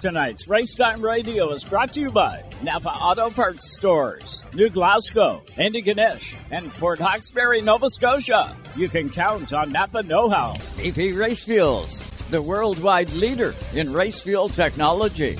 Tonight's 0.00 0.48
Race 0.48 0.74
Racetime 0.76 1.02
Radio 1.02 1.52
is 1.52 1.62
brought 1.62 1.92
to 1.92 2.00
you 2.00 2.10
by 2.10 2.42
Napa 2.62 2.88
Auto 2.88 3.28
Parts 3.28 3.76
Stores, 3.76 4.42
New 4.54 4.70
Glasgow, 4.70 5.42
Antigonish, 5.58 6.36
and 6.50 6.72
Port 6.74 6.98
Hawkesbury, 6.98 7.60
Nova 7.60 7.90
Scotia. 7.90 8.56
You 8.74 8.88
can 8.88 9.10
count 9.10 9.52
on 9.52 9.72
Napa 9.72 10.02
Know 10.02 10.30
How. 10.30 10.54
VP 10.76 11.12
Race 11.12 11.44
Fuels, 11.44 12.02
the 12.30 12.40
worldwide 12.40 13.10
leader 13.10 13.54
in 13.74 13.92
race 13.92 14.22
fuel 14.22 14.48
technology. 14.48 15.38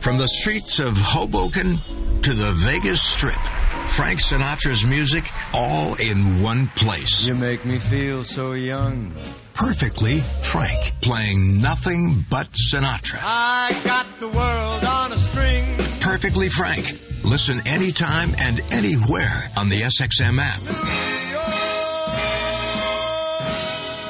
From 0.00 0.16
the 0.16 0.28
streets 0.28 0.78
of 0.78 0.94
Hoboken 0.96 1.76
to 2.22 2.32
the 2.32 2.52
Vegas 2.56 3.02
Strip, 3.02 3.40
Frank 3.88 4.20
Sinatra's 4.20 4.86
music 4.86 5.24
all 5.52 5.96
in 5.96 6.42
one 6.42 6.68
place. 6.68 7.26
You 7.26 7.34
make 7.34 7.66
me 7.66 7.78
feel 7.78 8.24
so 8.24 8.52
young. 8.52 9.12
Perfectly 9.58 10.20
Frank, 10.20 10.92
playing 11.02 11.60
nothing 11.60 12.24
but 12.30 12.46
Sinatra. 12.52 13.18
I 13.20 13.76
got 13.84 14.06
the 14.20 14.28
world 14.28 14.84
on 14.84 15.10
a 15.10 15.16
string. 15.16 15.64
Perfectly 16.00 16.48
Frank. 16.48 17.00
Listen 17.24 17.60
anytime 17.66 18.30
and 18.38 18.60
anywhere 18.70 19.50
on 19.56 19.68
the 19.68 19.80
SXM 19.80 20.38
app. 20.38 20.60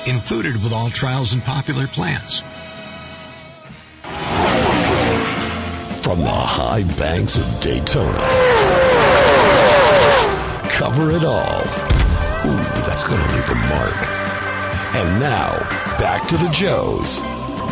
Included 0.07 0.63
with 0.63 0.75
all 0.75 0.91
trials 0.91 1.33
and 1.33 1.43
popular 1.43 1.87
plans. 1.87 2.41
From 6.03 6.21
the 6.21 6.29
high 6.29 6.85
banks 6.99 7.39
of 7.39 7.61
Daytona. 7.63 8.19
Cover 10.69 11.11
it 11.13 11.25
all. 11.25 11.63
Ooh, 12.45 12.85
that's 12.85 13.05
going 13.05 13.27
to 13.27 13.35
leave 13.35 13.49
a 13.49 13.55
mark. 13.55 14.18
And 14.95 15.21
now, 15.21 15.59
back 15.99 16.27
to 16.29 16.37
the 16.39 16.49
Joes. 16.49 17.19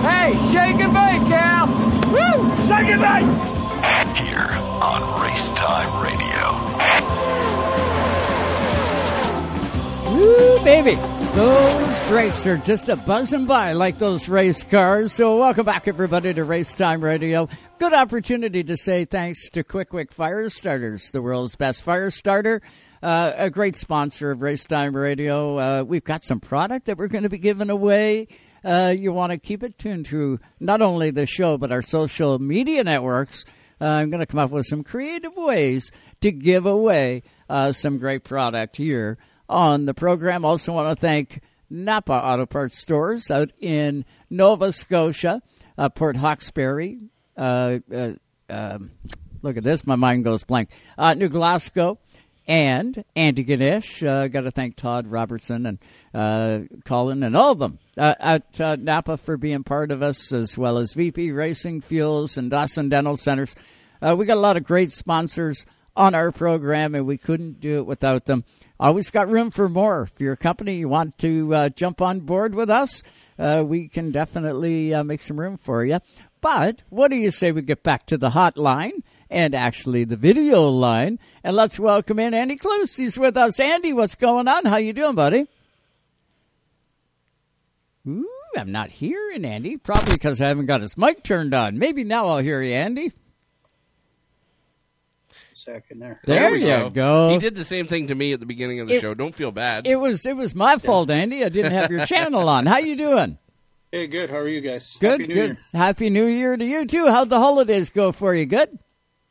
Hey, 0.02 0.32
shake 0.52 0.80
and 0.80 0.93
bake, 0.93 1.28
Cal! 1.28 1.66
Woo! 1.66 2.56
Shake 2.68 2.90
and 2.93 3.01
bake! 3.01 4.16
Here 4.16 4.51
on 4.82 5.22
Race 5.22 5.51
Time 5.52 6.02
Radio. 6.05 6.47
Woo, 10.12 10.64
baby. 10.64 10.94
Those 11.34 12.09
brakes 12.09 12.47
are 12.47 12.59
just 12.59 12.88
a 12.88 12.97
buzzing 12.97 13.47
by 13.47 13.72
like 13.72 13.98
those 13.98 14.28
race 14.28 14.62
cars. 14.62 15.12
So, 15.12 15.38
welcome 15.38 15.64
back, 15.66 15.88
everybody, 15.88 16.34
to 16.34 16.44
Race 16.44 16.74
Time 16.74 17.02
Radio. 17.02 17.48
Good 17.78 17.93
opportunity 17.93 18.62
to 18.64 18.76
say 18.76 19.05
thanks 19.06 19.48
to 19.51 19.64
Quick 19.64 19.88
Quick 19.88 20.12
Fire 20.12 20.48
Starters, 20.48 21.10
the 21.10 21.22
world's 21.22 21.56
best 21.56 21.82
fire 21.82 22.10
starter. 22.10 22.62
Uh, 23.02 23.32
a 23.36 23.51
great 23.51 23.77
sponsor 23.77 24.31
of 24.31 24.40
Race 24.40 24.64
Time 24.64 24.97
Radio. 24.97 25.59
Uh, 25.59 25.85
we've 25.86 26.05
got 26.05 26.24
some 26.24 26.40
product 26.40 26.86
that 26.86 26.97
we're 26.97 27.09
going 27.09 27.24
to 27.24 27.28
be 27.28 27.39
giving 27.39 27.68
away. 27.68 28.28
Uh, 28.64 28.93
you 28.97 29.12
want 29.12 29.32
to 29.32 29.39
keep 29.39 29.62
it 29.62 29.78
tuned 29.78 30.06
to 30.06 30.40
not 30.60 30.81
only 30.81 31.10
the 31.10 31.27
show, 31.27 31.59
but 31.59 31.70
our 31.70 31.82
social 31.82 32.39
media 32.39 32.82
networks. 32.82 33.44
Uh, 33.81 33.85
I'm 33.85 34.09
going 34.09 34.20
to 34.20 34.27
come 34.27 34.40
up 34.40 34.51
with 34.51 34.64
some 34.64 34.82
creative 34.82 35.36
ways 35.36 35.93
to 36.23 36.32
give 36.32 36.64
away 36.64 37.23
uh, 37.51 37.73
some 37.73 37.98
great 37.98 38.24
product 38.24 38.77
here 38.77 39.18
on 39.47 39.85
the 39.85 39.93
program. 39.93 40.47
Also, 40.47 40.73
want 40.73 40.97
to 40.97 41.01
thank 41.01 41.43
Napa 41.68 42.14
Auto 42.14 42.47
Parts 42.47 42.78
Stores 42.78 43.31
out 43.31 43.52
in 43.60 44.06
Nova 44.31 44.73
Scotia, 44.73 45.43
uh, 45.77 45.90
Port 45.90 46.16
Hawkesbury. 46.16 46.98
Um, 47.36 48.90
look 49.43 49.56
at 49.59 49.64
this, 49.64 49.86
my 49.86 49.97
mind 49.97 50.24
goes 50.24 50.44
blank. 50.44 50.70
New 50.98 51.28
Glasgow 51.28 51.98
and 52.47 53.05
Antigonish. 53.16 54.06
Uh, 54.06 54.28
Got 54.28 54.43
to 54.43 54.51
thank 54.51 54.77
Todd 54.77 55.06
Robertson 55.06 55.66
and 55.66 55.78
uh, 56.14 56.60
Colin 56.85 57.23
and 57.23 57.36
all 57.36 57.52
of 57.52 57.59
them 57.59 57.78
uh, 57.97 58.14
at 58.18 58.60
uh, 58.60 58.77
Napa 58.77 59.16
for 59.16 59.36
being 59.36 59.64
part 59.64 59.90
of 59.90 60.02
us, 60.02 60.32
as 60.32 60.56
well 60.56 60.78
as 60.78 60.94
VP 60.94 61.32
Racing 61.32 61.81
Fuels 61.81 62.36
and 62.36 62.51
Dawson 62.51 62.89
Dental 62.89 63.16
Centers. 63.16 63.55
Uh, 64.01 64.14
we 64.16 64.27
got 64.27 64.36
a 64.36 64.40
lot 64.40 64.56
of 64.56 64.64
great 64.64 64.93
sponsors 64.93 65.66
on 65.97 66.14
our 66.14 66.31
program, 66.31 66.94
and 66.94 67.06
we 67.06 67.16
couldn't 67.16 67.59
do 67.59 67.78
it 67.78 67.86
without 67.86 68.27
them. 68.27 68.44
Always 68.78 69.10
got 69.10 69.31
room 69.31 69.51
for 69.51 69.68
more. 69.68 70.02
If 70.02 70.20
you're 70.20 70.35
a 70.35 70.36
company 70.36 70.77
you 70.77 70.89
want 70.89 71.16
to 71.18 71.55
uh, 71.55 71.68
jump 71.70 72.02
on 72.02 72.20
board 72.20 72.55
with 72.55 72.68
us, 72.68 73.02
we 73.39 73.89
can 73.89 74.10
definitely 74.10 74.94
make 75.05 75.23
some 75.23 75.40
room 75.40 75.56
for 75.56 75.85
you. 75.85 75.98
But 76.43 76.82
what 76.90 77.10
do 77.10 77.16
you 77.16 77.31
say 77.31 77.51
we 77.51 77.62
get 77.62 77.82
back 77.82 78.06
to 78.06 78.18
the 78.18 78.28
hotline? 78.31 79.02
And 79.31 79.55
actually 79.55 80.05
the 80.05 80.16
video 80.16 80.62
line. 80.69 81.19
And 81.44 81.57
let's 81.57 81.78
welcome 81.78 82.19
in 82.19 82.35
Andy 82.35 82.57
Cluse. 82.57 82.97
He's 82.98 83.19
with 83.19 83.36
us. 83.36 83.59
Andy, 83.61 83.93
what's 83.93 84.15
going 84.15 84.48
on? 84.48 84.65
How 84.65 84.77
you 84.77 84.93
doing, 84.93 85.15
buddy? 85.15 85.47
Ooh, 88.09 88.28
I'm 88.57 88.70
not 88.73 88.90
hearing 88.90 89.44
Andy. 89.44 89.77
Probably 89.77 90.15
because 90.15 90.40
I 90.40 90.48
haven't 90.48 90.66
got 90.66 90.81
his 90.81 90.97
mic 90.97 91.23
turned 91.23 91.55
on. 91.55 91.78
Maybe 91.78 92.05
now 92.05 92.28
I'll 92.28 92.39
hear 92.39 92.62
you, 92.62 92.74
Andy. 92.74 93.12
Second 95.53 96.01
there. 96.01 96.20
There, 96.24 96.39
There 96.39 96.53
we 96.53 96.61
you 96.61 96.66
go. 96.66 96.90
go. 96.90 97.28
He 97.31 97.39
did 97.39 97.55
the 97.55 97.65
same 97.65 97.86
thing 97.86 98.09
to 98.09 98.15
me 98.15 98.32
at 98.35 98.40
the 98.40 98.47
beginning 98.47 98.81
of 98.81 98.89
the 98.89 98.97
It- 98.97 99.01
show. 99.01 99.15
Don't 99.15 99.35
feel 99.35 99.51
bad. 99.51 99.86
It 99.86 99.97
was 99.97 100.27
it 100.27 100.36
was 100.36 100.55
my 100.55 100.77
fault, 100.77 101.11
Andy. 101.11 101.43
I 101.44 101.48
didn't 101.48 101.73
have 101.73 101.90
your 101.90 102.05
channel 102.07 102.48
on. 102.48 102.66
How 102.66 102.78
you 102.78 102.94
doing? 102.94 103.39
Hey, 103.90 104.07
good. 104.07 104.28
How 104.28 104.36
are 104.36 104.48
you 104.48 104.61
guys? 104.61 104.97
Good, 105.01 105.12
Happy 105.12 105.27
New 105.28 105.35
good. 105.35 105.47
Year. 105.47 105.59
Happy 105.73 106.11
New 106.11 106.27
Year 106.27 106.57
to 106.59 106.65
you 106.65 106.85
too. 106.85 107.07
How'd 107.09 107.31
the 107.31 107.39
holidays 107.39 107.89
go 107.89 108.12
for 108.12 108.35
you? 108.35 108.44
Good. 108.44 108.78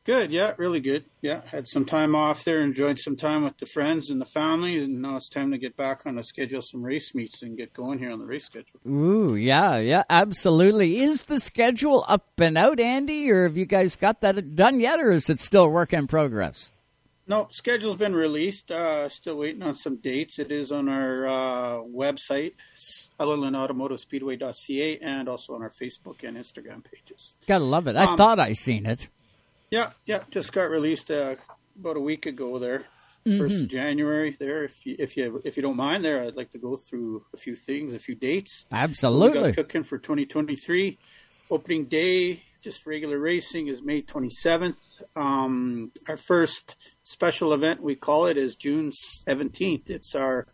Good. 0.06 0.32
Yeah, 0.32 0.54
really 0.58 0.80
good. 0.82 1.06
Yeah, 1.22 1.42
had 1.48 1.68
some 1.68 1.84
time 1.84 2.14
off 2.16 2.44
there. 2.44 2.60
Enjoyed 2.62 3.00
some 3.00 3.16
time 3.16 3.44
with 3.44 3.58
the 3.58 3.66
friends 3.66 4.12
and 4.12 4.22
the 4.22 4.26
family, 4.26 4.78
and 4.78 5.02
now 5.02 5.16
it's 5.18 5.30
time 5.30 5.50
to 5.52 5.58
get 5.58 5.76
back 5.76 6.06
on 6.06 6.14
the 6.16 6.22
schedule, 6.24 6.62
some 6.62 6.84
race 6.84 7.16
meets, 7.16 7.42
and 7.42 7.58
get 7.58 7.74
going 7.74 7.98
here 7.98 8.12
on 8.12 8.20
the 8.20 8.26
race 8.26 8.46
schedule. 8.46 8.80
Ooh, 8.88 9.36
yeah, 9.36 9.78
yeah, 9.80 10.04
absolutely. 10.08 11.00
Is 11.00 11.24
the 11.24 11.40
schedule 11.40 12.06
up 12.08 12.28
and 12.40 12.56
out, 12.56 12.80
Andy, 12.80 13.32
or 13.32 13.48
have 13.48 13.58
you 13.58 13.66
guys 13.66 13.96
got 13.96 14.22
that 14.22 14.56
done 14.56 14.80
yet, 14.80 15.00
or 15.00 15.10
is 15.10 15.28
it 15.28 15.40
still 15.40 15.72
work 15.72 15.92
in 15.92 16.06
progress? 16.06 16.72
No, 17.28 17.48
schedule's 17.52 17.96
been 17.96 18.14
released. 18.14 18.70
Uh, 18.70 19.10
still 19.10 19.38
waiting 19.38 19.64
on 19.64 19.74
some 19.74 19.98
dates. 19.98 20.38
It 20.38 20.52
is 20.52 20.72
on 20.72 20.88
our 20.88 21.26
uh, 21.26 21.78
website, 21.82 22.52
sutherlandautomotivespeedway.ca, 22.78 25.00
and 25.00 25.28
also 25.28 25.56
on 25.56 25.64
our 25.64 25.72
Facebook 25.72 26.24
and 26.24 26.38
Instagram 26.38 26.84
pages. 26.84 27.34
Gotta 27.48 27.64
love 27.64 27.88
it. 27.88 27.96
I 27.96 28.12
Um, 28.12 28.18
thought 28.18 28.40
I 28.40 28.54
seen 28.54 28.86
it. 28.86 29.10
Yeah, 29.76 29.90
yeah, 30.06 30.24
just 30.32 30.54
got 30.54 30.70
released 30.70 31.12
uh, 31.12 31.36
about 31.78 31.98
a 31.98 32.00
week 32.00 32.26
ago. 32.26 32.60
There, 32.60 32.86
1st 33.28 33.56
Mhm. 33.58 33.64
of 33.64 33.68
January. 33.68 34.32
There, 34.40 34.64
if 34.64 34.86
you 34.86 34.96
if 34.98 35.18
you 35.18 35.42
if 35.44 35.58
you 35.58 35.64
don't 35.64 35.76
mind, 35.76 36.06
there, 36.06 36.22
I'd 36.24 36.38
like 36.38 36.52
to 36.52 36.58
go 36.58 36.78
through 36.78 37.26
a 37.34 37.38
few 37.38 37.56
things, 37.58 37.94
a 37.94 38.00
few 38.00 38.16
dates. 38.16 38.66
Absolutely. 38.72 39.52
cooking 39.52 39.84
for 39.84 39.98
2023. 39.98 40.98
Opening 41.52 41.86
day, 41.88 42.44
just 42.64 42.88
regular 42.88 43.20
racing, 43.20 43.68
is 43.68 43.82
May 43.84 44.02
27th. 44.02 45.02
Um, 45.18 45.92
our 46.08 46.16
first 46.18 46.78
special 47.04 47.52
event, 47.54 47.84
we 47.84 47.96
call 47.96 48.28
it, 48.28 48.38
is 48.38 48.56
June 48.56 48.92
17th. 49.28 49.90
It's 49.90 50.16
our 50.16 50.48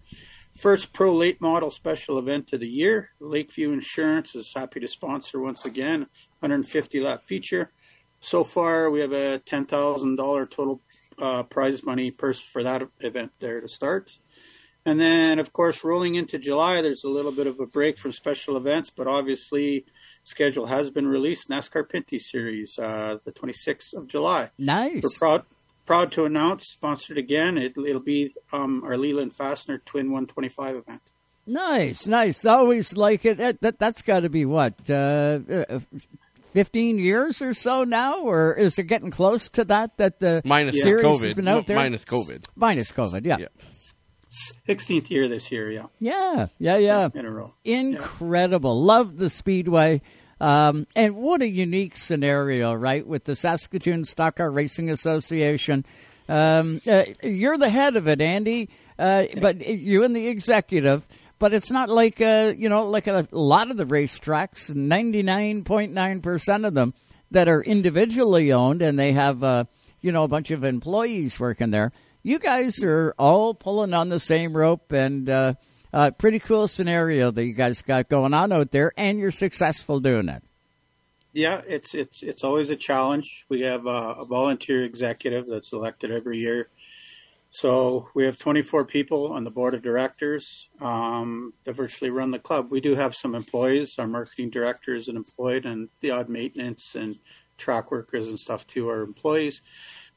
first 0.57 0.93
pro 0.93 1.13
late 1.13 1.39
model 1.39 1.69
special 1.69 2.17
event 2.17 2.53
of 2.53 2.59
the 2.59 2.67
year. 2.67 3.11
Lakeview 3.19 3.71
Insurance 3.71 4.33
is 4.35 4.51
happy 4.55 4.79
to 4.79 4.87
sponsor 4.87 5.39
once 5.39 5.63
again 5.63 6.07
150 6.39 6.99
lap 7.01 7.23
feature. 7.23 7.69
So 8.21 8.43
far, 8.43 8.89
we 8.89 9.01
have 9.01 9.11
a 9.11 9.39
ten 9.39 9.65
thousand 9.65 10.15
dollar 10.15 10.45
total 10.45 10.79
uh, 11.17 11.43
prize 11.43 11.83
money 11.83 12.11
purse 12.11 12.39
for 12.39 12.63
that 12.63 12.87
event 12.99 13.31
there 13.39 13.59
to 13.59 13.67
start. 13.67 14.19
And 14.85 14.99
then, 14.99 15.37
of 15.37 15.53
course, 15.53 15.83
rolling 15.83 16.15
into 16.15 16.39
July, 16.39 16.81
there's 16.81 17.03
a 17.03 17.09
little 17.09 17.31
bit 17.31 17.45
of 17.45 17.59
a 17.59 17.65
break 17.65 17.97
from 17.99 18.11
special 18.11 18.57
events, 18.57 18.89
but 18.89 19.07
obviously, 19.07 19.85
schedule 20.23 20.67
has 20.67 20.89
been 20.89 21.07
released. 21.07 21.49
NASCAR 21.49 21.83
Pinty 21.83 22.19
Series, 22.19 22.79
uh, 22.79 23.17
the 23.23 23.31
26th 23.31 23.93
of 23.93 24.07
July. 24.07 24.51
Nice. 24.57 25.03
We're 25.03 25.17
proud 25.19 25.45
proud 25.85 26.11
to 26.13 26.25
announce, 26.25 26.67
sponsored 26.67 27.17
again. 27.17 27.57
It, 27.57 27.73
it'll 27.75 28.01
be 28.01 28.31
um, 28.53 28.83
our 28.85 28.97
Leland 28.97 29.33
Fastener 29.33 29.79
Twin 29.79 30.11
125 30.11 30.75
event. 30.75 31.01
Nice, 31.47 32.07
nice. 32.07 32.45
Always 32.45 32.95
like 32.95 33.25
it. 33.25 33.37
That, 33.37 33.61
that, 33.61 33.79
that's 33.79 34.01
got 34.01 34.21
to 34.21 34.29
be 34.29 34.45
what, 34.45 34.89
uh, 34.89 35.39
uh, 35.49 35.79
15 36.53 36.99
years 36.99 37.41
or 37.41 37.53
so 37.53 37.83
now? 37.83 38.21
Or 38.21 38.53
is 38.53 38.77
it 38.77 38.83
getting 38.83 39.11
close 39.11 39.49
to 39.49 39.65
that? 39.65 39.97
That 39.97 40.19
the 40.19 40.41
Minus 40.45 40.81
series 40.81 41.05
COVID. 41.05 41.27
has 41.27 41.33
been 41.35 41.47
out 41.47 41.67
there? 41.67 41.77
minus 41.77 42.05
COVID. 42.05 42.45
Minus 42.55 42.91
COVID, 42.91 43.25
yeah. 43.25 43.47
16th 44.67 45.09
year 45.09 45.27
this 45.27 45.51
year, 45.51 45.69
yeah. 45.71 45.85
Yeah, 45.99 46.47
yeah, 46.57 46.77
yeah. 46.77 47.09
In 47.13 47.25
a 47.25 47.31
row. 47.31 47.53
Incredible. 47.65 48.83
Love 48.83 49.17
the 49.17 49.29
Speedway. 49.29 50.01
Um, 50.39 50.87
and 50.95 51.17
what 51.17 51.41
a 51.41 51.47
unique 51.47 51.97
scenario, 51.97 52.73
right? 52.73 53.05
With 53.05 53.25
the 53.25 53.35
Saskatoon 53.35 54.05
Stock 54.05 54.37
Car 54.37 54.49
Racing 54.49 54.89
Association. 54.89 55.85
Um, 56.29 56.81
uh, 56.87 57.03
you're 57.23 57.57
the 57.57 57.69
head 57.69 57.97
of 57.97 58.07
it, 58.07 58.21
Andy, 58.21 58.69
uh, 58.97 59.25
but 59.39 59.67
you 59.67 60.03
and 60.03 60.15
the 60.15 60.27
executive. 60.27 61.05
But 61.41 61.55
it's 61.55 61.71
not 61.71 61.89
like, 61.89 62.21
uh, 62.21 62.53
you 62.55 62.69
know, 62.69 62.87
like 62.87 63.07
a 63.07 63.27
lot 63.31 63.71
of 63.71 63.77
the 63.77 63.85
racetracks, 63.87 64.69
99.9% 64.69 66.67
of 66.67 66.75
them 66.75 66.93
that 67.31 67.47
are 67.47 67.63
individually 67.63 68.53
owned 68.53 68.83
and 68.83 68.99
they 68.99 69.13
have, 69.13 69.43
uh, 69.43 69.63
you 70.01 70.11
know, 70.11 70.21
a 70.21 70.27
bunch 70.27 70.51
of 70.51 70.63
employees 70.63 71.39
working 71.39 71.71
there. 71.71 71.91
You 72.21 72.37
guys 72.37 72.83
are 72.83 73.15
all 73.17 73.55
pulling 73.55 73.95
on 73.95 74.09
the 74.09 74.19
same 74.19 74.55
rope 74.55 74.91
and, 74.91 75.27
uh, 75.27 75.55
uh, 75.91 76.11
pretty 76.11 76.37
cool 76.37 76.67
scenario 76.67 77.31
that 77.31 77.43
you 77.43 77.53
guys 77.53 77.81
got 77.81 78.07
going 78.07 78.35
on 78.35 78.51
out 78.51 78.69
there, 78.69 78.93
and 78.95 79.17
you're 79.17 79.31
successful 79.31 79.99
doing 79.99 80.29
it. 80.29 80.43
Yeah, 81.33 81.61
it's 81.67 81.95
it's 81.95 82.23
it's 82.23 82.43
always 82.43 82.69
a 82.69 82.75
challenge. 82.75 83.45
We 83.49 83.61
have 83.61 83.87
uh, 83.87 84.15
a 84.19 84.25
volunteer 84.25 84.83
executive 84.83 85.47
that's 85.47 85.73
elected 85.73 86.11
every 86.11 86.37
year. 86.37 86.69
So 87.53 88.07
we 88.15 88.23
have 88.23 88.37
24 88.37 88.85
people 88.85 89.33
on 89.33 89.43
the 89.43 89.51
board 89.51 89.73
of 89.75 89.81
directors 89.81 90.69
um, 90.79 91.53
that 91.65 91.73
virtually 91.73 92.09
run 92.09 92.31
the 92.31 92.39
club. 92.39 92.71
We 92.71 92.79
do 92.79 92.95
have 92.95 93.13
some 93.13 93.35
employees. 93.35 93.95
Our 93.99 94.07
marketing 94.07 94.51
director 94.51 94.93
is 94.93 95.09
an 95.09 95.17
employed, 95.17 95.65
and 95.65 95.89
the 95.99 96.11
odd 96.11 96.29
maintenance 96.29 96.95
and 96.95 97.19
track 97.57 97.91
workers 97.91 98.27
and 98.27 98.39
stuff 98.39 98.65
too 98.65 98.89
are 98.89 99.01
employees. 99.01 99.61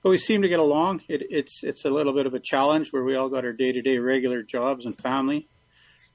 But 0.01 0.11
we 0.11 0.19
seem 0.19 0.43
to 0.43 0.48
get 0.48 0.61
along. 0.61 1.02
It, 1.09 1.27
it's 1.28 1.65
it's 1.65 1.85
a 1.85 1.90
little 1.90 2.12
bit 2.12 2.27
of 2.27 2.35
a 2.35 2.40
challenge 2.40 2.93
where 2.93 3.02
we 3.02 3.16
all 3.16 3.28
got 3.28 3.44
our 3.44 3.52
day 3.52 3.73
to 3.73 3.81
day 3.81 3.98
regular 3.98 4.44
jobs 4.44 4.86
and 4.86 4.97
family 4.97 5.48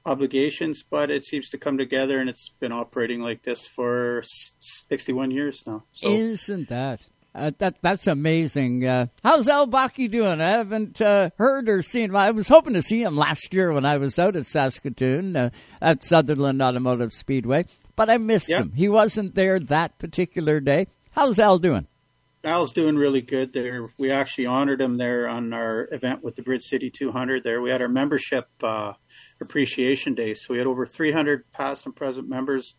obligations, 0.06 0.82
but 0.82 1.10
it 1.10 1.26
seems 1.26 1.50
to 1.50 1.58
come 1.58 1.76
together, 1.76 2.18
and 2.18 2.30
it's 2.30 2.48
been 2.48 2.72
operating 2.72 3.20
like 3.20 3.42
this 3.42 3.66
for 3.66 4.22
61 4.24 5.32
years 5.32 5.64
now. 5.66 5.84
So 5.92 6.08
Isn't 6.08 6.70
that? 6.70 7.04
Uh, 7.32 7.52
that 7.58 7.76
that's 7.80 8.08
amazing. 8.08 8.84
Uh, 8.84 9.06
how's 9.22 9.48
Al 9.48 9.68
Baki 9.68 10.10
doing? 10.10 10.40
I 10.40 10.50
haven't 10.50 11.00
uh, 11.00 11.30
heard 11.38 11.68
or 11.68 11.80
seen 11.80 12.06
him. 12.10 12.16
I 12.16 12.32
was 12.32 12.48
hoping 12.48 12.74
to 12.74 12.82
see 12.82 13.02
him 13.02 13.16
last 13.16 13.54
year 13.54 13.72
when 13.72 13.84
I 13.84 13.98
was 13.98 14.18
out 14.18 14.34
at 14.34 14.46
Saskatoon 14.46 15.36
uh, 15.36 15.50
at 15.80 16.02
Sutherland 16.02 16.60
Automotive 16.60 17.12
Speedway, 17.12 17.66
but 17.94 18.10
I 18.10 18.18
missed 18.18 18.48
Yeah. 18.48 18.62
him. 18.62 18.72
He 18.74 18.88
wasn't 18.88 19.36
there 19.36 19.60
that 19.60 19.96
particular 19.98 20.58
day. 20.58 20.88
How's 21.12 21.38
Al 21.38 21.58
doing? 21.58 21.86
Al's 22.42 22.72
doing 22.72 22.96
really 22.96 23.20
good 23.20 23.52
there. 23.52 23.86
We 23.98 24.10
actually 24.10 24.46
honored 24.46 24.80
him 24.80 24.96
there 24.96 25.28
on 25.28 25.52
our 25.52 25.88
event 25.92 26.24
with 26.24 26.36
the 26.36 26.42
Bridge 26.42 26.62
City 26.62 26.90
200. 26.90 27.44
There, 27.44 27.60
we 27.60 27.70
had 27.70 27.82
our 27.82 27.88
membership 27.88 28.48
uh, 28.62 28.94
appreciation 29.40 30.14
day, 30.14 30.34
so 30.34 30.54
we 30.54 30.58
had 30.58 30.66
over 30.66 30.86
300 30.86 31.50
past 31.52 31.84
and 31.86 31.94
present 31.94 32.28
members 32.28 32.74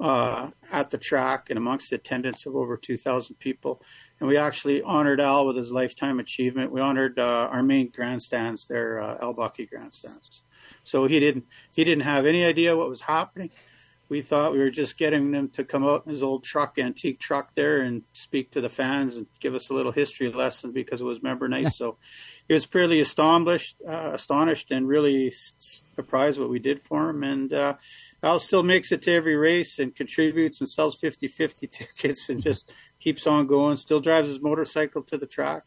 uh, 0.00 0.50
at 0.70 0.90
the 0.90 0.98
track, 0.98 1.50
and 1.50 1.58
amongst 1.58 1.90
the 1.90 1.96
attendance 1.96 2.46
of 2.46 2.54
over 2.54 2.76
2,000 2.76 3.36
people. 3.36 3.82
And 4.20 4.28
we 4.28 4.36
actually 4.36 4.82
honored 4.82 5.20
Al 5.20 5.46
with 5.46 5.56
his 5.56 5.72
lifetime 5.72 6.18
achievement. 6.18 6.72
We 6.72 6.80
honored 6.80 7.18
uh, 7.18 7.48
our 7.50 7.62
main 7.62 7.90
grandstands 7.90 8.66
their 8.66 9.00
uh, 9.00 9.18
Al 9.20 9.34
Bucky 9.34 9.66
grandstands. 9.66 10.42
So 10.82 11.06
he 11.06 11.20
didn't 11.20 11.44
he 11.74 11.84
didn't 11.84 12.04
have 12.04 12.26
any 12.26 12.44
idea 12.44 12.76
what 12.76 12.88
was 12.88 13.02
happening 13.02 13.50
we 14.08 14.22
thought 14.22 14.52
we 14.52 14.58
were 14.58 14.70
just 14.70 14.96
getting 14.96 15.34
him 15.34 15.48
to 15.50 15.64
come 15.64 15.84
out 15.84 16.04
in 16.06 16.10
his 16.10 16.22
old 16.22 16.42
truck, 16.42 16.78
antique 16.78 17.20
truck 17.20 17.54
there, 17.54 17.80
and 17.80 18.04
speak 18.12 18.50
to 18.52 18.60
the 18.60 18.68
fans 18.68 19.16
and 19.16 19.26
give 19.40 19.54
us 19.54 19.68
a 19.68 19.74
little 19.74 19.92
history 19.92 20.32
lesson 20.32 20.72
because 20.72 21.00
it 21.00 21.04
was 21.04 21.22
member 21.22 21.46
night. 21.46 21.72
so 21.72 21.98
he 22.46 22.54
was 22.54 22.64
fairly 22.64 23.00
astonished, 23.00 23.76
uh, 23.86 24.12
astonished, 24.14 24.70
and 24.70 24.88
really 24.88 25.30
surprised 25.30 26.40
what 26.40 26.48
we 26.48 26.58
did 26.58 26.82
for 26.82 27.10
him. 27.10 27.22
And 27.22 27.52
uh, 27.52 27.74
Al 28.22 28.38
still 28.40 28.62
makes 28.62 28.90
it 28.90 29.02
to 29.02 29.12
every 29.12 29.36
race 29.36 29.78
and 29.78 29.94
contributes 29.94 30.60
and 30.60 30.68
sells 30.68 31.00
50-50 31.00 31.70
tickets 31.70 32.28
and 32.28 32.42
just 32.42 32.72
keeps 33.00 33.26
on 33.26 33.46
going. 33.46 33.76
Still 33.76 34.00
drives 34.00 34.28
his 34.28 34.40
motorcycle 34.40 35.02
to 35.04 35.18
the 35.18 35.26
track. 35.26 35.64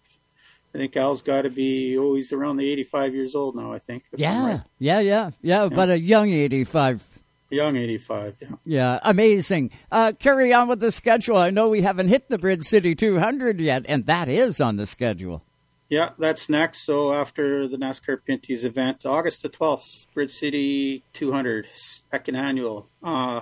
I 0.74 0.78
think 0.78 0.96
Al's 0.96 1.22
got 1.22 1.42
to 1.42 1.50
be, 1.50 1.98
oh, 1.98 2.16
he's 2.16 2.32
around 2.32 2.58
the 2.58 2.72
85 2.72 3.14
years 3.14 3.36
old 3.36 3.56
now, 3.56 3.74
I 3.74 3.80
think. 3.80 4.04
Yeah, 4.16 4.46
right. 4.46 4.62
yeah, 4.80 5.00
yeah, 5.00 5.30
yeah, 5.42 5.64
yeah, 5.64 5.70
but 5.70 5.90
a 5.90 6.00
young 6.00 6.32
85 6.32 7.10
Young 7.52 7.76
85, 7.76 8.38
yeah. 8.42 8.48
Yeah, 8.64 9.00
amazing. 9.04 9.72
Uh, 9.92 10.14
carry 10.18 10.54
on 10.54 10.70
with 10.70 10.80
the 10.80 10.90
schedule. 10.90 11.36
I 11.36 11.50
know 11.50 11.68
we 11.68 11.82
haven't 11.82 12.08
hit 12.08 12.30
the 12.30 12.38
Bridge 12.38 12.64
City 12.64 12.96
200 12.96 13.60
yet, 13.60 13.86
and 13.90 14.06
that 14.06 14.30
is 14.30 14.62
on 14.62 14.78
the 14.78 14.86
schedule. 14.86 15.44
Yeah, 15.92 16.12
that's 16.18 16.48
next. 16.48 16.86
So 16.86 17.14
after 17.14 17.68
the 17.68 17.76
NASCAR 17.76 18.20
Pinty's 18.26 18.64
event, 18.64 19.06
August 19.06 19.42
the 19.42 19.50
12th, 19.50 20.08
Bridge 20.14 20.32
City 20.32 21.04
200, 21.12 21.68
second 21.76 22.36
annual. 22.38 22.88
Uh, 23.04 23.42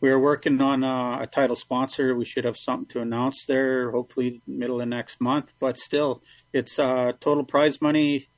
we're 0.00 0.18
working 0.18 0.62
on 0.62 0.82
uh, 0.82 1.18
a 1.20 1.26
title 1.26 1.56
sponsor. 1.56 2.14
We 2.14 2.24
should 2.24 2.46
have 2.46 2.56
something 2.56 2.88
to 2.88 3.02
announce 3.02 3.44
there, 3.44 3.90
hopefully 3.90 4.40
middle 4.46 4.80
of 4.80 4.88
next 4.88 5.20
month. 5.20 5.52
But 5.60 5.76
still, 5.76 6.22
it's 6.54 6.78
uh, 6.78 7.12
total 7.20 7.44
prize 7.44 7.82
money 7.82 8.28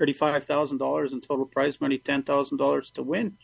$35,000 0.00 1.12
in 1.12 1.20
total 1.20 1.46
prize 1.46 1.80
money, 1.80 1.98
$10,000 1.98 2.92
to 2.92 3.02
win. 3.02 3.36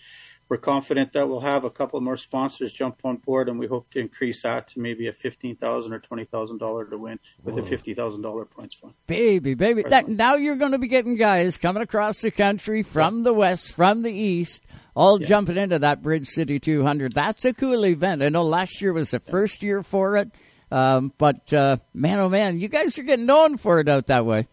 We're 0.48 0.58
confident 0.58 1.12
that 1.14 1.28
we'll 1.28 1.40
have 1.40 1.64
a 1.64 1.70
couple 1.70 2.00
more 2.00 2.16
sponsors 2.16 2.72
jump 2.72 2.98
on 3.04 3.16
board, 3.16 3.48
and 3.48 3.58
we 3.58 3.66
hope 3.66 3.88
to 3.90 4.00
increase 4.00 4.42
that 4.42 4.68
to 4.68 4.80
maybe 4.80 5.08
a 5.08 5.12
fifteen 5.12 5.56
thousand 5.56 5.92
or 5.94 6.00
twenty 6.00 6.24
thousand 6.24 6.58
dollar 6.58 6.84
to 6.84 6.98
win 6.98 7.18
with 7.42 7.54
Whoa. 7.54 7.62
a 7.62 7.66
fifty 7.66 7.94
thousand 7.94 8.22
dollar 8.22 8.44
points 8.44 8.76
fund. 8.76 8.94
Baby, 9.06 9.54
baby, 9.54 9.84
that, 9.88 10.08
now 10.08 10.34
you're 10.34 10.56
going 10.56 10.72
to 10.72 10.78
be 10.78 10.88
getting 10.88 11.16
guys 11.16 11.56
coming 11.56 11.82
across 11.82 12.20
the 12.20 12.30
country 12.30 12.82
from 12.82 13.18
yeah. 13.18 13.24
the 13.24 13.32
west, 13.32 13.72
from 13.72 14.02
the 14.02 14.12
east, 14.12 14.66
all 14.94 15.20
yeah. 15.20 15.28
jumping 15.28 15.56
into 15.56 15.78
that 15.78 16.02
Bridge 16.02 16.26
City 16.26 16.60
200. 16.60 17.12
That's 17.12 17.44
a 17.44 17.54
cool 17.54 17.84
event. 17.86 18.22
I 18.22 18.28
know 18.28 18.44
last 18.44 18.82
year 18.82 18.92
was 18.92 19.12
the 19.12 19.20
first 19.20 19.62
year 19.62 19.82
for 19.82 20.16
it, 20.16 20.30
um, 20.70 21.12
but 21.16 21.52
uh, 21.52 21.78
man, 21.94 22.18
oh 22.18 22.28
man, 22.28 22.58
you 22.58 22.68
guys 22.68 22.98
are 22.98 23.02
getting 23.02 23.26
known 23.26 23.56
for 23.56 23.80
it 23.80 23.88
out 23.88 24.08
that 24.08 24.26
way. 24.26 24.46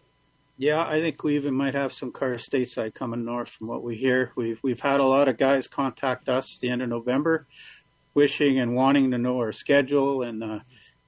Yeah, 0.56 0.86
I 0.86 1.00
think 1.00 1.24
we 1.24 1.36
even 1.36 1.54
might 1.54 1.74
have 1.74 1.92
some 1.92 2.12
cars 2.12 2.46
stateside 2.48 2.94
coming 2.94 3.24
north 3.24 3.48
from 3.48 3.68
what 3.68 3.82
we 3.82 3.96
hear. 3.96 4.32
We've 4.36 4.60
we've 4.62 4.80
had 4.80 5.00
a 5.00 5.06
lot 5.06 5.28
of 5.28 5.38
guys 5.38 5.66
contact 5.66 6.28
us 6.28 6.58
the 6.60 6.68
end 6.68 6.82
of 6.82 6.88
November, 6.88 7.46
wishing 8.14 8.58
and 8.58 8.74
wanting 8.74 9.10
to 9.10 9.18
know 9.18 9.38
our 9.38 9.52
schedule 9.52 10.22
and 10.22 10.44
uh, 10.44 10.60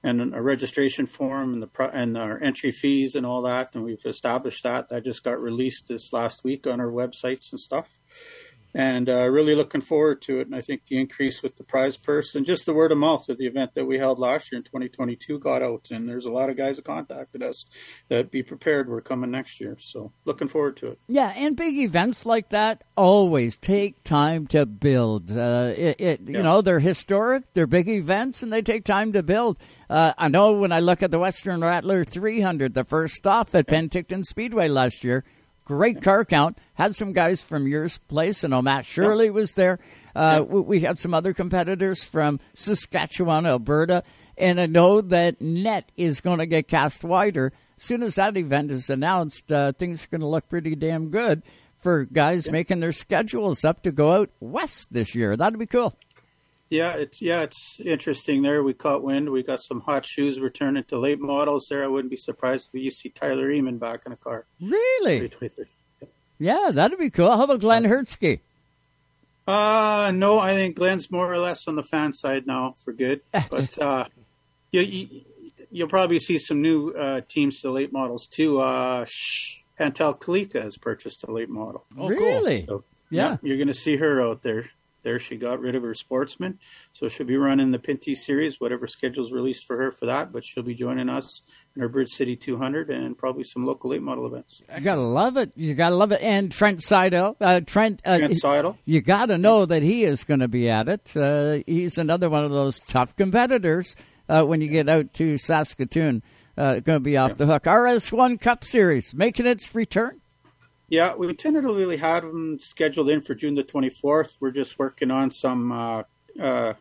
and 0.03 0.33
a 0.35 0.41
registration 0.41 1.05
form 1.05 1.53
and 1.53 1.61
the 1.61 1.89
and 1.93 2.17
our 2.17 2.41
entry 2.41 2.71
fees 2.71 3.15
and 3.15 3.25
all 3.25 3.43
that. 3.43 3.75
And 3.75 3.83
we've 3.83 4.05
established 4.05 4.63
that. 4.63 4.89
That 4.89 5.05
just 5.05 5.23
got 5.23 5.39
released 5.39 5.87
this 5.87 6.11
last 6.11 6.43
week 6.43 6.65
on 6.65 6.79
our 6.79 6.91
websites 6.91 7.51
and 7.51 7.59
stuff 7.59 7.99
and 8.75 9.09
uh, 9.09 9.25
really 9.29 9.55
looking 9.55 9.79
forward 9.79 10.21
to 10.21 10.39
it. 10.41 10.47
And 10.47 10.55
I 10.55 10.59
think 10.59 10.85
the 10.85 10.99
increase 10.99 11.41
with 11.41 11.55
the 11.55 11.63
prize 11.63 11.95
purse 11.95 12.35
and 12.35 12.45
just 12.45 12.65
the 12.65 12.73
word 12.73 12.91
of 12.91 12.97
mouth 12.97 13.29
of 13.29 13.37
the 13.37 13.47
event 13.47 13.73
that 13.75 13.85
we 13.85 13.97
held 13.97 14.19
last 14.19 14.51
year 14.51 14.57
in 14.57 14.63
2022 14.63 15.39
got 15.39 15.63
out, 15.63 15.87
and 15.91 16.09
there's 16.09 16.25
a 16.25 16.31
lot 16.31 16.49
of 16.49 16.57
guys 16.57 16.75
that 16.75 16.83
contacted 16.83 17.41
us 17.41 17.65
that 18.09 18.29
be 18.31 18.43
prepared 18.43 18.89
we're 18.89 18.99
coming 18.99 19.31
next 19.31 19.61
year. 19.61 19.77
So 19.79 20.11
looking 20.25 20.49
forward 20.49 20.75
to 20.77 20.87
it. 20.87 20.99
Yeah, 21.07 21.31
and 21.37 21.55
big 21.55 21.77
events 21.77 22.25
like 22.25 22.49
that 22.49 22.83
always 22.97 23.57
take 23.57 24.03
time 24.03 24.45
to 24.47 24.65
build. 24.65 25.31
Uh, 25.31 25.71
it, 25.77 26.01
it 26.01 26.21
yeah. 26.25 26.37
you 26.37 26.43
know, 26.43 26.61
they're 26.61 26.79
historic, 26.79 27.53
they're 27.53 27.67
big 27.67 27.87
events, 27.87 28.43
and 28.43 28.51
they 28.51 28.61
take 28.61 28.83
time 28.83 29.13
to 29.13 29.23
build. 29.23 29.57
Uh, 29.89 30.11
I 30.17 30.27
know 30.27 30.51
when 30.51 30.73
I 30.73 30.81
look 30.81 31.01
at 31.01 31.11
the 31.11 31.19
Western 31.19 31.61
Rattler 31.61 32.03
300, 32.03 32.73
the 32.73 32.83
first 32.83 33.13
stop 33.13 33.55
at 33.55 33.67
Penticton 33.67 34.25
Speedway 34.25 34.67
last 34.67 35.05
year 35.05 35.23
Great 35.65 36.01
car 36.01 36.23
count. 36.23 36.59
Had 36.75 36.95
some 36.95 37.11
guys 37.11 37.41
from 37.41 37.67
your 37.67 37.87
place. 38.07 38.43
I 38.43 38.47
know 38.49 38.61
Matt 38.61 38.85
Shirley 38.85 39.31
was 39.31 39.53
there. 39.53 39.79
Uh, 40.15 40.43
we, 40.47 40.61
we 40.61 40.79
had 40.81 40.99
some 40.99 41.13
other 41.13 41.33
competitors 41.33 42.03
from 42.03 42.39
Saskatchewan, 42.53 43.47
Alberta. 43.47 44.03
And 44.37 44.61
I 44.61 44.67
know 44.67 45.01
that 45.01 45.41
net 45.41 45.91
is 45.97 46.21
going 46.21 46.37
to 46.37 46.45
get 46.45 46.67
cast 46.67 47.03
wider. 47.03 47.51
As 47.77 47.83
soon 47.83 48.03
as 48.03 48.15
that 48.15 48.37
event 48.37 48.71
is 48.71 48.89
announced, 48.89 49.51
uh, 49.51 49.71
things 49.73 50.03
are 50.03 50.09
going 50.09 50.21
to 50.21 50.27
look 50.27 50.47
pretty 50.49 50.75
damn 50.75 51.09
good 51.09 51.41
for 51.77 52.05
guys 52.05 52.45
yeah. 52.45 52.51
making 52.51 52.79
their 52.79 52.91
schedules 52.91 53.65
up 53.65 53.83
to 53.83 53.91
go 53.91 54.13
out 54.13 54.29
west 54.39 54.93
this 54.93 55.15
year. 55.15 55.35
That'd 55.35 55.59
be 55.59 55.65
cool. 55.65 55.97
Yeah, 56.69 56.93
it's 56.93 57.21
yeah, 57.21 57.41
it's 57.43 57.79
interesting. 57.83 58.41
There, 58.41 58.63
we 58.63 58.73
caught 58.73 59.03
wind. 59.03 59.29
We 59.29 59.43
got 59.43 59.61
some 59.61 59.81
hot 59.81 60.05
shoes 60.05 60.39
returning 60.39 60.83
to 60.85 60.97
late 60.97 61.19
models. 61.19 61.67
There, 61.69 61.83
I 61.83 61.87
wouldn't 61.87 62.09
be 62.09 62.17
surprised 62.17 62.69
if 62.73 62.81
you 62.81 62.89
see 62.89 63.09
Tyler 63.09 63.49
Eamon 63.49 63.79
back 63.79 64.01
in 64.05 64.11
a 64.11 64.15
car. 64.15 64.45
Really? 64.59 65.31
Yeah, 66.39 66.71
that'd 66.73 66.97
be 66.97 67.11
cool. 67.11 67.35
How 67.35 67.43
about 67.43 67.59
Glenn 67.59 67.83
Hertzke? 67.83 68.39
Uh, 69.47 70.11
no, 70.13 70.39
I 70.39 70.53
think 70.53 70.75
Glenn's 70.75 71.11
more 71.11 71.31
or 71.31 71.37
less 71.37 71.67
on 71.67 71.75
the 71.75 71.83
fan 71.83 72.13
side 72.13 72.47
now 72.47 72.73
for 72.83 72.93
good. 72.93 73.21
But 73.49 73.77
uh, 73.77 74.05
you, 74.71 74.81
you, 74.81 75.21
you'll 75.69 75.87
probably 75.87 76.19
see 76.19 76.39
some 76.39 76.61
new 76.63 76.89
uh, 76.89 77.21
teams 77.27 77.61
to 77.61 77.69
late 77.69 77.93
models 77.93 78.27
too. 78.27 78.59
Uh, 78.59 79.05
Chantal 79.77 80.15
Kalika 80.15 80.63
has 80.63 80.77
purchased 80.77 81.23
a 81.23 81.31
late 81.31 81.49
model. 81.49 81.85
Oh, 81.95 82.09
really? 82.09 82.65
So, 82.65 82.83
yeah. 83.11 83.29
yeah, 83.31 83.37
you're 83.43 83.57
going 83.57 83.67
to 83.67 83.73
see 83.73 83.97
her 83.97 84.19
out 84.19 84.41
there 84.41 84.71
there. 85.05 85.17
She 85.19 85.37
got 85.37 85.61
rid 85.61 85.75
of 85.75 85.83
her 85.83 85.93
sportsman, 85.93 86.59
so 86.91 87.07
she'll 87.07 87.25
be 87.25 87.37
running 87.37 87.71
the 87.71 87.79
Pinty 87.79 88.13
series, 88.13 88.59
whatever 88.59 88.87
schedule's 88.87 89.31
released 89.31 89.65
for 89.65 89.77
her 89.77 89.93
for 89.93 90.07
that. 90.07 90.33
But 90.33 90.43
she'll 90.43 90.63
be 90.63 90.75
joining 90.75 91.07
us 91.07 91.43
in 91.73 91.81
her 91.81 91.87
Bridge 91.87 92.09
City 92.09 92.35
200 92.35 92.89
and 92.89 93.17
probably 93.17 93.43
some 93.45 93.65
local 93.65 93.91
late 93.91 94.01
model 94.01 94.25
events. 94.25 94.61
You 94.75 94.81
gotta 94.81 95.01
love 95.01 95.37
it. 95.37 95.53
You 95.55 95.73
gotta 95.75 95.95
love 95.95 96.11
it. 96.11 96.21
And 96.21 96.51
Trent 96.51 96.81
Seidel, 96.81 97.37
uh, 97.39 97.61
Trent, 97.65 98.01
uh, 98.03 98.17
Trent 98.17 98.35
Seidel. 98.35 98.77
You 98.83 99.01
gotta 99.01 99.37
know 99.37 99.65
that 99.65 99.83
he 99.83 100.03
is 100.03 100.25
going 100.25 100.41
to 100.41 100.49
be 100.49 100.69
at 100.69 100.89
it. 100.89 101.15
Uh, 101.15 101.59
he's 101.65 101.97
another 101.97 102.29
one 102.29 102.43
of 102.43 102.51
those 102.51 102.81
tough 102.81 103.15
competitors 103.15 103.95
uh, 104.27 104.43
when 104.43 104.61
you 104.61 104.67
get 104.67 104.89
out 104.89 105.13
to 105.13 105.37
Saskatoon. 105.37 106.23
Uh, 106.57 106.79
going 106.79 106.95
to 106.95 107.01
be 107.01 107.17
off 107.17 107.31
yeah. 107.31 107.35
the 107.35 107.45
hook. 107.47 107.63
RS1 107.63 108.39
Cup 108.39 108.63
Series 108.63 109.13
making 109.13 109.45
its 109.45 109.75
return. 109.75 110.21
Yeah, 110.87 111.15
we 111.15 111.33
tentatively 111.33 111.97
had 111.97 112.23
them 112.23 112.59
scheduled 112.59 113.09
in 113.09 113.21
for 113.21 113.33
June 113.33 113.55
the 113.55 113.63
24th. 113.63 114.37
We're 114.39 114.51
just 114.51 114.77
working 114.77 115.09
on 115.09 115.31
some 115.31 115.71
uh, 115.71 116.03
uh, 116.39 116.73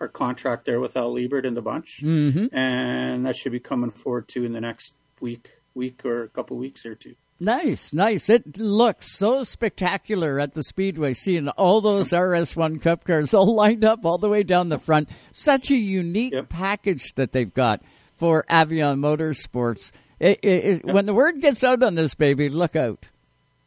our 0.00 0.08
contract 0.08 0.64
there 0.64 0.80
with 0.80 0.96
Al 0.96 1.12
Liebert 1.12 1.46
and 1.46 1.56
the 1.56 1.62
bunch, 1.62 2.00
mm-hmm. 2.02 2.54
and 2.56 3.26
that 3.26 3.36
should 3.36 3.52
be 3.52 3.60
coming 3.60 3.90
forward 3.90 4.28
too 4.28 4.44
in 4.44 4.52
the 4.52 4.60
next 4.60 4.94
week, 5.20 5.52
week 5.74 6.04
or 6.04 6.24
a 6.24 6.28
couple 6.28 6.56
weeks 6.56 6.86
or 6.86 6.94
two. 6.94 7.14
Nice, 7.38 7.92
nice. 7.92 8.30
It 8.30 8.56
looks 8.56 9.18
so 9.18 9.42
spectacular 9.42 10.38
at 10.38 10.54
the 10.54 10.62
Speedway, 10.62 11.12
seeing 11.12 11.48
all 11.48 11.80
those 11.80 12.10
RS1 12.12 12.80
Cup 12.80 13.04
cars 13.04 13.34
all 13.34 13.56
lined 13.56 13.84
up 13.84 14.04
all 14.04 14.18
the 14.18 14.28
way 14.28 14.44
down 14.44 14.68
the 14.68 14.78
front. 14.78 15.08
Such 15.32 15.70
a 15.70 15.76
unique 15.76 16.34
yep. 16.34 16.48
package 16.48 17.14
that 17.14 17.32
they've 17.32 17.52
got 17.52 17.82
for 18.14 18.44
Avion 18.48 18.98
Motorsports. 19.00 19.90
It, 20.20 20.38
it, 20.44 20.64
it, 20.64 20.82
yep. 20.86 20.94
When 20.94 21.06
the 21.06 21.14
word 21.14 21.40
gets 21.40 21.64
out 21.64 21.82
on 21.82 21.96
this 21.96 22.14
baby, 22.14 22.48
look 22.48 22.76
out. 22.76 23.06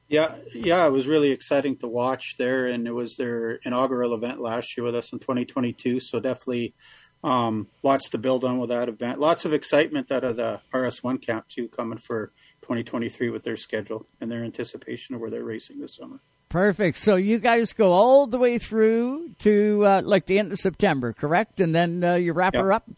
Yeah, 0.07 0.35
yeah, 0.53 0.85
it 0.85 0.91
was 0.91 1.07
really 1.07 1.31
exciting 1.31 1.77
to 1.77 1.87
watch 1.87 2.35
there, 2.37 2.67
and 2.67 2.87
it 2.87 2.91
was 2.91 3.15
their 3.15 3.53
inaugural 3.65 4.13
event 4.13 4.39
last 4.39 4.77
year 4.77 4.85
with 4.85 4.95
us 4.95 5.11
in 5.11 5.19
2022. 5.19 5.99
So 5.99 6.19
definitely 6.19 6.75
um, 7.23 7.67
lots 7.81 8.09
to 8.09 8.19
build 8.19 8.43
on 8.43 8.59
with 8.59 8.69
that 8.69 8.87
event. 8.87 9.19
Lots 9.19 9.45
of 9.45 9.53
excitement 9.53 10.11
out 10.11 10.23
of 10.23 10.35
the 10.35 10.61
RS1 10.71 11.25
camp 11.25 11.47
too, 11.49 11.67
coming 11.69 11.97
for 11.97 12.31
2023 12.61 13.29
with 13.29 13.43
their 13.43 13.57
schedule 13.57 14.05
and 14.21 14.31
their 14.31 14.43
anticipation 14.43 15.15
of 15.15 15.21
where 15.21 15.31
they're 15.31 15.43
racing 15.43 15.79
this 15.79 15.95
summer. 15.95 16.19
Perfect. 16.49 16.97
So 16.97 17.15
you 17.15 17.39
guys 17.39 17.73
go 17.73 17.91
all 17.91 18.27
the 18.27 18.37
way 18.37 18.59
through 18.59 19.31
to 19.39 19.83
uh, 19.85 20.01
like 20.05 20.27
the 20.27 20.37
end 20.37 20.51
of 20.51 20.59
September, 20.59 21.13
correct? 21.13 21.59
And 21.59 21.73
then 21.73 22.03
uh, 22.03 22.15
you 22.15 22.33
wrap 22.33 22.55
her 22.55 22.71
up. 22.71 22.89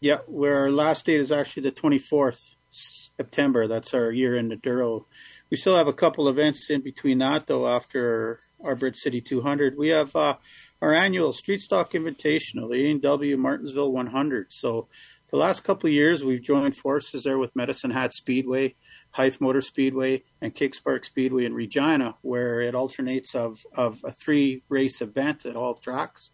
Yeah, 0.00 0.18
where 0.26 0.58
our 0.58 0.70
last 0.70 1.06
date 1.06 1.20
is 1.20 1.32
actually 1.32 1.64
the 1.64 1.72
24th 1.72 2.54
September. 2.70 3.66
That's 3.66 3.92
our 3.94 4.12
year-end 4.12 4.52
Enduro 4.52 5.04
we 5.50 5.56
still 5.56 5.76
have 5.76 5.88
a 5.88 5.92
couple 5.92 6.28
events 6.28 6.68
in 6.70 6.82
between 6.82 7.18
that, 7.18 7.46
though, 7.46 7.68
after 7.68 8.40
our 8.62 8.76
Bridge 8.76 8.96
City 8.96 9.20
200. 9.20 9.76
We 9.76 9.88
have 9.88 10.14
uh, 10.14 10.36
our 10.82 10.92
annual 10.92 11.32
Street 11.32 11.60
Stock 11.60 11.92
Invitational, 11.92 12.70
the 12.70 12.90
A&W 12.90 13.36
Martinsville 13.36 13.92
100. 13.92 14.52
So 14.52 14.88
the 15.30 15.36
last 15.36 15.64
couple 15.64 15.90
years, 15.90 16.22
we've 16.22 16.42
joined 16.42 16.76
forces 16.76 17.24
there 17.24 17.38
with 17.38 17.56
Medicine 17.56 17.90
Hat 17.90 18.12
Speedway, 18.14 18.74
Hythe 19.12 19.40
Motor 19.40 19.60
Speedway, 19.60 20.24
and 20.40 20.54
Kings 20.54 20.80
Park 20.80 21.04
Speedway 21.04 21.44
in 21.44 21.54
Regina, 21.54 22.16
where 22.22 22.60
it 22.60 22.74
alternates 22.74 23.34
of, 23.34 23.66
of 23.74 24.00
a 24.04 24.12
three 24.12 24.62
race 24.68 25.00
event 25.00 25.46
at 25.46 25.56
all 25.56 25.74
tracks. 25.74 26.30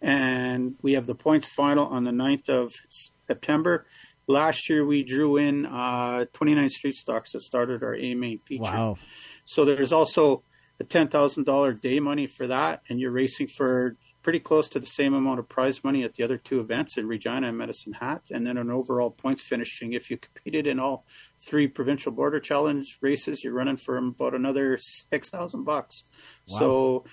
And 0.00 0.74
we 0.82 0.94
have 0.94 1.06
the 1.06 1.14
points 1.14 1.48
final 1.48 1.86
on 1.86 2.04
the 2.04 2.10
9th 2.10 2.48
of 2.48 2.72
September. 2.88 3.86
Last 4.26 4.68
year, 4.68 4.84
we 4.84 5.02
drew 5.02 5.36
in 5.36 5.66
uh, 5.66 6.26
29 6.32 6.70
street 6.70 6.94
stocks 6.94 7.32
that 7.32 7.42
started 7.42 7.82
our 7.82 7.94
A 7.96 8.14
main 8.14 8.38
feature. 8.38 8.62
Wow. 8.62 8.96
So 9.44 9.64
there's 9.64 9.92
also 9.92 10.44
a 10.80 10.84
$10,000 10.84 11.80
day 11.80 12.00
money 12.00 12.26
for 12.26 12.46
that, 12.46 12.82
and 12.88 13.00
you're 13.00 13.10
racing 13.10 13.48
for 13.48 13.96
pretty 14.22 14.38
close 14.38 14.68
to 14.68 14.78
the 14.78 14.86
same 14.86 15.14
amount 15.14 15.40
of 15.40 15.48
prize 15.48 15.82
money 15.82 16.04
at 16.04 16.14
the 16.14 16.22
other 16.22 16.38
two 16.38 16.60
events 16.60 16.96
in 16.96 17.06
Regina 17.06 17.48
and 17.48 17.58
Medicine 17.58 17.92
Hat, 17.92 18.22
and 18.30 18.46
then 18.46 18.56
an 18.56 18.70
overall 18.70 19.10
points 19.10 19.42
finishing. 19.42 19.92
If 19.92 20.10
you 20.10 20.16
competed 20.16 20.66
in 20.66 20.78
all 20.78 21.04
three 21.36 21.66
provincial 21.66 22.12
border 22.12 22.40
challenge 22.40 22.98
races, 23.00 23.42
you're 23.42 23.52
running 23.52 23.76
for 23.76 23.96
about 23.96 24.34
another 24.34 24.78
six 24.80 25.28
thousand 25.28 25.64
bucks. 25.64 26.04
Wow. 26.48 26.58
So 26.58 27.04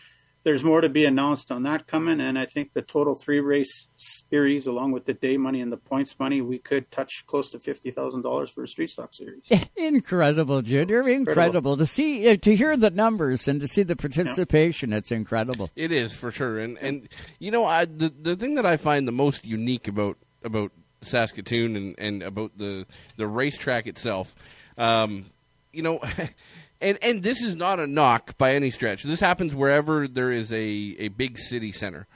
there's 0.44 0.64
more 0.64 0.82
to 0.82 0.90
be 0.90 1.06
announced 1.06 1.52
on 1.52 1.64
that 1.64 1.88
coming, 1.88 2.22
and 2.22 2.40
I 2.40 2.46
think 2.46 2.74
the 2.74 2.82
total 2.82 3.14
three 3.14 3.40
race 3.40 3.88
series, 3.96 4.68
along 4.68 4.92
with 4.94 5.06
the 5.06 5.14
day 5.14 5.38
money 5.38 5.62
and 5.62 5.72
the 5.72 5.78
points 5.78 6.18
money, 6.18 6.42
we 6.42 6.60
could 6.60 6.90
touch 6.92 7.26
close 7.28 7.50
to 7.52 7.60
fifty 7.60 7.92
thousand 7.92 8.22
dollars 8.22 8.50
for 8.50 8.64
a 8.64 8.68
street 8.68 8.90
stock 8.90 9.14
series. 9.14 9.44
Incredible, 9.76 10.62
Junior. 10.62 11.02
Incredible. 11.02 11.20
Incredible. 11.20 11.78
to 11.78 11.86
see, 11.86 12.30
uh, 12.30 12.36
to 12.38 12.56
hear 12.56 12.78
the 12.78 12.90
numbers 12.90 13.48
and 13.48 13.60
to 13.60 13.68
see 13.68 13.84
the 13.84 13.96
participation. 13.96 14.94
It's 14.94 15.12
incredible. 15.12 15.70
It 15.76 15.92
is 15.92 16.14
for 16.14 16.32
sure, 16.32 16.60
and 16.60 16.78
and 16.78 17.10
you 17.40 17.52
know, 17.52 17.66
I 17.66 17.86
the 17.86 18.14
the 18.22 18.36
thing 18.36 18.56
that 18.56 18.66
I 18.66 18.78
find 18.78 19.08
the 19.08 19.12
most 19.12 19.46
unique 19.46 19.88
about 19.88 20.18
about 20.44 20.72
Saskatoon 21.02 21.76
and, 21.76 21.96
and 21.98 22.24
about 22.24 22.58
the 22.58 22.86
the 23.18 23.28
racetrack 23.28 23.88
itself, 23.88 24.34
um, 24.78 25.26
you 25.74 25.84
know. 25.84 26.00
And 26.82 26.98
and 27.02 27.22
this 27.24 27.42
is 27.42 27.56
not 27.56 27.80
a 27.80 27.88
knock 27.88 28.38
by 28.38 28.56
any 28.56 28.70
stretch. 28.70 29.04
This 29.04 29.20
happens 29.20 29.54
wherever 29.54 30.08
there 30.08 30.32
is 30.32 30.52
a, 30.52 30.96
a 31.00 31.08
big 31.10 31.38
city 31.38 31.72
center. 31.72 32.08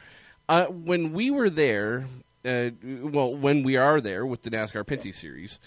Uh, 0.48 0.66
when 0.66 1.14
we 1.14 1.32
were 1.32 1.50
there, 1.50 2.08
uh, 2.46 2.70
well, 2.84 3.36
when 3.36 3.64
we 3.64 3.76
are 3.78 4.00
there 4.00 4.26
with 4.26 4.44
the 4.44 4.50
NASCAR 4.50 4.84
Pinty 4.86 5.14
Series, 5.14 5.60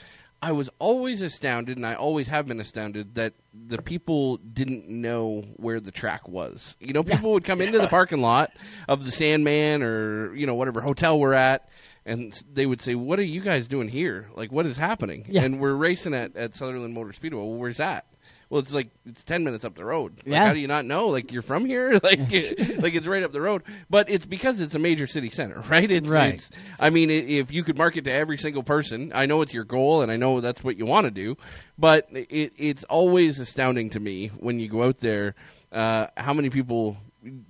I 0.43 0.53
was 0.53 0.69
always 0.79 1.23
astounded, 1.23 1.77
and 1.77 1.87
I 1.87 1.95
always 1.95 2.29
have 2.29 2.47
been 2.47 2.61
astounded 2.61 3.15
that 3.15 3.33
the 3.55 3.81
people 3.81 4.37
didn't 4.37 4.89
know 4.89 5.43
where 5.57 5.81
the 5.81 5.91
track 5.91 6.29
was. 6.29 6.77
You 6.79 6.93
know, 6.93 7.03
people 7.03 7.33
would 7.33 7.45
come 7.45 7.61
into 7.61 7.79
the 7.79 7.89
parking 7.89 8.21
lot 8.21 8.53
of 8.89 9.05
the 9.05 9.11
Sandman 9.11 9.83
or 9.83 10.35
you 10.35 10.47
know 10.47 10.55
whatever 10.55 10.81
hotel 10.81 11.19
we're 11.19 11.33
at, 11.33 11.69
and 12.05 12.33
they 12.53 12.67
would 12.67 12.81
say, 12.81 12.95
"What 12.95 13.19
are 13.19 13.25
you 13.25 13.41
guys 13.41 13.67
doing 13.67 13.89
here? 13.89 14.29
Like, 14.35 14.53
what 14.53 14.67
is 14.67 14.77
happening?" 14.77 15.25
Yeah. 15.29 15.43
And 15.43 15.59
we're 15.59 15.75
racing 15.75 16.15
at 16.15 16.37
at 16.37 16.55
Sutherland 16.55 16.95
Motor 16.95 17.13
Speedway. 17.13 17.41
Well, 17.41 17.57
where's 17.57 17.79
that? 17.79 18.07
Well, 18.49 18.61
it's 18.61 18.73
like 18.73 18.91
it's 19.05 19.25
ten 19.25 19.43
minutes 19.43 19.65
up 19.65 19.75
the 19.75 19.85
road. 19.85 20.19
Like, 20.19 20.27
Yeah. 20.27 20.47
How 20.47 20.53
do 20.53 20.61
you 20.61 20.69
not 20.69 20.85
know? 20.85 21.09
Like 21.09 21.33
you're 21.33 21.43
from 21.43 21.65
here? 21.65 21.93
Like 22.03 22.21
like 22.21 22.95
it's 22.95 23.07
right 23.07 23.23
up 23.23 23.33
the 23.33 23.41
road. 23.41 23.63
But 23.91 24.09
it's 24.09 24.25
because 24.27 24.61
it's 24.61 24.75
a 24.75 24.79
major 24.79 25.07
city 25.07 25.31
center, 25.31 25.61
right? 25.69 25.91
It's, 25.91 26.09
Right. 26.09 26.35
It's, 26.35 26.49
I 26.79 26.91
mean, 26.91 27.11
if 27.11 27.51
you 27.53 27.65
could 27.65 27.77
market 27.77 28.05
to 28.05 28.13
every 28.13 28.37
single 28.37 28.63
person, 28.63 29.11
I 29.15 29.27
know 29.27 29.43
it's 29.43 29.53
your 29.53 29.65
goal, 29.65 30.03
and 30.03 30.13
I 30.13 30.17
know 30.17 30.41
that's 30.41 30.63
what 30.63 30.77
you 30.79 30.87
want 30.87 31.07
to 31.07 31.11
do. 31.11 31.37
But 31.79 32.07
it, 32.13 32.53
it's 32.57 32.85
always 32.85 33.41
astounding 33.41 33.91
to 33.91 34.01
me 34.01 34.29
when 34.29 34.61
you 34.61 34.69
go 34.69 34.85
out 34.85 34.99
there 34.99 35.35
uh, 35.73 36.07
how 36.17 36.33
many 36.33 36.49
people 36.51 36.97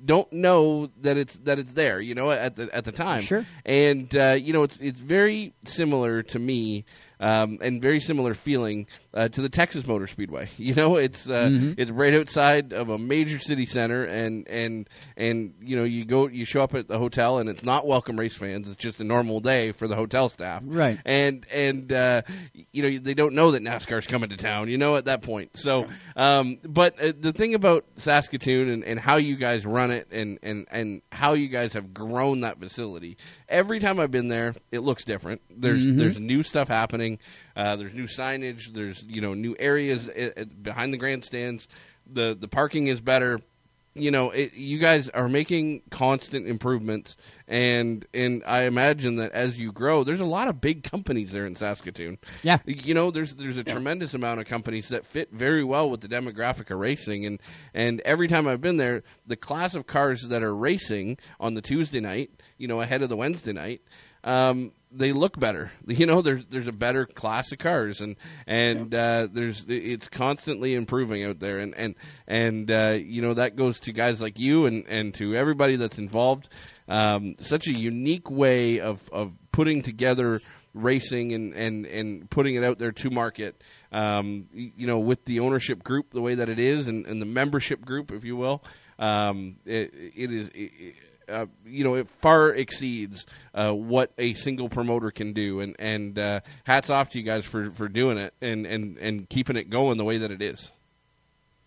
don't 0.05 0.33
know 0.33 0.89
that 1.03 1.19
it's 1.19 1.37
that 1.41 1.59
it's 1.59 1.73
there. 1.73 2.01
You 2.01 2.15
know, 2.15 2.31
at 2.31 2.57
the 2.57 2.75
at 2.75 2.85
the 2.85 2.93
time. 2.93 3.21
Sure. 3.21 3.45
And 3.67 4.15
uh, 4.17 4.37
you 4.41 4.55
know, 4.55 4.63
it's 4.63 4.79
it's 4.81 4.99
very 5.01 5.53
similar 5.65 6.23
to 6.23 6.39
me. 6.39 6.87
Um, 7.19 7.61
and 7.63 7.81
very 7.81 7.99
similar 7.99 8.35
feeling 8.35 8.87
uh, 9.17 9.29
to 9.31 9.41
the 9.43 9.49
Texas 9.49 9.87
Motor 9.87 10.07
Speedway. 10.07 10.49
You 10.59 10.75
know, 10.75 10.97
it's 10.97 11.29
uh, 11.29 11.47
Mhm. 11.49 11.75
it's 11.79 11.91
right 11.91 12.15
outside 12.15 12.73
of 12.73 12.89
a 12.91 12.99
major 12.99 13.39
city 13.39 13.67
center, 13.67 14.05
and 14.05 14.47
and 14.47 14.89
and 15.17 15.55
you 15.63 15.77
know, 15.77 15.85
you 15.85 16.05
go, 16.05 16.29
you 16.29 16.45
show 16.45 16.63
up 16.63 16.75
at 16.75 16.87
the 16.87 16.99
hotel, 16.99 17.39
and 17.39 17.49
it's 17.49 17.65
not 17.65 17.87
welcome 17.87 18.19
race 18.21 18.35
fans. 18.37 18.69
It's 18.69 18.77
just 18.77 19.01
a 19.01 19.05
normal 19.05 19.41
day 19.41 19.73
for 19.73 19.89
the 19.89 19.97
hotel 19.97 20.29
staff, 20.29 20.63
Right. 20.65 20.99
And 21.05 21.45
and 21.53 21.93
uh, 21.93 22.23
you 22.73 22.83
know, 22.83 22.99
they 22.99 23.15
don't 23.15 23.35
know 23.35 23.53
that 23.53 23.63
NASCAR's 23.63 24.07
coming 24.07 24.29
to 24.31 24.37
town. 24.37 24.69
You 24.69 24.77
know, 24.79 24.97
at 24.97 25.07
that 25.07 25.23
point. 25.23 25.57
So, 25.57 25.87
um, 26.17 26.59
but 26.65 27.01
uh, 27.01 27.13
the 27.19 27.33
thing 27.33 27.55
about 27.55 27.85
Saskatoon 27.97 28.69
and, 28.69 28.85
and 28.85 29.01
how 29.01 29.17
you 29.17 29.37
guys 29.37 29.65
run 29.65 29.91
it, 29.91 30.09
and 30.11 30.39
and 30.43 30.67
and 30.71 31.03
how 31.11 31.33
you 31.35 31.49
guys 31.49 31.73
have 31.73 31.95
grown 31.95 32.41
that 32.41 32.59
facility. 32.61 33.17
Every 33.49 33.79
time 33.81 33.99
I've 34.01 34.11
been 34.11 34.29
there, 34.29 34.55
it 34.73 34.81
looks 34.81 35.05
different. 35.05 35.41
There's 35.51 35.87
Mhm. 35.87 35.97
there's 35.99 36.19
new 36.21 36.43
stuff 36.43 36.69
happening. 36.69 37.19
Uh, 37.57 37.75
there's 37.77 37.95
new 37.95 38.07
signage. 38.07 38.73
There's 38.73 39.03
you 39.05 39.21
know 39.23 39.35
new 39.35 39.57
areas 39.59 40.07
uh, 40.09 40.31
uh, 40.37 40.45
behind 40.45 40.93
the 40.93 40.99
grandstands. 40.99 41.67
The 42.07 42.37
the 42.39 42.49
parking 42.49 42.87
is 42.87 43.01
better. 43.01 43.41
You 43.95 44.11
know, 44.11 44.31
it, 44.31 44.53
you 44.53 44.79
guys 44.79 45.09
are 45.09 45.27
making 45.27 45.81
constant 45.91 46.47
improvements, 46.47 47.17
and 47.49 48.05
and 48.13 48.43
I 48.47 48.65
imagine 48.65 49.17
that 49.17 49.33
as 49.33 49.59
you 49.59 49.73
grow, 49.73 50.05
there's 50.05 50.21
a 50.21 50.27
lot 50.27 50.49
of 50.49 50.61
big 50.61 50.83
companies 50.83 51.33
there 51.33 51.47
in 51.47 51.57
Saskatoon. 51.57 52.19
Yeah. 52.43 52.59
you 52.67 52.93
know, 52.93 53.11
there's 53.11 53.35
there's 53.37 53.57
a 53.57 53.65
tremendous 53.65 54.13
amount 54.13 54.41
of 54.41 54.47
companies 54.47 54.91
that 54.91 55.07
fit 55.07 55.33
very 55.33 55.65
well 55.65 55.89
with 55.89 56.03
the 56.03 56.09
demographic 56.09 56.71
of 56.71 56.79
racing, 56.79 57.25
and 57.25 57.41
and 57.73 58.03
every 58.03 58.29
time 58.29 58.47
I've 58.47 58.61
been 58.61 58.77
there, 58.77 59.03
the 59.27 59.37
class 59.37 59.75
of 59.75 59.87
cars 59.87 60.29
that 60.29 60.43
are 60.43 60.55
racing 60.55 61.17
on 61.41 61.55
the 61.55 61.63
Tuesday 61.63 62.01
night, 62.01 62.31
you 62.59 62.69
know, 62.69 62.83
ahead 62.83 63.01
of 63.01 63.09
the 63.09 63.17
Wednesday 63.17 63.55
night, 63.55 63.81
um, 64.25 64.73
they 64.91 65.13
look 65.13 65.39
better. 65.39 65.73
You 65.87 66.05
know, 66.05 66.21
there's 66.21 66.45
there's 66.47 66.67
a 66.67 66.73
better 66.73 67.07
class 67.07 67.53
of 67.53 67.59
cars, 67.59 68.01
and 68.01 68.17
and 68.47 68.95
uh, 68.95 69.29
there's 69.33 69.65
it's 69.69 70.09
constantly 70.09 70.75
improving 70.75 71.25
out 71.25 71.39
there, 71.39 71.59
and 71.59 71.75
and 71.75 71.95
and 72.27 72.71
uh, 72.71 72.99
you 73.01 73.23
know 73.23 73.35
that 73.35 73.57
goes 73.57 73.81
to 73.81 73.93
guys 73.93 74.21
like 74.21 74.39
you 74.39 74.67
and 74.67 74.85
and 74.87 75.15
to 75.15 75.35
everybody 75.35 75.77
that's 75.77 75.99
involved. 75.99 76.49
Um, 76.89 77.37
such 77.41 77.67
a 77.67 77.73
unique 77.73 78.31
way 78.31 78.81
of 78.81 79.09
of 79.11 79.33
putting 79.53 79.83
together 79.83 80.41
racing 80.75 81.33
and 81.33 81.55
and 81.55 81.87
and 81.87 82.31
putting 82.31 82.57
it 82.57 82.65
out 82.65 82.79
there 82.79 82.93
to 82.93 83.11
market. 83.11 83.63
Um, 83.91 84.49
you 84.53 84.87
know, 84.87 84.99
with 84.99 85.25
the 85.25 85.41
ownership 85.41 85.83
group 85.83 86.13
the 86.13 86.21
way 86.21 86.35
that 86.35 86.49
it 86.49 86.59
is, 86.59 86.87
and, 86.87 87.07
and 87.07 87.21
the 87.21 87.27
membership 87.27 87.85
group, 87.85 88.13
if 88.13 88.25
you 88.25 88.37
will. 88.37 88.63
Um, 88.99 89.57
it, 89.65 89.93
it 89.95 90.33
is. 90.33 90.51
It, 90.55 90.95
uh, 91.29 91.47
you 91.65 91.85
know, 91.85 91.95
it 91.95 92.09
far 92.09 92.51
exceeds 92.51 93.27
uh, 93.55 93.73
what 93.73 94.13
a 94.19 94.35
single 94.35 94.69
promoter 94.69 95.11
can 95.11 95.33
do, 95.33 95.61
and 95.61 95.77
and 95.79 96.19
uh, 96.19 96.41
hats 96.65 96.91
off 96.91 97.11
to 97.11 97.19
you 97.19 97.25
guys 97.25 97.45
for, 97.45 97.71
for 97.71 97.89
doing 97.89 98.19
it 98.19 98.35
and, 98.41 98.67
and, 98.67 98.99
and 98.99 99.29
keeping 99.29 99.57
it 99.57 99.71
going 99.71 99.99
the 99.99 100.05
way 100.05 100.19
that 100.19 100.31
it 100.31 100.43
is. 100.43 100.73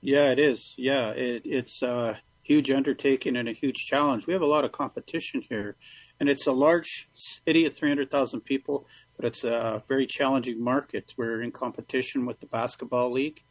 Yeah, 0.02 0.31
it 0.31 0.40
is. 0.40 0.76
Yeah, 0.77 1.10
it, 1.10 1.41
it's 1.45 1.81
a 1.81 2.19
huge 2.44 2.72
undertaking 2.72 3.36
and 3.36 3.49
a 3.49 3.53
huge 3.53 3.76
challenge. 3.76 4.26
We 4.26 4.34
have 4.34 4.41
a 4.41 4.48
lot 4.48 4.65
of 4.65 4.72
competition 4.72 5.44
here, 5.48 5.76
and 6.19 6.30
it's 6.30 6.48
a 6.48 6.52
large 6.52 7.10
city 7.14 7.65
of 7.65 7.76
300,000 7.76 8.41
people, 8.41 8.88
but 9.15 9.26
it's 9.26 9.44
a 9.44 9.84
very 9.88 10.07
challenging 10.07 10.64
market. 10.64 11.14
We're 11.18 11.41
in 11.41 11.52
competition 11.52 12.26
with 12.26 12.40
the 12.40 12.48
basketball 12.48 13.11
league, 13.11 13.44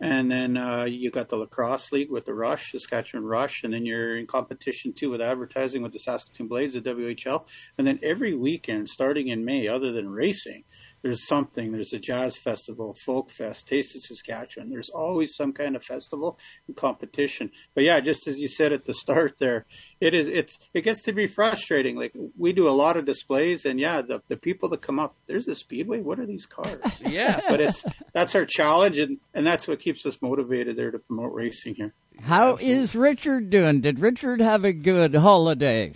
and 0.00 0.30
then 0.30 0.56
uh, 0.56 0.84
you 0.84 1.10
got 1.10 1.28
the 1.28 1.36
lacrosse 1.36 1.90
league 1.90 2.10
with 2.10 2.24
the 2.24 2.34
Rush, 2.34 2.72
Saskatchewan 2.72 3.26
Rush, 3.26 3.64
and 3.64 3.72
then 3.72 3.84
you're 3.84 4.16
in 4.16 4.26
competition 4.26 4.92
too 4.92 5.10
with 5.10 5.20
advertising 5.20 5.82
with 5.82 5.92
the 5.92 5.98
Saskatoon 5.98 6.46
Blades, 6.46 6.74
the 6.74 6.80
WHL, 6.80 7.44
and 7.76 7.86
then 7.86 7.98
every 8.02 8.34
weekend 8.34 8.88
starting 8.88 9.28
in 9.28 9.44
May, 9.44 9.66
other 9.66 9.92
than 9.92 10.08
racing, 10.08 10.64
there's 11.02 11.26
something. 11.26 11.72
There's 11.72 11.92
a 11.92 11.98
jazz 11.98 12.36
festival, 12.36 12.94
folk 13.04 13.30
fest, 13.30 13.68
Taste 13.68 13.94
of 13.94 14.02
Saskatchewan. 14.02 14.70
There's 14.70 14.90
always 14.90 15.34
some 15.34 15.52
kind 15.52 15.76
of 15.76 15.84
festival 15.84 16.38
and 16.66 16.76
competition. 16.76 17.50
But 17.74 17.84
yeah, 17.84 18.00
just 18.00 18.26
as 18.26 18.38
you 18.38 18.48
said 18.48 18.72
at 18.72 18.84
the 18.84 18.94
start 18.94 19.38
there, 19.38 19.66
it 20.00 20.14
is 20.14 20.28
it's 20.28 20.58
it 20.74 20.82
gets 20.82 21.02
to 21.02 21.12
be 21.12 21.26
frustrating. 21.26 21.96
Like 21.96 22.14
we 22.36 22.52
do 22.52 22.68
a 22.68 22.70
lot 22.70 22.96
of 22.96 23.04
displays 23.04 23.64
and 23.64 23.78
yeah, 23.78 24.02
the 24.02 24.22
the 24.28 24.36
people 24.36 24.68
that 24.70 24.82
come 24.82 24.98
up, 24.98 25.14
there's 25.26 25.46
a 25.48 25.54
speedway, 25.54 26.00
what 26.00 26.18
are 26.18 26.26
these 26.26 26.46
cars? 26.46 26.78
Yeah. 27.08 27.40
but 27.48 27.60
it's 27.60 27.84
that's 28.12 28.34
our 28.34 28.44
challenge 28.44 28.98
and, 28.98 29.18
and 29.32 29.46
that's 29.46 29.66
what 29.66 29.80
keeps 29.80 30.04
us 30.04 30.20
motivated 30.20 30.76
there 30.76 30.90
to 30.90 30.98
promote 30.98 31.32
racing 31.32 31.74
here. 31.76 31.94
How 32.20 32.56
is 32.56 32.94
Richard 32.96 33.48
doing? 33.50 33.80
Did 33.80 34.00
Richard 34.00 34.40
have 34.40 34.64
a 34.64 34.72
good 34.72 35.14
holiday? 35.14 35.94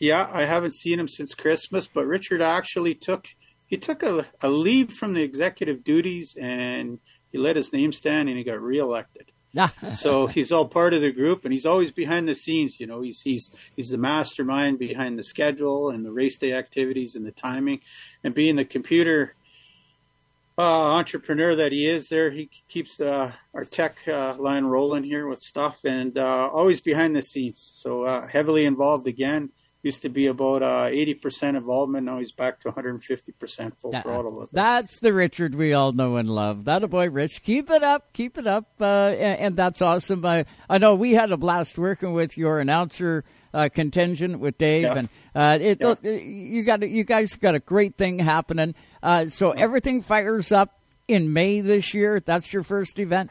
Yeah, 0.00 0.28
I 0.30 0.44
haven't 0.44 0.74
seen 0.74 0.98
him 0.98 1.08
since 1.08 1.34
Christmas, 1.34 1.86
but 1.86 2.06
Richard 2.06 2.42
actually 2.42 2.94
took 2.94 3.26
he 3.66 3.76
took 3.76 4.02
a, 4.02 4.26
a 4.40 4.48
leave 4.48 4.92
from 4.92 5.14
the 5.14 5.22
executive 5.22 5.84
duties 5.84 6.36
and 6.38 6.98
he 7.32 7.38
let 7.38 7.56
his 7.56 7.72
name 7.72 7.92
stand 7.92 8.28
and 8.28 8.38
he 8.38 8.44
got 8.44 8.60
reelected. 8.60 9.30
so 9.94 10.26
he's 10.26 10.50
all 10.50 10.66
part 10.66 10.94
of 10.94 11.00
the 11.00 11.12
group 11.12 11.44
and 11.44 11.52
he's 11.52 11.66
always 11.66 11.92
behind 11.92 12.28
the 12.28 12.34
scenes, 12.34 12.80
you 12.80 12.86
know, 12.86 13.02
he's 13.02 13.20
he's 13.20 13.50
he's 13.76 13.88
the 13.88 13.98
mastermind 13.98 14.78
behind 14.78 15.16
the 15.18 15.22
schedule 15.22 15.90
and 15.90 16.04
the 16.04 16.10
race 16.10 16.36
day 16.36 16.52
activities 16.52 17.14
and 17.14 17.24
the 17.24 17.30
timing. 17.30 17.80
And 18.24 18.34
being 18.34 18.56
the 18.56 18.64
computer 18.64 19.34
uh, 20.58 20.62
entrepreneur 20.62 21.54
that 21.54 21.72
he 21.72 21.88
is 21.88 22.08
there 22.08 22.30
he 22.30 22.48
keeps 22.68 22.96
the 22.96 23.32
our 23.54 23.64
tech 23.64 23.96
uh, 24.08 24.34
line 24.38 24.64
rolling 24.64 25.04
here 25.04 25.26
with 25.26 25.40
stuff 25.40 25.84
and 25.84 26.18
uh, 26.18 26.48
always 26.52 26.80
behind 26.80 27.14
the 27.14 27.22
scenes. 27.22 27.60
So 27.76 28.02
uh, 28.02 28.26
heavily 28.26 28.64
involved 28.64 29.06
again 29.06 29.50
used 29.84 30.02
to 30.02 30.08
be 30.08 30.26
about 30.26 30.62
uh, 30.62 30.88
80% 30.90 31.56
involvement. 31.56 32.06
Now 32.06 32.18
he's 32.18 32.32
back 32.32 32.58
to 32.60 32.72
150% 32.72 33.78
full 33.78 33.92
That- 33.92 34.02
throttle 34.02 34.32
with 34.32 34.48
it. 34.48 34.54
That's 34.54 34.98
the 35.00 35.12
Richard 35.12 35.54
we 35.54 35.72
all 35.74 35.92
know 35.92 36.16
and 36.16 36.28
love. 36.28 36.64
That 36.64 36.82
a 36.82 36.88
boy, 36.88 37.10
Rich. 37.10 37.42
Keep 37.42 37.70
it 37.70 37.82
up, 37.82 38.12
keep 38.12 38.38
it 38.38 38.46
up, 38.46 38.66
uh, 38.80 38.84
and, 38.84 39.38
and 39.40 39.56
that's 39.56 39.82
awesome. 39.82 40.24
I, 40.24 40.46
I 40.68 40.78
know 40.78 40.94
we 40.94 41.12
had 41.12 41.30
a 41.32 41.36
blast 41.36 41.78
working 41.78 42.14
with 42.14 42.36
your 42.38 42.58
announcer 42.60 43.24
uh, 43.52 43.68
contingent 43.72 44.40
with 44.40 44.58
Dave, 44.58 44.82
Yeah. 44.84 44.94
and 44.98 45.08
uh, 45.34 45.58
it, 45.60 46.02
you 46.04 46.64
got 46.64 46.82
you 46.88 47.04
guys 47.04 47.34
got 47.34 47.54
a 47.54 47.60
great 47.60 47.96
thing 47.96 48.18
happening. 48.18 48.74
Uh, 49.02 49.26
so 49.26 49.50
everything 49.52 50.02
fires 50.02 50.50
up 50.50 50.80
in 51.06 51.32
May 51.32 51.60
this 51.60 51.94
year. 51.94 52.18
That's 52.20 52.52
your 52.52 52.62
first 52.62 52.98
event. 52.98 53.30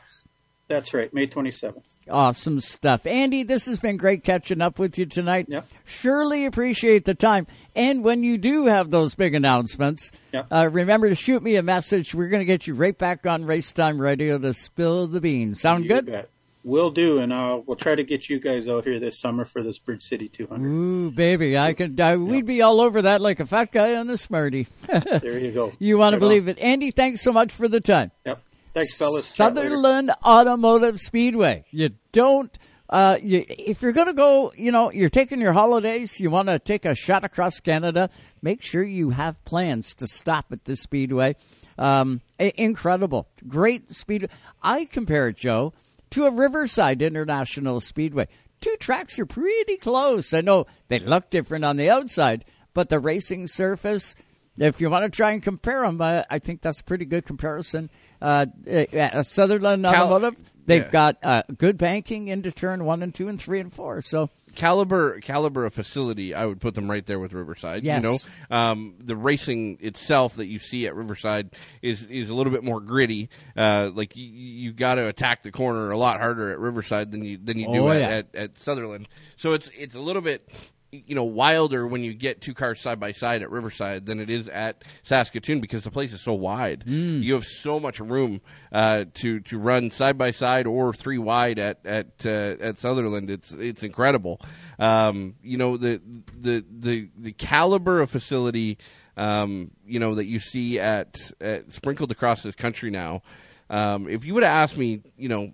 That's 0.74 0.92
right, 0.92 1.14
May 1.14 1.28
27th. 1.28 1.98
Awesome 2.10 2.60
stuff. 2.60 3.06
Andy, 3.06 3.44
this 3.44 3.68
has 3.68 3.80
been 3.80 3.96
great 3.96 4.24
catching 4.24 4.60
up 4.60 4.80
with 4.80 4.98
you 4.98 5.06
tonight. 5.06 5.46
Yep. 5.48 5.68
Surely 5.86 6.46
appreciate 6.46 7.06
the 7.06 7.14
time. 7.14 7.46
And 7.76 8.04
when 8.04 8.24
you 8.24 8.40
do 8.40 8.66
have 8.66 8.90
those 8.90 9.14
big 9.14 9.36
announcements, 9.36 10.12
Yep. 10.32 10.48
uh, 10.52 10.70
remember 10.72 11.10
to 11.10 11.16
shoot 11.16 11.44
me 11.44 11.58
a 11.58 11.62
message. 11.64 12.16
We're 12.16 12.30
going 12.30 12.42
to 12.42 12.46
get 12.46 12.66
you 12.66 12.74
right 12.74 12.98
back 12.98 13.28
on 13.28 13.46
Race 13.46 13.72
Time 13.72 14.02
Radio 14.02 14.40
to 14.40 14.52
spill 14.52 15.06
the 15.06 15.22
beans. 15.22 15.62
Sound 15.62 15.84
You 15.84 15.90
good? 15.92 16.06
bet. 16.08 16.30
Will 16.64 16.90
do, 16.92 17.20
and 17.20 17.32
uh, 17.34 17.62
we'll 17.66 17.76
try 17.76 17.94
to 17.94 18.04
get 18.06 18.30
you 18.30 18.40
guys 18.40 18.68
out 18.68 18.86
here 18.86 18.98
this 19.00 19.20
summer 19.20 19.46
for 19.46 19.62
this 19.62 19.78
Bridge 19.78 20.02
City 20.02 20.28
200. 20.30 20.66
Ooh, 20.68 21.12
baby, 21.12 21.56
I 21.58 21.74
could. 21.74 22.00
I, 22.00 22.16
We'd 22.16 22.46
be 22.48 22.62
all 22.64 22.80
over 22.82 23.02
that 23.04 23.20
like 23.22 23.40
a 23.42 23.46
fat 23.46 23.72
guy 23.72 23.96
on 23.96 24.08
the 24.08 24.18
Smartie. 24.18 24.68
There 24.88 25.38
you 25.38 25.52
go. 25.52 25.74
you 25.78 25.98
want 26.00 26.14
to 26.14 26.20
believe 26.20 26.44
on. 26.44 26.50
it, 26.50 26.60
Andy? 26.60 26.90
Thanks 26.92 27.22
so 27.22 27.32
much 27.34 27.52
for 27.52 27.68
the 27.68 27.82
time. 27.82 28.12
Yep. 28.26 28.42
Thanks, 28.74 28.96
fellas. 28.98 29.26
Sutherland 29.26 30.12
Automotive 30.24 31.00
Speedway. 31.00 31.64
You 31.72 31.92
don't. 32.12 32.56
Uh, 32.90 33.18
you, 33.22 33.44
if 33.48 33.82
you're 33.82 33.92
going 33.92 34.08
to 34.08 34.14
go, 34.14 34.52
you 34.56 34.72
know, 34.72 34.92
you're 34.92 35.10
taking 35.10 35.40
your 35.40 35.54
holidays, 35.54 36.20
you 36.20 36.30
want 36.30 36.48
to 36.48 36.60
take 36.60 36.86
a 36.86 36.94
shot 36.94 37.24
across 37.24 37.60
Canada, 37.60 38.10
make 38.42 38.62
sure 38.62 38.84
you 38.84 39.10
have 39.12 39.44
plans 39.46 39.96
to 39.96 40.06
stop 40.08 40.46
at 40.52 40.66
the 40.66 40.76
speedway. 40.76 41.36
Um, 41.78 42.22
i- 42.40 42.54
incredible. 42.56 43.28
Great 43.48 43.90
speed. 43.92 44.30
I 44.62 44.86
compare 44.86 45.30
it, 45.30 45.38
Joe, 45.38 45.74
to 46.12 46.26
a 46.26 46.32
Riverside 46.32 47.02
International 47.02 47.80
Speedway. 47.80 48.28
Two 48.62 48.76
tracks 48.80 49.18
are 49.18 49.26
pretty 49.26 49.78
close. 49.78 50.34
I 50.34 50.42
know 50.42 50.66
they 50.88 51.00
look 51.00 51.30
different 51.32 51.66
on 51.66 51.78
the 51.78 51.90
outside, 51.90 52.46
but 52.76 52.90
the 52.90 53.00
racing 53.00 53.48
surface, 53.48 54.14
if 54.58 54.82
you 54.82 54.90
want 54.90 55.06
to 55.06 55.16
try 55.16 55.32
and 55.32 55.42
compare 55.42 55.82
them, 55.82 56.00
uh, 56.02 56.24
I 56.30 56.40
think 56.40 56.62
that's 56.62 56.80
a 56.80 56.84
pretty 56.84 57.06
good 57.06 57.26
comparison. 57.26 57.90
Uh, 58.22 58.46
uh, 58.70 59.22
Sutherland 59.24 59.84
Cal- 59.84 60.06
Automotive, 60.06 60.38
they've 60.66 60.84
yeah. 60.84 60.90
got 60.90 61.18
uh, 61.24 61.44
good 61.58 61.78
banking 61.78 62.30
into 62.30 62.52
turn 62.52 62.86
one 62.86 63.04
and 63.04 63.14
two 63.14 63.28
and 63.28 63.42
three 63.42 63.60
and 63.60 63.74
four. 63.74 64.02
So 64.02 64.30
caliber 64.56 65.20
caliber 65.20 65.66
of 65.66 65.74
facility, 65.74 66.34
I 66.34 66.46
would 66.46 66.62
put 66.62 66.76
them 66.76 66.90
right 66.90 67.06
there 67.06 67.20
with 67.20 67.34
Riverside. 67.34 67.84
Yes. 67.84 68.02
You 68.02 68.10
know, 68.10 68.18
um, 68.56 68.96
the 69.00 69.16
racing 69.16 69.80
itself 69.82 70.36
that 70.36 70.46
you 70.46 70.60
see 70.60 70.88
at 70.88 70.96
Riverside 70.96 71.50
is 71.82 72.04
is 72.04 72.30
a 72.30 72.36
little 72.36 72.54
bit 72.54 72.64
more 72.64 72.80
gritty. 72.80 73.30
Uh, 73.58 73.90
like 73.94 74.16
you, 74.16 74.26
you 74.26 74.72
got 74.72 74.96
to 74.96 75.08
attack 75.08 75.44
the 75.44 75.52
corner 75.52 75.90
a 75.92 75.98
lot 75.98 76.20
harder 76.20 76.52
at 76.52 76.60
Riverside 76.60 77.12
than 77.12 77.26
you 77.26 77.38
than 77.44 77.58
you 77.60 77.68
do 77.74 77.88
Oh, 77.88 77.90
at, 77.90 78.00
yeah. 78.00 78.10
at, 78.10 78.36
at 78.36 78.58
Sutherland. 78.58 79.10
So 79.36 79.54
it's 79.54 79.70
it's 79.78 79.96
a 79.96 80.02
little 80.02 80.22
bit 80.22 80.48
you 80.94 81.16
know 81.16 81.24
wilder 81.24 81.88
when 81.88 82.04
you 82.04 82.14
get 82.14 82.40
two 82.40 82.54
cars 82.54 82.80
side 82.80 83.00
by 83.00 83.12
side 83.12 83.42
at 83.42 83.50
Riverside 83.50 84.06
than 84.06 84.20
it 84.20 84.30
is 84.30 84.48
at 84.48 84.84
Saskatoon 85.04 85.60
because 85.60 85.84
the 85.84 85.92
place 85.92 86.14
is 86.14 86.22
so 86.22 86.34
wide. 86.34 86.84
Mm. 86.86 87.24
You 87.24 87.34
have 87.34 87.46
so 87.46 87.80
much 87.80 88.00
room 88.00 88.42
uh, 88.72 89.06
to 89.16 89.40
to 89.42 89.58
run 89.58 89.90
side 89.92 90.18
by 90.18 90.32
side 90.32 90.68
or 90.68 90.94
three 90.94 91.18
wide 91.18 91.58
at 91.58 91.80
at 91.86 92.26
uh, 92.26 92.56
at 92.60 92.78
Sutherland. 92.78 93.30
It's 93.30 93.52
it's 93.52 93.84
incredible. 93.84 94.40
Um, 94.78 95.36
you 95.42 95.58
know 95.58 95.78
the 95.78 96.02
the 96.40 96.64
the 96.72 97.10
the 97.18 97.32
caliber 97.34 98.00
of 98.00 98.10
facility. 98.10 98.78
Um, 99.16 99.72
you 99.86 100.00
know 100.00 100.16
that 100.16 100.26
you 100.26 100.40
see 100.40 100.80
at, 100.80 101.32
at 101.40 101.72
sprinkled 101.74 102.12
across 102.12 102.44
this 102.44 102.56
country 102.56 102.90
now. 102.90 103.22
Um, 103.70 104.08
if 104.08 104.26
you 104.26 104.34
would 104.34 104.44
have 104.44 104.52
asked 104.52 104.78
me, 104.78 105.02
you 105.18 105.30
know, 105.30 105.54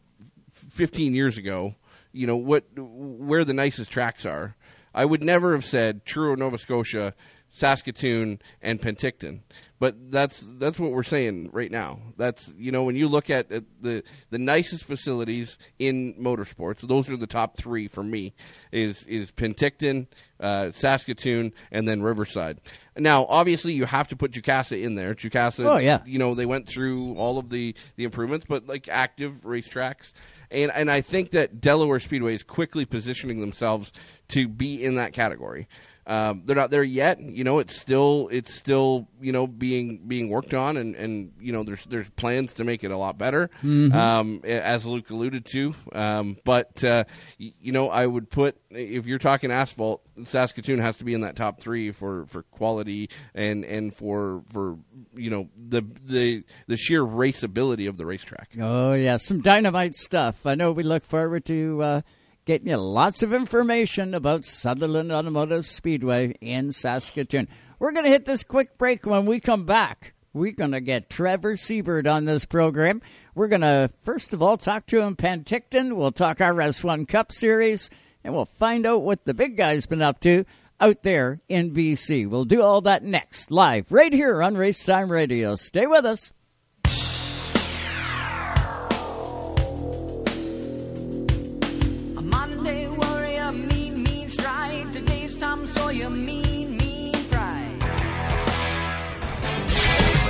15 0.52 1.14
years 1.14 1.38
ago, 1.38 1.76
you 2.12 2.26
know 2.26 2.38
what 2.38 2.66
where 2.76 3.46
the 3.46 3.54
nicest 3.54 3.92
tracks 3.92 4.26
are, 4.26 4.56
I 4.94 5.06
would 5.06 5.22
never 5.24 5.54
have 5.54 5.66
said 5.66 6.06
Truro, 6.06 6.36
Nova 6.36 6.58
Scotia, 6.58 7.14
Saskatoon, 7.50 8.40
and 8.62 8.80
Penticton. 8.82 9.42
But 9.80 10.12
that's 10.12 10.44
that's 10.58 10.78
what 10.78 10.92
we're 10.92 11.04
saying 11.04 11.52
right 11.54 11.72
now. 11.72 12.00
That's 12.18 12.54
you 12.58 12.70
know 12.72 12.84
when 12.84 12.98
you 12.98 13.08
look 13.08 13.30
at 13.30 13.48
the 13.50 14.04
the 14.30 14.38
nicest 14.38 14.84
facilities 14.84 15.58
in 15.80 16.16
motorsports, 16.16 16.82
those 16.82 17.10
are 17.10 17.16
the 17.16 17.28
top 17.28 17.56
three 17.58 17.88
for 17.88 18.04
me. 18.04 18.34
Is 18.74 19.04
is 19.04 19.32
Penticton, 19.32 20.08
uh, 20.42 20.72
Saskatoon, 20.72 21.54
and 21.72 21.88
then 21.88 22.02
Riverside. 22.02 22.60
Now, 22.98 23.26
obviously, 23.30 23.72
you 23.72 23.86
have 23.86 24.10
to 24.10 24.18
put 24.18 24.32
Jukasa 24.32 24.82
in 24.84 24.96
there. 24.96 25.16
Jukasa, 25.16 25.66
Oh, 25.66 25.78
yeah. 25.78 26.02
you 26.06 26.20
know 26.20 26.36
they 26.36 26.46
went 26.46 26.68
through 26.68 27.16
all 27.16 27.38
of 27.38 27.50
the 27.50 27.74
the 27.96 28.04
improvements, 28.04 28.46
but 28.50 28.68
like 28.68 28.90
active 28.90 29.44
racetracks, 29.46 30.12
and 30.52 30.72
and 30.74 30.92
I 30.92 31.02
think 31.02 31.32
that 31.32 31.62
Delaware 31.62 32.00
Speedway 32.00 32.34
is 32.34 32.44
quickly 32.44 32.86
positioning 32.86 33.40
themselves 33.40 33.92
to 34.30 34.48
be 34.48 34.84
in 34.84 34.96
that 34.96 35.14
category. 35.14 35.68
Um, 36.10 36.42
they're 36.46 36.56
not 36.56 36.72
there 36.72 36.84
yet. 36.84 37.22
You 37.22 37.44
know, 37.44 37.60
it's 37.60 37.80
still 37.80 38.30
it's 38.32 38.54
still 38.56 39.08
you 39.22 39.32
know 39.32 39.46
being 39.46 40.02
being 40.08 40.28
worked 40.30 40.56
on, 40.56 40.76
and, 40.76 40.96
and 40.96 41.32
you 41.40 41.54
know 41.54 41.64
there's 41.64 41.86
there's 41.86 42.10
plans 42.10 42.54
to 42.56 42.64
make 42.64 42.84
it 42.84 42.90
a 42.90 42.98
lot 42.98 43.18
better, 43.20 43.50
Mhm. 43.64 43.94
um, 43.94 44.42
as 44.44 44.86
Luke 44.86 45.10
alluded 45.12 45.46
to. 45.54 45.76
Um, 45.94 46.38
but 46.44 46.84
uh, 46.84 47.04
you 47.38 47.72
know, 47.72 47.90
I 47.90 48.06
would 48.08 48.30
put 48.32 48.58
if 48.72 49.06
you're 49.06 49.20
talking 49.20 49.52
asphalt, 49.52 50.02
Saskatoon 50.24 50.80
has 50.80 50.98
to 50.98 51.04
be 51.04 51.14
in 51.14 51.22
that 51.22 51.36
top 51.36 51.60
three 51.62 51.92
for, 51.92 52.26
for 52.26 52.42
quality 52.44 53.10
and, 53.36 53.64
and 53.64 53.94
for 53.96 54.42
for 54.52 54.78
you 55.16 55.30
know 55.30 55.48
the 55.56 55.84
the 56.06 56.44
the 56.68 56.76
sheer 56.76 57.04
raceability 57.04 57.88
of 57.88 57.98
the 57.98 58.06
racetrack. 58.08 58.50
Oh 58.60 58.94
yeah, 58.94 59.18
some 59.18 59.42
dynamite 59.42 59.94
stuff. 59.94 60.46
I 60.48 60.56
know 60.56 60.72
we 60.72 60.82
look 60.84 61.04
forward 61.04 61.46
to 61.46 61.82
uh, 61.84 62.02
getting 62.50 62.68
you 62.70 62.78
lots 62.78 63.22
of 63.22 63.32
information 63.32 64.16
about 64.16 64.44
Sutherland 64.44 65.12
Automotive 65.12 65.68
Speedway 65.68 66.32
in 66.42 66.72
Saskatoon. 66.72 67.48
We're 67.78 67.92
going 67.92 68.06
to 68.06 68.12
hit 68.12 68.26
this 68.26 68.42
quick 68.42 68.76
break. 68.80 69.06
When 69.06 69.28
we 69.28 69.40
come 69.40 69.68
back, 69.68 70.16
we're 70.34 70.54
going 70.54 70.72
to 70.72 70.82
get 70.82 71.12
Trevor 71.12 71.56
Siebert 71.56 72.08
on 72.08 72.26
this 72.26 72.46
program. 72.46 73.04
We're 73.36 73.50
going 73.50 73.62
to 73.62 73.92
first 74.04 74.34
of 74.34 74.42
all 74.42 74.58
talk 74.58 74.88
to 74.88 75.00
him 75.00 75.16
Penticton. 75.16 75.96
We'll 75.96 76.12
talk 76.12 76.42
our 76.42 76.52
RS1 76.52 77.08
Cup 77.08 77.32
Series, 77.32 77.92
and 78.24 78.34
we'll 78.34 78.46
find 78.46 78.88
out 78.88 79.04
what 79.04 79.26
the 79.26 79.36
big 79.36 79.56
guy's 79.56 79.86
been 79.86 80.02
up 80.02 80.20
to 80.22 80.44
out 80.80 81.04
there 81.04 81.42
in 81.50 81.72
BC. 81.72 82.28
We'll 82.28 82.46
do 82.46 82.64
all 82.64 82.82
that 82.82 83.04
next, 83.04 83.52
live 83.52 83.92
right 83.92 84.12
here 84.12 84.42
on 84.42 84.56
Racetime 84.56 85.12
Radio. 85.12 85.56
Stay 85.56 85.86
with 85.86 86.04
us. 86.04 86.34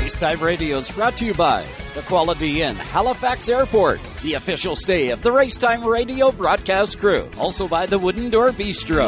Racetime 0.10 0.41
Radio 0.41 0.77
is 0.80 0.90
brought 0.90 1.15
to 1.18 1.26
you 1.26 1.36
by 1.36 1.64
the 1.94 2.02
Quality 2.02 2.64
Inn, 2.64 2.76
Halifax 2.76 3.48
Airport, 3.48 4.02
the 4.23 4.34
official 4.34 4.76
stay 4.76 5.10
of 5.11 5.22
the 5.22 5.30
Racetime 5.30 5.86
Radio 5.86 6.31
broadcast 6.31 6.98
crew. 6.98 7.30
Also 7.38 7.68
by 7.68 7.86
the 7.86 7.99
Wooden 7.99 8.31
Door 8.31 8.53
Bistro. 8.53 9.07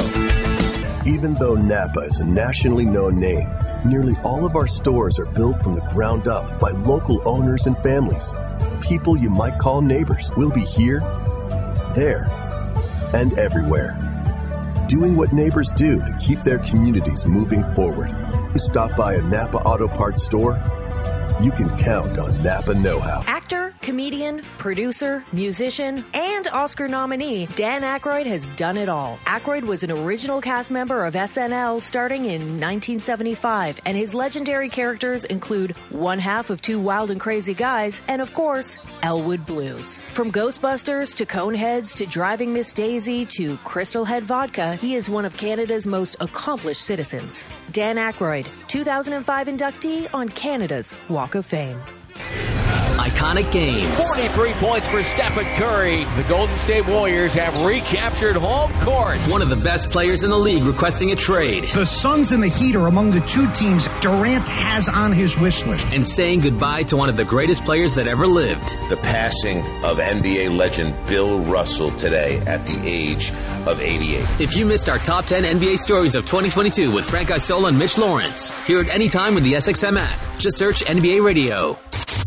Even 1.08 1.34
though 1.34 1.56
Napa 1.56 2.02
is 2.02 2.20
a 2.20 2.24
nationally 2.24 2.86
known 2.86 3.20
name, 3.20 3.50
nearly 3.84 4.14
all 4.24 4.46
of 4.46 4.56
our 4.56 4.68
stores 4.68 5.18
are 5.18 5.26
built 5.26 5.60
from 5.64 5.74
the 5.74 5.82
ground 5.92 6.28
up 6.28 6.60
by 6.60 6.70
local 6.70 7.20
owners 7.28 7.66
and 7.66 7.76
families. 7.80 8.32
People 8.80 9.18
you 9.18 9.32
might 9.32 9.58
call 9.58 9.82
neighbors 9.82 10.30
will 10.38 10.52
be 10.52 10.64
here, 10.64 11.00
there, 11.96 12.28
and 13.16 13.34
everywhere. 13.40 13.98
Doing 14.88 15.18
what 15.18 15.34
neighbors 15.34 15.72
do 15.72 15.98
to 15.98 16.18
keep 16.22 16.44
their 16.44 16.60
communities 16.60 17.26
moving 17.26 17.64
forward. 17.74 18.16
Stop 18.58 18.96
by 18.96 19.16
a 19.16 19.22
Napa 19.24 19.58
Auto 19.58 19.88
Parts 19.88 20.24
store. 20.24 20.62
You 21.40 21.52
can 21.52 21.76
count 21.78 22.18
on 22.20 22.44
Napa 22.44 22.74
Know 22.74 23.00
How. 23.00 23.24
Actor, 23.26 23.71
comedian, 23.82 24.42
producer, 24.58 25.24
musician, 25.32 26.06
and 26.14 26.48
Oscar 26.50 26.88
nominee 26.88 27.48
Dan 27.56 27.82
Aykroyd 27.82 28.26
has 28.26 28.48
done 28.50 28.78
it 28.78 28.90
all. 28.90 29.18
Aykroyd 29.26 29.64
was 29.64 29.84
an 29.84 29.92
original 29.92 30.42
cast 30.42 30.72
member 30.72 31.06
of 31.06 31.14
SNL 31.16 31.82
starting 31.82 32.26
in 32.26 32.42
1975, 32.60 33.80
and 33.86 33.98
his 33.98 34.14
legendary 34.14 34.70
characters 34.70 35.26
include 35.26 35.72
one 35.90 36.20
half 36.20 36.50
of 36.50 36.62
Two 36.62 36.80
Wild 36.80 37.12
and 37.12 37.20
Crazy 37.20 37.54
Guys, 37.54 38.02
and 38.08 38.22
of 38.22 38.34
course, 38.34 38.78
Elwood 39.04 39.46
Blues. 39.46 40.00
From 40.14 40.32
Ghostbusters 40.32 41.16
to 41.18 41.26
Coneheads 41.26 41.96
to 41.98 42.06
Driving 42.06 42.54
Miss 42.54 42.74
Daisy 42.74 43.26
to 43.26 43.58
Crystal 43.58 44.06
Head 44.06 44.24
Vodka, 44.24 44.76
he 44.76 44.96
is 44.96 45.10
one 45.10 45.26
of 45.26 45.36
Canada's 45.38 45.88
most 45.88 46.16
accomplished 46.20 46.82
citizens. 46.82 47.44
Dan 47.72 47.98
Aykroyd, 47.98 48.48
2005 48.68 49.48
inductee 49.48 50.08
on 50.14 50.30
Canada's 50.30 50.96
Walk 51.10 51.36
of 51.36 51.46
Fame. 51.46 51.80
Iconic 53.02 53.52
games. 53.52 53.92
43 54.14 54.54
points 54.54 54.88
for 54.88 55.04
Stephen 55.04 55.46
Curry. 55.56 56.04
The 56.16 56.26
Golden 56.30 56.58
State 56.60 56.88
Warriors 56.88 57.34
have 57.34 57.66
recaptured 57.66 58.36
home 58.36 58.72
court. 58.82 59.18
One 59.22 59.42
of 59.42 59.50
the 59.50 59.56
best 59.56 59.90
players 59.90 60.24
in 60.24 60.30
the 60.30 60.38
league 60.38 60.64
requesting 60.64 61.12
a 61.12 61.16
trade. 61.16 61.68
The 61.74 61.86
Suns 61.86 62.32
and 62.32 62.44
the 62.44 62.48
Heat 62.48 62.76
are 62.76 62.86
among 62.88 63.10
the 63.12 63.22
two 63.22 63.52
teams 63.54 63.88
Durant 64.02 64.48
has 64.48 64.88
on 64.88 65.12
his 65.14 65.40
wish 65.40 65.66
list. 65.66 65.88
And 65.92 66.06
saying 66.06 66.42
goodbye 66.42 66.84
to 66.84 66.98
one 66.98 67.10
of 67.10 67.18
the 67.18 67.26
greatest 67.26 67.66
players 67.66 67.96
that 67.96 68.08
ever 68.08 68.28
lived. 68.28 68.70
The 68.90 68.98
passing 68.98 69.60
of 69.84 69.98
NBA 69.98 70.56
legend 70.56 70.96
Bill 71.08 71.40
Russell 71.42 71.90
today 71.98 72.38
at 72.42 72.66
the 72.68 72.80
age 72.88 73.32
of 73.66 73.82
88. 73.82 74.24
If 74.40 74.56
you 74.56 74.66
missed 74.66 74.90
our 74.90 75.00
top 75.00 75.26
10 75.26 75.44
NBA 75.44 75.80
stories 75.80 76.14
of 76.14 76.26
2022 76.26 76.92
with 76.92 77.10
Frank 77.10 77.32
Isola 77.32 77.70
and 77.70 77.80
Mitch 77.80 77.98
Lawrence, 77.98 78.52
hear 78.68 78.80
it 78.80 78.94
anytime 78.94 79.34
with 79.34 79.44
the 79.44 79.54
SXM 79.54 79.98
app. 79.98 80.20
Just 80.38 80.58
search 80.58 80.84
NBA 80.86 81.26
Radio. 81.26 81.78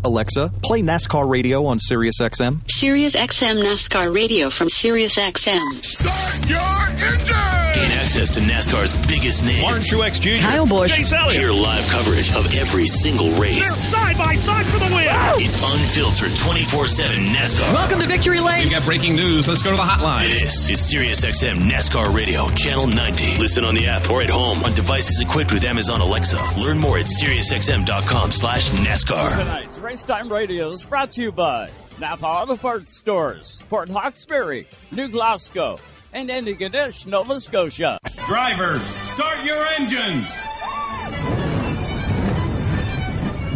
Alexa, 0.04 0.52
play 0.64 0.80
NASCAR 0.80 1.28
radio 1.28 1.66
on 1.66 1.78
Sirius 1.78 2.20
XM. 2.20 2.60
Sirius 2.70 3.14
XM 3.14 3.62
NASCAR 3.62 4.14
radio 4.14 4.48
from 4.48 4.66
Sirius 4.68 5.18
XM. 5.18 5.60
Start 5.84 6.48
your 6.48 7.10
engine! 7.10 7.63
Gain 8.04 8.10
access 8.10 8.30
to 8.32 8.40
NASCAR's 8.40 9.06
biggest 9.08 9.42
names. 9.42 9.62
Martin 9.62 9.82
Truex 9.82 10.20
Jr. 10.20 10.42
Kyle 10.42 10.66
Busch. 10.66 10.90
Chase 10.94 11.12
Elliott. 11.12 11.40
Hear 11.40 11.52
live 11.52 11.86
coverage 11.88 12.36
of 12.36 12.52
every 12.54 12.86
single 12.86 13.30
race. 13.30 13.86
They're 13.86 13.92
side 13.92 14.18
by 14.18 14.34
side 14.34 14.66
for 14.66 14.78
the 14.78 14.94
win. 14.94 15.08
It's 15.40 15.54
unfiltered 15.54 16.32
24-7 16.32 17.32
NASCAR. 17.32 17.72
Welcome 17.72 18.00
to 18.00 18.06
Victory 18.06 18.40
Lane. 18.40 18.64
We've 18.64 18.70
got 18.70 18.84
breaking 18.84 19.16
news. 19.16 19.48
Let's 19.48 19.62
go 19.62 19.70
to 19.70 19.76
the 19.76 19.82
hotline. 19.82 20.20
This 20.20 20.68
is 20.68 20.86
Sirius 20.86 21.24
XM 21.24 21.66
NASCAR 21.70 22.14
Radio, 22.14 22.48
Channel 22.50 22.88
90. 22.88 23.38
Listen 23.38 23.64
on 23.64 23.74
the 23.74 23.86
app 23.86 24.10
or 24.10 24.20
at 24.20 24.28
home 24.28 24.62
on 24.64 24.74
devices 24.74 25.22
equipped 25.22 25.52
with 25.52 25.64
Amazon 25.64 26.02
Alexa. 26.02 26.60
Learn 26.60 26.78
more 26.78 26.98
at 26.98 27.06
SiriusXM.com 27.06 28.32
slash 28.32 28.70
NASCAR. 28.70 29.30
Tonight's 29.38 29.78
Racetime 29.78 30.30
Radio 30.30 30.68
is 30.70 30.84
brought 30.84 31.12
to 31.12 31.22
you 31.22 31.32
by 31.32 31.70
Napa 31.98 32.26
Auto 32.26 32.56
Parts 32.56 32.94
Stores, 32.94 33.62
Port 33.70 33.88
Hawkesbury, 33.88 34.66
New 34.90 35.08
Glasgow, 35.08 35.78
and 36.14 36.30
Antigonish, 36.30 37.06
Nova 37.06 37.40
Scotia. 37.40 37.98
Drivers, 38.26 38.80
start 39.12 39.44
your 39.44 39.66
engines. 39.66 40.26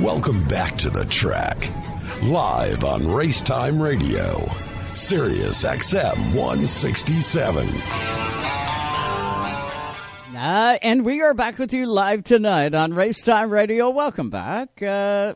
Welcome 0.03 0.47
back 0.49 0.77
to 0.79 0.91
the 0.91 1.05
track. 1.05 1.71
Live 2.23 2.85
on 2.85 3.03
Racetime 3.03 3.81
Radio. 3.81 4.51
Sirius 4.93 5.63
XM 5.63 6.17
167. 6.35 7.69
Uh, 10.37 10.79
and 10.83 11.05
we 11.05 11.21
are 11.21 11.35
back 11.35 11.59
with 11.59 11.73
you 11.73 11.87
live 11.87 12.25
tonight 12.25 12.75
on 12.75 12.93
Racetime 12.93 13.51
Radio. 13.51 13.91
Welcome 13.91 14.31
back. 14.31 14.83
Uh, 14.83 15.35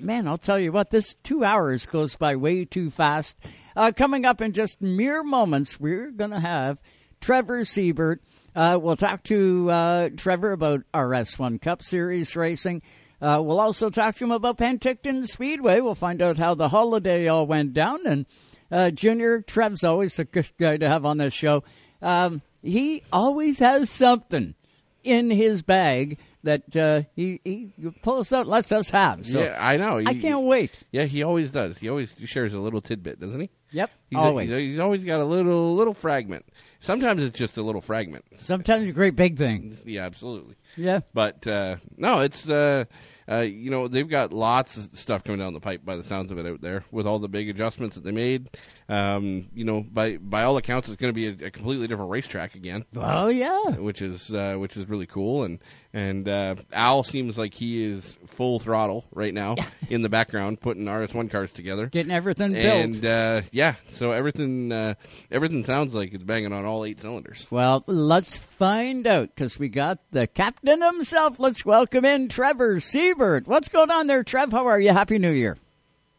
man, 0.00 0.28
I'll 0.28 0.38
tell 0.38 0.58
you 0.58 0.70
what, 0.70 0.90
this 0.90 1.14
two 1.16 1.44
hours 1.44 1.86
goes 1.86 2.14
by 2.16 2.36
way 2.36 2.64
too 2.64 2.90
fast. 2.90 3.38
Uh, 3.76 3.92
coming 3.92 4.24
up 4.24 4.40
in 4.40 4.52
just 4.52 4.80
mere 4.80 5.22
moments, 5.22 5.80
we're 5.80 6.10
going 6.10 6.30
to 6.30 6.40
have 6.40 6.78
Trevor 7.20 7.64
Siebert. 7.64 8.22
Uh, 8.54 8.78
we'll 8.80 8.96
talk 8.96 9.22
to 9.24 9.70
uh, 9.70 10.08
Trevor 10.16 10.52
about 10.52 10.82
RS1 10.92 11.60
Cup 11.60 11.82
Series 11.82 12.36
racing. 12.36 12.82
Uh, 13.20 13.40
we'll 13.42 13.60
also 13.60 13.88
talk 13.90 14.14
to 14.16 14.24
him 14.24 14.30
about 14.30 14.58
Penticton 14.58 15.26
Speedway. 15.26 15.80
We'll 15.80 15.94
find 15.94 16.20
out 16.22 16.36
how 16.36 16.54
the 16.54 16.68
holiday 16.68 17.26
all 17.26 17.46
went 17.46 17.72
down. 17.72 18.06
And 18.06 18.26
uh, 18.70 18.90
Junior, 18.90 19.40
Trev's 19.40 19.82
always 19.82 20.18
a 20.18 20.24
good 20.24 20.50
guy 20.58 20.76
to 20.76 20.88
have 20.88 21.04
on 21.04 21.18
this 21.18 21.32
show. 21.32 21.64
Um, 22.02 22.42
he 22.62 23.02
always 23.12 23.58
has 23.58 23.90
something 23.90 24.54
in 25.02 25.30
his 25.30 25.62
bag 25.62 26.18
that 26.44 26.76
uh, 26.76 27.02
he, 27.16 27.40
he 27.44 27.72
pulls 28.02 28.32
out, 28.32 28.46
lets 28.46 28.72
us 28.72 28.90
have. 28.90 29.24
So 29.24 29.42
yeah, 29.42 29.56
I 29.58 29.76
know. 29.76 30.02
I 30.04 30.14
can't 30.14 30.44
wait. 30.44 30.78
Yeah, 30.92 31.04
he 31.04 31.22
always 31.22 31.52
does. 31.52 31.78
He 31.78 31.88
always 31.88 32.14
shares 32.24 32.52
a 32.54 32.58
little 32.58 32.80
tidbit, 32.80 33.20
doesn't 33.20 33.40
he? 33.40 33.50
Yep, 33.74 33.90
He's 34.10 34.18
always. 34.18 34.50
he's, 34.50 34.58
he's 34.60 34.78
always 34.78 35.02
got 35.02 35.18
a 35.20 35.24
little 35.24 35.74
little 35.74 35.94
fragment. 35.94 36.46
Sometimes 36.78 37.22
it's 37.24 37.36
just 37.36 37.58
a 37.58 37.62
little 37.62 37.80
fragment. 37.80 38.24
Sometimes 38.36 38.86
a 38.86 38.92
great 38.92 39.16
big 39.16 39.36
thing. 39.36 39.76
Yeah, 39.84 40.04
absolutely. 40.04 40.54
Yeah. 40.76 41.00
But 41.12 41.44
uh, 41.46 41.76
no, 41.96 42.20
it's 42.20 42.48
uh, 42.48 42.84
uh, 43.28 43.40
you 43.40 43.70
know 43.70 43.88
they've 43.88 44.08
got 44.08 44.32
lots 44.32 44.76
of 44.76 44.96
stuff 44.96 45.24
coming 45.24 45.40
down 45.40 45.54
the 45.54 45.60
pipe 45.60 45.84
by 45.84 45.96
the 45.96 46.04
sounds 46.04 46.30
of 46.30 46.38
it 46.38 46.46
out 46.46 46.60
there 46.60 46.84
with 46.92 47.06
all 47.06 47.18
the 47.18 47.28
big 47.28 47.48
adjustments 47.48 47.96
that 47.96 48.04
they 48.04 48.12
made. 48.12 48.48
Um, 48.86 49.48
you 49.54 49.64
know, 49.64 49.80
by 49.80 50.18
by 50.18 50.42
all 50.42 50.56
accounts, 50.58 50.88
it's 50.88 51.00
going 51.00 51.12
to 51.12 51.14
be 51.14 51.44
a, 51.44 51.46
a 51.46 51.50
completely 51.50 51.86
different 51.86 52.10
racetrack 52.10 52.54
again. 52.54 52.84
Oh 52.94 53.28
yeah, 53.28 53.70
which 53.76 54.02
is 54.02 54.34
uh, 54.34 54.56
which 54.56 54.76
is 54.76 54.86
really 54.88 55.06
cool. 55.06 55.44
And 55.44 55.58
and 55.94 56.28
uh, 56.28 56.56
Al 56.72 57.02
seems 57.02 57.38
like 57.38 57.54
he 57.54 57.82
is 57.82 58.14
full 58.26 58.58
throttle 58.58 59.06
right 59.12 59.32
now 59.32 59.56
in 59.88 60.02
the 60.02 60.10
background, 60.10 60.60
putting 60.60 60.86
RS 60.86 61.14
one 61.14 61.30
cars 61.30 61.52
together, 61.52 61.86
Getting 61.86 62.12
everything 62.12 62.52
built. 62.52 62.66
and 62.84 63.06
uh, 63.06 63.42
yeah, 63.52 63.76
so 63.90 64.12
everything 64.12 64.70
uh, 64.70 64.94
everything 65.30 65.64
sounds 65.64 65.94
like 65.94 66.12
it's 66.12 66.22
banging 66.24 66.52
on 66.52 66.66
all 66.66 66.84
eight 66.84 67.00
cylinders. 67.00 67.46
Well, 67.50 67.84
let's 67.86 68.36
find 68.36 69.06
out 69.06 69.30
because 69.34 69.58
we 69.58 69.68
got 69.70 69.98
the 70.10 70.26
captain 70.26 70.82
himself. 70.82 71.40
Let's 71.40 71.64
welcome 71.64 72.04
in 72.04 72.28
Trevor 72.28 72.80
Siebert. 72.80 73.46
What's 73.46 73.68
going 73.68 73.90
on 73.90 74.08
there, 74.08 74.22
Trev? 74.24 74.52
How 74.52 74.66
are 74.66 74.78
you? 74.78 74.92
Happy 74.92 75.16
New 75.18 75.30
Year. 75.32 75.56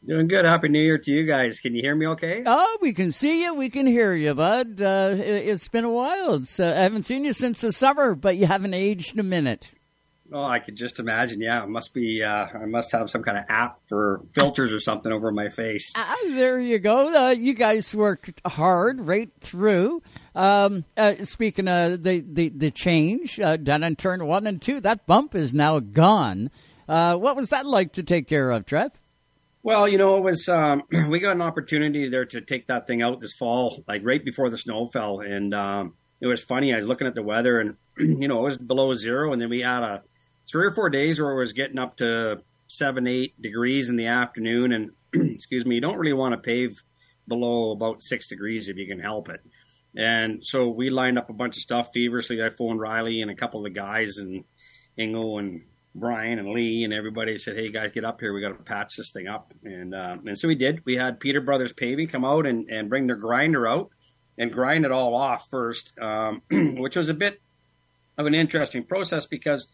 Doing 0.07 0.27
good. 0.27 0.45
Happy 0.45 0.69
New 0.69 0.82
Year 0.82 0.99
to 0.99 1.11
you 1.11 1.26
guys. 1.26 1.60
Can 1.60 1.73
you 1.73 1.82
hear 1.82 1.95
me 1.95 2.06
okay? 2.10 2.44
Oh, 2.45 2.77
we 2.80 2.94
can 2.94 3.11
see 3.11 3.41
you. 3.44 3.56
We 3.56 3.72
can 3.72 3.88
hear 3.88 4.14
you, 4.14 4.36
bud. 4.36 4.80
Uh, 4.80 5.14
it, 5.14 5.48
it's 5.48 5.68
been 5.68 5.84
a 5.84 5.90
while. 5.90 6.36
Uh, 6.36 6.65
I 6.65 6.84
haven't 6.84 7.03
seen 7.03 7.23
you 7.23 7.34
since 7.34 7.61
the 7.61 7.72
summer, 7.72 8.14
but 8.14 8.38
you 8.38 8.45
haven't 8.45 8.76
aged 8.76 9.18
a 9.18 9.23
minute. 9.23 9.72
Oh, 10.32 10.44
I 10.44 10.60
could 10.60 10.76
just 10.76 10.99
imagine. 10.99 11.41
Yeah, 11.41 11.64
it 11.64 11.69
must 11.69 11.91
be. 11.91 12.22
Uh, 12.22 12.45
I 12.53 12.65
must 12.65 12.91
have 12.91 13.10
some 13.10 13.23
kind 13.23 13.40
of 13.40 13.45
app 13.49 13.80
for 13.88 14.22
filters 14.34 14.73
or 14.73 14.80
something 14.80 15.11
over 15.11 15.32
my 15.32 15.49
face. 15.49 15.91
Ah, 15.95 16.15
there 16.27 16.60
you 16.60 16.77
go. 16.77 17.27
Uh, 17.27 17.30
you 17.32 17.56
guys 17.56 17.95
worked 17.95 18.41
hard 18.45 19.07
right 19.07 19.32
through. 19.40 20.03
Um, 20.36 20.86
uh, 20.95 21.15
speaking 21.23 21.68
of 21.68 22.03
the, 22.03 22.23
the, 22.27 22.49
the 22.49 22.69
change 22.69 23.40
uh, 23.40 23.57
done 23.57 23.84
in 23.84 23.95
turn 23.95 24.23
one 24.27 24.45
and 24.45 24.61
two, 24.61 24.82
that 24.82 25.07
bump 25.07 25.34
is 25.34 25.52
now 25.53 25.80
gone. 25.80 26.52
Uh, 26.88 27.15
what 27.15 27.36
was 27.36 27.49
that 27.49 27.65
like 27.65 27.94
to 27.94 28.03
take 28.03 28.27
care 28.27 28.52
of, 28.52 28.68
Trev? 28.68 28.91
Well, 29.65 29.87
you 29.87 29.97
know, 29.97 30.17
it 30.17 30.23
was. 30.23 30.47
Um, 30.47 30.83
we 31.09 31.17
got 31.17 31.35
an 31.35 31.41
opportunity 31.41 32.07
there 32.07 32.25
to 32.25 32.39
take 32.39 32.67
that 32.67 32.85
thing 32.85 33.01
out 33.01 33.19
this 33.19 33.33
fall, 33.33 33.83
like 33.87 34.03
right 34.05 34.23
before 34.23 34.51
the 34.51 34.59
snow 34.59 34.85
fell, 34.85 35.21
and 35.21 35.55
um, 35.55 35.95
it 36.21 36.27
was 36.27 36.43
funny. 36.43 36.71
I 36.71 36.77
was 36.77 36.85
looking 36.85 37.07
at 37.07 37.15
the 37.15 37.23
weather, 37.23 37.59
and 37.59 37.75
you 37.97 38.27
know, 38.27 38.41
it 38.41 38.43
was 38.43 38.57
below 38.59 38.93
zero, 38.93 39.33
and 39.33 39.41
then 39.41 39.49
we 39.49 39.61
had 39.61 39.81
a 39.81 40.03
three 40.47 40.67
or 40.67 40.71
four 40.71 40.91
days 40.91 41.19
where 41.19 41.31
it 41.31 41.39
was 41.39 41.53
getting 41.53 41.79
up 41.79 41.97
to 41.97 42.43
seven, 42.67 43.07
eight 43.07 43.41
degrees 43.41 43.89
in 43.89 43.95
the 43.95 44.05
afternoon, 44.05 44.71
and 44.71 44.91
excuse 45.33 45.65
me, 45.65 45.73
you 45.73 45.81
don't 45.81 45.97
really 45.97 46.13
want 46.13 46.33
to 46.33 46.37
pave 46.39 46.83
below 47.27 47.71
about 47.71 48.03
six 48.03 48.27
degrees 48.27 48.69
if 48.69 48.77
you 48.77 48.85
can 48.85 48.99
help 48.99 49.29
it. 49.29 49.41
And 49.97 50.45
so 50.45 50.69
we 50.69 50.91
lined 50.91 51.17
up 51.17 51.31
a 51.31 51.33
bunch 51.33 51.57
of 51.57 51.63
stuff 51.63 51.89
feverishly. 51.91 52.39
I 52.39 52.51
phoned 52.51 52.79
Riley 52.79 53.19
and 53.23 53.31
a 53.31 53.35
couple 53.35 53.61
of 53.61 53.63
the 53.63 53.79
guys, 53.79 54.19
and 54.19 54.43
Ingo 54.95 55.39
and 55.39 55.63
Brian 55.97 56.39
and 56.39 56.49
Lee 56.49 56.84
and 56.84 56.93
everybody 56.93 57.38
said, 57.38 57.55
"Hey 57.55 57.72
guys, 57.72 57.91
get 57.91 58.03
up 58.03 58.19
here. 58.19 58.34
We 58.34 58.41
got 58.41 58.49
to 58.49 58.63
patch 58.63 58.97
this 58.97 59.11
thing 59.11 59.27
up." 59.27 59.53
And 59.63 59.95
uh, 59.95 60.17
and 60.26 60.38
so 60.38 60.47
we 60.47 60.55
did. 60.55 60.84
We 60.85 60.95
had 60.97 61.19
Peter 61.19 61.39
Brothers 61.41 61.72
Paving 61.73 62.07
come 62.09 62.26
out 62.26 62.45
and, 62.45 62.69
and 62.69 62.89
bring 62.89 63.07
their 63.07 63.15
grinder 63.15 63.65
out 63.67 63.89
and 64.38 64.51
grind 64.51 64.84
it 64.85 64.91
all 64.91 65.15
off 65.15 65.47
first, 65.49 65.97
um, 65.99 66.41
which 66.51 66.95
was 66.97 67.07
a 67.09 67.13
bit 67.13 67.41
of 68.17 68.26
an 68.26 68.35
interesting 68.35 68.84
process 68.84 69.26
because 69.26 69.67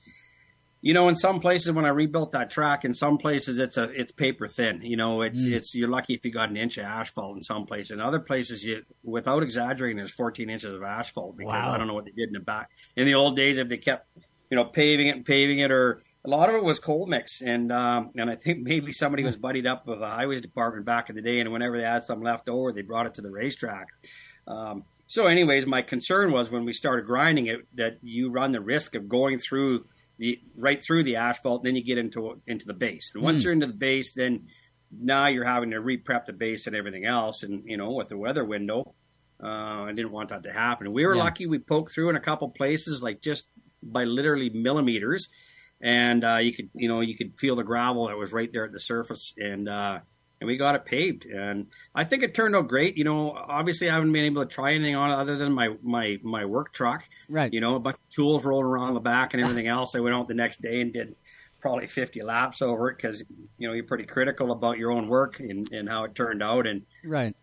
you 0.84 0.94
know 0.94 1.08
in 1.10 1.16
some 1.16 1.40
places 1.40 1.72
when 1.72 1.86
I 1.86 1.90
rebuilt 1.90 2.32
that 2.34 2.52
track, 2.52 2.86
in 2.86 2.94
some 2.94 3.18
places 3.18 3.58
it's 3.58 3.78
a 3.78 3.84
it's 3.86 4.12
paper 4.12 4.48
thin. 4.48 4.82
You 4.84 4.98
know, 4.98 5.24
it's 5.24 5.44
Mm. 5.46 5.54
it's 5.54 5.74
you're 5.74 5.90
lucky 5.90 6.14
if 6.14 6.24
you 6.24 6.32
got 6.32 6.50
an 6.52 6.58
inch 6.58 6.78
of 6.78 6.84
asphalt 6.86 7.36
in 7.36 7.42
some 7.42 7.66
places. 7.66 7.92
In 7.92 8.00
other 8.00 8.20
places, 8.20 8.64
you 8.64 8.84
without 9.04 9.42
exaggerating, 9.42 9.98
there's 9.98 10.14
14 10.14 10.52
inches 10.52 10.72
of 10.76 10.84
asphalt 10.84 11.36
because 11.36 11.52
Wow. 11.66 11.74
I 11.74 11.78
don't 11.80 11.88
know 11.88 11.96
what 11.96 12.06
they 12.06 12.12
did 12.12 12.28
in 12.28 12.34
the 12.34 12.40
back. 12.40 12.70
In 12.96 13.06
the 13.08 13.16
old 13.16 13.36
days, 13.36 13.58
if 13.58 13.68
they 13.70 13.78
kept 13.78 14.08
you 14.52 14.56
know 14.58 14.66
paving 14.66 15.08
it 15.08 15.16
and 15.16 15.26
paving 15.26 15.58
it 15.60 15.72
or 15.72 16.04
a 16.24 16.30
lot 16.30 16.50
of 16.50 16.56
it 16.56 16.64
was 16.64 16.80
cold 16.80 17.10
mix, 17.10 17.42
and 17.42 17.72
um, 17.72 18.12
and 18.16 18.30
I 18.30 18.36
think 18.36 18.60
maybe 18.62 18.92
somebody 18.92 19.24
was 19.24 19.38
buddied 19.38 19.66
up 19.66 19.88
with 19.88 20.00
the 20.00 20.08
highways 20.08 20.42
department 20.42 20.86
back 20.86 21.10
in 21.10 21.16
the 21.16 21.22
day, 21.22 21.40
and 21.40 21.52
whenever 21.52 21.78
they 21.78 21.84
had 21.84 22.04
some 22.04 22.22
left 22.22 22.48
over, 22.50 22.72
they 22.72 22.82
brought 22.84 23.08
it 23.08 23.16
to 23.16 23.22
the 23.22 23.32
racetrack. 23.32 23.88
Um, 24.48 24.84
so, 25.08 25.28
anyways, 25.28 25.66
my 25.66 25.82
concern 25.82 26.32
was 26.32 26.50
when 26.52 26.64
we 26.66 26.74
started 26.74 27.06
grinding 27.06 27.48
it 27.48 27.62
that 27.76 27.98
you 28.02 28.32
run 28.32 28.52
the 28.52 28.62
risk 28.62 28.96
of 28.96 29.10
going 29.10 29.38
through 29.40 29.86
the 30.20 30.40
right 30.56 30.84
through 30.84 31.04
the 31.04 31.16
asphalt, 31.16 31.64
then 31.64 31.76
you 31.76 31.84
get 31.84 31.98
into 31.98 32.42
into 32.46 32.66
the 32.66 32.74
base, 32.74 33.12
and 33.16 33.24
once 33.24 33.42
Hmm. 33.42 33.46
you're 33.46 33.54
into 33.54 33.68
the 33.68 33.74
base, 33.74 34.14
then 34.14 34.48
now 34.92 35.28
you're 35.28 35.46
having 35.46 35.72
to 35.72 35.80
re-prep 35.80 36.26
the 36.28 36.34
base 36.34 36.68
and 36.68 36.76
everything 36.76 37.06
else, 37.06 37.44
and 37.44 37.64
you 37.66 37.78
know 37.78 37.92
with 37.94 38.10
the 38.10 38.18
weather 38.18 38.46
window, 38.46 38.94
uh, 39.44 39.48
I 39.48 39.94
didn't 39.96 40.12
want 40.12 40.30
that 40.30 40.44
to 40.44 40.54
happen. 40.54 40.92
We 40.94 41.06
were 41.06 41.16
Yeah. 41.16 41.24
lucky; 41.24 41.48
we 41.48 41.58
poked 41.60 41.92
through 41.94 42.10
in 42.12 42.16
a 42.16 42.20
couple 42.22 42.50
places, 42.50 43.02
like 43.02 43.22
just 43.22 43.48
by 43.82 44.04
literally 44.04 44.50
millimeters, 44.52 45.28
and 45.82 46.24
uh, 46.24 46.38
you 46.38 46.54
could 46.54 46.70
you 46.74 46.88
know 46.88 47.02
you 47.02 47.16
could 47.16 47.38
feel 47.38 47.56
the 47.56 47.64
gravel 47.64 48.08
that 48.08 48.18
was 48.18 48.32
right 48.32 48.52
there 48.52 48.66
at 48.66 48.72
the 48.72 48.80
surface, 48.80 49.34
and 49.38 49.68
uh, 49.68 50.00
and 50.40 50.48
we 50.48 50.58
got 50.58 50.76
it 50.76 50.86
paved, 50.86 51.26
and 51.26 51.68
I 51.94 52.04
think 52.04 52.24
it 52.24 52.34
turned 52.34 52.56
out 52.56 52.68
great. 52.68 52.98
You 52.98 53.04
know, 53.04 53.32
obviously 53.32 53.90
I 53.90 53.94
haven't 53.94 54.12
been 54.12 54.26
able 54.26 54.44
to 54.44 54.50
try 54.50 54.74
anything 54.74 54.96
on 54.96 55.12
it 55.12 55.16
other 55.16 55.38
than 55.38 55.54
my 55.54 55.76
my 55.82 56.18
my 56.24 56.46
work 56.46 56.74
truck, 56.74 57.08
right? 57.30 57.52
You 57.54 57.62
know, 57.62 57.76
a 57.76 57.80
bunch 57.80 57.96
of 57.96 58.16
tools 58.16 58.44
rolling 58.44 58.66
around 58.66 58.94
the 58.94 59.00
back 59.00 59.34
and 59.34 59.44
everything 59.44 59.68
else. 59.68 59.96
I 59.96 60.00
went 60.00 60.16
out 60.16 60.28
the 60.28 60.34
next 60.34 60.62
day 60.62 60.82
and 60.82 60.94
did 60.94 61.16
probably 61.62 61.86
50 61.86 62.24
laps 62.24 62.62
over 62.62 62.90
it 62.90 62.98
because 62.98 63.24
you 63.58 63.68
know 63.68 63.74
you're 63.74 63.86
pretty 63.86 64.06
critical 64.06 64.52
about 64.52 64.80
your 64.80 64.92
own 64.92 65.08
work 65.08 65.40
and, 65.40 65.72
and 65.72 65.88
how 65.88 66.04
it 66.06 66.16
turned 66.16 66.42
out. 66.42 66.68
And 66.68 66.84
Right. 67.04 67.36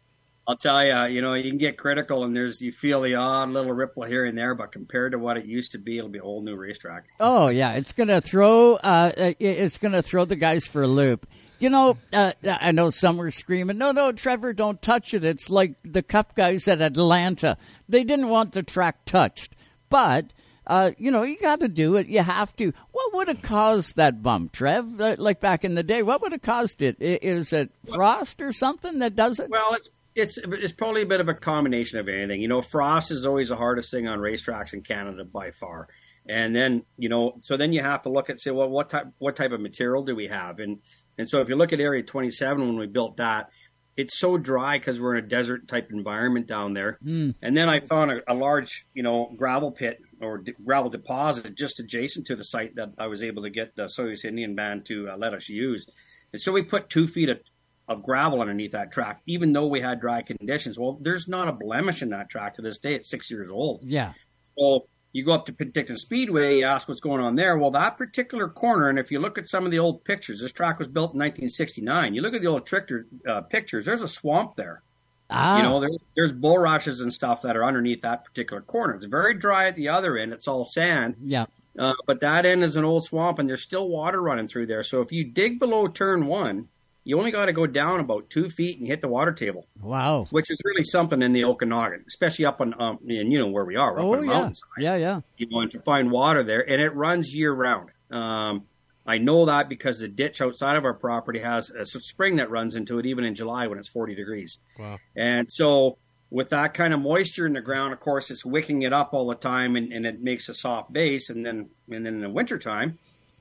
I'll 0.49 0.57
tell 0.57 0.83
you, 0.83 1.15
you 1.15 1.21
know, 1.21 1.35
you 1.35 1.51
can 1.51 1.59
get 1.59 1.77
critical 1.77 2.25
and 2.25 2.35
there's 2.35 2.63
you 2.63 2.73
feel 2.73 3.03
the 3.03 3.17
odd 3.17 3.51
little 3.51 3.73
ripple 3.73 4.05
here 4.05 4.25
and 4.25 4.37
there, 4.37 4.55
but 4.55 4.73
compared 4.73 5.13
to 5.13 5.19
what 5.19 5.37
it 5.37 5.45
used 5.45 5.73
to 5.73 5.79
be, 5.79 5.99
it'll 5.99 6.09
be 6.09 6.21
a 6.21 6.23
whole 6.23 6.41
new 6.43 6.57
racetrack. 6.57 7.05
Oh 7.21 7.49
yeah, 7.49 7.73
it's 7.75 7.93
gonna 7.93 8.23
throw. 8.23 8.77
Uh, 8.77 9.13
it's 9.39 9.77
gonna 9.77 10.01
throw 10.01 10.25
the 10.25 10.37
guys 10.37 10.65
for 10.67 10.83
a 10.83 10.89
loop. 10.89 11.27
You 11.59 11.69
know, 11.69 11.99
uh, 12.15 12.33
I 12.45 12.73
know 12.73 12.89
some 12.89 13.19
were 13.19 13.31
screaming, 13.31 13.77
"No, 13.77 13.93
no, 13.93 14.11
Trevor, 14.11 14.55
don't 14.55 14.81
touch 14.81 15.13
it." 15.13 15.23
It's 15.23 15.51
like 15.51 15.75
the 15.85 16.03
Cup 16.03 16.35
guys 16.35 16.67
at 16.67 16.81
Atlanta. 16.81 17.59
They 17.87 18.03
didn't 18.03 18.31
want 18.31 18.53
the 18.53 18.63
track 18.63 19.05
touched, 19.05 19.55
but 19.91 20.33
uh, 20.67 20.93
you 20.97 21.11
know, 21.11 21.25
you 21.25 21.37
got 21.39 21.61
to 21.61 21.69
do 21.69 21.97
it. 21.97 22.07
You 22.07 22.23
have 22.23 22.55
to. 22.57 22.73
What 22.93 23.15
would 23.15 23.29
have 23.29 23.43
caused 23.43 23.97
that 23.97 24.23
bump, 24.23 24.53
Trev? 24.53 24.99
Uh, 25.01 25.17
Like 25.19 25.41
back 25.41 25.65
in 25.65 25.75
the 25.75 25.83
day, 25.83 26.03
what 26.03 26.23
would 26.23 26.33
have 26.33 26.43
caused 26.43 26.81
it? 26.81 26.97
Is 27.01 27.53
it 27.53 27.71
frost 27.93 28.41
or 28.41 28.53
something 28.53 29.01
that 29.01 29.17
does 29.17 29.41
it? 29.41 29.51
Well, 29.51 29.75
it's 29.75 29.91
it's 30.19 30.39
it's 30.39 30.73
probably 30.73 31.03
a 31.03 31.07
bit 31.07 31.21
of 31.21 31.29
a 31.29 31.35
combination 31.35 31.99
of 31.99 32.09
anything. 32.09 32.43
You 32.43 32.49
know, 32.49 32.61
frost 32.61 33.11
is 33.11 33.25
always 33.25 33.49
the 33.49 33.57
hardest 33.57 33.91
thing 33.91 34.09
on 34.09 34.19
racetracks 34.19 34.75
in 34.75 34.83
Canada 34.83 35.25
by 35.25 35.53
far. 35.53 35.89
And 36.29 36.55
then 36.55 36.83
you 36.97 37.09
know, 37.09 37.39
so 37.43 37.57
then 37.57 37.73
you 37.73 37.83
have 37.83 38.03
to 38.03 38.11
look 38.11 38.29
at 38.29 38.41
say, 38.41 38.51
well, 38.51 38.69
what 38.69 38.91
type 38.91 39.07
what 39.19 39.37
type 39.37 39.53
of 39.53 39.61
material 39.61 40.03
do 40.03 40.17
we 40.17 40.27
have? 40.27 40.59
And 40.59 40.79
and 41.17 41.31
so 41.31 41.41
if 41.41 41.49
you 41.49 41.57
look 41.57 41.73
at 41.73 41.81
Area 41.81 42.03
27 42.03 42.67
when 42.67 42.79
we 42.79 42.87
built 42.87 43.17
that, 43.19 43.51
it's 43.97 44.19
so 44.19 44.39
dry 44.39 44.79
because 44.79 45.01
we're 45.01 45.17
in 45.17 45.25
a 45.25 45.29
desert 45.29 45.67
type 45.67 45.89
environment 45.91 46.47
down 46.47 46.75
there. 46.75 46.99
Mm. 47.05 47.35
And 47.43 47.57
then 47.57 47.69
I 47.69 47.81
found 47.81 48.13
a, 48.13 48.33
a 48.33 48.35
large, 48.35 48.87
you 48.95 49.03
know, 49.03 49.33
gravel 49.37 49.73
pit 49.73 49.99
or 50.21 50.39
d- 50.39 50.55
gravel 50.65 50.91
deposit 50.91 51.57
just 51.57 51.81
adjacent 51.81 52.27
to 52.29 52.37
the 52.37 52.45
site 52.45 52.77
that 52.77 52.91
I 52.99 53.09
was 53.09 53.23
able 53.23 53.43
to 53.43 53.51
get 53.51 53.75
the 53.75 53.85
Osoyoos 53.85 54.25
Indian 54.25 54.55
Band 54.55 54.87
to 54.87 55.11
uh, 55.11 55.17
let 55.17 55.35
us 55.35 55.49
use. 55.49 55.87
And 56.33 56.41
so 56.41 56.53
we 56.53 56.63
put 56.63 56.89
two 56.89 57.09
feet 57.09 57.29
of, 57.29 57.41
of 57.89 58.03
gravel 58.03 58.41
underneath 58.41 58.73
that 58.73 58.93
track, 58.93 59.23
even 59.27 59.53
though 59.53 59.67
we 59.67 59.81
had 59.81 60.01
dry 60.01 60.23
conditions. 60.23 60.79
Well, 60.79 60.99
there's 61.01 61.29
not 61.29 61.49
a 61.49 61.53
blemish 61.53 62.03
in 62.03 62.11
that 62.11 62.29
track 62.29 62.55
to 62.55 62.63
this 62.63 62.79
day. 62.79 62.95
It's 62.95 63.09
six 63.09 63.31
years 63.31 63.51
old. 63.51 63.81
Yeah. 63.83 64.13
So 64.59 64.87
you 65.13 65.25
go 65.25 65.33
up 65.33 65.47
to 65.47 65.53
Penticton 65.53 65.97
Speedway, 65.97 66.59
you 66.59 66.65
ask 66.65 66.89
what's 66.89 67.01
going 67.01 67.21
on 67.23 67.35
there. 67.37 67.57
Well, 67.57 67.71
that 67.71 67.97
particular 67.97 68.49
corner, 68.49 68.89
and 68.89 68.99
if 68.99 69.11
you 69.11 69.19
look 69.21 69.39
at 69.39 69.49
some 69.49 69.65
of 69.65 69.71
the 69.71 69.79
old 69.79 70.05
pictures, 70.05 70.41
this 70.41 70.53
track 70.53 70.79
was 70.79 70.89
built 70.89 71.15
in 71.15 71.19
1969. 71.19 72.15
You 72.15 72.21
look 72.21 72.35
at 72.35 72.43
the 72.43 72.49
old 72.49 72.67
trictor, 72.67 73.07
uh, 73.27 73.41
pictures, 73.43 73.87
there's 73.87 74.03
a 74.03 74.09
swamp 74.09 74.57
there. 74.57 74.83
Ah. 75.31 75.57
You 75.57 75.63
know, 75.63 75.81
there's, 75.81 75.99
there's 76.17 76.33
bulrushes 76.33 77.01
and 77.01 77.13
stuff 77.13 77.43
that 77.43 77.57
are 77.57 77.65
underneath 77.65 78.03
that 78.03 78.25
particular 78.25 78.63
corner. 78.63 78.95
It's 78.95 79.07
very 79.07 79.35
dry 79.35 79.67
at 79.67 79.77
the 79.77 79.89
other 79.89 80.17
end. 80.17 80.33
It's 80.33 80.49
all 80.49 80.65
sand. 80.65 81.17
Yeah. 81.23 81.47
Uh, 81.79 81.95
but 82.07 82.21
that 82.21 82.45
end 82.45 82.65
is 82.65 82.77
an 82.77 82.85
old 82.85 83.05
swamp, 83.05 83.39
and 83.39 83.49
there's 83.49 83.63
still 83.63 83.89
water 83.89 84.21
running 84.21 84.47
through 84.47 84.67
there. 84.67 84.83
So 84.83 85.01
if 85.01 85.13
you 85.13 85.25
dig 85.25 85.59
below 85.59 85.87
turn 85.87 86.27
one, 86.27 86.69
you 87.09 87.19
only 87.19 87.31
got 87.31 87.47
to 87.47 87.55
go 87.55 87.67
down 87.67 88.01
about 88.01 88.29
two 88.29 88.51
feet 88.51 88.77
and 88.79 88.87
hit 88.87 89.01
the 89.01 89.09
water 89.09 89.33
table, 89.33 89.67
Wow. 89.81 90.27
which 90.31 90.51
is 90.51 90.61
really 90.63 90.85
something 90.85 91.23
in 91.23 91.33
the 91.33 91.45
Okanagan, 91.45 92.05
especially 92.07 92.45
up 92.45 92.61
on, 92.61 92.75
um, 92.79 92.99
and 93.09 93.33
you 93.33 93.39
know 93.39 93.47
where 93.47 93.65
we 93.65 93.77
are, 93.77 93.99
up 93.99 94.05
Oh 94.05 94.21
yeah. 94.23 94.51
Yeah, 94.79 94.97
yeah. 94.97 95.21
you 95.39 95.47
know, 95.51 95.61
and 95.61 95.71
to 95.71 95.81
find 95.81 96.11
water 96.11 96.43
there, 96.45 96.61
and 96.71 96.83
it 96.83 96.95
runs 96.95 97.35
year 97.35 97.53
round. 97.53 97.89
Um, 98.11 98.65
I 99.07 99.17
know 99.17 99.47
that 99.47 99.71
because 99.71 100.01
the 100.01 100.09
ditch 100.09 100.43
outside 100.43 100.77
of 100.77 100.85
our 100.85 100.93
property 100.93 101.39
has 101.39 101.71
a 101.71 101.87
spring 101.87 102.37
that 102.37 102.51
runs 102.51 102.77
into 102.77 102.99
it, 102.99 103.07
even 103.07 103.25
in 103.25 103.35
July 103.35 103.67
when 103.69 103.79
it's 103.79 103.89
40 103.89 104.15
degrees. 104.15 104.59
Wow. 104.79 104.99
And 105.17 105.51
so, 105.51 105.97
with 106.31 106.51
that 106.51 106.75
kind 106.75 106.93
of 106.93 107.01
moisture 107.01 107.47
in 107.47 107.55
the 107.55 107.63
ground, 107.63 107.95
of 107.95 108.01
course, 108.01 108.31
it's 108.31 108.45
wicking 108.45 108.83
it 108.83 108.93
up 108.93 109.15
all 109.15 109.27
the 109.29 109.35
time, 109.35 109.77
and, 109.77 109.91
and 109.95 110.05
it 110.05 110.21
makes 110.23 110.51
a 110.51 110.55
soft 110.55 110.93
base. 110.93 111.31
And 111.31 111.47
then, 111.47 111.71
and 111.91 112.05
then 112.05 112.17
in 112.17 112.21
the 112.21 112.29
wintertime, 112.29 112.99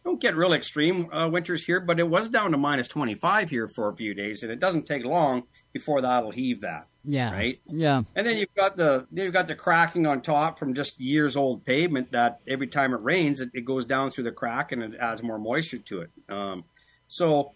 don't 0.07 0.21
get 0.21 0.37
real 0.37 0.53
extreme 0.53 1.11
uh, 1.11 1.27
winters 1.27 1.65
here, 1.65 1.81
but 1.81 1.99
it 1.99 2.07
was 2.07 2.29
down 2.29 2.51
to 2.51 2.57
minus 2.57 2.87
25 2.87 3.49
here 3.49 3.67
for 3.67 3.89
a 3.89 3.95
few 3.95 4.13
days, 4.13 4.41
and 4.41 4.49
it 4.49 4.57
doesn't 4.61 4.85
take 4.85 5.03
long 5.03 5.43
before 5.73 6.01
that'll 6.01 6.31
heave 6.31 6.61
that. 6.61 6.87
Yeah. 7.03 7.31
Right. 7.31 7.59
Yeah. 7.65 8.03
And 8.15 8.25
then 8.25 8.37
you've 8.37 8.53
got 8.55 8.77
the 8.77 9.05
you've 9.11 9.33
got 9.33 9.49
the 9.49 9.55
cracking 9.55 10.07
on 10.07 10.21
top 10.21 10.59
from 10.59 10.73
just 10.73 10.99
years 11.01 11.35
old 11.35 11.65
pavement 11.65 12.13
that 12.13 12.39
every 12.47 12.67
time 12.67 12.93
it 12.93 13.01
rains 13.01 13.41
it, 13.41 13.49
it 13.53 13.65
goes 13.65 13.85
down 13.85 14.09
through 14.09 14.25
the 14.25 14.31
crack 14.31 14.71
and 14.71 14.81
it 14.81 14.91
adds 14.99 15.21
more 15.21 15.37
moisture 15.37 15.77
to 15.77 16.01
it. 16.01 16.09
Um, 16.29 16.63
so 17.07 17.53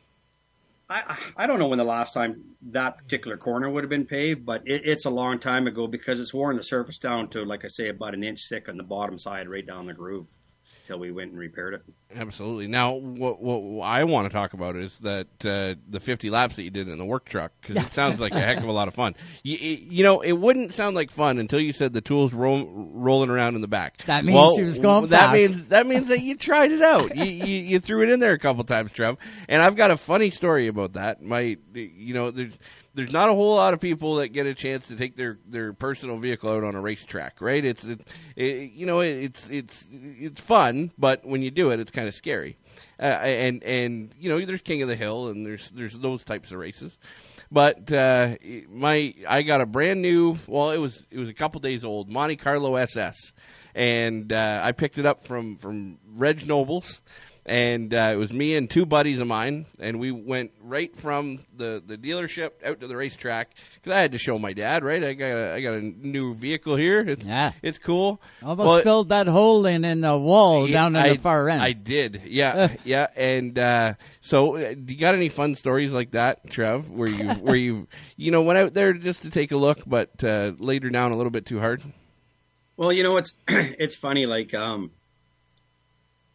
I 0.90 1.18
I 1.38 1.48
don't 1.48 1.60
know 1.60 1.68
when 1.68 1.80
the 1.80 1.86
last 1.86 2.14
time 2.14 2.44
that 2.72 2.98
particular 2.98 3.38
corner 3.38 3.69
would 3.69 3.84
have 3.84 3.90
been 3.90 4.06
paved, 4.06 4.45
but 4.45 4.61
it, 4.65 4.82
it's 4.86 5.06
a 5.06 5.10
long 5.10 5.40
time 5.40 5.68
ago 5.68 5.88
because 5.88 6.19
it's 6.19 6.34
worn 6.34 6.57
the 6.57 6.64
surface 6.64 6.98
down 6.98 7.30
to 7.30 7.44
like 7.44 7.64
I 7.64 7.69
say 7.69 7.88
about 7.88 8.14
an 8.14 8.23
inch 8.23 8.48
thick 8.49 8.68
on 8.68 8.78
the 8.78 8.84
bottom 8.84 9.18
side, 9.18 9.49
right 9.49 9.65
down 9.65 9.86
the 9.86 9.94
groove, 9.94 10.28
till 10.92 11.00
we 11.00 11.12
went 11.12 11.32
and 11.32 11.40
repaired 11.40 11.74
it. 11.74 11.84
Absolutely. 12.14 12.68
Now, 12.68 12.94
what, 12.94 13.42
what 13.42 13.86
I 13.86 14.04
want 14.04 14.30
to 14.30 14.34
talk 14.34 14.54
about 14.54 14.76
is 14.76 15.00
that 15.00 15.28
uh, 15.46 15.76
the 15.90 16.02
50 16.02 16.30
laps 16.30 16.58
that 16.58 16.64
you 16.64 16.70
did 16.70 16.90
in 16.90 16.98
the 16.98 17.06
work 17.06 17.24
truck 17.26 17.54
because 17.62 17.78
it 17.78 17.94
sounds 17.94 18.20
like 18.20 18.34
a 18.34 18.42
heck 18.42 18.58
of 18.58 18.66
a 18.66 18.72
lot 18.72 18.90
of 18.90 18.94
fun. 18.94 19.16
You, 19.44 19.58
you 19.58 20.04
know, 20.04 20.20
it 20.20 20.34
wouldn't 20.34 20.74
sound 20.74 20.96
like 20.96 21.10
fun 21.10 21.38
until 21.38 21.62
you 21.62 21.72
said 21.72 21.94
the 21.94 22.02
tools 22.02 22.34
ro- 22.34 22.68
rolling 22.70 23.30
around 23.30 23.56
in 23.56 23.62
the 23.62 23.70
back. 23.70 24.04
That 24.06 24.26
means 24.26 24.36
well, 24.36 24.56
he 24.56 24.64
was 24.64 24.80
going 24.80 25.08
that 25.08 25.32
fast. 25.32 25.34
means 25.34 25.68
that 25.68 25.88
means 25.88 26.10
that 26.10 26.22
you 26.22 26.36
tried 26.36 26.74
it 26.74 26.82
out. 26.82 27.16
you, 27.16 27.24
you 27.24 27.58
you 27.62 27.80
threw 27.80 28.04
it 28.04 28.10
in 28.10 28.20
there 28.20 28.34
a 28.34 28.40
couple 28.40 28.64
times, 28.66 28.92
Trev. 28.92 29.18
And 29.48 29.62
I've 29.62 29.78
got 29.78 29.92
a 29.92 29.98
funny 29.98 30.30
story 30.30 30.68
about 30.68 30.94
that. 30.94 31.22
My, 31.22 31.58
you 31.74 32.14
know, 32.14 32.32
there's 32.32 32.58
there's 32.94 33.12
not 33.12 33.30
a 33.30 33.34
whole 33.34 33.56
lot 33.56 33.74
of 33.74 33.80
people 33.80 34.16
that 34.16 34.30
get 34.30 34.46
a 34.46 34.54
chance 34.54 34.88
to 34.88 34.96
take 34.96 35.16
their, 35.16 35.40
their 35.48 35.74
personal 35.74 36.18
vehicle 36.18 36.52
out 36.52 36.64
on 36.64 36.76
a 36.76 36.82
racetrack, 36.82 37.42
right? 37.42 37.64
It's 37.64 37.84
it, 37.84 38.02
it, 38.36 38.72
you 38.72 38.86
know 38.86 39.00
it's 39.00 39.50
it's 39.50 39.86
it's 39.92 40.42
fun, 40.42 40.92
but 40.98 41.26
when 41.26 41.42
you 41.42 41.52
do 41.52 41.70
it, 41.72 41.80
it's 41.80 41.92
kind 41.92 42.08
of 42.08 42.14
scary. 42.14 42.58
Uh, 43.00 43.04
and 43.04 43.64
and 43.64 44.14
you 44.20 44.30
know 44.30 44.46
there's 44.46 44.62
King 44.62 44.82
of 44.82 44.88
the 44.88 44.96
Hill 44.96 45.30
and 45.30 45.46
there's 45.46 45.70
there's 45.72 45.98
those 45.98 46.24
types 46.24 46.52
of 46.52 46.58
races. 46.60 46.98
But 47.52 47.92
uh, 47.92 48.36
my 48.70 49.14
I 49.28 49.42
got 49.42 49.60
a 49.60 49.66
brand 49.66 50.02
new. 50.02 50.38
Well, 50.48 50.72
it 50.72 50.78
was 50.78 51.06
it 51.12 51.20
was 51.20 51.30
a 51.30 51.34
couple 51.34 51.60
days 51.60 51.84
old 51.84 52.10
Monte 52.10 52.38
Carlo 52.38 52.76
SS, 52.78 53.34
and 53.76 54.32
uh, 54.32 54.62
I 54.64 54.72
picked 54.72 54.98
it 54.98 55.06
up 55.06 55.26
from 55.26 55.58
from 55.58 55.98
Reg 56.16 56.48
Nobles, 56.48 57.02
and 57.46 57.94
uh, 57.94 58.12
it 58.14 58.18
was 58.18 58.32
me 58.32 58.56
and 58.56 58.70
two 58.70 58.86
buddies 58.86 59.20
of 59.20 59.28
mine, 59.28 59.66
and 59.80 60.00
we 60.00 60.12
went 60.12 60.52
right 60.62 60.96
from 60.96 61.40
the, 61.56 61.82
the 61.86 61.98
dealership 61.98 62.52
out 62.64 62.80
to 62.82 62.88
the 62.88 62.96
racetrack 62.96 63.50
because 63.76 63.92
I 63.96 64.02
had 64.02 64.12
to 64.12 64.18
show 64.18 64.38
my 64.38 64.54
dad. 64.54 64.84
Right, 64.84 65.04
I 65.04 65.14
got 65.14 65.26
a, 65.26 65.54
I 65.54 65.62
got 65.62 65.74
a 65.74 65.82
new 65.82 66.36
vehicle 66.36 66.76
here. 66.76 67.00
It's 67.02 67.26
Yeah. 67.26 67.54
it's 67.62 67.78
cool. 67.80 68.22
Almost 68.44 68.68
Well, 68.68 68.82
filled 68.82 69.10
that 69.10 69.28
hole 69.28 69.66
in 69.66 69.84
in 69.84 70.02
the 70.02 70.18
wall 70.18 70.68
yeah, 70.68 70.74
down 70.74 70.96
in 70.96 71.02
I, 71.02 71.10
the 71.14 71.18
far 71.18 71.50
end. 71.50 71.62
I 71.62 71.72
did, 71.72 72.22
yeah, 72.26 72.76
yeah. 72.84 73.08
And 73.16 73.58
uh, 73.58 73.94
so, 74.22 74.56
uh, 74.58 74.74
do 74.76 74.94
you 74.94 75.00
got 75.00 75.16
any 75.16 75.30
fun 75.30 75.56
stories 75.56 75.94
like 75.94 76.12
that, 76.12 76.50
Trev? 76.50 76.90
Where 76.90 77.08
you, 77.10 77.30
where 77.32 77.56
you, 77.56 77.88
you 78.18 78.32
know, 78.32 78.44
went 78.44 78.60
out 78.60 78.74
there 78.74 78.94
just 78.94 79.24
to 79.24 79.30
take 79.32 79.52
a 79.52 79.58
look, 79.58 79.80
but 79.88 80.24
uh, 80.24 80.52
laid 80.60 80.84
her 80.84 80.90
down 80.90 81.12
a 81.12 81.18
little 81.18 81.32
bit 81.32 81.46
too 81.46 81.60
hard? 81.60 81.82
Well, 82.78 82.92
you 82.92 83.04
know 83.04 83.18
it's 83.18 83.34
it's 83.48 83.96
funny. 83.96 84.26
Like, 84.26 84.54
um, 84.54 84.92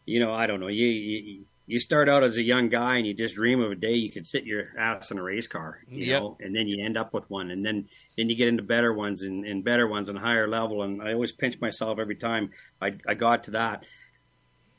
you 0.07 0.19
know, 0.19 0.33
I 0.33 0.47
don't 0.47 0.59
know. 0.61 0.67
You, 0.69 0.87
you 0.87 1.45
you 1.69 1.81
start 1.81 2.07
out 2.09 2.23
as 2.23 2.37
a 2.37 2.43
young 2.43 2.69
guy 2.69 2.95
and 2.97 3.05
you 3.05 3.13
just 3.13 3.35
dream 3.35 3.61
of 3.61 3.71
a 3.71 3.75
day 3.75 3.93
you 3.95 4.09
could 4.11 4.25
sit 4.25 4.45
your 4.45 4.67
ass 4.79 5.11
in 5.11 5.17
a 5.17 5.23
race 5.23 5.47
car, 5.47 5.79
you 5.91 6.07
Yep. 6.07 6.21
know, 6.21 6.37
and 6.39 6.55
then 6.55 6.67
you 6.67 6.83
end 6.83 6.97
up 6.97 7.13
with 7.13 7.29
one, 7.29 7.51
and 7.51 7.65
then 7.65 7.87
then 8.17 8.29
you 8.29 8.35
get 8.37 8.47
into 8.47 8.63
better 8.63 8.93
ones 8.93 9.21
and, 9.23 9.45
and 9.45 9.63
better 9.65 9.87
ones 9.87 10.09
and 10.09 10.17
higher 10.17 10.47
level. 10.47 10.81
And 10.83 11.01
I 11.03 11.13
always 11.13 11.33
pinch 11.33 11.59
myself 11.61 11.99
every 11.99 12.15
time 12.15 12.51
I 12.81 12.93
I 13.07 13.13
got 13.15 13.43
to 13.45 13.51
that 13.51 13.83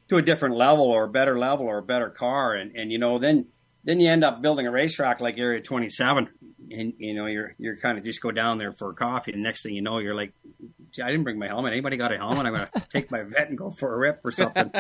to 0.09 0.17
a 0.17 0.23
different 0.23 0.57
level 0.57 0.87
or 0.87 1.05
a 1.05 1.09
better 1.09 1.39
level 1.39 1.67
or 1.67 1.79
a 1.79 1.83
better 1.83 2.11
car, 2.11 2.55
and 2.55 2.75
and 2.75 2.91
you 2.91 2.99
know 2.99 3.19
then 3.19 3.47
then 3.85 4.01
you 4.01 4.09
end 4.11 4.25
up 4.25 4.43
building 4.43 4.67
a 4.67 4.71
racetrack 4.71 5.21
like 5.21 5.39
Area 5.39 5.61
27, 5.61 6.29
and 6.71 6.95
you 6.99 7.15
know 7.15 7.27
you're 7.27 7.55
you're 7.59 7.77
kind 7.77 7.99
of 7.99 8.05
just 8.05 8.23
go 8.23 8.31
down 8.31 8.59
there 8.59 8.73
for 8.73 8.91
a 8.91 8.95
coffee, 8.95 9.33
and 9.33 9.43
next 9.43 9.63
thing 9.63 9.75
you 9.75 9.83
know 9.83 9.99
you're 9.99 10.15
like, 10.15 10.33
"Gee, 10.63 10.69
I 11.03 11.11
didn't 11.11 11.25
bring 11.25 11.39
my 11.39 11.47
helmet. 11.47 11.73
Anybody 11.73 11.97
got 11.97 12.13
a 12.13 12.17
helmet? 12.17 12.47
I'm 12.47 12.53
gonna 12.53 12.71
take 12.91 13.11
my 13.11 13.23
vet 13.23 13.49
and 13.49 13.59
go 13.59 13.71
for 13.71 13.95
a 13.95 13.99
rip 13.99 14.21
or 14.25 14.31
something. 14.31 14.71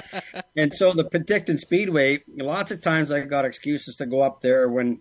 and 0.56 0.72
so 0.72 0.92
the 0.92 1.04
Penticton 1.04 1.58
Speedway, 1.58 2.22
lots 2.36 2.70
of 2.70 2.80
times 2.80 3.10
I 3.10 3.20
got 3.20 3.44
excuses 3.44 3.96
to 3.96 4.06
go 4.06 4.20
up 4.22 4.40
there 4.40 4.68
when. 4.68 5.00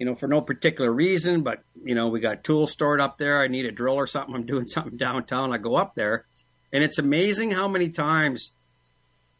You 0.00 0.06
know, 0.06 0.14
for 0.14 0.28
no 0.28 0.40
particular 0.40 0.92
reason, 0.92 1.42
but 1.42 1.64
you 1.82 1.92
know, 1.92 2.06
we 2.06 2.20
got 2.20 2.44
tools 2.44 2.70
stored 2.70 3.00
up 3.00 3.18
there. 3.18 3.42
I 3.42 3.48
need 3.48 3.66
a 3.66 3.72
drill 3.72 3.96
or 3.96 4.06
something. 4.06 4.32
I'm 4.32 4.46
doing 4.46 4.64
something 4.68 4.96
downtown. 4.96 5.52
I 5.52 5.58
go 5.58 5.74
up 5.74 5.96
there, 5.96 6.24
and 6.72 6.84
it's 6.84 6.98
amazing 6.98 7.50
how 7.50 7.66
many 7.66 7.88
times 7.88 8.52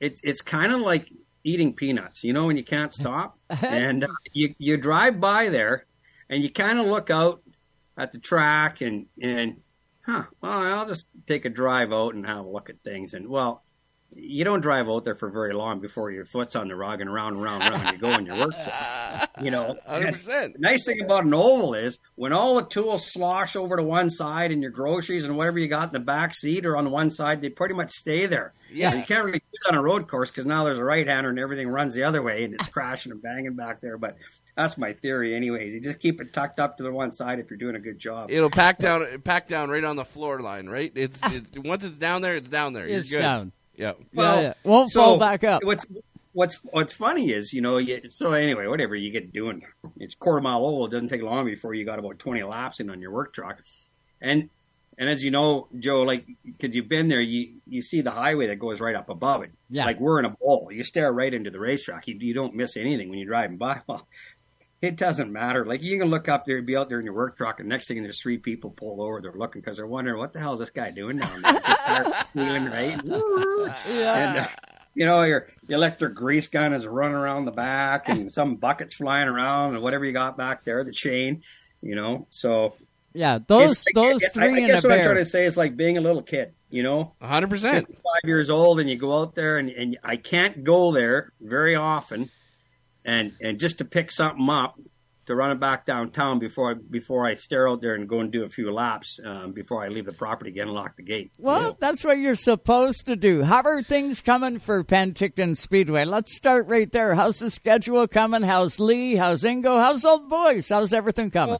it's 0.00 0.20
it's 0.24 0.40
kind 0.40 0.72
of 0.72 0.80
like 0.80 1.12
eating 1.44 1.72
peanuts, 1.72 2.24
you 2.24 2.32
know, 2.32 2.46
when 2.46 2.56
you 2.56 2.64
can't 2.64 2.92
stop. 2.92 3.38
and 3.48 4.04
uh, 4.04 4.08
you 4.32 4.54
you 4.58 4.76
drive 4.76 5.20
by 5.20 5.48
there, 5.48 5.86
and 6.28 6.42
you 6.42 6.50
kind 6.50 6.78
of 6.78 6.86
look 6.86 7.10
out 7.10 7.42
at 7.96 8.12
the 8.12 8.18
track, 8.18 8.80
and 8.80 9.06
and 9.20 9.60
huh, 10.08 10.24
well, 10.40 10.52
I'll 10.52 10.86
just 10.86 11.06
take 11.26 11.44
a 11.44 11.50
drive 11.50 11.92
out 11.92 12.14
and 12.14 12.26
have 12.26 12.44
a 12.44 12.48
look 12.48 12.70
at 12.70 12.82
things. 12.82 13.12
And 13.14 13.28
well, 13.28 13.62
you 14.14 14.42
don't 14.42 14.62
drive 14.62 14.88
out 14.88 15.04
there 15.04 15.14
for 15.14 15.28
very 15.28 15.52
long 15.52 15.80
before 15.80 16.10
your 16.10 16.24
foot's 16.24 16.56
on 16.56 16.68
the 16.68 16.74
rug 16.74 17.02
and 17.02 17.12
round 17.12 17.36
and 17.36 17.44
round 17.44 17.62
and 17.62 17.74
round 17.74 17.92
you 17.92 17.98
go 17.98 18.10
in 18.16 18.24
your 18.24 18.36
work. 18.36 18.54
You 19.40 19.50
know, 19.50 19.76
100%. 19.88 20.24
The 20.24 20.58
nice 20.58 20.86
thing 20.86 21.02
about 21.02 21.24
an 21.24 21.34
oval 21.34 21.74
is 21.74 21.98
when 22.14 22.32
all 22.32 22.56
the 22.56 22.62
tools 22.62 23.12
slosh 23.12 23.54
over 23.54 23.76
to 23.76 23.82
one 23.82 24.08
side 24.08 24.50
and 24.50 24.62
your 24.62 24.70
groceries 24.70 25.24
and 25.24 25.36
whatever 25.36 25.58
you 25.58 25.68
got 25.68 25.88
in 25.88 25.92
the 25.92 26.00
back 26.00 26.34
seat 26.34 26.64
or 26.64 26.76
on 26.76 26.90
one 26.90 27.10
side, 27.10 27.42
they 27.42 27.50
pretty 27.50 27.74
much 27.74 27.90
stay 27.90 28.24
there. 28.24 28.54
Yeah. 28.72 28.94
You 28.94 29.02
can't 29.02 29.24
really 29.24 29.40
do 29.40 29.58
that 29.66 29.72
on 29.72 29.78
a 29.78 29.82
road 29.82 30.08
course 30.08 30.30
because 30.30 30.46
now 30.46 30.64
there's 30.64 30.78
a 30.78 30.84
right 30.84 31.06
hander 31.06 31.28
and 31.28 31.38
everything 31.38 31.68
runs 31.68 31.94
the 31.94 32.04
other 32.04 32.22
way 32.22 32.44
and 32.44 32.54
it's 32.54 32.68
crashing 32.68 33.12
and 33.12 33.20
banging 33.20 33.56
back 33.56 33.82
there. 33.82 33.98
But 33.98 34.16
that's 34.58 34.76
my 34.76 34.92
theory, 34.92 35.34
anyways. 35.36 35.72
You 35.72 35.80
just 35.80 36.00
keep 36.00 36.20
it 36.20 36.32
tucked 36.34 36.58
up 36.60 36.76
to 36.78 36.82
the 36.82 36.92
one 36.92 37.12
side 37.12 37.38
if 37.38 37.48
you're 37.48 37.58
doing 37.58 37.76
a 37.76 37.80
good 37.80 37.98
job. 37.98 38.30
It'll 38.30 38.50
pack 38.50 38.78
down, 38.78 39.06
pack 39.24 39.48
down 39.48 39.70
right 39.70 39.84
on 39.84 39.96
the 39.96 40.04
floor 40.04 40.40
line, 40.40 40.66
right? 40.66 40.92
It's 40.94 41.18
it, 41.26 41.44
once 41.64 41.84
it's 41.84 41.96
down 41.96 42.20
there, 42.22 42.34
it's 42.36 42.48
down 42.48 42.72
there. 42.72 42.86
You're 42.88 42.98
It's 42.98 43.10
good. 43.10 43.20
down. 43.20 43.52
Yeah. 43.76 43.92
Yeah, 44.12 44.40
yeah. 44.40 44.52
Won't 44.64 44.92
fall 44.92 45.16
back 45.18 45.44
up. 45.44 45.62
What's 45.64 45.86
what's 46.32 46.56
what's 46.64 46.92
funny 46.92 47.30
is 47.30 47.52
you 47.52 47.60
know 47.60 47.78
you, 47.78 48.08
so 48.08 48.32
anyway 48.32 48.66
whatever 48.66 48.94
you 48.94 49.10
get 49.10 49.32
doing 49.32 49.62
it's 49.96 50.14
quarter 50.14 50.40
mile 50.40 50.64
oval 50.64 50.86
it 50.86 50.90
doesn't 50.90 51.08
take 51.08 51.22
long 51.22 51.46
before 51.46 51.72
you 51.74 51.84
got 51.86 51.98
about 51.98 52.18
20 52.18 52.42
laps 52.44 52.80
in 52.80 52.90
on 52.90 53.00
your 53.00 53.10
work 53.10 53.32
truck 53.32 53.60
and 54.20 54.50
and 54.98 55.08
as 55.08 55.24
you 55.24 55.30
know 55.30 55.68
Joe 55.78 56.02
like 56.02 56.26
because 56.44 56.76
you've 56.76 56.88
been 56.88 57.08
there 57.08 57.20
you 57.20 57.54
you 57.66 57.80
see 57.82 58.02
the 58.02 58.10
highway 58.10 58.48
that 58.48 58.56
goes 58.60 58.78
right 58.78 58.94
up 58.94 59.08
above 59.08 59.42
it 59.42 59.50
Yeah. 59.70 59.86
like 59.86 59.98
we're 59.98 60.18
in 60.20 60.26
a 60.26 60.30
bowl 60.30 60.68
you 60.70 60.84
stare 60.84 61.10
right 61.10 61.32
into 61.32 61.50
the 61.50 61.58
racetrack 61.58 62.06
you, 62.06 62.16
you 62.20 62.34
don't 62.34 62.54
miss 62.54 62.76
anything 62.76 63.08
when 63.08 63.18
you're 63.18 63.26
driving 63.28 63.56
by 63.56 63.80
well 63.88 64.06
it 64.80 64.96
doesn't 64.96 65.32
matter. 65.32 65.64
Like 65.66 65.82
you 65.82 65.98
can 65.98 66.08
look 66.08 66.28
up 66.28 66.46
there, 66.46 66.60
be 66.62 66.76
out 66.76 66.88
there 66.88 66.98
in 67.00 67.04
your 67.04 67.14
work 67.14 67.36
truck, 67.36 67.60
and 67.60 67.68
next 67.68 67.88
thing 67.88 68.02
there's 68.02 68.20
three 68.20 68.38
people 68.38 68.70
pull 68.70 69.02
over. 69.02 69.20
They're 69.20 69.32
looking 69.32 69.60
because 69.60 69.76
they're 69.78 69.86
wondering 69.86 70.18
what 70.18 70.32
the 70.32 70.38
hell 70.40 70.52
is 70.52 70.58
this 70.60 70.70
guy 70.70 70.90
doing 70.90 71.18
down 71.18 71.42
there. 71.42 71.52
They 71.52 71.58
start 71.60 72.26
feeling 72.32 72.64
right. 72.66 73.00
And, 73.86 74.38
uh, 74.38 74.48
you 74.94 75.04
know, 75.06 75.22
your, 75.22 75.46
your 75.68 75.76
electric 75.78 76.14
grease 76.14 76.48
gun 76.48 76.72
is 76.72 76.86
running 76.86 77.16
around 77.16 77.44
the 77.44 77.50
back, 77.52 78.08
and 78.08 78.32
some 78.38 78.56
buckets 78.56 78.94
flying 78.94 79.28
around, 79.28 79.74
and 79.74 79.82
whatever 79.82 80.04
you 80.04 80.12
got 80.12 80.36
back 80.36 80.64
there, 80.64 80.82
the 80.84 80.92
chain. 80.92 81.42
You 81.82 81.94
know, 81.94 82.26
so 82.30 82.74
Yeah, 83.14 83.38
those 83.46 83.84
like- 83.86 83.94
those 83.94 84.24
I- 84.24 84.28
three 84.28 84.44
I, 84.54 84.58
in 84.58 84.66
guess 84.66 84.82
what 84.84 84.92
I'm 84.92 85.04
trying 85.04 85.16
to 85.16 85.24
say 85.24 85.44
is 85.44 85.56
like 85.56 85.76
being 85.76 85.96
a 85.98 86.00
little 86.00 86.22
kid. 86.22 86.52
You 86.70 86.82
know, 86.82 87.12
100. 87.20 87.48
percent 87.48 87.86
five 87.88 88.24
years 88.28 88.50
old, 88.50 88.78
and 88.80 88.90
you 88.90 88.96
go 88.96 89.20
out 89.22 89.34
there, 89.34 89.56
and, 89.58 89.70
and 89.70 89.98
I 90.04 90.16
can't 90.16 90.64
go 90.64 90.92
there 90.92 91.32
very 91.40 91.76
often, 91.76 92.30
and 93.08 93.32
and 93.40 93.58
just 93.58 93.78
to 93.78 93.84
pick 93.84 94.12
something 94.12 94.48
up 94.48 94.78
to 95.26 95.34
run 95.34 95.50
it 95.50 95.60
back 95.60 95.84
downtown 95.84 96.38
before 96.38 96.70
I, 96.70 96.74
before 96.74 97.26
I 97.26 97.34
stare 97.34 97.68
out 97.68 97.82
there 97.82 97.94
and 97.94 98.08
go 98.08 98.20
and 98.20 98.32
do 98.32 98.44
a 98.44 98.48
few 98.48 98.72
laps 98.72 99.20
um, 99.22 99.52
before 99.52 99.84
I 99.84 99.88
leave 99.88 100.06
the 100.06 100.12
property 100.12 100.50
again 100.50 100.68
and 100.68 100.74
lock 100.74 100.96
the 100.96 101.02
gate. 101.02 101.32
Well, 101.36 101.76
that's 101.78 102.02
what 102.02 102.16
you're 102.16 102.34
supposed 102.34 103.04
to 103.06 103.16
do. 103.16 103.42
How 103.42 103.60
are 103.62 103.82
things 103.82 104.22
coming 104.22 104.58
for 104.58 104.82
Penticton 104.82 105.54
Speedway? 105.54 106.06
Let's 106.06 106.34
start 106.34 106.66
right 106.66 106.90
there. 106.90 107.14
How's 107.14 107.40
the 107.40 107.50
schedule 107.50 108.08
coming? 108.08 108.42
How's 108.42 108.80
Lee? 108.80 109.16
How's 109.16 109.42
Ingo? 109.42 109.78
How's 109.78 110.06
old 110.06 110.30
boys? 110.30 110.70
How's 110.70 110.94
everything 110.94 111.30
coming? 111.30 111.58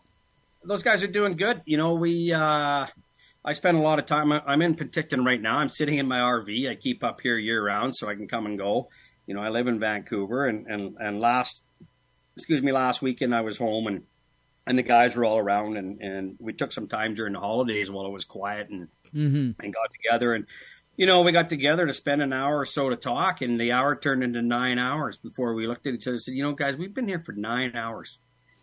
those 0.64 0.82
guys 0.82 1.02
are 1.02 1.08
doing 1.08 1.36
good. 1.36 1.62
You 1.64 1.76
know, 1.76 1.94
we 1.94 2.32
uh, 2.32 2.86
I 3.44 3.52
spend 3.52 3.78
a 3.78 3.80
lot 3.80 3.98
of 3.98 4.06
time. 4.06 4.32
I'm 4.32 4.62
in 4.62 4.74
Penticton 4.74 5.24
right 5.24 5.40
now. 5.40 5.56
I'm 5.56 5.68
sitting 5.68 5.98
in 5.98 6.06
my 6.06 6.18
RV. 6.18 6.70
I 6.70 6.74
keep 6.74 7.02
up 7.04 7.20
here 7.20 7.38
year 7.38 7.64
round 7.64 7.96
so 7.96 8.08
I 8.08 8.14
can 8.14 8.28
come 8.28 8.46
and 8.46 8.58
go. 8.58 8.88
You 9.28 9.34
know, 9.34 9.42
I 9.42 9.50
live 9.50 9.68
in 9.68 9.78
Vancouver, 9.78 10.46
and 10.46 10.66
and 10.66 10.96
and 10.98 11.20
last, 11.20 11.62
excuse 12.36 12.62
me, 12.62 12.72
last 12.72 13.00
weekend 13.02 13.32
I 13.34 13.42
was 13.42 13.58
home 13.58 13.86
and. 13.86 14.02
And 14.66 14.76
the 14.78 14.82
guys 14.82 15.16
were 15.16 15.24
all 15.24 15.38
around, 15.38 15.78
and, 15.78 15.98
and 16.02 16.36
we 16.38 16.52
took 16.52 16.72
some 16.72 16.88
time 16.88 17.14
during 17.14 17.32
the 17.32 17.40
holidays 17.40 17.90
while 17.90 18.04
it 18.04 18.10
was 18.10 18.26
quiet, 18.26 18.68
and 18.68 18.88
Mm-hmm. 19.14 19.58
and 19.64 19.72
got 19.72 19.88
together 19.94 20.34
and 20.34 20.44
you 20.98 21.06
know 21.06 21.22
we 21.22 21.32
got 21.32 21.48
together 21.48 21.86
to 21.86 21.94
spend 21.94 22.20
an 22.20 22.34
hour 22.34 22.58
or 22.58 22.66
so 22.66 22.90
to 22.90 22.96
talk 22.96 23.40
and 23.40 23.58
the 23.58 23.72
hour 23.72 23.96
turned 23.96 24.22
into 24.22 24.42
nine 24.42 24.78
hours 24.78 25.16
before 25.16 25.54
we 25.54 25.66
looked 25.66 25.86
at 25.86 25.94
each 25.94 26.06
other 26.06 26.16
and 26.16 26.22
said 26.22 26.34
you 26.34 26.42
know 26.42 26.52
guys 26.52 26.76
we've 26.76 26.92
been 26.92 27.08
here 27.08 27.22
for 27.24 27.32
nine 27.32 27.74
hours 27.74 28.18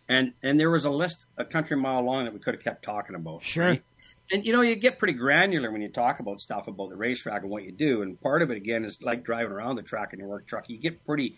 and 0.08 0.34
and 0.44 0.60
there 0.60 0.70
was 0.70 0.84
a 0.84 0.90
list 0.90 1.26
a 1.36 1.44
country 1.44 1.76
mile 1.76 2.00
long 2.02 2.26
that 2.26 2.32
we 2.32 2.38
could 2.38 2.54
have 2.54 2.62
kept 2.62 2.84
talking 2.84 3.16
about 3.16 3.42
Sure. 3.42 3.64
right? 3.70 3.82
And 4.30 4.44
you 4.44 4.52
know 4.52 4.60
you 4.60 4.76
get 4.76 4.98
pretty 4.98 5.12
granular 5.14 5.70
when 5.70 5.80
you 5.82 5.88
talk 5.88 6.20
about 6.20 6.40
stuff 6.40 6.66
about 6.68 6.90
the 6.90 6.96
racetrack 6.96 7.42
and 7.42 7.50
what 7.50 7.64
you 7.64 7.72
do 7.72 8.02
and 8.02 8.20
part 8.20 8.42
of 8.42 8.50
it 8.50 8.56
again 8.56 8.84
is 8.84 9.00
like 9.02 9.24
driving 9.24 9.52
around 9.52 9.76
the 9.76 9.82
track 9.82 10.12
in 10.12 10.18
your 10.18 10.28
work 10.28 10.46
truck 10.46 10.68
you 10.68 10.78
get 10.78 11.04
pretty 11.04 11.36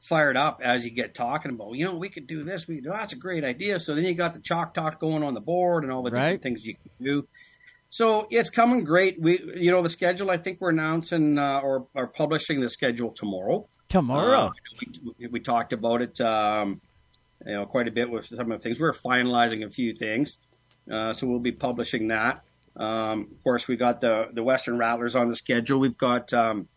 fired 0.00 0.36
up 0.36 0.60
as 0.62 0.84
you 0.84 0.90
get 0.90 1.14
talking 1.14 1.50
about 1.50 1.72
you 1.72 1.84
know 1.84 1.94
we 1.94 2.08
could 2.08 2.26
do 2.26 2.44
this 2.44 2.68
we 2.68 2.76
could 2.76 2.84
do 2.84 2.90
that's 2.90 3.12
a 3.12 3.16
great 3.16 3.42
idea 3.44 3.80
so 3.80 3.94
then 3.94 4.04
you 4.04 4.14
got 4.14 4.32
the 4.32 4.40
chalk 4.40 4.72
talk 4.72 5.00
going 5.00 5.22
on 5.24 5.34
the 5.34 5.40
board 5.40 5.82
and 5.82 5.92
all 5.92 6.02
the 6.02 6.10
Right. 6.10 6.22
different 6.40 6.42
things 6.42 6.66
you 6.66 6.74
can 6.74 7.04
do 7.04 7.26
so 7.90 8.26
it's 8.30 8.50
coming 8.50 8.84
great. 8.84 9.18
We, 9.18 9.40
you 9.56 9.70
know, 9.70 9.80
the 9.80 9.88
schedule. 9.88 10.30
I 10.30 10.36
think 10.36 10.60
we're 10.60 10.68
announcing 10.68 11.38
uh, 11.38 11.60
or, 11.60 11.86
or 11.94 12.06
publishing 12.06 12.60
the 12.60 12.68
schedule 12.68 13.12
tomorrow. 13.12 13.66
Tomorrow. 13.88 14.48
Uh, 14.48 14.50
we, 15.18 15.26
we 15.28 15.40
talked 15.40 15.72
about 15.72 16.02
it, 16.02 16.20
um, 16.20 16.82
you 17.46 17.54
know, 17.54 17.64
quite 17.64 17.88
a 17.88 17.90
bit 17.90 18.10
with 18.10 18.26
some 18.26 18.52
of 18.52 18.58
the 18.58 18.62
things. 18.62 18.78
We're 18.78 18.92
finalizing 18.92 19.64
a 19.66 19.70
few 19.70 19.94
things, 19.94 20.36
uh, 20.92 21.12
so 21.12 21.26
we'll 21.26 21.38
be 21.38 21.52
publishing 21.52 22.08
that. 22.08 22.40
Um, 22.76 23.28
of 23.32 23.42
course, 23.42 23.66
we 23.68 23.76
got 23.76 24.00
the 24.00 24.26
the 24.32 24.42
Western 24.42 24.78
Rattlers 24.78 25.16
on 25.16 25.28
the 25.28 25.36
schedule. 25.36 25.78
We've 25.78 25.98
got 25.98 26.32
um, 26.32 26.68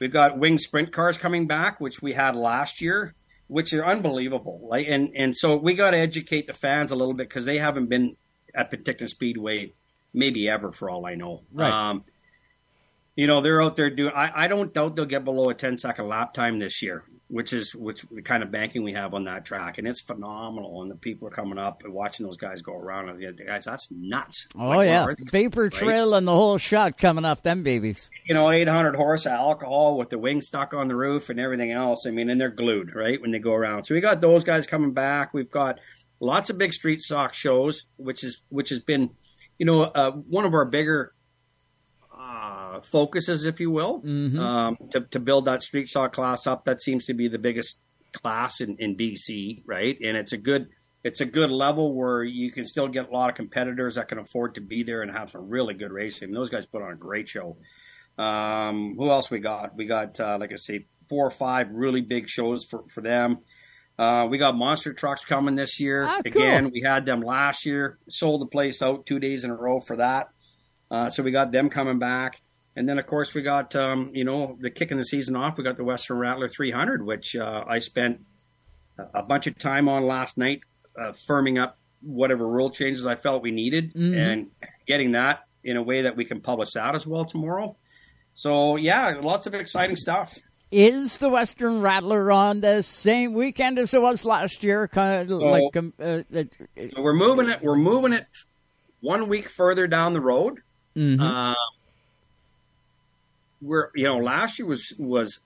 we've 0.00 0.12
got 0.12 0.38
wing 0.38 0.58
sprint 0.58 0.92
cars 0.92 1.18
coming 1.18 1.46
back, 1.46 1.80
which 1.80 2.00
we 2.00 2.12
had 2.12 2.34
last 2.36 2.80
year, 2.80 3.14
which 3.48 3.72
are 3.72 3.86
unbelievable. 3.86 4.60
Like, 4.68 4.86
and 4.88 5.10
and 5.14 5.36
so 5.36 5.56
we 5.56 5.74
got 5.74 5.90
to 5.90 5.98
educate 5.98 6.46
the 6.46 6.54
fans 6.54 6.90
a 6.90 6.96
little 6.96 7.14
bit 7.14 7.28
because 7.28 7.44
they 7.44 7.58
haven't 7.58 7.86
been 7.86 8.16
at 8.54 8.70
Penticton 8.70 9.08
Speedway 9.08 9.72
maybe 10.14 10.48
ever 10.48 10.72
for 10.72 10.90
all 10.90 11.06
I 11.06 11.14
know. 11.14 11.42
Right. 11.52 11.72
Um, 11.72 12.04
you 13.16 13.26
know, 13.26 13.40
they're 13.42 13.62
out 13.62 13.76
there 13.76 13.90
doing. 13.90 14.12
I, 14.14 14.44
I 14.44 14.48
don't 14.48 14.72
doubt 14.72 14.96
they'll 14.96 15.04
get 15.04 15.24
below 15.24 15.50
a 15.50 15.54
10 15.54 15.76
second 15.78 16.08
lap 16.08 16.32
time 16.32 16.58
this 16.58 16.80
year, 16.82 17.04
which 17.28 17.52
is 17.52 17.74
which 17.74 18.04
the 18.10 18.22
kind 18.22 18.42
of 18.42 18.50
banking 18.50 18.82
we 18.82 18.94
have 18.94 19.12
on 19.12 19.24
that 19.24 19.44
track, 19.44 19.76
and 19.78 19.86
it's 19.86 20.00
phenomenal. 20.00 20.80
And 20.82 20.90
the 20.90 20.96
people 20.96 21.28
are 21.28 21.30
coming 21.30 21.58
up 21.58 21.84
and 21.84 21.92
watching 21.92 22.24
those 22.24 22.38
guys 22.38 22.62
go 22.62 22.74
around. 22.74 23.10
And 23.10 23.20
the 23.20 23.44
guys, 23.44 23.66
that's 23.66 23.88
nuts. 23.90 24.46
Oh 24.56 24.68
Like, 24.68 24.86
yeah, 24.86 25.00
wow, 25.02 25.06
right? 25.08 25.30
vapor 25.30 25.68
trail 25.68 26.14
and 26.14 26.26
the 26.26 26.32
whole 26.32 26.56
shot 26.58 26.96
coming 26.96 27.24
off 27.24 27.42
them 27.42 27.62
babies. 27.62 28.10
you 28.26 28.34
know, 28.34 28.50
800 28.50 28.94
horse 28.96 29.26
alcohol 29.26 29.98
with 29.98 30.08
the 30.10 30.18
wing 30.18 30.40
stuck 30.40 30.72
on 30.72 30.88
the 30.88 30.96
roof 30.96 31.28
and 31.28 31.38
everything 31.38 31.70
else. 31.72 32.06
I 32.06 32.10
mean, 32.12 32.30
and 32.30 32.40
they're 32.40 32.48
glued, 32.50 32.94
right, 32.94 33.20
when 33.20 33.30
they 33.32 33.38
go 33.38 33.52
around. 33.52 33.84
So 33.84 33.94
we 33.94 34.00
got 34.00 34.20
those 34.20 34.42
guys 34.44 34.66
coming 34.66 34.92
back. 34.92 35.34
We've 35.34 35.50
got 35.50 35.80
lots 36.18 36.48
of 36.50 36.56
big 36.56 36.72
street 36.72 37.00
stock 37.02 37.34
shows, 37.34 37.84
which 37.96 38.24
is 38.24 38.40
which 38.48 38.70
has 38.70 38.78
been, 38.78 39.10
you 39.58 39.66
know, 39.66 39.82
uh, 39.82 40.12
one 40.12 40.44
of 40.46 40.54
our 40.54 40.64
bigger 40.64 41.12
uh, 42.42 42.80
focuses, 42.80 43.44
if 43.44 43.60
you 43.60 43.70
will, 43.70 44.02
um, 44.40 44.76
to, 44.90 45.00
to 45.12 45.20
build 45.20 45.44
that 45.44 45.62
street 45.62 45.88
stock 45.88 46.12
class 46.12 46.46
up. 46.46 46.64
That 46.64 46.82
seems 46.82 47.06
to 47.06 47.14
be 47.14 47.28
the 47.28 47.38
biggest 47.38 47.80
class 48.12 48.60
in, 48.60 48.76
in 48.78 48.96
BC, 48.96 49.62
right? 49.64 49.96
And 50.04 50.16
it's 50.16 50.32
a 50.32 50.36
good 50.36 50.68
it's 51.04 51.20
a 51.20 51.24
good 51.24 51.50
level 51.50 51.94
where 51.94 52.22
you 52.22 52.52
can 52.52 52.64
still 52.64 52.86
get 52.88 53.08
a 53.08 53.12
lot 53.12 53.28
of 53.28 53.34
competitors 53.34 53.96
that 53.96 54.08
can 54.08 54.18
afford 54.18 54.54
to 54.54 54.60
be 54.60 54.82
there 54.84 55.02
and 55.02 55.10
have 55.10 55.30
some 55.30 55.48
really 55.48 55.74
good 55.74 55.90
racing. 55.90 56.28
And 56.28 56.36
those 56.36 56.50
guys 56.50 56.64
put 56.64 56.82
on 56.82 56.92
a 56.92 56.96
great 56.96 57.28
show. 57.28 57.56
Um, 58.18 58.94
who 58.96 59.10
else 59.10 59.30
we 59.30 59.40
got? 59.40 59.74
We 59.74 59.86
got, 59.86 60.20
uh, 60.20 60.36
like 60.38 60.52
I 60.52 60.56
say, 60.56 60.86
four 61.08 61.26
or 61.26 61.30
five 61.30 61.70
really 61.72 62.02
big 62.02 62.28
shows 62.28 62.64
for, 62.64 62.84
for 62.94 63.00
them. 63.00 63.38
Uh, 63.98 64.26
we 64.30 64.38
got 64.38 64.54
monster 64.54 64.92
trucks 64.92 65.24
coming 65.24 65.56
this 65.56 65.80
year. 65.80 66.04
Ah, 66.04 66.20
cool. 66.24 66.42
Again, 66.42 66.70
we 66.72 66.82
had 66.82 67.04
them 67.04 67.20
last 67.20 67.66
year. 67.66 67.98
Sold 68.08 68.40
the 68.40 68.46
place 68.46 68.80
out 68.80 69.04
two 69.04 69.18
days 69.18 69.44
in 69.44 69.50
a 69.50 69.56
row 69.56 69.80
for 69.80 69.96
that. 69.96 70.28
Uh, 70.92 71.08
so 71.08 71.22
we 71.22 71.30
got 71.30 71.50
them 71.52 71.70
coming 71.70 71.98
back. 71.98 72.40
And 72.76 72.88
then, 72.88 72.98
of 72.98 73.06
course, 73.06 73.34
we 73.34 73.40
got, 73.42 73.74
um, 73.74 74.10
you 74.14 74.24
know, 74.24 74.56
the 74.60 74.70
kicking 74.70 74.98
the 74.98 75.04
season 75.04 75.34
off. 75.36 75.56
We 75.56 75.64
got 75.64 75.76
the 75.78 75.84
Western 75.84 76.18
Rattler 76.18 76.48
300, 76.48 77.04
which 77.04 77.34
uh, 77.34 77.64
I 77.66 77.78
spent 77.78 78.20
a- 79.14 79.22
bunch 79.22 79.46
of 79.46 79.58
time 79.58 79.88
on 79.88 80.06
last 80.06 80.36
night, 80.38 80.60
uh, 81.00 81.12
firming 81.28 81.60
up 81.62 81.78
whatever 82.02 82.46
rule 82.46 82.70
changes 82.70 83.06
I 83.06 83.14
felt 83.16 83.42
we 83.42 83.50
needed 83.52 83.94
Mhm. 83.94 84.16
and 84.16 84.50
getting 84.86 85.12
that 85.12 85.44
in 85.64 85.76
a 85.76 85.82
way 85.82 86.02
that 86.02 86.14
we 86.16 86.24
can 86.26 86.40
publish 86.40 86.72
that 86.72 86.94
as 86.94 87.06
well 87.06 87.24
tomorrow. 87.24 87.76
So, 88.34 88.76
yeah, 88.76 89.14
lots 89.22 89.46
of 89.46 89.54
exciting 89.54 89.96
stuff. 89.96 90.36
Is 90.70 91.18
the 91.18 91.28
Western 91.28 91.80
Rattler 91.82 92.32
on 92.32 92.60
the 92.62 92.82
same 92.82 93.34
weekend 93.34 93.78
as 93.78 93.92
it 93.94 94.00
was 94.02 94.24
last 94.24 94.62
year? 94.62 94.88
Kind 94.88 95.30
of 95.30 95.38
like 95.40 95.76
um, 95.76 95.92
uh, 96.00 96.22
it- 96.30 96.54
So 96.94 97.02
we're 97.02 97.12
moving 97.14 97.48
it. 97.50 97.62
We're 97.62 97.76
moving 97.76 98.14
it 98.14 98.26
one 99.00 99.28
week 99.28 99.50
further 99.50 99.86
down 99.86 100.14
the 100.14 100.20
road. 100.22 100.60
Mhm. 100.96 101.20
Um, 101.20 101.56
we're 103.60 103.90
you 103.94 104.04
know 104.04 104.18
last 104.18 104.58
year 104.58 104.66
was 104.66 104.92
was 104.98 105.40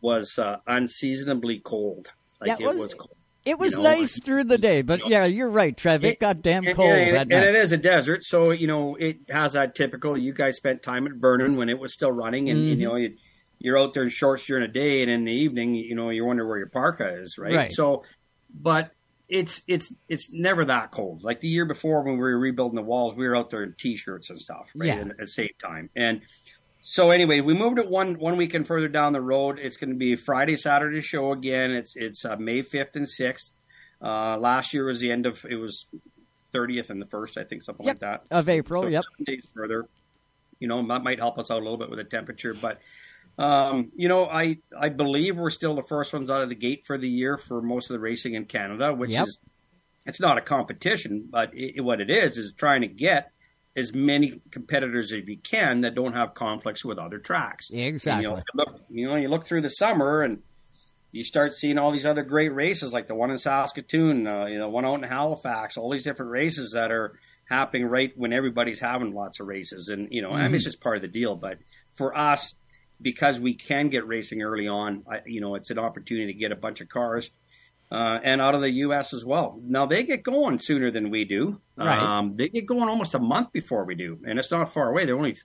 was 0.00 0.38
uh, 0.38 0.58
unseasonably 0.66 1.58
cold. 1.60 2.12
Like 2.40 2.60
Yeah, 2.60 2.68
it 2.68 2.74
was- 2.78 2.94
cold. 2.94 3.10
it 3.44 3.58
was 3.58 3.72
you 3.72 3.78
know, 3.82 3.90
nice 3.90 4.20
through 4.22 4.44
the 4.44 4.58
day, 4.58 4.82
but 4.82 5.08
yeah, 5.08 5.24
you're 5.24 5.50
right, 5.50 5.76
Trev. 5.76 6.04
It, 6.04 6.20
got 6.20 6.40
damn 6.42 6.66
And- 6.66 6.76
cold 6.76 6.90
and, 6.92 7.30
that 7.30 7.42
it 7.44 7.54
is 7.56 7.72
a 7.72 7.76
desert, 7.76 8.24
so 8.24 8.50
you 8.52 8.66
know 8.66 8.94
it 8.96 9.18
has 9.28 9.52
that 9.54 9.74
typical. 9.74 10.16
You 10.16 10.32
guys 10.32 10.56
spent 10.56 10.82
time 10.82 11.06
at 11.06 11.14
Vernon 11.14 11.56
when 11.56 11.68
it 11.68 11.78
was 11.78 11.92
still 11.92 12.12
running, 12.12 12.48
and 12.48 12.60
Mhm. 12.60 12.78
you 12.78 12.88
know 12.88 12.96
you, 12.96 13.14
you're 13.58 13.78
out 13.78 13.92
there 13.94 14.04
in 14.04 14.08
shorts 14.08 14.46
during 14.46 14.62
the 14.62 14.72
day, 14.72 15.02
and 15.02 15.10
in 15.10 15.24
the 15.24 15.32
evening, 15.32 15.74
you 15.74 15.94
know 15.94 16.10
you 16.10 16.24
wonder 16.24 16.46
where 16.46 16.58
your 16.58 16.68
parka 16.68 17.20
is, 17.20 17.38
right? 17.38 17.54
Right. 17.54 17.72
So, 17.72 18.04
but 18.54 18.92
it's 19.28 19.62
it's 19.66 19.92
it's 20.08 20.32
never 20.32 20.64
that 20.64 20.90
cold. 20.90 21.22
Like 21.22 21.40
the 21.40 21.48
year 21.48 21.64
before 21.64 22.02
when 22.02 22.14
we 22.14 22.20
were 22.20 22.38
rebuilding 22.38 22.76
the 22.76 22.82
walls, 22.82 23.14
we 23.14 23.28
were 23.28 23.36
out 23.36 23.50
there 23.50 23.62
in 23.62 23.74
t-shirts 23.78 24.30
and 24.30 24.40
stuff, 24.40 24.70
right? 24.74 24.88
Yeah. 24.88 25.00
At 25.00 25.18
the 25.18 25.26
same 25.26 25.50
time, 25.62 25.90
and 25.94 26.22
so 26.82 27.10
anyway, 27.10 27.40
we 27.42 27.52
moved 27.52 27.78
it 27.78 27.88
one 27.88 28.18
one 28.18 28.36
weekend 28.36 28.66
further 28.66 28.88
down 28.88 29.12
the 29.12 29.20
road. 29.20 29.58
It's 29.58 29.76
going 29.76 29.90
to 29.90 29.96
be 29.96 30.16
Friday, 30.16 30.56
Saturday 30.56 31.02
show 31.02 31.32
again. 31.32 31.72
It's 31.72 31.94
it's 31.96 32.24
uh, 32.24 32.36
May 32.36 32.62
fifth 32.62 32.96
and 32.96 33.08
sixth. 33.08 33.52
Uh, 34.00 34.38
last 34.38 34.72
year 34.72 34.86
was 34.86 35.00
the 35.00 35.10
end 35.10 35.26
of 35.26 35.44
it 35.44 35.56
was 35.56 35.86
thirtieth 36.52 36.88
and 36.88 37.02
the 37.02 37.06
first, 37.06 37.36
I 37.36 37.44
think, 37.44 37.62
something 37.62 37.84
Yep, 37.84 37.94
like 37.96 38.00
that 38.00 38.22
of 38.30 38.48
April, 38.48 38.84
So 38.84 38.88
yep. 38.88 39.04
seven 39.04 39.24
days 39.24 39.48
further. 39.54 39.86
You 40.60 40.68
know, 40.68 40.84
that 40.88 41.04
might 41.04 41.18
help 41.18 41.38
us 41.38 41.50
out 41.50 41.60
a 41.60 41.62
little 41.62 41.76
bit 41.76 41.90
with 41.90 41.98
the 41.98 42.04
temperature, 42.04 42.54
but 42.54 42.80
um, 43.38 43.92
you 43.94 44.08
know, 44.08 44.26
I 44.26 44.58
I 44.78 44.88
believe 44.88 45.36
we're 45.36 45.50
still 45.50 45.74
the 45.74 45.82
first 45.82 46.12
ones 46.12 46.30
out 46.30 46.40
of 46.42 46.48
the 46.48 46.54
gate 46.54 46.84
for 46.86 46.98
the 46.98 47.08
year 47.08 47.38
for 47.38 47.62
most 47.62 47.88
of 47.90 47.94
the 47.94 48.00
racing 48.00 48.34
in 48.34 48.44
Canada, 48.46 48.92
which 48.92 49.12
Yep. 49.12 49.26
is 49.26 49.38
it's 50.06 50.20
not 50.20 50.38
a 50.38 50.40
competition, 50.40 51.28
but 51.30 51.50
it, 51.54 51.82
what 51.82 52.00
it 52.00 52.10
is 52.10 52.36
is 52.38 52.52
trying 52.52 52.80
to 52.80 52.86
get 52.88 53.30
as 53.76 53.94
many 53.94 54.40
competitors 54.50 55.12
as 55.12 55.28
you 55.28 55.36
can 55.38 55.82
that 55.82 55.94
don't 55.94 56.14
have 56.14 56.34
conflicts 56.34 56.84
with 56.84 56.98
other 56.98 57.18
tracks. 57.18 57.70
Exactly. 57.70 58.10
And, 58.12 58.22
you, 58.22 58.28
know, 58.30 58.36
you 58.36 58.42
look, 58.54 58.80
you 58.90 59.06
know, 59.08 59.16
you 59.16 59.28
look 59.28 59.46
through 59.46 59.60
the 59.60 59.70
summer 59.70 60.22
and 60.22 60.42
you 61.12 61.22
start 61.22 61.52
seeing 61.54 61.78
all 61.78 61.92
these 61.92 62.06
other 62.06 62.22
great 62.24 62.48
races, 62.52 62.92
like 62.92 63.06
the 63.06 63.14
one 63.14 63.30
in 63.30 63.38
Saskatoon, 63.38 64.26
uh, 64.26 64.46
you 64.46 64.58
know, 64.58 64.68
one 64.68 64.84
out 64.84 64.94
in 64.96 65.02
Halifax, 65.04 65.76
all 65.76 65.90
these 65.90 66.04
different 66.04 66.32
races 66.32 66.72
that 66.72 66.90
are 66.90 67.18
happening 67.44 67.86
right 67.86 68.12
when 68.16 68.32
everybody's 68.32 68.80
having 68.80 69.14
lots 69.14 69.40
of 69.40 69.46
races, 69.46 69.88
and 69.88 70.08
you 70.10 70.20
know, 70.22 70.32
I 70.32 70.46
mean, 70.48 70.56
it's 70.56 70.64
Mhm. 70.64 70.68
just 70.68 70.80
part 70.80 70.96
of 70.96 71.02
the 71.02 71.08
deal. 71.08 71.34
But 71.36 71.58
for 71.92 72.16
us, 72.16 72.54
because 73.00 73.40
we 73.40 73.54
can 73.54 73.88
get 73.88 74.06
racing 74.06 74.42
early 74.42 74.66
on, 74.68 75.04
I, 75.10 75.20
you 75.26 75.40
know, 75.40 75.54
it's 75.54 75.70
an 75.70 75.78
opportunity 75.78 76.32
to 76.32 76.38
get 76.38 76.52
a 76.52 76.56
bunch 76.56 76.80
of 76.80 76.88
cars. 76.88 77.30
Uh, 77.90 78.18
and 78.22 78.42
out 78.42 78.54
of 78.54 78.60
the 78.60 78.70
U.S. 78.70 79.14
as 79.14 79.24
well. 79.24 79.58
Now 79.64 79.86
they 79.86 80.02
get 80.02 80.22
going 80.22 80.58
sooner 80.58 80.90
than 80.90 81.08
we 81.08 81.24
do. 81.24 81.58
Right. 81.74 81.98
Um, 81.98 82.36
they 82.36 82.50
get 82.50 82.66
going 82.66 82.86
almost 82.86 83.14
a 83.14 83.18
month 83.18 83.50
before 83.50 83.84
we 83.86 83.94
do, 83.94 84.18
and 84.26 84.38
it's 84.38 84.50
not 84.50 84.70
far 84.74 84.90
away. 84.90 85.06
They're 85.06 85.16
only 85.16 85.32
th- 85.32 85.44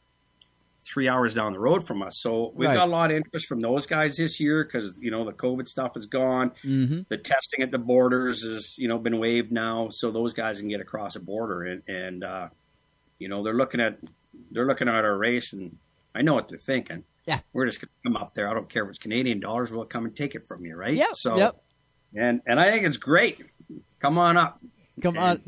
three 0.82 1.08
hours 1.08 1.34
down 1.34 1.54
the 1.54 1.60
road 1.60 1.88
from 1.88 2.02
us. 2.04 2.20
So 2.22 2.52
we've 2.54 2.68
Right. 2.68 2.76
got 2.76 2.90
a 2.90 2.92
lot 2.92 3.12
of 3.12 3.16
interest 3.16 3.48
from 3.48 3.62
those 3.62 3.86
guys 3.86 4.18
this 4.18 4.42
year 4.42 4.66
because 4.66 5.00
you 5.00 5.10
know 5.10 5.24
the 5.24 5.32
COVID 5.32 5.70
stuff 5.70 5.96
is 5.96 6.06
gone. 6.08 6.52
Mm-hmm. 6.66 7.04
The 7.08 7.18
testing 7.18 7.62
at 7.62 7.72
the 7.72 7.78
borders 7.78 8.44
has 8.44 8.78
you 8.78 8.90
know 8.90 8.98
been 8.98 9.20
waived 9.20 9.54
now, 9.54 9.88
so 9.92 10.12
those 10.12 10.34
guys 10.34 10.60
can 10.60 10.68
get 10.68 10.82
across 10.82 11.14
the 11.14 11.22
border, 11.22 11.64
and, 11.64 11.84
and 11.88 12.24
uh, 12.26 12.48
you 13.20 13.30
know 13.30 13.42
they're 13.42 13.54
looking 13.54 13.80
at 13.80 14.00
they're 14.52 14.68
looking 14.68 14.90
at 14.90 14.96
our 15.06 15.18
race, 15.18 15.54
and 15.54 15.78
I 16.14 16.24
know 16.24 16.34
what 16.34 16.50
they're 16.50 16.58
thinking. 16.58 17.06
Yeah. 17.26 17.40
we're 17.54 17.66
just 17.66 17.80
gonna 17.80 17.92
come 18.06 18.18
up 18.22 18.34
there. 18.36 18.50
I 18.50 18.54
don't 18.54 18.70
care 18.70 18.84
if 18.84 18.90
it's 18.90 18.98
Canadian 19.00 19.40
dollars. 19.40 19.72
We'll 19.72 19.86
come 19.86 20.06
and 20.06 20.16
take 20.16 20.36
it 20.36 20.46
from 20.46 20.66
you, 20.66 20.76
right? 20.76 20.94
Yep, 20.96 21.10
So, 21.14 21.38
yep. 21.38 21.56
and 22.16 22.42
and 22.46 22.60
I 22.60 22.72
think 22.72 22.86
it's 22.86 22.98
great. 22.98 23.40
Come 24.00 24.18
on 24.18 24.36
up. 24.38 24.60
Come 25.02 25.18
on. 25.18 25.42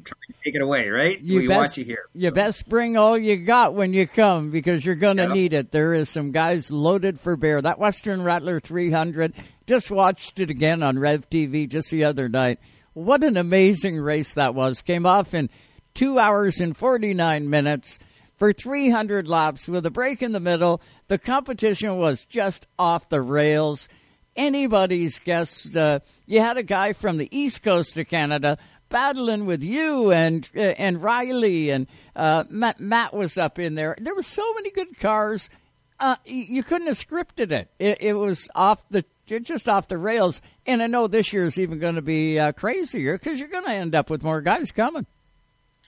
take 0.43 0.55
it 0.55 0.61
away, 0.61 0.87
right? 0.89 1.19
You 1.21 1.41
we 1.41 1.47
best, 1.47 1.55
want 1.57 1.77
you 1.77 1.85
here. 1.85 2.05
You 2.13 2.31
best 2.31 2.67
bring 2.67 2.97
all 2.97 3.15
you 3.15 3.37
got 3.37 3.75
when 3.75 3.93
you 3.93 4.07
come 4.07 4.49
because 4.49 4.83
you're 4.83 4.95
going 4.95 5.17
to 5.17 5.23
Yep. 5.23 5.31
need 5.33 5.53
it. 5.53 5.71
There 5.71 5.93
is 5.93 6.09
some 6.09 6.31
guys 6.31 6.71
loaded 6.71 7.19
for 7.19 7.35
bear. 7.35 7.61
That 7.61 7.77
Western 7.77 8.23
Rattler 8.23 8.59
300, 8.59 9.33
just 9.67 9.91
watched 9.91 10.39
it 10.39 10.49
again 10.49 10.81
on 10.81 10.97
Rev 10.97 11.29
TV 11.29 11.69
just 11.69 11.91
the 11.91 12.05
other 12.05 12.27
night. 12.27 12.57
What 12.93 13.23
an 13.23 13.37
amazing 13.37 13.97
race 13.99 14.33
that 14.33 14.55
was. 14.55 14.81
Came 14.81 15.05
off 15.05 15.35
in 15.35 15.51
two 15.93 16.17
hours 16.17 16.59
and 16.59 16.75
49 16.75 17.47
minutes 17.47 17.99
for 18.37 18.51
300 18.51 19.27
laps 19.27 19.67
with 19.67 19.85
a 19.85 19.91
break 19.91 20.23
in 20.23 20.31
the 20.31 20.39
middle. 20.39 20.81
The 21.07 21.17
competition 21.17 21.97
was 21.97 22.25
just 22.25 22.67
off 22.79 23.09
the 23.09 23.21
rails 23.21 23.87
anybody's 24.35 25.19
guess. 25.19 25.75
Uh, 25.75 25.99
you 26.25 26.39
had 26.39 26.57
a 26.57 26.63
guy 26.63 26.93
from 26.93 27.17
the 27.17 27.29
east 27.37 27.63
coast 27.63 27.97
of 27.97 28.07
Canada 28.07 28.57
battling 28.89 29.45
with 29.45 29.63
you 29.63 30.11
and 30.11 30.49
uh, 30.55 30.59
and 30.59 31.01
Riley 31.01 31.69
and 31.69 31.87
uh, 32.15 32.43
Matt, 32.49 32.79
Matt 32.79 33.13
was 33.13 33.37
up 33.37 33.59
in 33.59 33.75
there. 33.75 33.95
There 33.99 34.15
were 34.15 34.21
so 34.21 34.53
many 34.53 34.71
good 34.71 34.97
cars. 34.99 35.49
Uh, 35.99 36.17
you 36.25 36.61
couldn't 36.61 36.87
have 36.87 36.97
scripted 36.97 37.51
it. 37.51 37.69
It, 37.79 37.97
it 38.01 38.13
was 38.13 38.49
off 38.53 38.83
the 38.89 39.05
just 39.25 39.69
off 39.69 39.87
the 39.87 39.97
rails. 39.97 40.41
And 40.65 40.83
I 40.83 40.87
know 40.87 41.07
this 41.07 41.33
year 41.33 41.45
is 41.45 41.57
even 41.57 41.79
going 41.79 41.95
to 41.95 42.01
be 42.01 42.37
uh, 42.37 42.51
crazier 42.51 43.17
because 43.17 43.39
you're 43.39 43.47
going 43.47 43.63
to 43.63 43.71
end 43.71 43.95
up 43.95 44.09
with 44.09 44.23
more 44.23 44.41
guys 44.41 44.71
coming. 44.71 45.05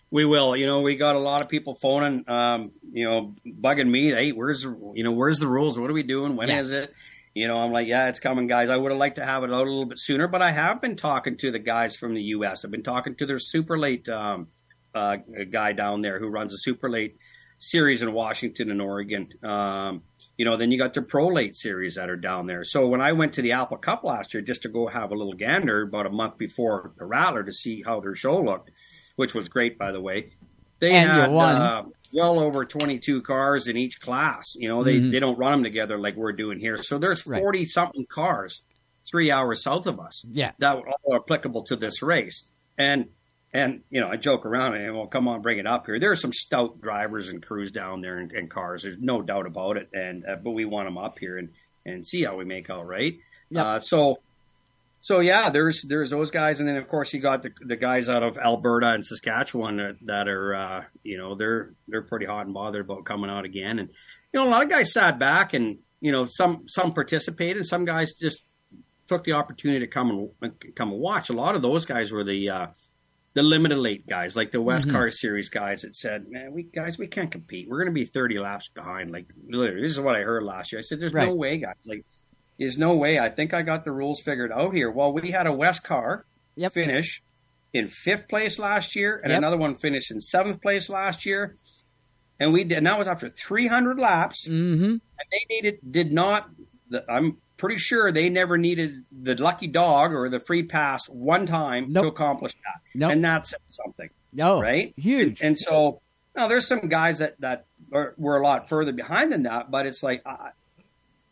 We 0.09 0.23
will. 0.25 0.55
You 0.55 0.65
know, 0.65 0.81
we 0.81 0.95
got 0.95 1.15
a 1.15 1.19
lot 1.19 1.41
of 1.41 1.49
people 1.49 1.75
phoning, 1.75 2.23
um, 2.29 2.71
you 2.91 3.05
know, 3.09 3.35
bugging 3.45 3.89
me. 3.89 4.09
Hey, 4.11 4.31
where's 4.31 4.61
the, 4.63 4.69
you 4.95 5.03
know, 5.03 5.11
where's 5.11 5.39
the 5.39 5.47
rules? 5.47 5.77
What 5.77 5.89
are 5.89 5.93
we 5.93 6.03
doing? 6.03 6.35
When 6.35 6.49
is 6.49 6.71
Yeah. 6.71 6.83
it? 6.83 6.93
You 7.33 7.47
know, 7.47 7.57
I'm 7.57 7.71
like, 7.71 7.87
yeah, 7.87 8.07
it's 8.09 8.19
coming, 8.19 8.47
guys. 8.47 8.69
I 8.69 8.77
would 8.77 8.91
have 8.91 8.97
liked 8.99 9.17
to 9.17 9.25
have 9.25 9.43
it 9.43 9.51
out 9.51 9.67
a 9.67 9.69
little 9.69 9.85
bit 9.85 9.99
sooner, 9.99 10.27
but 10.27 10.41
I 10.41 10.51
have 10.51 10.81
been 10.81 10.95
talking 10.95 11.37
to 11.37 11.51
the 11.51 11.59
guys 11.59 11.95
from 11.95 12.15
the 12.15 12.21
U.S. 12.37 12.65
I've 12.65 12.71
been 12.71 12.81
talking 12.83 13.15
to 13.17 13.27
their 13.27 13.37
super 13.37 13.77
late 13.77 14.09
um, 14.09 14.47
uh, 14.95 15.17
guy 15.51 15.73
down 15.73 16.01
there 16.01 16.19
who 16.19 16.29
runs 16.29 16.51
a 16.53 16.57
super 16.57 16.89
late 16.89 17.17
series 17.59 18.01
in 18.01 18.11
Washington 18.13 18.71
and 18.71 18.81
Oregon. 18.81 19.27
Um, 19.43 20.01
you 20.35 20.45
know, 20.45 20.57
then 20.57 20.71
you 20.71 20.79
got 20.79 20.95
the 20.95 21.01
pro 21.03 21.27
late 21.27 21.55
series 21.55 21.95
that 21.95 22.09
are 22.09 22.15
down 22.15 22.47
there. 22.47 22.63
So 22.63 22.87
when 22.87 23.01
I 23.01 23.11
went 23.11 23.33
to 23.33 23.43
the 23.43 23.51
Apple 23.51 23.77
Cup 23.77 24.03
last 24.03 24.33
year, 24.33 24.41
just 24.41 24.63
to 24.63 24.69
go 24.69 24.87
have 24.87 25.11
a 25.11 25.15
little 25.15 25.33
gander 25.33 25.83
about 25.83 26.05
a 26.07 26.11
month 26.11 26.39
before 26.39 26.93
the 26.97 27.05
Rattler 27.05 27.43
to 27.43 27.51
see 27.53 27.83
how 27.85 27.99
their 27.99 28.15
show 28.15 28.39
looked, 28.41 28.71
which 29.17 29.35
was 29.35 29.49
great, 29.49 29.77
by 29.77 29.91
the 29.91 29.99
way. 30.01 30.31
They 30.79 30.91
And 30.95 31.09
had. 31.09 31.29
Uh, 31.29 31.83
well 32.13 32.39
over 32.39 32.63
22 32.63 33.21
cars 33.21 33.67
in 33.67 33.75
each 33.75 33.99
class. 33.99 34.45
You 34.55 34.69
know, 34.69 34.81
they, 34.85 34.97
Mhm. 35.01 35.11
they 35.11 35.19
don't 35.19 35.37
run 35.37 35.51
them 35.51 35.63
together 35.63 35.97
like 35.99 36.15
we're 36.15 36.31
doing 36.31 36.57
here. 36.59 36.77
So 36.81 36.97
there's 36.97 37.27
Right. 37.27 37.41
40 37.41 37.65
something 37.65 38.05
cars 38.09 38.61
three 39.11 39.29
hours 39.29 39.61
south 39.63 39.87
of 39.87 39.99
us 39.99 40.23
Yeah. 40.31 40.51
that 40.59 40.77
were 40.77 40.89
all 41.03 41.15
applicable 41.17 41.63
to 41.65 41.75
this 41.75 42.01
race. 42.01 42.45
And 42.77 43.09
and 43.53 43.81
you 43.89 43.99
know, 44.01 44.07
I 44.09 44.17
joke 44.17 44.45
around 44.45 44.75
and 44.75 44.93
well, 44.95 45.07
come 45.07 45.27
on, 45.27 45.41
bring 45.41 45.57
it 45.57 45.65
up 45.65 45.85
here. 45.85 45.99
There 45.99 46.11
are 46.11 46.15
some 46.17 46.33
stout 46.33 46.79
drivers 46.81 47.29
and 47.29 47.41
crews 47.43 47.71
down 47.71 48.01
there 48.01 48.17
and, 48.17 48.31
and 48.33 48.49
cars. 48.49 48.83
There's 48.83 48.99
no 48.99 49.21
doubt 49.21 49.47
about 49.47 49.77
it. 49.77 49.89
And 49.93 50.25
uh, 50.25 50.35
but 50.35 50.51
we 50.51 50.65
want 50.65 50.87
them 50.87 50.97
up 50.97 51.17
here 51.19 51.37
and 51.37 51.49
and 51.85 52.05
see 52.05 52.23
how 52.23 52.35
we 52.37 52.45
make 52.45 52.69
out, 52.69 52.85
right? 52.85 53.15
Yep. 53.49 53.65
Uh, 53.65 53.79
so 53.79 54.17
so 54.99 55.19
yeah, 55.19 55.49
there's 55.49 55.83
there's 55.87 56.09
those 56.09 56.31
guys, 56.31 56.59
and 56.59 56.67
then 56.67 56.75
of 56.77 56.87
course 56.87 57.13
you 57.13 57.19
got 57.19 57.43
the 57.43 57.51
the 57.65 57.75
guys 57.75 58.09
out 58.09 58.23
of 58.23 58.37
Alberta 58.37 58.89
and 58.93 59.05
Saskatchewan 59.05 59.77
that, 59.77 59.95
that 60.05 60.27
are 60.27 60.55
uh, 60.55 60.83
you 61.03 61.17
know 61.17 61.35
they're 61.35 61.73
they're 61.87 62.01
pretty 62.01 62.25
hot 62.25 62.45
and 62.45 62.53
bothered 62.53 62.85
about 62.85 63.05
coming 63.05 63.29
out 63.29 63.45
again, 63.45 63.79
and 63.79 63.89
you 64.33 64.39
know 64.39 64.47
a 64.47 64.49
lot 64.49 64.63
of 64.63 64.69
guys 64.69 64.91
sat 64.93 65.17
back 65.19 65.53
and 65.53 65.77
you 66.01 66.11
know 66.11 66.25
some 66.25 66.63
some 66.67 66.93
participated, 66.93 67.65
some 67.65 67.85
guys 67.85 68.13
just 68.13 68.43
took 69.07 69.23
the 69.23 69.31
opportunity 69.33 69.79
to 69.79 69.87
come 69.87 70.29
and 70.41 70.53
come 70.75 70.91
and 70.91 70.99
watch. 70.99 71.29
A 71.29 71.33
lot 71.33 71.55
of 71.55 71.61
those 71.61 71.85
guys 71.85 72.11
were 72.11 72.23
the 72.25 72.49
uh, 72.49 72.67
the 73.35 73.43
limited 73.43 73.77
late 73.77 74.05
guys, 74.07 74.35
like 74.35 74.51
the 74.51 74.59
West 74.61 74.87
Mhm. 74.87 74.91
Car 74.93 75.11
Series 75.11 75.47
guys 75.49 75.83
that 75.83 75.95
said, 75.95 76.25
"Man, 76.27 76.51
we 76.51 76.63
guys 76.63 76.97
we 76.97 77.07
can't 77.07 77.31
compete. 77.31 77.69
We're 77.69 77.77
going 77.77 77.93
to 77.93 77.99
be 77.99 78.03
30 78.05 78.39
laps 78.39 78.67
behind." 78.69 79.11
Like 79.11 79.27
literally, 79.47 79.81
this 79.81 79.91
is 79.91 79.99
what 79.99 80.15
I 80.15 80.23
heard 80.23 80.43
last 80.43 80.71
year. 80.73 80.79
I 80.79 80.81
said, 80.81 80.99
"There's 80.99 81.13
Right. 81.13 81.27
no 81.27 81.35
way, 81.35 81.57
guys. 81.57 81.75
Like, 81.85 82.03
there's 82.59 82.77
no 82.77 82.95
way. 82.95 83.19
I 83.19 83.29
think 83.29 83.53
I 83.53 83.61
got 83.61 83.83
the 83.83 83.91
rules 83.91 84.19
figured 84.19 84.51
out 84.51 84.73
here." 84.73 84.89
Well, 84.91 85.11
we 85.13 85.31
had 85.31 85.47
a 85.47 85.53
West 85.53 85.83
Car 85.83 86.25
Yep. 86.55 86.73
finish 86.73 87.21
in 87.73 87.87
fifth 87.87 88.27
place 88.27 88.57
last 88.59 88.95
year, 88.95 89.19
and 89.23 89.31
Yep. 89.31 89.37
another 89.37 89.57
one 89.57 89.75
finished 89.75 90.09
in 90.11 90.21
seventh 90.21 90.61
place 90.61 90.89
last 90.89 91.25
year. 91.25 91.55
And 92.39 92.53
we 92.53 92.63
did. 92.63 92.77
And 92.79 92.87
that 92.87 92.97
was 92.99 93.07
after 93.07 93.29
300 93.29 93.97
laps 93.99 94.47
Mm-hmm. 94.47 94.83
and 94.83 95.01
they 95.31 95.41
needed 95.49 95.79
did 95.89 96.11
not 96.13 96.49
i'm 97.09 97.37
pretty 97.57 97.77
sure 97.77 98.11
they 98.13 98.29
never 98.29 98.57
needed 98.57 99.03
the 99.11 99.35
lucky 99.35 99.67
dog 99.67 100.13
or 100.13 100.29
the 100.29 100.39
free 100.39 100.63
pass 100.63 101.09
one 101.09 101.45
time 101.45 101.93
to 101.93 102.05
accomplish 102.05 102.53
that 102.53 102.79
Nope. 102.95 103.11
and 103.11 103.25
that's 103.25 103.53
something 103.67 104.09
No. 104.31 104.61
right 104.61 104.93
Huge. 104.95 105.41
and 105.41 105.57
so 105.57 105.99
now 106.35 106.47
there's 106.47 106.65
some 106.67 106.87
guys 106.87 107.17
that 107.19 107.35
that 107.41 107.65
are, 107.91 108.13
were 108.17 108.37
a 108.37 108.43
lot 108.43 108.69
further 108.69 108.93
behind 108.93 109.33
than 109.33 109.43
that 109.43 109.69
but 109.71 109.85
it's 109.87 110.01
like 110.03 110.21
i, 110.25 110.51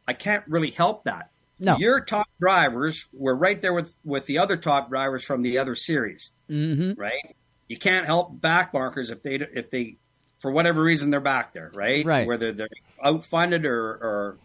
I 0.08 0.14
can't 0.14 0.44
really 0.48 0.72
help 0.72 1.04
that 1.06 1.30
No. 1.60 1.78
your 1.78 2.00
top 2.02 2.28
drivers 2.40 3.06
were 3.14 3.36
right 3.36 3.62
there 3.62 3.74
with 3.74 3.96
with 4.04 4.26
the 4.26 4.38
other 4.40 4.58
top 4.58 4.90
drivers 4.90 5.24
from 5.24 5.42
the 5.42 5.58
other 5.58 5.76
series 5.76 6.32
Mm-hmm. 6.50 7.00
right? 7.00 7.36
You 7.68 7.78
can't 7.78 8.06
help 8.06 8.40
backmarkers 8.40 9.12
if 9.12 9.24
they 9.24 9.36
if 9.36 9.70
they 9.72 9.98
for 10.40 10.52
whatever 10.52 10.84
reason 10.84 11.10
they're 11.10 11.20
back 11.20 11.54
there, 11.54 11.72
right? 11.74 12.06
Right. 12.06 12.28
Whether 12.28 12.52
they're 12.52 12.68
outfunded 13.04 13.66
or 13.66 13.80
or 13.96 14.38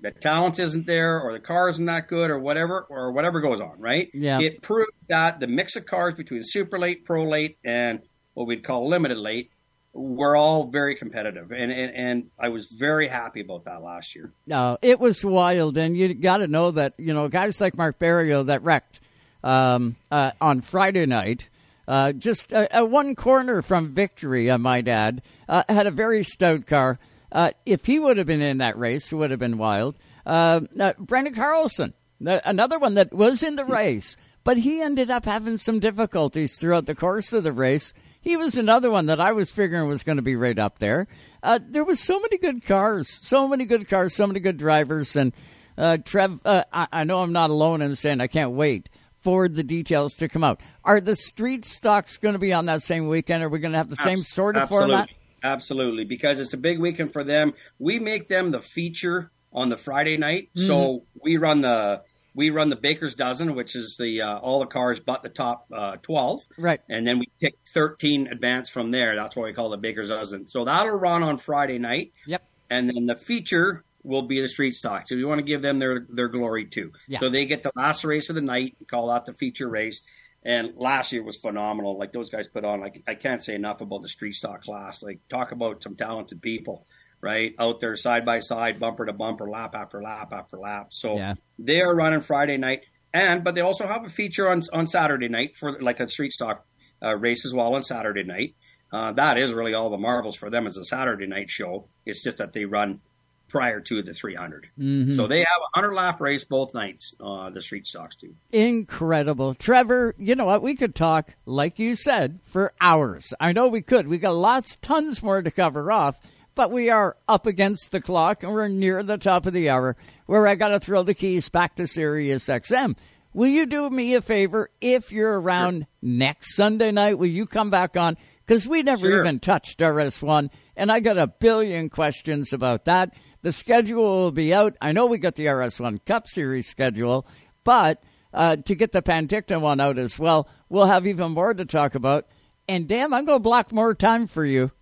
the 0.00 0.12
talent 0.12 0.58
isn't 0.58 0.86
there 0.86 1.20
or 1.20 1.32
the 1.32 1.40
car 1.40 1.68
isn't 1.68 1.84
that 1.86 2.08
good 2.08 2.30
or 2.30 2.38
whatever 2.38 2.86
or 2.88 3.10
whatever 3.12 3.40
goes 3.40 3.60
on, 3.60 3.78
right? 3.80 4.08
Yeah. 4.14 4.40
It 4.40 4.62
proved 4.62 4.92
that 5.08 5.40
the 5.40 5.46
mix 5.46 5.76
of 5.76 5.84
cars 5.86 6.14
between 6.14 6.42
super 6.44 6.78
late, 6.78 7.04
pro 7.04 7.24
late, 7.28 7.58
and 7.64 8.00
what 8.34 8.46
we'd 8.46 8.62
call 8.64 8.88
limited 8.88 9.18
late 9.18 9.50
were 9.92 10.36
all 10.36 10.68
very 10.68 10.94
competitive, 10.94 11.50
and 11.50 11.72
and, 11.72 11.94
and 11.94 12.30
I 12.38 12.48
was 12.48 12.66
very 12.66 13.08
happy 13.08 13.40
about 13.40 13.64
that 13.64 13.82
last 13.82 14.14
year. 14.14 14.32
No, 14.46 14.78
it 14.82 15.00
was 15.00 15.24
wild, 15.24 15.76
and 15.76 15.96
you 15.96 16.14
got 16.14 16.38
to 16.38 16.46
know 16.46 16.70
that 16.72 16.94
you 16.98 17.12
know 17.12 17.28
guys 17.28 17.60
like 17.60 17.76
Mark 17.76 17.98
Barrio 17.98 18.44
that 18.44 18.62
wrecked 18.62 19.00
um, 19.42 19.96
uh, 20.10 20.30
on 20.40 20.60
Friday 20.60 21.06
night, 21.06 21.48
uh, 21.88 22.12
just 22.12 22.52
a, 22.52 22.80
a 22.80 22.84
one 22.84 23.14
corner 23.14 23.62
from 23.62 23.92
victory, 23.94 24.50
I 24.50 24.56
might 24.58 24.86
add, 24.86 25.22
uh, 25.48 25.64
had 25.68 25.86
a 25.86 25.90
very 25.90 26.22
stout 26.22 26.66
car. 26.66 26.98
Uh, 27.32 27.52
if 27.64 27.86
he 27.86 27.98
would 27.98 28.16
have 28.16 28.26
been 28.26 28.42
in 28.42 28.58
that 28.58 28.78
race, 28.78 29.10
it 29.12 29.16
would 29.16 29.30
have 29.30 29.40
been 29.40 29.58
wild. 29.58 29.98
Uh, 30.26 30.60
uh, 30.78 30.92
Brendan 30.98 31.34
Carlson, 31.34 31.94
the- 32.20 32.48
another 32.48 32.78
one 32.78 32.94
that 32.94 33.12
was 33.12 33.42
in 33.42 33.56
the 33.56 33.64
race, 33.64 34.16
but 34.44 34.56
he 34.58 34.80
ended 34.80 35.10
up 35.10 35.24
having 35.24 35.56
some 35.56 35.78
difficulties 35.80 36.58
throughout 36.58 36.86
the 36.86 36.94
course 36.94 37.32
of 37.32 37.44
the 37.44 37.52
race. 37.52 37.92
He 38.20 38.36
was 38.36 38.56
another 38.56 38.90
one 38.90 39.06
that 39.06 39.20
I 39.20 39.32
was 39.32 39.50
figuring 39.50 39.88
was 39.88 40.02
going 40.02 40.16
to 40.16 40.22
be 40.22 40.36
right 40.36 40.58
up 40.58 40.78
there. 40.78 41.06
Uh, 41.42 41.58
there 41.66 41.84
was 41.84 42.00
so 42.00 42.20
many 42.20 42.36
good 42.38 42.64
cars, 42.64 43.08
so 43.22 43.48
many 43.48 43.64
good 43.64 43.88
cars, 43.88 44.14
so 44.14 44.26
many 44.26 44.40
good 44.40 44.58
drivers, 44.58 45.16
and 45.16 45.32
uh, 45.78 45.96
Trev. 46.04 46.40
Uh, 46.44 46.64
I, 46.72 46.86
I 46.92 47.04
know 47.04 47.20
I'm 47.22 47.32
not 47.32 47.50
alone 47.50 47.80
in 47.80 47.96
saying 47.96 48.20
I 48.20 48.26
can't 48.26 48.52
wait 48.52 48.88
for 49.22 49.48
the 49.48 49.62
details 49.62 50.14
to 50.16 50.28
come 50.28 50.44
out. 50.44 50.60
Are 50.84 51.00
the 51.00 51.16
street 51.16 51.64
stocks 51.64 52.18
going 52.18 52.34
to 52.34 52.38
be 52.38 52.52
on 52.52 52.66
that 52.66 52.82
same 52.82 53.08
weekend? 53.08 53.42
Are 53.42 53.48
we 53.48 53.58
going 53.58 53.72
to 53.72 53.78
have 53.78 53.90
the 53.90 53.96
same 53.96 54.22
sort 54.22 54.56
of 54.56 54.62
Absolutely. 54.62 54.90
format? 54.90 55.08
Absolutely, 55.42 56.04
because 56.04 56.40
it's 56.40 56.52
a 56.52 56.58
big 56.58 56.78
weekend 56.78 57.12
for 57.14 57.24
them. 57.24 57.54
We 57.78 57.98
make 57.98 58.28
them 58.28 58.50
the 58.50 58.60
feature 58.60 59.30
on 59.52 59.70
the 59.70 59.76
Friday 59.78 60.16
night, 60.18 60.50
Mm-hmm. 60.54 60.66
so 60.66 61.04
we 61.22 61.38
run 61.38 61.62
the 61.62 62.02
we 62.34 62.50
run 62.50 62.68
the 62.68 62.76
Baker's 62.76 63.14
dozen, 63.14 63.54
which 63.54 63.74
is 63.74 63.96
the 63.98 64.22
uh, 64.22 64.38
all 64.38 64.60
the 64.60 64.66
cars 64.66 65.00
but 65.00 65.22
the 65.22 65.28
top 65.28 65.66
uh, 65.72 65.96
twelve, 66.02 66.42
Right. 66.58 66.80
and 66.88 67.06
then 67.06 67.18
we 67.18 67.28
pick 67.40 67.54
thirteen 67.74 68.26
advance 68.28 68.68
from 68.68 68.90
there. 68.90 69.16
That's 69.16 69.36
what 69.36 69.44
we 69.46 69.52
call 69.52 69.72
it 69.72 69.76
the 69.76 69.80
Baker's 69.82 70.08
dozen. 70.08 70.48
So 70.48 70.64
that'll 70.64 70.92
run 70.96 71.22
on 71.22 71.38
Friday 71.38 71.78
night. 71.78 72.12
Yep. 72.26 72.42
And 72.70 72.88
then 72.88 73.06
the 73.06 73.16
feature 73.16 73.84
will 74.02 74.22
be 74.22 74.40
the 74.40 74.48
street 74.48 74.74
stock. 74.74 75.06
So 75.08 75.16
we 75.16 75.24
want 75.24 75.40
to 75.40 75.44
give 75.44 75.60
them 75.62 75.78
their 75.78 76.06
their 76.08 76.28
glory 76.28 76.66
too. 76.66 76.92
Yeah. 77.08 77.18
So 77.18 77.28
they 77.28 77.46
get 77.46 77.62
the 77.62 77.72
last 77.74 78.04
race 78.04 78.28
of 78.30 78.34
the 78.36 78.42
night. 78.42 78.76
We 78.80 78.86
call 78.86 79.08
that 79.08 79.26
the 79.26 79.34
feature 79.34 79.68
race. 79.68 80.00
And 80.42 80.70
last 80.76 81.12
year 81.12 81.22
was 81.22 81.36
phenomenal. 81.36 81.98
Like 81.98 82.12
those 82.12 82.30
guys 82.30 82.48
put 82.48 82.64
on. 82.64 82.80
Like 82.80 83.02
I 83.06 83.14
can't 83.14 83.42
say 83.42 83.54
enough 83.54 83.82
about 83.82 84.00
the 84.02 84.08
street 84.08 84.34
stock 84.34 84.62
class. 84.62 85.02
Like 85.02 85.18
talk 85.28 85.52
about 85.52 85.82
some 85.82 85.96
talented 85.96 86.40
people, 86.40 86.86
right? 87.20 87.54
Out 87.58 87.80
there 87.80 87.96
side 87.96 88.24
by 88.24 88.40
side, 88.40 88.78
bumper 88.80 89.06
to 89.06 89.12
bumper, 89.12 89.48
lap 89.48 89.74
after 89.74 90.02
lap 90.02 90.32
after 90.32 90.56
lap. 90.58 90.88
So 90.90 91.16
Yeah. 91.16 91.34
they 91.58 91.80
are 91.82 91.94
running 91.94 92.20
Friday 92.20 92.56
night, 92.56 92.84
and 93.12 93.42
but 93.44 93.54
they 93.54 93.60
also 93.60 93.86
have 93.86 94.04
a 94.04 94.08
feature 94.08 94.48
on 94.50 94.62
on 94.72 94.86
Saturday 94.86 95.28
night 95.28 95.56
for 95.56 95.80
like 95.80 96.00
a 96.00 96.08
street 96.08 96.32
stock 96.32 96.64
uh, 97.02 97.16
race 97.16 97.44
as 97.46 97.52
well 97.54 97.74
on 97.74 97.82
Saturday 97.82 98.22
night. 98.24 98.54
Uh, 98.92 99.12
that 99.12 99.38
is 99.38 99.52
really 99.54 99.72
all 99.74 99.88
the 99.90 99.96
marbles 99.98 100.36
for 100.36 100.50
them 100.50 100.66
is 100.66 100.76
a 100.76 100.84
Saturday 100.84 101.26
night 101.26 101.48
show. 101.50 101.86
It's 102.04 102.22
just 102.24 102.38
that 102.38 102.52
they 102.52 102.64
run 102.64 103.00
prior 103.48 103.80
to 103.80 104.00
the 104.02 104.12
300. 104.14 104.68
Mhm. 104.78 105.16
So 105.16 105.26
they 105.26 105.38
have 105.40 105.58
a 105.58 105.78
100 105.78 105.92
lap 105.94 106.20
race 106.20 106.44
both 106.44 106.72
nights. 106.74 107.14
Uh, 107.20 107.50
the 107.50 107.60
street 107.60 107.86
stocks 107.86 108.14
do. 108.16 108.34
Incredible. 108.52 109.54
Trevor, 109.54 110.14
you 110.18 110.34
know 110.36 110.44
what? 110.44 110.62
We 110.62 110.76
could 110.76 110.94
talk, 110.94 111.34
like 111.46 111.78
you 111.78 111.96
said, 111.96 112.38
for 112.44 112.72
hours. 112.80 113.34
I 113.40 113.52
know 113.52 113.66
we 113.68 113.82
could. 113.82 114.06
We 114.06 114.18
got 114.18 114.34
lots, 114.36 114.76
tons 114.76 115.22
more 115.22 115.42
to 115.42 115.50
cover 115.50 115.90
off, 115.90 116.18
but 116.60 116.70
we 116.70 116.90
are 116.90 117.16
up 117.26 117.46
against 117.46 117.90
the 117.90 118.02
clock 118.02 118.42
and 118.42 118.52
we're 118.52 118.68
near 118.68 119.02
the 119.02 119.16
top 119.16 119.46
of 119.46 119.54
the 119.54 119.70
hour 119.70 119.96
where 120.26 120.46
I 120.46 120.56
got 120.56 120.68
to 120.68 120.78
throw 120.78 121.02
the 121.02 121.14
keys 121.14 121.48
back 121.48 121.74
to 121.76 121.86
Sirius 121.86 122.48
XM. 122.48 122.98
Will 123.32 123.48
you 123.48 123.64
do 123.64 123.88
me 123.88 124.12
a 124.12 124.20
favor 124.20 124.68
if 124.78 125.10
you're 125.10 125.40
around 125.40 125.86
next 126.02 126.54
Sunday 126.54 126.90
night? 126.90 127.16
Will 127.18 127.30
you 127.30 127.46
come 127.46 127.70
back 127.70 127.96
on? 127.96 128.18
Because 128.44 128.68
we 128.68 128.82
never 128.82 129.08
Sure. 129.08 129.20
even 129.20 129.40
touched 129.40 129.78
RS1, 129.80 130.50
and 130.76 130.92
I 130.92 131.00
got 131.00 131.16
a 131.16 131.28
billion 131.28 131.88
questions 131.88 132.52
about 132.52 132.84
that. 132.84 133.14
The 133.40 133.52
schedule 133.52 134.02
will 134.24 134.30
be 134.30 134.52
out. 134.52 134.76
I 134.82 134.92
know 134.92 135.06
we 135.06 135.16
got 135.16 135.36
the 135.36 135.46
RS1 135.46 136.04
Cup 136.04 136.28
Series 136.28 136.68
schedule, 136.68 137.26
but 137.64 138.02
uh, 138.34 138.56
to 138.56 138.74
get 138.74 138.92
the 138.92 139.00
Penticton 139.00 139.62
one 139.62 139.80
out 139.80 139.96
as 139.96 140.18
well, 140.18 140.46
we'll 140.68 140.84
have 140.84 141.06
even 141.06 141.32
more 141.32 141.54
to 141.54 141.64
talk 141.64 141.94
about. 141.94 142.26
And 142.68 142.86
damn, 142.86 143.14
I'm 143.14 143.24
going 143.24 143.38
to 143.38 143.42
block 143.42 143.72
more 143.72 143.94
time 143.94 144.26
for 144.26 144.44
you. 144.44 144.72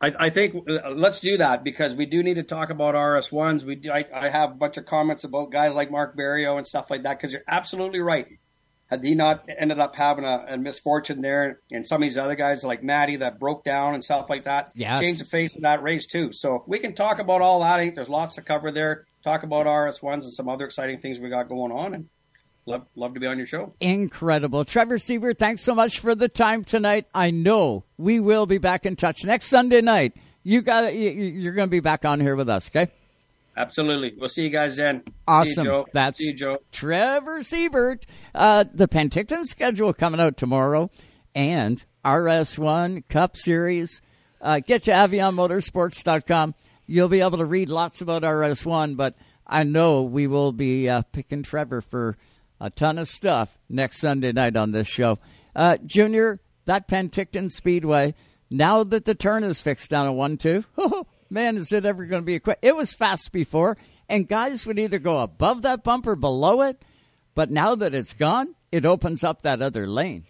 I, 0.00 0.12
I 0.18 0.30
think 0.30 0.56
uh, 0.68 0.90
let's 0.90 1.20
do 1.20 1.36
that 1.38 1.64
because 1.64 1.94
we 1.94 2.06
do 2.06 2.22
need 2.22 2.34
to 2.34 2.42
talk 2.42 2.70
about 2.70 2.90
RS 2.98 3.30
ones. 3.32 3.64
We 3.64 3.76
do, 3.76 3.90
I, 3.90 4.04
I 4.12 4.28
have 4.28 4.50
a 4.50 4.54
bunch 4.54 4.76
of 4.76 4.86
comments 4.86 5.24
about 5.24 5.50
guys 5.52 5.74
like 5.74 5.90
Mark 5.90 6.16
Barrio 6.16 6.56
and 6.56 6.66
stuff 6.66 6.90
like 6.90 7.04
that 7.04 7.18
because 7.18 7.32
you're 7.32 7.44
absolutely 7.48 8.00
right. 8.00 8.26
Had 8.90 9.02
he 9.02 9.14
not 9.14 9.48
ended 9.48 9.78
up 9.78 9.96
having 9.96 10.24
a, 10.26 10.44
a 10.48 10.58
misfortune 10.58 11.22
there, 11.22 11.60
and 11.70 11.86
some 11.86 12.02
of 12.02 12.06
these 12.08 12.18
other 12.18 12.34
guys 12.34 12.62
like 12.64 12.82
Maddie 12.82 13.16
that 13.16 13.38
broke 13.40 13.64
down 13.64 13.94
and 13.94 14.04
stuff 14.04 14.28
like 14.28 14.44
that, 14.44 14.72
Yes. 14.74 15.00
changed 15.00 15.20
the 15.20 15.24
face 15.24 15.54
of 15.54 15.62
that 15.62 15.82
race 15.82 16.06
too. 16.06 16.32
So 16.32 16.64
we 16.66 16.78
can 16.78 16.94
talk 16.94 17.18
about 17.18 17.40
all 17.40 17.60
that. 17.60 17.94
There's 17.94 18.10
lots 18.10 18.34
to 18.34 18.42
cover 18.42 18.70
there. 18.70 19.06
Talk 19.22 19.42
about 19.42 19.62
RS 19.66 20.02
ones 20.02 20.26
and 20.26 20.34
some 20.34 20.50
other 20.50 20.66
exciting 20.66 21.00
things 21.00 21.18
we 21.18 21.30
got 21.30 21.48
going 21.48 21.72
on, 21.72 21.94
and 21.94 22.08
love 22.66 22.86
love 22.96 23.14
to 23.14 23.20
be 23.20 23.26
on 23.26 23.38
your 23.38 23.46
show. 23.46 23.74
Incredible. 23.80 24.64
Trevor 24.64 24.98
Siebert, 24.98 25.38
thanks 25.38 25.62
so 25.62 25.74
much 25.74 25.98
for 25.98 26.14
the 26.14 26.28
time 26.28 26.64
tonight. 26.64 27.06
I 27.14 27.30
know 27.30 27.84
we 27.98 28.20
will 28.20 28.46
be 28.46 28.58
back 28.58 28.86
in 28.86 28.96
touch 28.96 29.24
next 29.24 29.46
Sunday 29.48 29.80
night. 29.80 30.14
You 30.42 30.62
got 30.62 30.94
you're 30.94 31.54
going 31.54 31.68
to 31.68 31.70
be 31.70 31.80
back 31.80 32.04
on 32.04 32.20
here 32.20 32.36
with 32.36 32.48
us, 32.48 32.68
okay? 32.68 32.90
Absolutely. 33.56 34.14
We'll 34.18 34.28
see 34.28 34.42
you 34.42 34.50
guys 34.50 34.76
then. 34.76 35.02
See 35.06 35.12
Awesome. 35.28 35.64
you, 35.64 35.70
Joe. 35.70 35.86
That's 35.92 36.18
see 36.18 36.26
you, 36.28 36.34
Joe. 36.34 36.58
Trevor 36.72 37.42
Siebert. 37.42 38.04
Uh, 38.34 38.64
the 38.72 38.88
Penticton 38.88 39.44
schedule 39.44 39.94
coming 39.94 40.20
out 40.20 40.36
tomorrow 40.36 40.90
and 41.34 41.84
RS1 42.04 43.08
Cup 43.08 43.36
Series. 43.36 44.02
Uh, 44.40 44.58
get 44.58 44.82
to 44.84 44.90
avionmotorsports.com. 44.90 46.54
You'll 46.86 47.08
be 47.08 47.20
able 47.20 47.38
to 47.38 47.44
read 47.44 47.68
lots 47.68 48.00
about 48.00 48.22
RS1, 48.22 48.96
but 48.96 49.14
I 49.46 49.62
know 49.62 50.02
we 50.02 50.26
will 50.26 50.52
be 50.52 50.88
uh, 50.88 51.02
picking 51.12 51.42
Trevor 51.42 51.80
for 51.80 52.16
a 52.64 52.70
ton 52.70 52.96
of 52.96 53.06
stuff 53.06 53.58
next 53.68 53.98
Sunday 53.98 54.32
night 54.32 54.56
on 54.56 54.72
this 54.72 54.88
show. 54.88 55.18
Uh, 55.54 55.76
Junior, 55.84 56.40
that 56.64 56.88
Penticton 56.88 57.50
Speedway, 57.50 58.14
now 58.48 58.82
that 58.84 59.04
the 59.04 59.14
turn 59.14 59.44
is 59.44 59.60
fixed 59.60 59.90
down 59.90 60.06
at 60.06 60.14
1 60.14 60.38
2, 60.38 60.64
man, 61.30 61.58
is 61.58 61.72
it 61.72 61.84
ever 61.84 62.06
going 62.06 62.22
to 62.22 62.26
be 62.26 62.36
a 62.36 62.40
quick? 62.40 62.58
It 62.62 62.74
was 62.74 62.94
fast 62.94 63.32
before, 63.32 63.76
and 64.08 64.26
guys 64.26 64.64
would 64.64 64.78
either 64.78 64.98
go 64.98 65.18
above 65.18 65.60
that 65.62 65.84
bump 65.84 66.06
or 66.06 66.16
below 66.16 66.62
it, 66.62 66.82
but 67.34 67.50
now 67.50 67.74
that 67.74 67.94
it's 67.94 68.14
gone, 68.14 68.54
it 68.72 68.86
opens 68.86 69.24
up 69.24 69.42
that 69.42 69.60
other 69.60 69.86
lane. 69.86 70.24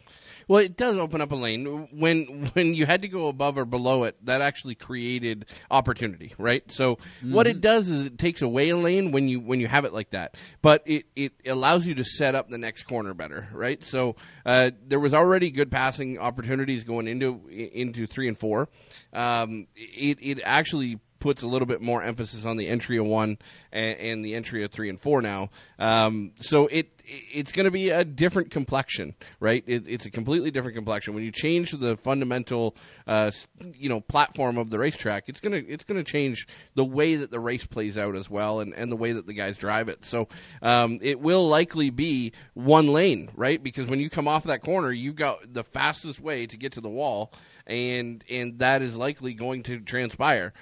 Well, 0.49 0.61
it 0.61 0.77
does 0.77 0.97
open 0.97 1.21
up 1.21 1.33
a 1.33 1.35
lane. 1.35 1.89
When 1.93 2.51
when 2.55 2.75
you 2.75 2.87
had 2.87 3.03
to 3.03 3.09
go 3.09 3.29
above 3.29 3.59
or 3.59 3.65
below 3.65 4.05
it, 4.05 4.17
that 4.27 4.41
actually 4.41 4.75
created 4.75 5.47
opportunity, 5.71 6.35
right? 6.39 6.71
So 6.71 6.99
what 7.23 7.47
it 7.47 7.61
does 7.61 7.89
is 7.89 8.07
it 8.07 8.19
takes 8.19 8.43
away 8.43 8.71
a 8.71 8.77
lane 8.77 9.13
when 9.13 9.29
you 9.29 9.41
when 9.41 9.61
you 9.61 9.69
have 9.69 9.85
it 9.85 9.93
like 9.93 10.11
that, 10.11 10.37
but 10.63 10.83
it, 10.87 11.07
it 11.17 11.33
allows 11.47 11.87
you 11.87 11.95
to 11.97 12.05
set 12.05 12.35
up 12.35 12.49
the 12.49 12.59
next 12.59 12.85
corner 12.85 13.15
better, 13.15 13.49
right? 13.53 13.83
So 13.83 14.17
uh, 14.45 14.71
there 14.87 15.01
was 15.01 15.15
already 15.15 15.51
good 15.51 15.71
passing 15.71 16.19
opportunities 16.19 16.85
going 16.85 17.09
into 17.09 17.49
into 17.49 18.07
three 18.07 18.29
and 18.29 18.39
four. 18.39 18.69
Um, 19.13 19.67
it 19.75 20.19
it 20.21 20.41
actually 20.45 21.01
puts 21.25 21.43
a 21.43 21.49
little 21.49 21.65
bit 21.65 21.81
more 21.81 22.03
emphasis 22.03 22.45
on 22.45 22.59
the 22.59 22.69
entry 22.69 22.99
of 22.99 23.07
one 23.07 23.39
and, 23.73 23.99
and 23.99 24.23
the 24.23 24.35
entry 24.35 24.63
of 24.63 24.71
three 24.71 24.91
and 24.91 25.01
four 25.01 25.23
now. 25.23 25.49
Um, 25.79 26.33
so 26.39 26.67
it 26.67 26.91
it's 27.07 27.51
going 27.53 27.65
to 27.65 27.71
be 27.71 27.89
a 27.89 28.05
different 28.05 28.51
complexion, 28.51 29.15
right? 29.41 29.65
It, 29.67 29.89
it's 29.89 30.05
a 30.05 30.11
completely 30.11 30.51
different 30.51 30.75
complexion 30.75 31.15
when 31.15 31.25
you 31.25 31.33
change 31.33 31.73
the 31.73 31.97
fundamental, 31.97 32.77
uh, 33.07 33.31
you 33.75 33.89
know, 33.89 34.01
platform 34.01 34.59
of 34.59 34.69
the 34.69 34.79
racetrack. 34.79 35.25
It's 35.29 35.41
gonna 35.41 35.63
it's 35.67 35.85
gonna 35.85 36.05
change 36.05 36.47
the 36.75 36.85
way 36.85 37.17
that 37.17 37.31
the 37.31 37.41
race 37.41 37.65
plays 37.65 37.97
out 37.97 38.17
as 38.17 38.29
well, 38.29 38.61
and, 38.61 38.75
and 38.75 38.93
the 38.93 38.97
way 38.97 39.13
that 39.13 39.27
the 39.27 39.33
guys 39.33 39.57
drive 39.57 39.89
it. 39.89 40.05
So 40.05 40.29
um, 40.61 40.99
it 41.01 41.21
will 41.21 41.49
likely 41.49 41.89
be 41.89 42.33
one 42.53 42.89
lane, 42.89 43.31
right? 43.35 43.63
Because 43.63 43.87
when 43.87 44.01
you 44.01 44.11
come 44.11 44.29
off 44.29 44.45
that 44.45 44.61
corner, 44.61 44.93
you've 44.93 45.17
got 45.17 45.55
the 45.55 45.65
fastest 45.65 46.21
way 46.21 46.47
to 46.47 46.57
get 46.59 46.73
to 46.73 46.83
the 46.83 46.91
wall, 46.91 47.33
and 47.67 48.23
and 48.29 48.59
that 48.59 48.83
is 48.83 48.95
likely 48.95 49.33
going 49.33 49.63
to 49.65 49.81
transpire 49.81 50.53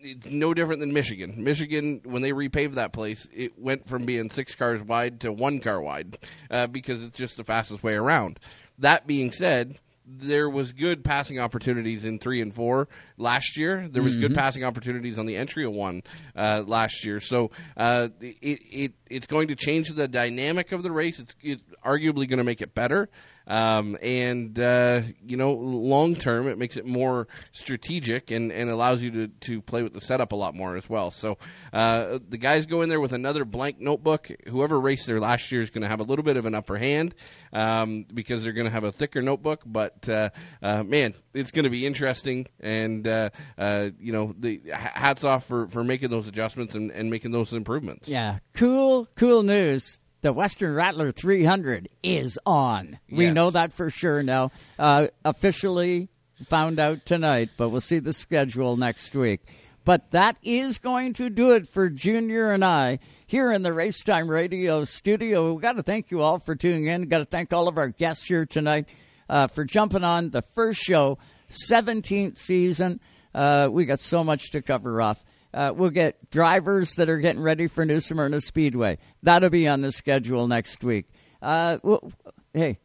it's 0.00 0.26
no 0.26 0.54
different 0.54 0.80
than 0.80 0.92
Michigan. 0.92 1.42
Michigan, 1.42 2.00
when 2.04 2.22
they 2.22 2.32
repaved 2.32 2.74
that 2.74 2.92
place, 2.92 3.28
it 3.34 3.58
went 3.58 3.88
from 3.88 4.04
being 4.04 4.30
six 4.30 4.54
cars 4.54 4.82
wide 4.82 5.20
to 5.20 5.32
one 5.32 5.60
car 5.60 5.80
wide 5.80 6.18
uh, 6.50 6.66
because 6.66 7.02
it's 7.02 7.18
just 7.18 7.36
the 7.36 7.44
fastest 7.44 7.82
way 7.82 7.94
around. 7.94 8.38
That 8.78 9.06
being 9.06 9.32
said, 9.32 9.78
there 10.08 10.48
was 10.48 10.72
good 10.72 11.02
passing 11.02 11.40
opportunities 11.40 12.04
in 12.04 12.20
three 12.20 12.40
and 12.40 12.54
four 12.54 12.88
last 13.18 13.56
year. 13.56 13.88
There 13.90 14.04
was 14.04 14.14
good 14.16 14.30
Mhm. 14.30 14.36
passing 14.36 14.62
opportunities 14.62 15.18
on 15.18 15.26
the 15.26 15.36
entry 15.36 15.64
of 15.64 15.72
one 15.72 16.02
uh, 16.36 16.62
last 16.64 17.04
year. 17.04 17.18
So 17.18 17.50
uh, 17.76 18.08
it, 18.20 18.36
it 18.70 18.92
it's 19.10 19.26
going 19.26 19.48
to 19.48 19.56
change 19.56 19.88
the 19.88 20.06
dynamic 20.06 20.70
of 20.70 20.84
the 20.84 20.92
race. 20.92 21.18
It's, 21.18 21.34
it's 21.42 21.62
arguably 21.84 22.28
going 22.28 22.38
to 22.38 22.44
make 22.44 22.62
it 22.62 22.72
better. 22.72 23.08
Um, 23.46 23.96
and 24.02 24.58
uh, 24.58 25.02
you 25.24 25.36
know, 25.36 25.52
long 25.52 26.16
term, 26.16 26.48
it 26.48 26.58
makes 26.58 26.76
it 26.76 26.84
more 26.84 27.28
strategic 27.52 28.30
and, 28.30 28.50
and 28.50 28.68
allows 28.70 29.02
you 29.02 29.10
to, 29.12 29.28
to 29.28 29.62
play 29.62 29.82
with 29.82 29.92
the 29.92 30.00
setup 30.00 30.32
a 30.32 30.36
lot 30.36 30.54
more 30.54 30.76
as 30.76 30.88
well. 30.88 31.10
So 31.10 31.38
uh, 31.72 32.18
the 32.28 32.38
guys 32.38 32.66
go 32.66 32.82
in 32.82 32.88
there 32.88 33.00
with 33.00 33.12
another 33.12 33.44
blank 33.44 33.80
notebook. 33.80 34.28
Whoever 34.48 34.80
raced 34.80 35.06
there 35.06 35.20
last 35.20 35.52
year 35.52 35.60
is 35.60 35.70
going 35.70 35.82
to 35.82 35.88
have 35.88 36.00
a 36.00 36.04
little 36.04 36.24
bit 36.24 36.36
of 36.36 36.44
an 36.44 36.54
upper 36.54 36.76
hand 36.76 37.14
um, 37.52 38.04
because 38.12 38.42
they're 38.42 38.52
going 38.52 38.66
to 38.66 38.72
have 38.72 38.84
a 38.84 38.92
thicker 38.92 39.22
notebook. 39.22 39.62
But 39.64 40.08
uh, 40.08 40.30
uh, 40.62 40.82
man, 40.82 41.14
it's 41.32 41.50
going 41.52 41.64
to 41.64 41.70
be 41.70 41.86
interesting. 41.86 42.46
And 42.58 43.06
uh, 43.06 43.30
uh, 43.56 43.90
you 44.00 44.12
know, 44.12 44.34
the 44.38 44.60
hats 44.72 45.24
off 45.24 45.44
for, 45.46 45.68
for 45.68 45.84
making 45.84 46.10
those 46.10 46.26
adjustments 46.26 46.74
and, 46.74 46.90
and 46.90 47.10
making 47.10 47.30
those 47.30 47.52
improvements. 47.52 48.08
Yeah, 48.08 48.38
cool, 48.54 49.08
cool 49.14 49.42
news. 49.42 49.98
The 50.26 50.32
Western 50.32 50.74
Rattler 50.74 51.12
300 51.12 51.88
is 52.02 52.36
on. 52.44 52.98
We 53.08 53.30
know 53.30 53.50
that 53.52 53.72
for 53.72 53.90
sure 53.90 54.24
now. 54.24 54.50
Uh, 54.76 55.06
officially 55.24 56.08
found 56.48 56.80
out 56.80 57.06
tonight, 57.06 57.50
but 57.56 57.68
we'll 57.68 57.80
see 57.80 58.00
the 58.00 58.12
schedule 58.12 58.76
next 58.76 59.14
week. 59.14 59.42
But 59.84 60.10
that 60.10 60.36
is 60.42 60.78
going 60.78 61.12
to 61.12 61.30
do 61.30 61.52
it 61.52 61.68
for 61.68 61.88
Junior 61.88 62.50
and 62.50 62.64
I 62.64 62.98
here 63.28 63.52
in 63.52 63.62
the 63.62 63.70
Racetime 63.70 64.28
Radio 64.28 64.82
studio. 64.82 65.52
We've 65.52 65.62
got 65.62 65.74
to 65.74 65.84
thank 65.84 66.10
you 66.10 66.22
all 66.22 66.40
for 66.40 66.56
tuning 66.56 66.88
in. 66.88 67.06
Got 67.06 67.18
to 67.18 67.24
thank 67.24 67.52
all 67.52 67.68
of 67.68 67.78
our 67.78 67.90
guests 67.90 68.24
here 68.24 68.44
tonight. 68.44 68.86
uh, 69.28 69.46
for 69.46 69.64
jumping 69.64 70.02
on 70.02 70.30
the 70.30 70.42
first 70.42 70.80
show, 70.80 71.18
17th 71.50 72.36
season. 72.36 72.98
Uh, 73.32 73.68
we 73.70 73.84
got 73.84 74.00
so 74.00 74.24
much 74.24 74.50
to 74.50 74.60
cover 74.60 75.00
off. 75.00 75.22
Uh, 75.56 75.72
we'll 75.74 75.88
get 75.88 76.28
drivers 76.30 76.96
that 76.96 77.08
are 77.08 77.16
getting 77.16 77.40
ready 77.40 77.66
for 77.66 77.86
New 77.86 77.98
Smyrna 77.98 78.42
Speedway. 78.42 78.98
That'll 79.22 79.48
be 79.48 79.66
on 79.66 79.80
the 79.80 79.90
schedule 79.90 80.46
next 80.46 80.84
week. 80.84 81.06
Uh, 81.40 81.78
well, 81.82 82.12
hey, 82.52 82.78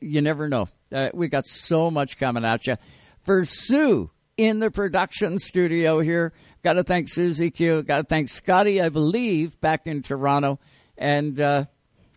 you 0.00 0.22
never 0.22 0.48
know. 0.48 0.68
Uh, 0.90 1.10
we 1.12 1.28
got 1.28 1.44
so 1.44 1.90
much 1.90 2.16
coming 2.16 2.42
at 2.42 2.66
you. 2.66 2.76
For 3.24 3.44
Sue 3.44 4.10
in 4.38 4.60
the 4.60 4.70
production 4.70 5.38
studio 5.38 6.00
here, 6.00 6.32
got 6.62 6.74
to 6.74 6.82
thank 6.82 7.10
Susie 7.10 7.50
Q. 7.50 7.82
Got 7.82 7.98
to 7.98 8.04
thank 8.04 8.30
Scotty, 8.30 8.80
I 8.80 8.88
believe, 8.88 9.60
back 9.60 9.86
in 9.86 10.00
Toronto. 10.00 10.58
And 10.96 11.38
uh, 11.38 11.66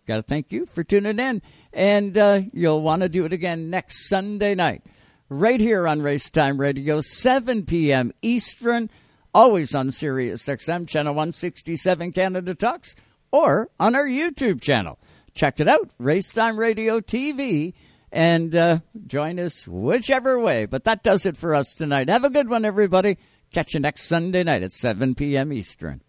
got 0.05 0.15
to 0.15 0.23
thank 0.23 0.53
you 0.53 0.67
for 0.67 0.85
tuning 0.85 1.19
in. 1.19 1.41
And 1.73 2.17
uh, 2.17 2.41
you'll 2.53 2.81
want 2.81 3.01
to 3.01 3.09
do 3.09 3.25
it 3.25 3.33
again 3.33 3.69
next 3.69 4.07
Sunday 4.07 4.55
night, 4.55 4.83
right 5.27 5.59
here 5.59 5.85
on 5.85 6.01
Race 6.01 6.29
Time 6.29 6.57
Radio, 6.57 7.01
7 7.01 7.65
p.m. 7.65 8.13
Eastern, 8.21 8.89
always 9.33 9.75
on 9.75 9.91
Sirius 9.91 10.45
XM, 10.45 10.87
channel 10.87 11.13
167 11.13 12.11
Canada 12.11 12.55
Talks, 12.55 12.95
or 13.31 13.69
on 13.79 13.95
our 13.95 14.05
YouTube 14.05 14.61
channel. 14.61 14.99
Check 15.33 15.59
it 15.59 15.67
out, 15.67 15.89
Racetime 15.99 16.57
Radio 16.57 16.99
TV, 16.99 17.73
and 18.11 18.55
uh, 18.55 18.79
join 19.05 19.39
us 19.39 19.67
whichever 19.67 20.39
way. 20.39 20.65
But 20.65 20.85
that 20.85 21.03
does 21.03 21.25
it 21.25 21.37
for 21.37 21.53
us 21.53 21.75
tonight. 21.75 22.09
Have 22.09 22.23
a 22.23 22.29
good 22.29 22.49
one, 22.49 22.65
everybody. 22.65 23.17
Catch 23.53 23.73
you 23.73 23.79
next 23.79 24.03
Sunday 24.03 24.43
night 24.43 24.63
at 24.63 24.71
7 24.71 25.15
p.m. 25.15 25.53
Eastern. 25.53 26.01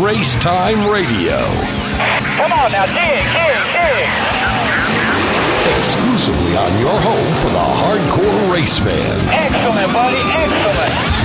Racetime 0.00 0.90
Radio. 0.90 1.36
Come 2.40 2.56
on 2.56 2.72
now, 2.72 2.86
dig, 2.88 3.20
dig, 3.36 3.60
dig. 3.76 4.08
Exclusively 5.76 6.56
on 6.56 6.72
your 6.80 6.96
home 7.04 7.34
for 7.44 7.52
the 7.52 7.60
hardcore 7.60 8.48
race 8.50 8.78
fan. 8.78 9.28
Excellent, 9.28 9.92
buddy, 9.92 10.24
excellent. 10.40 11.20